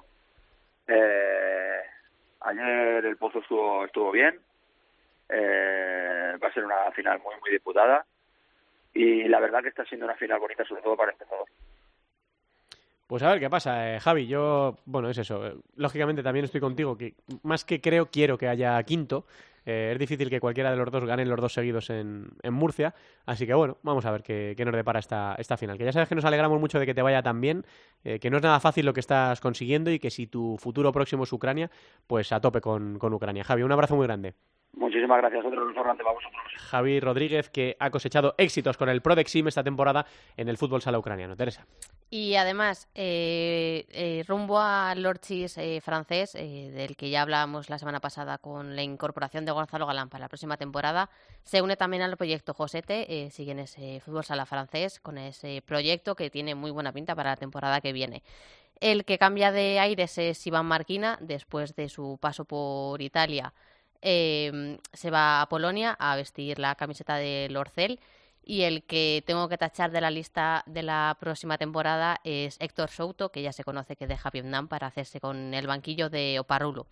Eh, 0.89 1.80
ayer 2.41 3.05
el 3.07 3.16
Pozo 3.16 3.41
estuvo, 3.41 3.85
estuvo 3.85 4.11
bien, 4.11 4.39
eh, 5.28 6.37
va 6.43 6.49
a 6.49 6.53
ser 6.53 6.64
una 6.64 6.91
final 6.93 7.20
muy, 7.20 7.35
muy 7.41 7.51
disputada 7.51 8.05
y 8.95 9.24
la 9.24 9.41
verdad 9.41 9.62
que 9.62 9.68
está 9.68 9.85
siendo 9.85 10.07
una 10.07 10.16
final 10.16 10.39
bonita, 10.41 10.64
sobre 10.64 10.83
todo 10.83 10.97
para 10.97 11.11
el 11.11 11.14
empezador. 11.14 11.49
Pues 13.07 13.22
a 13.22 13.28
ver 13.28 13.40
qué 13.40 13.50
pasa, 13.50 13.94
eh, 13.94 14.00
Javi. 14.00 14.26
Yo, 14.26 14.78
bueno, 14.86 15.11
es 15.11 15.18
eso. 15.18 15.62
Lógicamente 15.76 16.22
también 16.22 16.44
estoy 16.44 16.61
contigo, 16.61 16.96
que 16.96 17.14
más 17.42 17.64
que 17.64 17.80
creo, 17.80 18.11
quiero 18.11 18.38
que 18.38 18.48
haya 18.48 18.82
quinto. 18.84 19.26
Eh, 19.64 19.90
es 19.92 19.98
difícil 19.98 20.28
que 20.28 20.40
cualquiera 20.40 20.70
de 20.70 20.76
los 20.76 20.90
dos 20.90 21.05
gane 21.05 21.24
los 21.24 21.40
dos 21.40 21.53
seguidos 21.53 21.90
en, 21.90 22.30
en 22.42 22.55
Murcia. 22.55 22.94
Así 23.26 23.46
que 23.46 23.55
bueno, 23.55 23.78
vamos 23.82 24.05
a 24.07 24.11
ver 24.11 24.22
qué, 24.22 24.55
qué, 24.57 24.64
nos 24.64 24.74
depara 24.74 24.98
esta, 24.98 25.34
esta 25.38 25.57
final. 25.57 25.78
Que 25.78 25.84
ya 25.84 25.92
sabes 25.92 26.09
que 26.09 26.14
nos 26.14 26.24
alegramos 26.24 26.61
mucho 26.61 26.78
de 26.80 26.86
que 26.86 26.94
te 26.94 27.03
vaya 27.03 27.22
tan 27.22 27.40
bien, 27.40 27.64
eh, 28.05 28.18
que 28.18 28.30
no 28.30 28.38
es 28.38 28.42
nada 28.42 28.61
fácil 28.61 28.86
lo 28.86 28.92
que 28.92 29.00
estás 29.00 29.40
consiguiendo 29.40 29.90
y 29.90 29.98
que 29.98 30.11
si 30.11 30.26
tu 30.26 30.57
futuro 30.59 30.90
próximo 30.92 31.24
es 31.24 31.32
Ucrania, 31.32 31.70
pues 32.07 32.32
a 32.32 32.40
tope 32.40 32.61
con, 32.61 32.98
con 32.98 33.12
Ucrania. 33.14 33.44
Javi, 33.44 33.62
un 33.62 33.72
abrazo 33.72 33.96
muy 33.96 34.07
grande. 34.07 34.34
Muchísimas 34.75 35.18
gracias, 35.18 35.45
otro 35.45 35.75
para 35.75 35.93
vosotros. 35.95 36.43
Javi 36.57 36.99
Rodríguez, 36.99 37.51
que 37.51 37.77
ha 37.79 37.91
cosechado 37.91 38.35
éxitos 38.39 38.79
con 38.79 38.89
el 38.89 39.03
Prodexim 39.03 39.47
esta 39.47 39.62
temporada 39.62 40.07
en 40.37 40.49
el 40.49 40.57
fútbol 40.57 40.81
sala 40.81 40.99
ucraniano. 40.99 41.37
Teresa. 41.37 41.66
Y 42.09 42.37
además, 42.37 42.89
eh, 42.95 43.87
eh, 43.91 44.25
rumbo 44.27 44.59
al 44.61 45.03
Lorchis 45.03 45.59
eh, 45.59 45.81
francés, 45.83 46.33
del 46.33 46.97
que 46.97 47.11
ya 47.11 47.23
hablábamos 47.23 47.68
la 47.68 47.79
semana 47.79 48.01
pasada 48.01 48.39
con 48.39 48.75
la 48.75 48.83
incorporación 48.83 49.45
de 49.45 49.53
Gonzalo 49.53 49.87
Galán 49.87 50.09
para 50.09 50.23
la 50.23 50.29
próxima 50.29 50.57
temporada, 50.57 51.11
se 51.43 51.61
une 51.61 51.77
también 51.77 52.03
al 52.03 52.16
proyecto 52.16 52.55
Josete, 52.55 53.31
sigue 53.31 53.53
en 53.53 53.61
ese 53.61 54.01
fútbol 54.01 54.25
sala 54.25 54.47
francés 54.47 55.01
con 55.01 55.18
ese 55.18 55.62
proyecto 55.66 56.14
que 56.14 56.31
tiene 56.31 56.55
muy 56.55 56.70
buena 56.70 56.93
pinta 56.93 57.14
para 57.14 57.31
la 57.31 57.37
temporada 57.37 57.81
que 57.83 57.93
viene. 57.93 58.23
El 58.81 59.05
que 59.05 59.18
cambia 59.18 59.53
de 59.53 59.79
aires 59.79 60.18
es 60.18 60.47
Iván 60.47 60.66
Marquina, 60.66 61.18
después 61.20 61.77
de 61.77 61.89
su 61.89 62.18
paso 62.20 62.45
por 62.45 63.01
Italia, 63.01 63.53
se 64.03 65.11
va 65.11 65.40
a 65.40 65.48
Polonia 65.48 65.96
a 65.98 66.16
vestir 66.16 66.59
la 66.59 66.74
camiseta 66.74 67.16
de 67.16 67.48
Lorcel 67.50 68.00
y 68.44 68.62
el 68.62 68.82
que 68.82 69.22
tengo 69.26 69.48
que 69.48 69.59
tachar 69.59 69.90
de 69.92 70.00
la 70.00 70.11
lista 70.11 70.64
de 70.66 70.82
la 70.82 71.16
próxima 71.20 71.59
temporada 71.59 72.20
es 72.24 72.57
Héctor 72.61 72.90
Souto, 72.90 73.30
que 73.30 73.42
ya 73.42 73.53
se 73.53 73.64
conoce 73.64 73.96
que 73.96 74.07
deja 74.07 74.30
Vietnam 74.30 74.68
para 74.68 74.88
hacerse 74.88 75.20
con 75.20 75.55
el 75.55 75.66
banquillo 75.66 76.11
de 76.11 76.40
Oparrulo. 76.40 76.86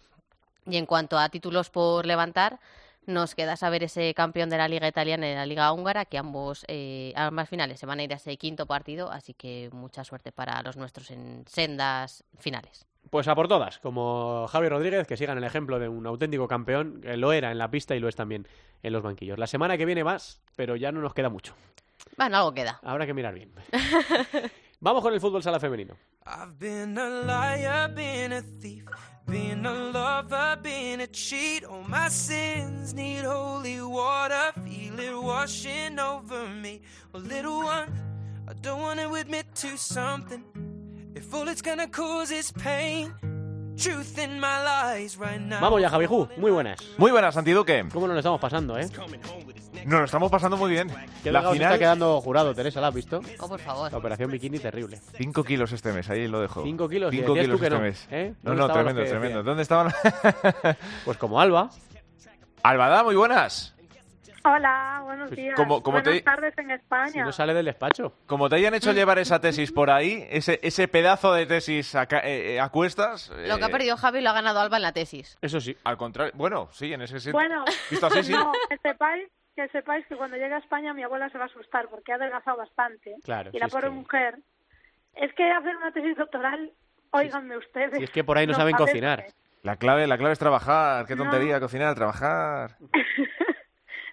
Y 0.66 0.76
en 0.76 0.86
cuanto 0.86 1.18
a 1.18 1.28
títulos 1.28 1.70
por 1.70 2.06
levantar, 2.06 2.61
nos 3.06 3.34
queda 3.34 3.56
saber 3.56 3.82
ese 3.82 4.14
campeón 4.14 4.50
de 4.50 4.58
la 4.58 4.68
Liga 4.68 4.86
Italiana 4.86 5.26
y 5.26 5.30
de 5.30 5.36
la 5.36 5.46
Liga 5.46 5.72
Húngara, 5.72 6.04
que 6.04 6.18
ambos, 6.18 6.64
eh, 6.68 7.12
ambas 7.16 7.48
finales 7.48 7.80
se 7.80 7.86
van 7.86 7.98
a 7.98 8.04
ir 8.04 8.12
a 8.12 8.16
ese 8.16 8.36
quinto 8.36 8.66
partido, 8.66 9.11
así 9.11 9.34
que 9.34 9.70
mucha 9.72 10.04
suerte 10.04 10.30
para 10.30 10.62
los 10.62 10.76
nuestros 10.76 11.11
en 11.11 11.44
sendas 11.48 12.22
finales. 12.38 12.86
Pues 13.11 13.26
a 13.26 13.34
por 13.34 13.48
todas, 13.48 13.80
como 13.80 14.46
Javi 14.48 14.68
Rodríguez, 14.68 15.06
que 15.06 15.16
sigan 15.16 15.36
el 15.36 15.44
ejemplo 15.44 15.80
de 15.80 15.88
un 15.88 16.06
auténtico 16.06 16.46
campeón, 16.46 17.00
que 17.00 17.16
lo 17.16 17.32
era 17.32 17.50
en 17.50 17.58
la 17.58 17.68
pista 17.68 17.96
y 17.96 18.00
lo 18.00 18.08
es 18.08 18.14
también 18.14 18.46
en 18.84 18.92
los 18.92 19.02
banquillos. 19.02 19.36
La 19.36 19.48
semana 19.48 19.76
que 19.76 19.84
viene 19.84 20.04
más, 20.04 20.40
pero 20.54 20.76
ya 20.76 20.92
no 20.92 21.00
nos 21.00 21.12
queda 21.12 21.28
mucho. 21.28 21.54
Bueno, 22.16 22.36
algo 22.36 22.54
queda. 22.54 22.78
Habrá 22.84 23.06
que 23.06 23.14
mirar 23.14 23.34
bien. 23.34 23.52
Vamos 24.80 25.02
con 25.02 25.12
el 25.12 25.20
fútbol 25.20 25.42
sala 25.42 25.58
femenino. 25.58 25.96
Vamos 45.61 45.80
ya, 45.80 45.88
Javiju. 45.88 46.28
Muy 46.36 46.50
buenas. 46.50 46.78
Muy 46.98 47.11
buenas, 47.11 47.36
Antiduque. 47.36 47.86
¿Cómo 47.92 48.06
nos 48.06 48.14
lo 48.14 48.20
estamos 48.20 48.40
pasando, 48.40 48.78
eh? 48.78 48.86
Nos 49.86 50.00
lo 50.00 50.04
estamos 50.04 50.30
pasando 50.30 50.56
muy 50.56 50.70
bien. 50.70 50.88
la 51.24 51.40
final 51.40 51.54
está 51.54 51.78
quedando 51.78 52.20
jurado, 52.20 52.54
Teresa, 52.54 52.80
¿la 52.80 52.88
has 52.88 52.94
visto? 52.94 53.20
Oh, 53.38 53.48
por 53.48 53.61
favor. 53.61 53.90
La 53.90 53.98
operación 53.98 54.30
bikini 54.30 54.58
terrible. 54.58 55.00
Cinco 55.16 55.42
kilos 55.42 55.72
este 55.72 55.92
mes, 55.92 56.11
ahí 56.11 56.28
lo 56.28 56.40
dejo. 56.40 56.62
Cinco 56.62 56.88
kilos. 56.88 57.11
Cinco 57.11 57.34
kilos 57.34 57.61
este 57.61 57.70
no, 57.70 57.80
mes. 57.80 58.06
¿eh? 58.11 58.34
No, 58.42 58.54
no, 58.54 58.70
tremendo, 58.70 59.02
tremendo. 59.04 59.42
¿Dónde 59.42 59.62
estaban? 59.62 59.92
pues 61.04 61.16
como 61.16 61.40
Alba. 61.40 61.70
Albada, 62.62 63.02
muy 63.02 63.16
buenas. 63.16 63.74
Hola, 64.43 65.01
buenos 65.05 65.28
pues 65.28 65.38
días. 65.38 65.55
Buenas 65.57 66.24
tardes 66.24 66.57
en 66.57 66.70
España. 66.70 67.11
Si 67.11 67.18
no 67.18 67.32
sale 67.32 67.53
del 67.53 67.66
despacho. 67.66 68.14
Como 68.26 68.49
te 68.49 68.57
hayan 68.57 68.74
hecho 68.74 68.93
llevar 68.93 69.18
esa 69.18 69.41
tesis 69.41 69.70
por 69.70 69.91
ahí, 69.91 70.26
ese, 70.30 70.59
ese 70.62 70.88
pedazo 70.88 71.34
de 71.34 71.45
tesis 71.45 71.95
a, 71.95 72.05
eh, 72.05 72.57
eh, 72.57 72.68
cuestas... 72.72 73.30
Lo 73.30 73.59
que 73.59 73.64
ha 73.64 73.68
eh, 73.68 73.70
perdido 73.70 73.97
Javi 73.99 74.22
lo 74.22 74.30
ha 74.30 74.32
ganado 74.32 74.61
Alba 74.61 74.78
en 74.78 74.82
la 74.82 74.93
tesis. 74.93 75.36
Eso 75.43 75.61
sí. 75.61 75.76
Al 75.84 75.99
contrario, 75.99 76.32
bueno, 76.36 76.68
sí, 76.72 76.93
en 76.93 77.03
ese 77.03 77.20
sentido. 77.20 77.32
Bueno, 77.32 77.64
no, 77.64 78.53
que 78.68 78.78
sepáis, 78.78 79.28
que 79.55 79.68
sepáis 79.68 80.07
que 80.07 80.16
cuando 80.16 80.38
llegue 80.38 80.55
a 80.55 80.59
España 80.59 80.95
mi 80.95 81.03
abuela 81.03 81.28
se 81.28 81.36
va 81.36 81.45
a 81.45 81.49
asustar 81.49 81.88
porque 81.88 82.12
ha 82.12 82.14
adelgazado 82.14 82.57
bastante. 82.57 83.16
Claro. 83.22 83.51
Y 83.53 83.59
la 83.59 83.68
pobre 83.68 83.91
mujer... 83.91 84.38
Es 85.16 85.34
que 85.34 85.51
hacer 85.51 85.76
una 85.76 85.91
tesis 85.91 86.16
doctoral, 86.16 86.70
óiganme 87.11 87.57
ustedes... 87.59 88.01
Y 88.01 88.05
es 88.05 88.11
que 88.11 88.22
por 88.22 88.38
ahí 88.38 88.47
no, 88.47 88.55
saben 88.55 88.76
cocinar. 88.76 89.26
La 89.62 89.76
clave, 89.76 90.07
la 90.07 90.16
clave 90.16 90.32
es 90.32 90.38
trabajar. 90.38 91.05
Qué 91.07 91.16
tontería, 91.16 91.61
cocinar, 91.61 91.95
trabajar. 91.95 92.76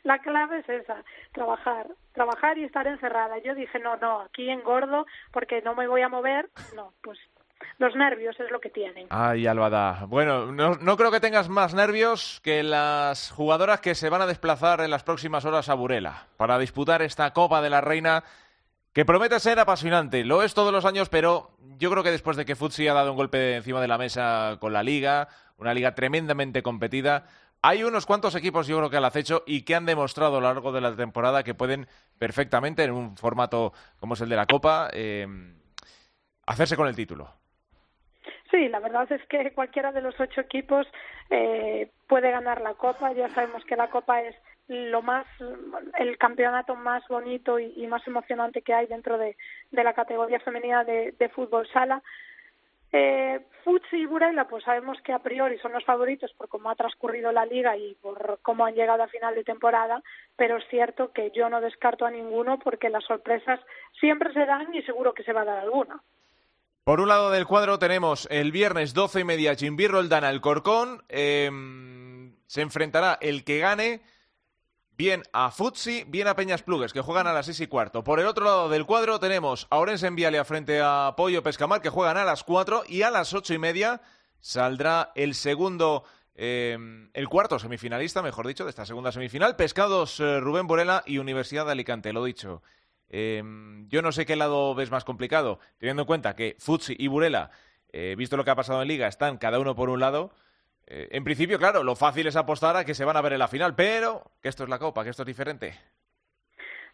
la 0.08 0.20
clave 0.20 0.60
es 0.60 0.70
esa, 0.70 1.04
trabajar, 1.34 1.88
trabajar 2.14 2.58
y 2.58 2.64
estar 2.64 2.88
encerrada. 2.88 3.40
Yo 3.40 3.54
dije, 3.54 3.78
no, 3.80 3.98
no, 3.98 4.22
aquí 4.22 4.50
engordo 4.50 5.06
porque 5.32 5.62
no 5.62 5.76
me 5.76 5.88
voy 5.88 6.02
a 6.02 6.08
mover. 6.08 6.50
No, 6.76 6.94
pues 7.04 7.20
los 7.78 7.94
nervios 7.94 8.40
es 8.40 8.50
lo 8.50 8.62
que 8.62 8.70
tienen. 8.70 9.08
Ay, 9.10 9.46
Albada. 9.48 10.06
Bueno, 10.08 10.52
no, 10.54 10.76
no, 10.76 10.96
creo 10.96 11.12
que 11.12 11.20
tengas 11.20 11.50
más 11.50 11.74
nervios 11.74 12.40
que 12.42 12.64
las 12.64 13.32
jugadoras 13.32 13.82
que 13.82 13.96
se 13.96 14.10
van 14.10 14.22
a 14.22 14.28
desplazar 14.28 14.80
en 14.80 14.92
las 14.92 15.04
próximas 15.04 15.44
horas 15.44 15.68
a 15.68 15.74
Burela 15.74 16.28
para 16.38 16.58
disputar 16.58 17.02
esta 17.02 17.34
Copa 17.34 17.62
de 17.62 17.70
la 17.70 17.82
Reina 17.82 18.24
que 18.94 19.04
promete 19.04 19.40
ser 19.42 19.60
apasionante. 19.60 20.24
Lo 20.24 20.42
es 20.42 20.54
todos 20.54 20.72
los 20.72 20.86
años, 20.86 21.10
pero 21.10 21.52
yo 21.78 21.92
creo 21.92 22.04
que 22.04 22.12
después 22.12 22.38
de 22.38 22.46
que 22.46 22.56
Futsi 22.56 22.88
ha 22.88 22.94
dado 22.94 23.12
un 23.12 23.18
golpe 23.18 23.58
encima 23.58 23.82
de 23.82 23.90
la 23.90 23.98
mesa 23.98 24.58
con 24.62 24.72
la 24.72 24.84
liga, 24.84 25.28
una 25.58 25.74
liga 25.74 25.94
tremendamente 25.96 26.64
competida, 26.64 27.26
hay 27.62 27.84
unos 27.84 28.06
cuantos 28.06 28.36
equipos, 28.36 28.68
yo 28.68 28.78
creo 28.78 28.90
que 28.90 28.98
al 28.98 29.06
acecho 29.06 29.44
y 29.46 29.64
que 29.64 29.76
han 29.76 29.86
demostrado 29.86 30.38
a 30.38 30.42
lo 30.42 30.48
largo 30.48 30.72
de 30.72 30.82
la 30.82 30.96
temporada 30.96 31.44
que 31.44 31.54
pueden 31.54 31.88
perfectamente, 32.18 32.84
en 32.84 32.92
un 32.92 33.18
formato 33.18 33.74
como 34.00 34.14
es 34.14 34.22
el 34.22 34.30
de 34.30 34.36
la 34.36 34.46
Copa, 34.46 34.90
eh, 34.94 35.28
hacerse 36.46 36.76
con 36.76 36.88
el 36.88 36.96
título. 36.96 37.30
Sí, 38.52 38.70
la 38.70 38.80
verdad 38.80 39.12
es 39.12 39.22
que 39.28 39.52
cualquiera 39.54 39.92
de 39.92 40.02
los 40.02 40.18
ocho 40.20 40.40
equipos 40.42 40.88
eh, 41.30 41.92
puede 42.08 42.32
ganar 42.32 42.62
la 42.62 42.76
Copa. 42.76 43.12
Ya 43.12 43.30
sabemos 43.30 43.64
que 43.66 43.76
la 43.76 43.90
Copa 43.90 44.22
es 44.22 44.36
lo 44.70 45.02
más, 45.02 45.26
el 46.00 46.18
campeonato 46.18 46.76
más 46.76 47.06
bonito 47.10 47.60
y, 47.60 47.86
más 47.88 48.06
emocionante 48.08 48.62
que 48.62 48.74
hay 48.74 48.88
dentro 48.88 49.18
de, 49.18 49.36
la 49.72 49.94
categoría 49.94 50.40
femenina 50.40 50.84
de 50.86 51.32
fútbol 51.36 51.68
sala. 51.74 52.02
Eh, 52.92 53.40
y 53.92 54.06
Burela, 54.06 54.48
pues 54.48 54.64
sabemos 54.64 54.98
que 55.04 55.14
a 55.14 55.20
priori 55.20 55.58
son 55.60 55.72
los 55.72 55.84
favoritos 55.84 56.32
por 56.34 56.48
cómo 56.50 56.70
ha 56.70 56.76
transcurrido 56.76 57.32
la 57.32 57.46
liga 57.46 57.76
y 57.78 57.96
por 57.96 58.40
cómo 58.42 58.66
han 58.66 58.76
llegado 58.76 59.04
a 59.04 59.08
final 59.08 59.36
de 59.36 59.44
temporada, 59.44 60.02
pero 60.36 60.58
es 60.58 60.64
cierto 60.70 61.12
que 61.12 61.32
yo 61.36 61.50
no 61.50 61.62
descarto 61.62 62.06
a 62.06 62.12
ninguno 62.12 62.60
porque 62.60 62.90
las 62.90 63.04
sorpresas 63.06 63.60
siempre 64.00 64.34
se 64.34 64.46
dan 64.46 64.74
y 64.74 64.82
seguro 64.84 65.14
que 65.14 65.24
se 65.24 65.34
va 65.34 65.42
a 65.42 65.46
dar 65.46 65.60
alguna. 65.60 66.02
Por 66.84 67.02
un 67.02 67.10
lado 67.10 67.32
del 67.32 67.46
cuadro 67.46 67.80
tenemos 67.80 68.28
el 68.32 68.52
viernes 68.52 68.94
doce 68.94 69.22
y 69.22 69.24
media 69.24 69.56
Jimbir 69.56 69.92
Roldán 69.92 70.24
al 70.24 70.42
Corcón. 70.42 71.04
Em, 71.10 72.34
se 72.46 72.62
enfrentará 72.62 73.18
el 73.20 73.44
que 73.44 73.60
gane 73.60 74.02
bien 74.98 75.22
a 75.32 75.52
Futsi, 75.52 76.04
bien 76.08 76.28
a 76.28 76.36
Peñas 76.36 76.64
Plugues, 76.64 76.92
que 76.92 77.02
juegan 77.02 77.28
a 77.28 77.34
las 77.34 77.46
seis 77.46 77.60
y 77.60 77.68
cuarto. 77.68 78.04
Por 78.04 78.20
el 78.20 78.26
otro 78.26 78.46
lado 78.46 78.70
del 78.70 78.86
cuadro 78.86 79.20
tenemos 79.20 79.68
a 79.70 79.78
Orense 79.78 80.08
en 80.08 80.16
Vialia 80.16 80.44
frente 80.44 80.82
a 80.82 81.14
Pollo 81.16 81.44
Pescamar, 81.44 81.82
que 81.82 81.90
juegan 81.90 82.18
a 82.18 82.26
las 82.26 82.44
cuatro, 82.44 82.84
y 82.88 83.04
a 83.04 83.12
las 83.12 83.34
ocho 83.34 83.54
y 83.54 83.60
media 83.60 84.02
saldrá 84.40 85.12
el 85.14 85.36
segundo, 85.36 86.04
eh, 86.34 86.78
el 87.14 87.30
cuarto 87.30 87.60
semifinalista, 87.60 88.24
mejor 88.24 88.48
dicho, 88.48 88.64
de 88.64 88.72
esta 88.72 88.88
segunda 88.88 89.12
semifinal, 89.12 89.56
Pescados 89.56 90.20
eh, 90.20 90.40
Rubén 90.40 90.66
Borela 90.66 91.04
y 91.06 91.20
Universidad 91.20 91.68
de 91.68 91.74
Alicante, 91.74 92.12
lo 92.12 92.24
dicho. 92.24 92.64
Eh, 93.10 93.44
yo 93.88 94.02
no 94.02 94.12
sé 94.12 94.26
qué 94.26 94.36
lado 94.36 94.74
ves 94.74 94.90
más 94.90 95.04
complicado, 95.04 95.60
teniendo 95.78 96.02
en 96.02 96.08
cuenta 96.08 96.36
que 96.36 96.56
Futsi 96.60 96.96
y 96.98 97.08
Burela, 97.08 97.52
visto 98.18 98.36
lo 98.38 98.44
que 98.44 98.52
ha 98.52 98.56
pasado 98.56 98.82
en 98.82 98.88
Liga, 98.88 99.08
están 99.08 99.38
cada 99.38 99.60
uno 99.60 99.76
por 99.76 99.90
un 99.90 100.00
lado. 100.00 100.32
Eh, 100.88 101.10
en 101.12 101.24
principio, 101.24 101.60
claro, 101.60 101.84
lo 101.84 101.96
fácil 101.96 102.28
es 102.28 102.36
apostar 102.36 102.78
a 102.78 102.86
que 102.86 102.96
se 102.96 103.04
van 103.04 103.18
a 103.18 103.22
ver 103.22 103.34
en 103.34 103.40
la 103.40 103.50
final, 103.50 103.76
pero 103.76 104.24
que 104.42 104.50
esto 104.50 104.64
es 104.64 104.70
la 104.70 104.80
Copa, 104.80 105.04
que 105.04 105.10
esto 105.10 105.24
es 105.24 105.28
diferente. 105.28 105.78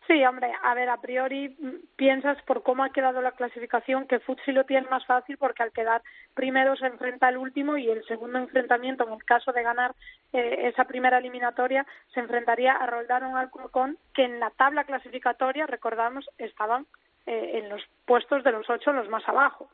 Sí, 0.07 0.25
hombre, 0.25 0.51
a 0.63 0.73
ver, 0.73 0.89
a 0.89 0.99
priori 0.99 1.55
mm, 1.57 1.95
piensas 1.95 2.41
por 2.43 2.61
cómo 2.63 2.83
ha 2.83 2.89
quedado 2.89 3.21
la 3.21 3.31
clasificación 3.31 4.05
que 4.05 4.19
Futsi 4.19 4.51
lo 4.51 4.65
tiene 4.65 4.89
más 4.89 5.05
fácil 5.05 5.37
porque 5.37 5.63
al 5.63 5.71
quedar 5.71 6.01
primero 6.33 6.75
se 6.75 6.87
enfrenta 6.87 7.27
al 7.27 7.37
último 7.37 7.77
y 7.77 7.89
el 7.89 8.03
segundo 8.05 8.39
enfrentamiento, 8.39 9.05
en 9.07 9.13
el 9.13 9.23
caso 9.23 9.53
de 9.53 9.63
ganar 9.63 9.95
eh, 10.33 10.67
esa 10.67 10.85
primera 10.85 11.19
eliminatoria, 11.19 11.85
se 12.13 12.19
enfrentaría 12.19 12.73
a 12.73 12.85
Roldán 12.85 13.23
o 13.23 13.37
Alcorcón, 13.37 13.97
que 14.13 14.25
en 14.25 14.39
la 14.39 14.49
tabla 14.49 14.83
clasificatoria, 14.83 15.67
recordamos, 15.67 16.29
estaban 16.37 16.85
eh, 17.25 17.61
en 17.63 17.69
los 17.69 17.81
puestos 18.05 18.43
de 18.43 18.51
los 18.51 18.69
ocho, 18.69 18.91
los 18.91 19.07
más 19.07 19.27
abajo. 19.29 19.69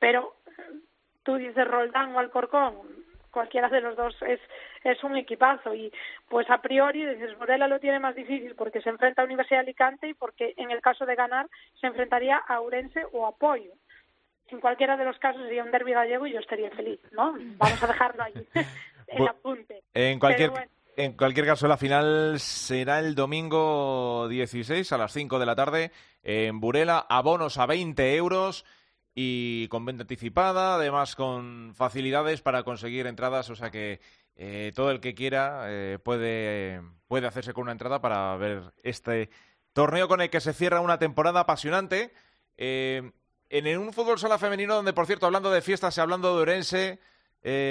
Pero 0.00 0.34
tú 1.22 1.36
dices 1.36 1.68
Roldán 1.68 2.16
o 2.16 2.18
Alcorcón, 2.18 2.74
cualquiera 3.38 3.68
de 3.68 3.80
los 3.80 3.94
dos 3.94 4.16
es, 4.22 4.40
es 4.82 5.04
un 5.04 5.16
equipazo 5.16 5.72
y 5.72 5.92
pues 6.28 6.50
a 6.50 6.60
priori 6.60 7.06
dices 7.06 7.38
Morela 7.38 7.68
lo 7.68 7.78
tiene 7.78 8.00
más 8.00 8.16
difícil 8.16 8.56
porque 8.56 8.80
se 8.80 8.88
enfrenta 8.88 9.22
a 9.22 9.26
Universidad 9.26 9.58
de 9.58 9.66
Alicante 9.66 10.08
y 10.08 10.14
porque 10.14 10.54
en 10.56 10.72
el 10.72 10.80
caso 10.80 11.06
de 11.06 11.14
ganar 11.14 11.46
se 11.80 11.86
enfrentaría 11.86 12.36
a 12.36 12.60
Urense 12.60 13.04
o 13.12 13.28
a 13.28 13.36
Pollo. 13.36 13.70
En 14.48 14.58
cualquiera 14.58 14.96
de 14.96 15.04
los 15.04 15.16
casos 15.20 15.40
sería 15.42 15.62
un 15.62 15.70
derbi 15.70 15.92
gallego 15.92 16.26
y 16.26 16.32
yo 16.32 16.40
estaría 16.40 16.68
feliz, 16.72 16.98
¿no? 17.12 17.36
Vamos 17.58 17.80
a 17.80 17.86
dejarlo 17.86 18.24
ahí, 18.24 18.34
el 19.06 19.28
apunte. 19.28 19.84
En 19.94 20.18
cualquier, 20.18 20.50
en 20.96 21.12
cualquier 21.12 21.46
caso, 21.46 21.68
la 21.68 21.76
final 21.76 22.40
será 22.40 22.98
el 22.98 23.14
domingo 23.14 24.26
16 24.26 24.90
a 24.92 24.98
las 24.98 25.12
5 25.12 25.38
de 25.38 25.46
la 25.46 25.54
tarde 25.54 25.92
en 26.24 26.58
Burela, 26.58 27.06
abonos 27.08 27.56
a 27.58 27.66
20 27.66 28.16
euros 28.16 28.64
y 29.20 29.66
con 29.66 29.84
venta 29.84 30.02
anticipada, 30.02 30.76
además 30.76 31.16
con 31.16 31.74
facilidades 31.74 32.40
para 32.40 32.62
conseguir 32.62 33.08
entradas, 33.08 33.50
o 33.50 33.56
sea 33.56 33.68
que 33.68 33.98
eh, 34.36 34.70
todo 34.76 34.92
el 34.92 35.00
que 35.00 35.16
quiera 35.16 35.64
eh, 35.66 35.98
puede, 36.00 36.80
puede 37.08 37.26
hacerse 37.26 37.52
con 37.52 37.62
una 37.62 37.72
entrada 37.72 38.00
para 38.00 38.36
ver 38.36 38.72
este 38.84 39.28
torneo 39.72 40.06
con 40.06 40.20
el 40.20 40.30
que 40.30 40.40
se 40.40 40.54
cierra 40.54 40.80
una 40.80 41.00
temporada 41.00 41.40
apasionante. 41.40 42.12
Eh, 42.56 43.10
en 43.48 43.78
un 43.78 43.92
fútbol 43.92 44.20
sala 44.20 44.38
femenino 44.38 44.76
donde, 44.76 44.92
por 44.92 45.06
cierto, 45.06 45.26
hablando 45.26 45.50
de 45.50 45.62
fiestas 45.62 45.96
y 45.96 46.00
hablando 46.00 46.36
de 46.36 46.42
Orense, 46.42 47.00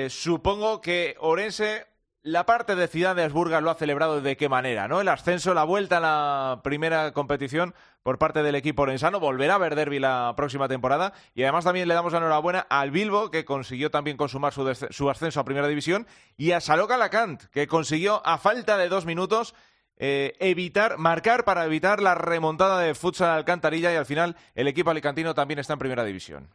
supongo 0.09 0.81
que 0.81 1.15
Orense, 1.17 1.87
la 2.23 2.45
parte 2.45 2.75
de 2.75 2.87
Ciudad 2.87 3.15
de 3.15 3.23
Asburgas 3.23 3.63
lo 3.63 3.69
ha 3.69 3.75
celebrado 3.75 4.21
de 4.21 4.35
qué 4.35 4.49
manera, 4.49 4.87
¿no? 4.87 4.99
El 4.99 5.07
ascenso, 5.07 5.53
la 5.53 5.63
vuelta 5.63 5.97
a 5.97 6.01
la 6.01 6.61
primera 6.63 7.13
competición 7.13 7.73
por 8.03 8.17
parte 8.17 8.43
del 8.43 8.55
equipo 8.55 8.83
orensano, 8.83 9.19
volverá 9.19 9.55
a 9.55 9.59
ver 9.59 9.75
derby 9.75 9.99
la 9.99 10.33
próxima 10.35 10.67
temporada 10.67 11.13
y 11.33 11.43
además 11.43 11.63
también 11.63 11.87
le 11.87 11.93
damos 11.93 12.13
la 12.13 12.19
enhorabuena 12.19 12.59
al 12.69 12.91
Bilbo, 12.91 13.31
que 13.31 13.45
consiguió 13.45 13.91
también 13.91 14.17
consumar 14.17 14.53
su, 14.53 15.09
ascenso 15.09 15.39
a 15.39 15.45
primera 15.45 15.67
división, 15.67 16.07
y 16.35 16.51
a 16.51 16.59
Saloca 16.59 16.97
Lacant, 16.97 17.43
que 17.45 17.67
consiguió 17.67 18.25
a 18.25 18.37
falta 18.37 18.77
de 18.77 18.89
dos 18.89 19.05
minutos 19.05 19.55
eh, 19.97 20.35
evitar, 20.39 20.97
marcar 20.97 21.43
para 21.43 21.65
evitar 21.65 22.01
la 22.01 22.15
remontada 22.15 22.79
de 22.79 22.93
futsal 22.93 23.29
Alcantarilla 23.29 23.91
y 23.91 23.95
al 23.95 24.05
final 24.05 24.35
el 24.53 24.67
equipo 24.67 24.91
alicantino 24.91 25.33
también 25.33 25.59
está 25.59 25.73
en 25.73 25.79
primera 25.79 26.03
división. 26.03 26.49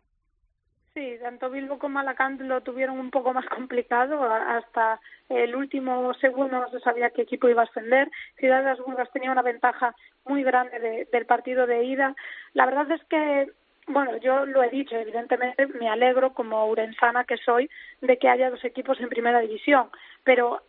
Sí, 0.95 1.17
tanto 1.23 1.49
Bilbo 1.49 1.79
como 1.79 2.01
Alacant 2.01 2.39
lo 2.43 2.61
tuvieron 2.61 3.01
un 3.01 3.11
poco 3.11 3.33
más 3.33 3.47
complicado. 3.47 4.23
Hasta 4.25 5.01
el 5.31 5.57
último 5.57 6.13
segundo 6.15 6.61
no 6.61 6.69
se 6.71 6.81
sabía 6.81 7.11
qué 7.11 7.23
equipo 7.23 7.49
iba 7.49 7.63
a 7.63 7.65
ascender. 7.65 8.11
Ciudad 8.37 8.59
de 8.59 8.65
las 8.65 8.79
Burgas 8.79 9.11
tenía 9.11 9.33
una 9.33 9.41
ventaja 9.41 9.95
muy 10.27 10.43
grande 10.43 11.09
del 11.11 11.27
partido 11.27 11.67
de 11.67 11.85
ida. 11.85 12.15
La 12.53 12.67
verdad 12.67 12.91
es 12.91 13.03
que 13.05 13.51
bueno, 13.89 14.17
yo 14.19 14.47
lo 14.47 14.63
he 14.63 14.71
dicho, 14.71 14.95
evidentemente 14.97 15.67
me 15.67 15.89
alegro 15.89 16.35
como 16.35 16.67
urensana 16.67 17.25
que 17.25 17.37
soy 17.39 17.69
de 18.01 18.17
que 18.17 18.29
haya 18.29 18.51
dos 18.51 18.65
equipos 18.65 19.01
en 19.01 19.09
primera 19.09 19.41
división, 19.41 19.91
pero 20.23 20.63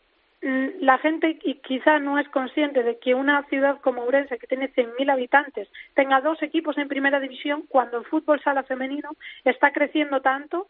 la 0.44 0.98
gente 0.98 1.38
quizá 1.64 2.00
no 2.00 2.20
es 2.20 2.28
consciente 2.30 2.84
de 2.84 3.00
que 3.00 3.16
una 3.16 3.44
ciudad 3.44 3.80
como 3.80 4.04
Urense, 4.04 4.38
que 4.38 4.48
tiene 4.48 4.74
100.000 4.74 5.12
habitantes, 5.12 5.70
tenga 5.94 6.20
dos 6.20 6.44
equipos 6.44 6.78
en 6.78 6.89
primera 6.89 7.22
división 7.22 7.64
cuando 7.70 7.98
el 7.98 8.06
fútbol 8.06 8.41
sala 8.41 8.64
femenino 8.64 9.12
está 9.46 9.72
creciendo 9.72 10.22
tanto 10.22 10.68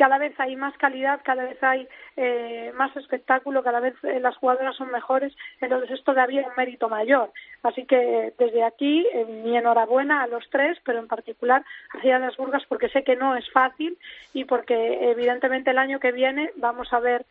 cada 0.00 0.16
vez 0.16 0.32
hay 0.40 0.56
más 0.56 0.74
calidad, 0.78 1.20
cada 1.22 1.44
vez 1.44 1.62
hay 1.62 1.86
eh, 2.16 2.72
más 2.74 2.96
espectáculo, 2.96 3.62
cada 3.62 3.80
vez 3.80 3.92
eh, 4.02 4.18
las 4.18 4.34
jugadoras 4.38 4.74
son 4.74 4.90
mejores, 4.90 5.30
entonces 5.60 5.90
esto 5.90 6.12
todavía 6.12 6.40
es 6.40 6.46
un 6.46 6.54
mérito 6.56 6.88
mayor. 6.88 7.30
Así 7.62 7.84
que 7.84 8.32
desde 8.38 8.64
aquí, 8.64 9.06
eh, 9.12 9.26
mi 9.44 9.58
enhorabuena 9.58 10.22
a 10.22 10.26
los 10.26 10.48
tres, 10.48 10.78
pero 10.86 11.00
en 11.00 11.06
particular 11.06 11.62
a 11.92 12.00
Ciudad 12.00 12.18
de 12.18 12.26
las 12.28 12.36
Burgas, 12.38 12.64
porque 12.66 12.88
sé 12.88 13.04
que 13.04 13.14
no 13.14 13.36
es 13.36 13.44
fácil 13.50 13.98
y 14.32 14.46
porque 14.46 15.10
evidentemente 15.10 15.70
el 15.70 15.76
año 15.76 16.00
que 16.00 16.12
viene 16.12 16.50
vamos 16.56 16.90
a 16.94 17.00
ver 17.00 17.26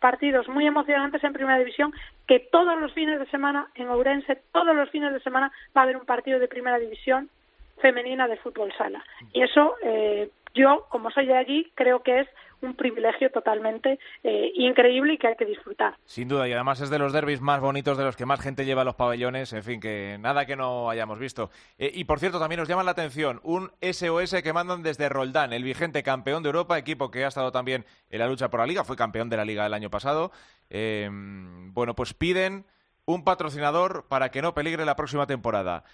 partidos 0.00 0.48
muy 0.48 0.66
emocionantes 0.66 1.22
en 1.24 1.32
Primera 1.32 1.58
División, 1.58 1.92
que 2.26 2.40
todos 2.40 2.80
los 2.80 2.92
fines 2.92 3.18
de 3.18 3.26
semana 3.26 3.68
en 3.74 3.88
Ourense, 3.88 4.40
todos 4.52 4.74
los 4.74 4.88
fines 4.90 5.12
de 5.12 5.20
semana 5.20 5.52
va 5.76 5.82
a 5.82 5.84
haber 5.84 5.96
un 5.96 6.06
partido 6.06 6.38
de 6.38 6.48
Primera 6.48 6.78
División 6.78 7.28
femenina 7.80 8.28
de 8.28 8.36
fútbol 8.36 8.72
sala. 8.78 9.04
Y 9.32 9.42
eso 9.42 9.74
eh, 9.82 10.30
yo, 10.54 10.86
como 10.88 11.10
soy 11.10 11.26
de 11.26 11.36
allí, 11.36 11.72
creo 11.74 12.02
que 12.02 12.20
es 12.20 12.28
un 12.62 12.74
privilegio 12.74 13.30
totalmente 13.30 13.98
eh, 14.22 14.52
increíble 14.54 15.14
y 15.14 15.18
que 15.18 15.28
hay 15.28 15.36
que 15.36 15.44
disfrutar. 15.44 15.96
Sin 16.04 16.28
duda, 16.28 16.48
y 16.48 16.52
además 16.52 16.80
es 16.80 16.90
de 16.90 16.98
los 16.98 17.12
derbis 17.12 17.40
más 17.40 17.60
bonitos, 17.60 17.98
de 17.98 18.04
los 18.04 18.16
que 18.16 18.26
más 18.26 18.40
gente 18.40 18.64
lleva 18.64 18.82
a 18.82 18.84
los 18.84 18.94
pabellones, 18.94 19.52
en 19.52 19.62
fin, 19.62 19.80
que 19.80 20.16
nada 20.20 20.46
que 20.46 20.56
no 20.56 20.88
hayamos 20.88 21.18
visto. 21.18 21.50
Eh, 21.78 21.90
y 21.92 22.04
por 22.04 22.20
cierto, 22.20 22.38
también 22.38 22.60
nos 22.60 22.68
llama 22.68 22.84
la 22.84 22.92
atención 22.92 23.40
un 23.42 23.72
SOS 23.80 24.42
que 24.42 24.52
mandan 24.52 24.82
desde 24.82 25.08
Roldán, 25.08 25.52
el 25.52 25.64
vigente 25.64 26.02
campeón 26.02 26.42
de 26.42 26.48
Europa, 26.48 26.78
equipo 26.78 27.10
que 27.10 27.24
ha 27.24 27.28
estado 27.28 27.52
también 27.52 27.84
en 28.10 28.18
la 28.18 28.28
lucha 28.28 28.48
por 28.48 28.60
la 28.60 28.66
liga, 28.66 28.84
fue 28.84 28.96
campeón 28.96 29.28
de 29.28 29.36
la 29.36 29.44
liga 29.44 29.66
el 29.66 29.74
año 29.74 29.90
pasado. 29.90 30.30
Eh, 30.70 31.08
bueno, 31.10 31.94
pues 31.94 32.14
piden 32.14 32.64
un 33.04 33.24
patrocinador 33.24 34.06
para 34.08 34.30
que 34.30 34.42
no 34.42 34.54
peligre 34.54 34.84
la 34.84 34.96
próxima 34.96 35.26
temporada. 35.26 35.84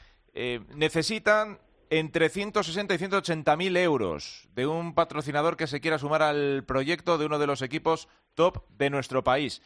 necesitan 0.74 1.58
entre 1.90 2.28
160 2.28 2.94
y 2.94 2.98
180 2.98 3.56
mil 3.56 3.76
euros 3.76 4.48
de 4.54 4.66
un 4.66 4.94
patrocinador 4.94 5.56
que 5.56 5.66
se 5.66 5.80
quiera 5.80 5.98
sumar 5.98 6.22
al 6.22 6.64
proyecto 6.64 7.18
de 7.18 7.26
uno 7.26 7.38
de 7.38 7.46
los 7.46 7.62
equipos 7.62 8.08
top 8.34 8.64
de 8.76 8.90
nuestro 8.90 9.24
país. 9.24 9.62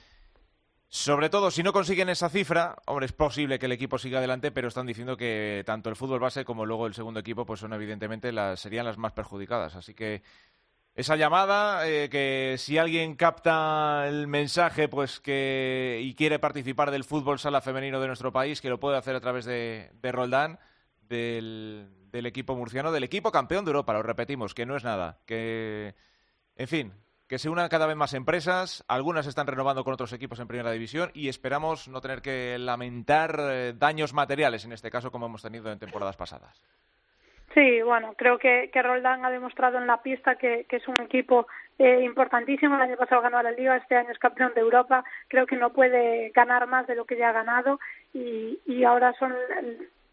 Sobre 0.89 1.31
todo, 1.31 1.51
si 1.51 1.63
no 1.63 1.73
consiguen 1.73 2.11
esa 2.11 2.29
cifra, 2.29 2.77
hombre, 2.87 3.07
es 3.07 3.13
posible 3.13 3.59
que 3.59 3.65
el 3.65 3.73
equipo 3.73 3.97
siga 3.97 4.19
adelante, 4.19 4.51
pero 4.51 4.69
están 4.69 4.87
diciendo 4.87 5.17
que 5.17 5.63
tanto 5.65 5.89
el 5.89 5.97
fútbol 5.97 6.21
base 6.21 6.45
como 6.45 6.67
luego 6.67 6.87
el 6.87 6.93
segundo 6.93 7.21
equipo, 7.21 7.47
pues 7.47 7.61
son 7.61 7.73
evidentemente 7.73 8.31
las, 8.31 8.61
serían 8.61 8.85
las 8.85 8.99
más 8.99 9.13
perjudicadas. 9.13 9.75
Así 9.75 9.95
que 9.95 10.23
esa 10.95 11.17
llamada, 11.17 11.89
eh, 11.89 12.11
que 12.11 12.57
si 12.59 12.77
alguien 12.77 13.17
capta 13.17 14.07
el 14.07 14.27
mensaje, 14.27 14.89
pues 14.89 15.19
que 15.19 15.99
y 16.03 16.15
quiere 16.15 16.39
participar 16.39 16.91
del 16.91 17.05
fútbol 17.05 17.39
sala 17.39 17.63
femenino 17.63 17.99
de 17.99 18.09
nuestro 18.09 18.31
país, 18.31 18.61
que 18.61 18.69
lo 18.69 18.79
puede 18.79 18.99
hacer 18.99 19.17
a 19.17 19.21
través 19.21 19.47
de, 19.47 19.91
de 19.95 20.13
Roldán, 20.13 20.59
del, 21.01 21.89
del 22.13 22.27
equipo 22.27 22.55
murciano, 22.55 22.93
del 22.93 23.05
equipo 23.05 23.33
campeón 23.33 23.65
de 23.65 23.71
Europa, 23.71 23.95
lo 23.95 24.03
repetimos, 24.03 24.55
que 24.55 24.67
no 24.67 24.77
es 24.77 24.85
nada, 24.85 25.19
que, 25.27 25.95
en 26.57 26.69
fin, 26.69 26.93
que 27.27 27.39
se 27.39 27.49
unan 27.49 27.71
cada 27.71 27.87
vez 27.87 27.97
más 27.97 28.13
empresas, 28.13 28.85
algunas 28.89 29.27
están 29.27 29.47
renovando 29.47 29.85
con 29.85 29.95
otros 29.95 30.13
equipos 30.13 30.39
en 30.39 30.49
primera 30.49 30.71
división 30.71 31.11
y 31.15 31.29
esperamos 31.29 31.89
no 31.89 32.03
tener 32.03 32.21
que 32.21 32.59
lamentar 32.59 33.35
eh, 33.41 33.73
daños 33.75 34.13
materiales, 34.13 34.67
en 34.67 34.73
este 34.73 34.91
caso, 34.91 35.11
como 35.11 35.27
hemos 35.27 35.43
tenido 35.43 35.73
en 35.73 35.79
temporadas 35.79 36.17
pasadas. 36.17 36.63
Sí, 37.55 37.83
bueno, 37.83 38.15
creo 38.17 38.39
que, 38.39 38.71
que 38.73 38.83
Roldán 38.83 39.25
ha 39.25 39.31
demostrado 39.31 39.79
en 39.79 39.87
la 39.87 40.03
pista 40.03 40.37
que, 40.37 40.67
es 40.69 40.89
un 40.89 41.01
equipo 41.03 41.47
eh, 41.79 42.03
importantísimo. 42.03 42.77
El 42.77 42.83
año 42.83 42.97
pasado 42.97 43.21
ganó 43.21 43.43
la 43.43 43.51
Liga, 43.51 43.77
este 43.77 43.97
año 43.97 44.11
es 44.11 44.19
campeón 44.19 44.53
de 44.55 44.63
Europa. 44.63 45.05
Creo 45.29 45.47
que 45.47 45.57
no 45.57 45.71
puede 45.71 46.31
ganar 46.31 46.67
más 46.67 46.87
de 46.87 46.95
lo 46.95 47.05
que 47.05 47.19
ya 47.19 47.29
ha 47.29 47.33
ganado 47.33 47.79
y, 48.15 48.59
y 48.67 48.85
ahora 48.85 49.15
son 49.19 49.35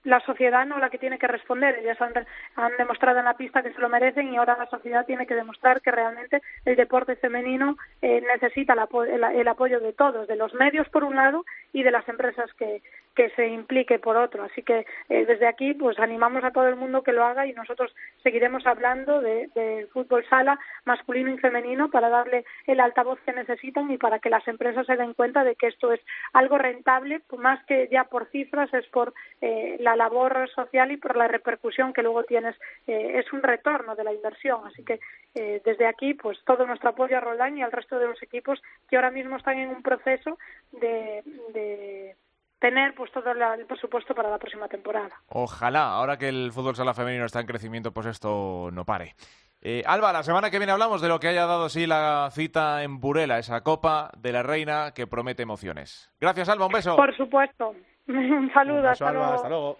la 0.03 0.19
sociedad 0.21 0.65
no 0.65 0.79
la 0.79 0.89
que 0.89 0.97
tiene 0.97 1.19
que 1.19 1.27
responder. 1.27 1.79
Ellas 1.79 1.99
han, 2.01 2.13
han, 2.55 2.77
demostrado 2.77 3.19
en 3.19 3.25
la 3.25 3.35
pista 3.35 3.61
que 3.61 3.73
se 3.73 3.81
lo 3.81 3.89
merecen 3.89 4.33
y 4.33 4.37
ahora 4.37 4.57
la 4.57 4.69
sociedad 4.69 5.05
tiene 5.05 5.27
que 5.27 5.35
demostrar 5.35 5.81
que 5.81 5.91
realmente 5.91 6.41
el 6.65 6.75
deporte 6.75 7.15
femenino 7.15 7.77
eh, 8.01 8.21
necesita 8.21 8.73
el, 8.73 9.23
el, 9.23 9.47
apoyo 9.47 9.79
de 9.79 9.93
todos, 9.93 10.27
de 10.27 10.35
los 10.35 10.53
medios 10.53 10.87
por 10.89 11.03
un 11.03 11.15
lado 11.15 11.45
y 11.73 11.83
de 11.83 11.91
las 11.91 12.07
empresas 12.07 12.51
que, 12.53 12.81
que 13.19 13.29
se 13.31 13.49
implique 13.49 13.99
por 13.99 14.15
otro. 14.15 14.43
Así 14.45 14.63
que 14.63 14.85
eh, 15.09 15.25
desde 15.25 15.45
aquí 15.45 15.73
pues 15.73 15.99
animamos 15.99 16.41
a 16.45 16.51
todo 16.51 16.69
el 16.69 16.77
mundo 16.77 17.03
que 17.03 17.11
lo 17.11 17.25
haga 17.25 17.45
y 17.45 17.51
nosotros 17.51 17.93
seguiremos 18.23 18.65
hablando 18.65 19.19
de, 19.19 19.49
de, 19.55 19.89
fútbol 19.91 20.25
sala 20.29 20.57
masculino 20.85 21.29
y 21.29 21.37
femenino 21.37 21.89
para 21.91 22.07
darle 22.07 22.45
el 22.65 22.79
altavoz 22.79 23.19
que 23.25 23.33
necesitan 23.33 23.91
y 23.91 23.97
para 23.97 24.19
que 24.19 24.29
las 24.29 24.47
empresas 24.47 24.87
se 24.87 24.95
den 24.95 25.13
cuenta 25.15 25.43
de 25.43 25.57
que 25.57 25.67
esto 25.67 25.91
es 25.91 25.99
algo 26.31 26.57
rentable, 26.57 27.19
más 27.37 27.61
que 27.65 27.89
ya 27.91 28.05
por 28.05 28.29
cifras, 28.29 28.73
es 28.73 28.87
por 28.87 29.13
eh, 29.41 29.75
la 29.81 29.97
labor 29.97 30.49
social 30.55 30.89
y 30.93 30.95
por 30.95 31.17
la 31.17 31.27
repercusión 31.27 31.91
que 31.91 32.03
luego 32.03 32.23
tienes. 32.23 32.55
Eh, 32.87 33.19
es 33.19 33.33
un 33.33 33.43
retorno 33.43 33.97
de 33.97 34.05
la 34.05 34.13
inversión. 34.13 34.61
Así 34.65 34.85
que 34.85 35.01
desde 35.33 35.87
aquí 35.87 36.13
pues 36.13 36.39
todo 36.45 36.65
nuestro 36.65 36.89
apoyo 36.89 37.17
a 37.17 37.19
Roldán 37.19 37.57
y 37.57 37.63
al 37.63 37.71
resto 37.71 37.99
de 37.99 38.07
los 38.07 38.23
equipos 38.23 38.61
que 38.89 38.95
ahora 38.95 39.11
mismo 39.11 39.35
están 39.35 39.59
en 39.59 39.69
un 39.69 39.83
proceso 39.83 40.37
de, 40.71 41.21
de 41.53 42.15
tener 42.59 42.93
pues 42.93 43.11
todo 43.11 43.31
el 43.31 43.65
presupuesto 43.65 44.13
para 44.13 44.29
la 44.29 44.37
próxima 44.37 44.67
temporada. 44.67 45.09
Ojalá, 45.27 45.93
ahora 45.93 46.17
que 46.17 46.29
el 46.29 46.51
fútbol 46.51 46.75
sala 46.75 46.93
femenino 46.93 47.25
está 47.25 47.39
en 47.39 47.47
crecimiento, 47.47 47.91
pues 47.91 48.07
esto 48.07 48.69
no 48.71 48.85
pare. 48.85 49.15
Eh, 49.61 49.83
Alba, 49.85 50.13
la 50.13 50.23
semana 50.23 50.49
que 50.49 50.57
viene 50.57 50.71
hablamos 50.71 51.01
de 51.01 51.09
lo 51.09 51.19
que 51.19 51.27
haya 51.27 51.45
dado 51.45 51.67
sí 51.67 51.85
la 51.85 52.29
cita 52.31 52.83
en 52.83 52.99
Burela, 52.99 53.39
esa 53.39 53.61
Copa 53.61 54.09
de 54.17 54.31
la 54.31 54.43
Reina 54.43 54.93
que 54.93 55.07
promete 55.07 55.43
emociones. 55.43 56.09
Gracias, 56.19 56.47
Alba, 56.47 56.67
un 56.67 56.71
beso. 56.71 56.95
Por 56.95 57.15
supuesto. 57.15 57.75
un 58.07 58.51
saludo, 58.53 58.89
hasta, 58.89 59.11
luego. 59.11 59.33
hasta 59.33 59.49
luego. 59.49 59.77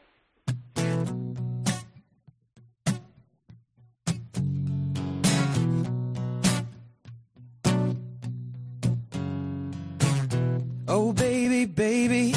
Oh, 10.92 11.14
baby, 11.14 11.68
baby, 11.68 12.34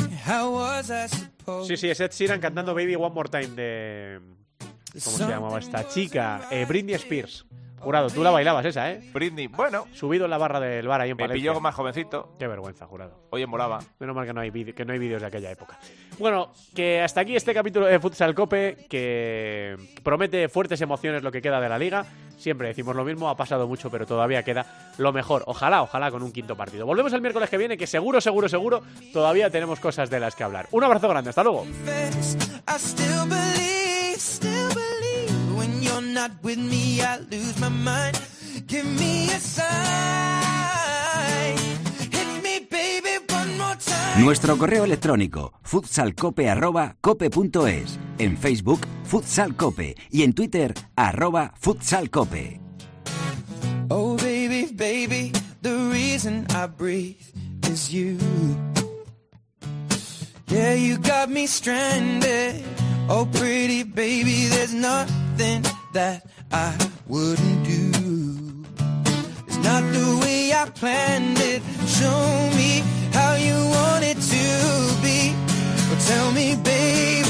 Sí, 1.67 1.77
sí, 1.77 1.91
es 1.91 2.01
Ed 2.01 2.11
Sheeran 2.13 2.41
cantando 2.41 2.75
Baby 2.75 2.95
One 2.97 3.11
More 3.15 3.29
Time 3.29 3.49
de... 3.57 4.21
¿Cómo 5.05 5.17
se 5.17 5.27
llamaba 5.27 5.59
esta 5.59 5.89
chica? 5.89 6.49
Eh, 6.51 6.65
Britney 6.69 6.95
Spears. 6.95 7.47
Jurado, 7.83 8.09
tú 8.11 8.23
la 8.23 8.31
bailabas 8.31 8.65
esa, 8.65 8.93
¿eh? 8.93 9.01
Britney, 9.13 9.49
bueno. 9.49 9.87
Subido 9.93 10.25
en 10.25 10.31
la 10.31 10.39
barra 10.39 10.61
del 10.61 10.87
bar 10.87 11.01
ahí 11.01 11.11
en 11.11 11.17
Palencia. 11.17 11.35
Me 11.35 11.41
pilló 11.41 11.61
más 11.61 11.75
jovencito. 11.75 12.33
Qué 12.39 12.47
vergüenza, 12.47 12.87
jurado. 12.87 13.27
Oye, 13.31 13.47
molaba. 13.47 13.81
Menos 13.99 14.15
mal 14.15 14.25
que 14.25 14.33
no 14.33 14.41
hay 14.41 14.53
que 14.53 14.85
no 14.85 14.93
hay 14.93 14.99
vídeos 15.01 15.21
de 15.21 15.27
aquella 15.27 15.51
época. 15.51 15.79
Bueno, 16.19 16.53
que 16.75 17.01
hasta 17.01 17.23
aquí 17.23 17.35
este 17.35 17.53
capítulo 17.53 17.87
de 17.87 17.99
Futsal 17.99 18.35
Cope, 18.35 18.87
que 18.89 19.77
promete 20.03 20.49
fuertes 20.49 20.81
emociones 20.81 21.23
lo 21.23 21.33
que 21.33 21.43
queda 21.43 21.61
de 21.61 21.69
la 21.69 21.79
liga. 21.79 22.07
Siempre 22.37 22.69
decimos 22.69 22.95
lo 22.95 23.05
mismo, 23.05 23.29
ha 23.29 23.37
pasado 23.37 23.67
mucho, 23.67 23.91
pero 23.91 24.07
todavía 24.07 24.43
queda 24.43 24.95
lo 24.99 25.13
mejor. 25.13 25.43
Ojalá, 25.47 25.83
ojalá 25.83 26.11
con 26.11 26.23
un 26.23 26.33
quinto 26.33 26.57
partido. 26.57 26.87
Volvemos 26.87 27.13
el 27.13 27.21
miércoles 27.21 27.51
que 27.51 27.59
viene, 27.59 27.77
que 27.77 27.87
seguro, 27.87 28.21
seguro, 28.21 28.49
seguro, 28.49 28.83
todavía 29.13 29.51
tenemos 29.51 29.81
cosas 29.81 30.11
de 30.11 30.21
las 30.21 30.35
que 30.35 30.45
hablar. 30.45 30.69
Un 30.71 30.85
abrazo 30.85 31.09
grande, 31.09 31.31
hasta 31.31 31.43
luego. 31.43 31.67
Give 38.73 38.85
me 38.85 39.31
a 39.31 39.39
sign. 39.39 39.69
Hit 42.11 42.43
me, 42.43 42.67
baby, 42.71 43.19
one 43.29 43.59
more 43.59 43.77
time. 43.77 44.25
Nuestro 44.25 44.57
correo 44.57 44.85
electrónico 44.85 45.53
futsalcope.cope.es. 45.63 47.99
En 48.19 48.39
Facebook, 48.39 48.81
futsalcope. 49.05 49.95
Y 50.11 50.23
en 50.23 50.33
Twitter, 50.33 50.73
arroba 50.97 51.53
futsalcope. 51.61 52.63
Oh, 53.91 54.17
baby, 54.17 54.69
baby, 54.73 55.33
the 55.61 55.77
reason 55.93 56.47
I 56.51 56.67
breathe 56.67 57.21
is 57.71 57.93
you. 57.93 58.17
Yeah, 60.49 60.73
you 60.75 60.97
got 60.99 61.29
me 61.29 61.47
stranded. 61.47 62.65
Oh, 63.09 63.27
pretty 63.31 63.85
baby, 63.85 64.47
there's 64.49 64.73
nothing 64.73 65.63
that 65.93 66.25
I 66.51 66.77
wouldn't 67.07 67.65
do. 67.65 68.65
It's 69.47 69.59
not 69.59 69.83
the 69.93 70.19
way 70.23 70.53
I 70.53 70.65
planned 70.71 71.39
it. 71.39 71.63
Show 71.87 72.51
me 72.57 72.83
how 73.13 73.35
you 73.35 73.57
want 73.77 74.05
it 74.05 74.19
to 74.35 74.45
be. 75.05 75.35
Well, 75.89 76.01
tell 76.07 76.33
me, 76.33 76.57
babe, 76.57 77.27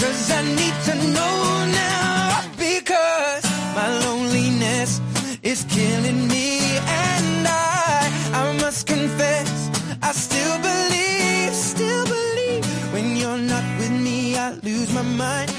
cause 0.00 0.30
I 0.30 0.42
need 0.60 0.76
to 0.88 0.94
know 1.16 1.38
now. 1.84 2.44
Because 2.56 3.44
my 3.76 3.88
loneliness 4.04 5.00
is 5.42 5.64
killing 5.68 6.28
me, 6.28 6.58
and 6.78 7.46
I, 7.46 8.10
I 8.32 8.56
must 8.60 8.86
confess, 8.86 9.70
I 10.02 10.12
still 10.12 10.56
believe, 10.70 11.54
still 11.54 12.04
believe. 12.04 12.64
When 12.92 13.16
you're 13.16 13.38
not 13.38 13.64
with 13.78 13.92
me, 13.92 14.36
I 14.36 14.52
lose 14.62 14.92
my 14.94 15.02
mind. 15.02 15.52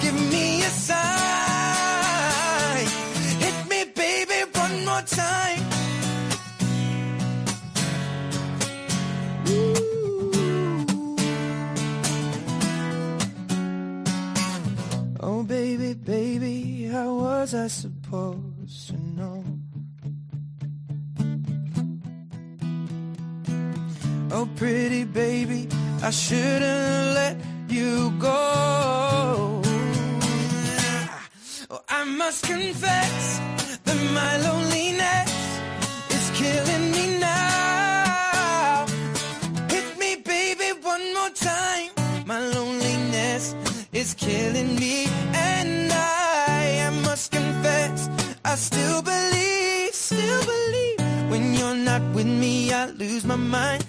Give 0.00 0.14
me 0.14 0.62
a 0.62 0.70
sign. 0.70 1.45
Time. 5.02 5.62
Oh, 15.20 15.42
baby, 15.42 15.94
baby, 15.94 16.84
how 16.86 17.14
was 17.14 17.54
I 17.54 17.68
supposed 17.68 18.88
to 18.88 18.96
know? 19.18 19.44
Oh, 24.30 24.48
pretty 24.56 25.04
baby, 25.04 25.68
I 26.02 26.10
shouldn't 26.10 27.14
let 27.14 27.36
you 27.68 28.10
go. 28.18 29.62
Oh, 31.70 31.82
I 31.88 32.04
must 32.04 32.44
confess 32.44 33.40
that 33.86 34.00
my 34.20 34.32
loneliness 34.48 35.30
is 36.16 36.26
killing 36.40 36.90
me 36.96 37.04
now. 37.18 38.86
Hit 39.74 39.88
me, 40.02 40.10
baby, 40.32 40.68
one 40.82 41.06
more 41.14 41.30
time. 41.30 41.90
My 42.26 42.40
loneliness 42.56 43.54
is 43.92 44.14
killing 44.14 44.76
me, 44.76 45.06
and 45.32 45.92
I, 45.92 46.86
I 46.88 46.90
must 47.08 47.32
confess, 47.32 48.08
I 48.44 48.54
still 48.56 49.00
believe, 49.02 49.94
still 49.94 50.42
believe. 50.52 51.00
When 51.30 51.54
you're 51.54 51.80
not 51.90 52.02
with 52.14 52.26
me, 52.26 52.72
I 52.72 52.86
lose 52.86 53.24
my 53.24 53.36
mind. 53.36 53.84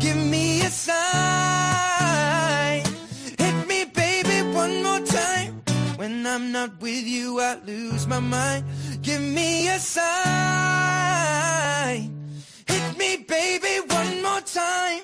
Give 0.00 0.16
me 0.16 0.62
a 0.62 0.70
sign. 0.70 0.92
Hit 3.38 3.56
me, 3.68 3.84
baby, 3.84 4.42
one 4.54 4.82
more 4.82 5.00
time. 5.00 5.11
When 6.02 6.26
I'm 6.26 6.50
not 6.50 6.80
with 6.80 7.06
you, 7.06 7.38
I 7.38 7.54
lose 7.64 8.08
my 8.08 8.18
mind. 8.18 8.64
Give 9.02 9.20
me 9.20 9.68
a 9.68 9.78
sign. 9.78 10.02
Hit 12.66 12.98
me, 12.98 13.18
baby, 13.18 13.86
one 13.86 14.20
more 14.20 14.40
time. 14.40 15.02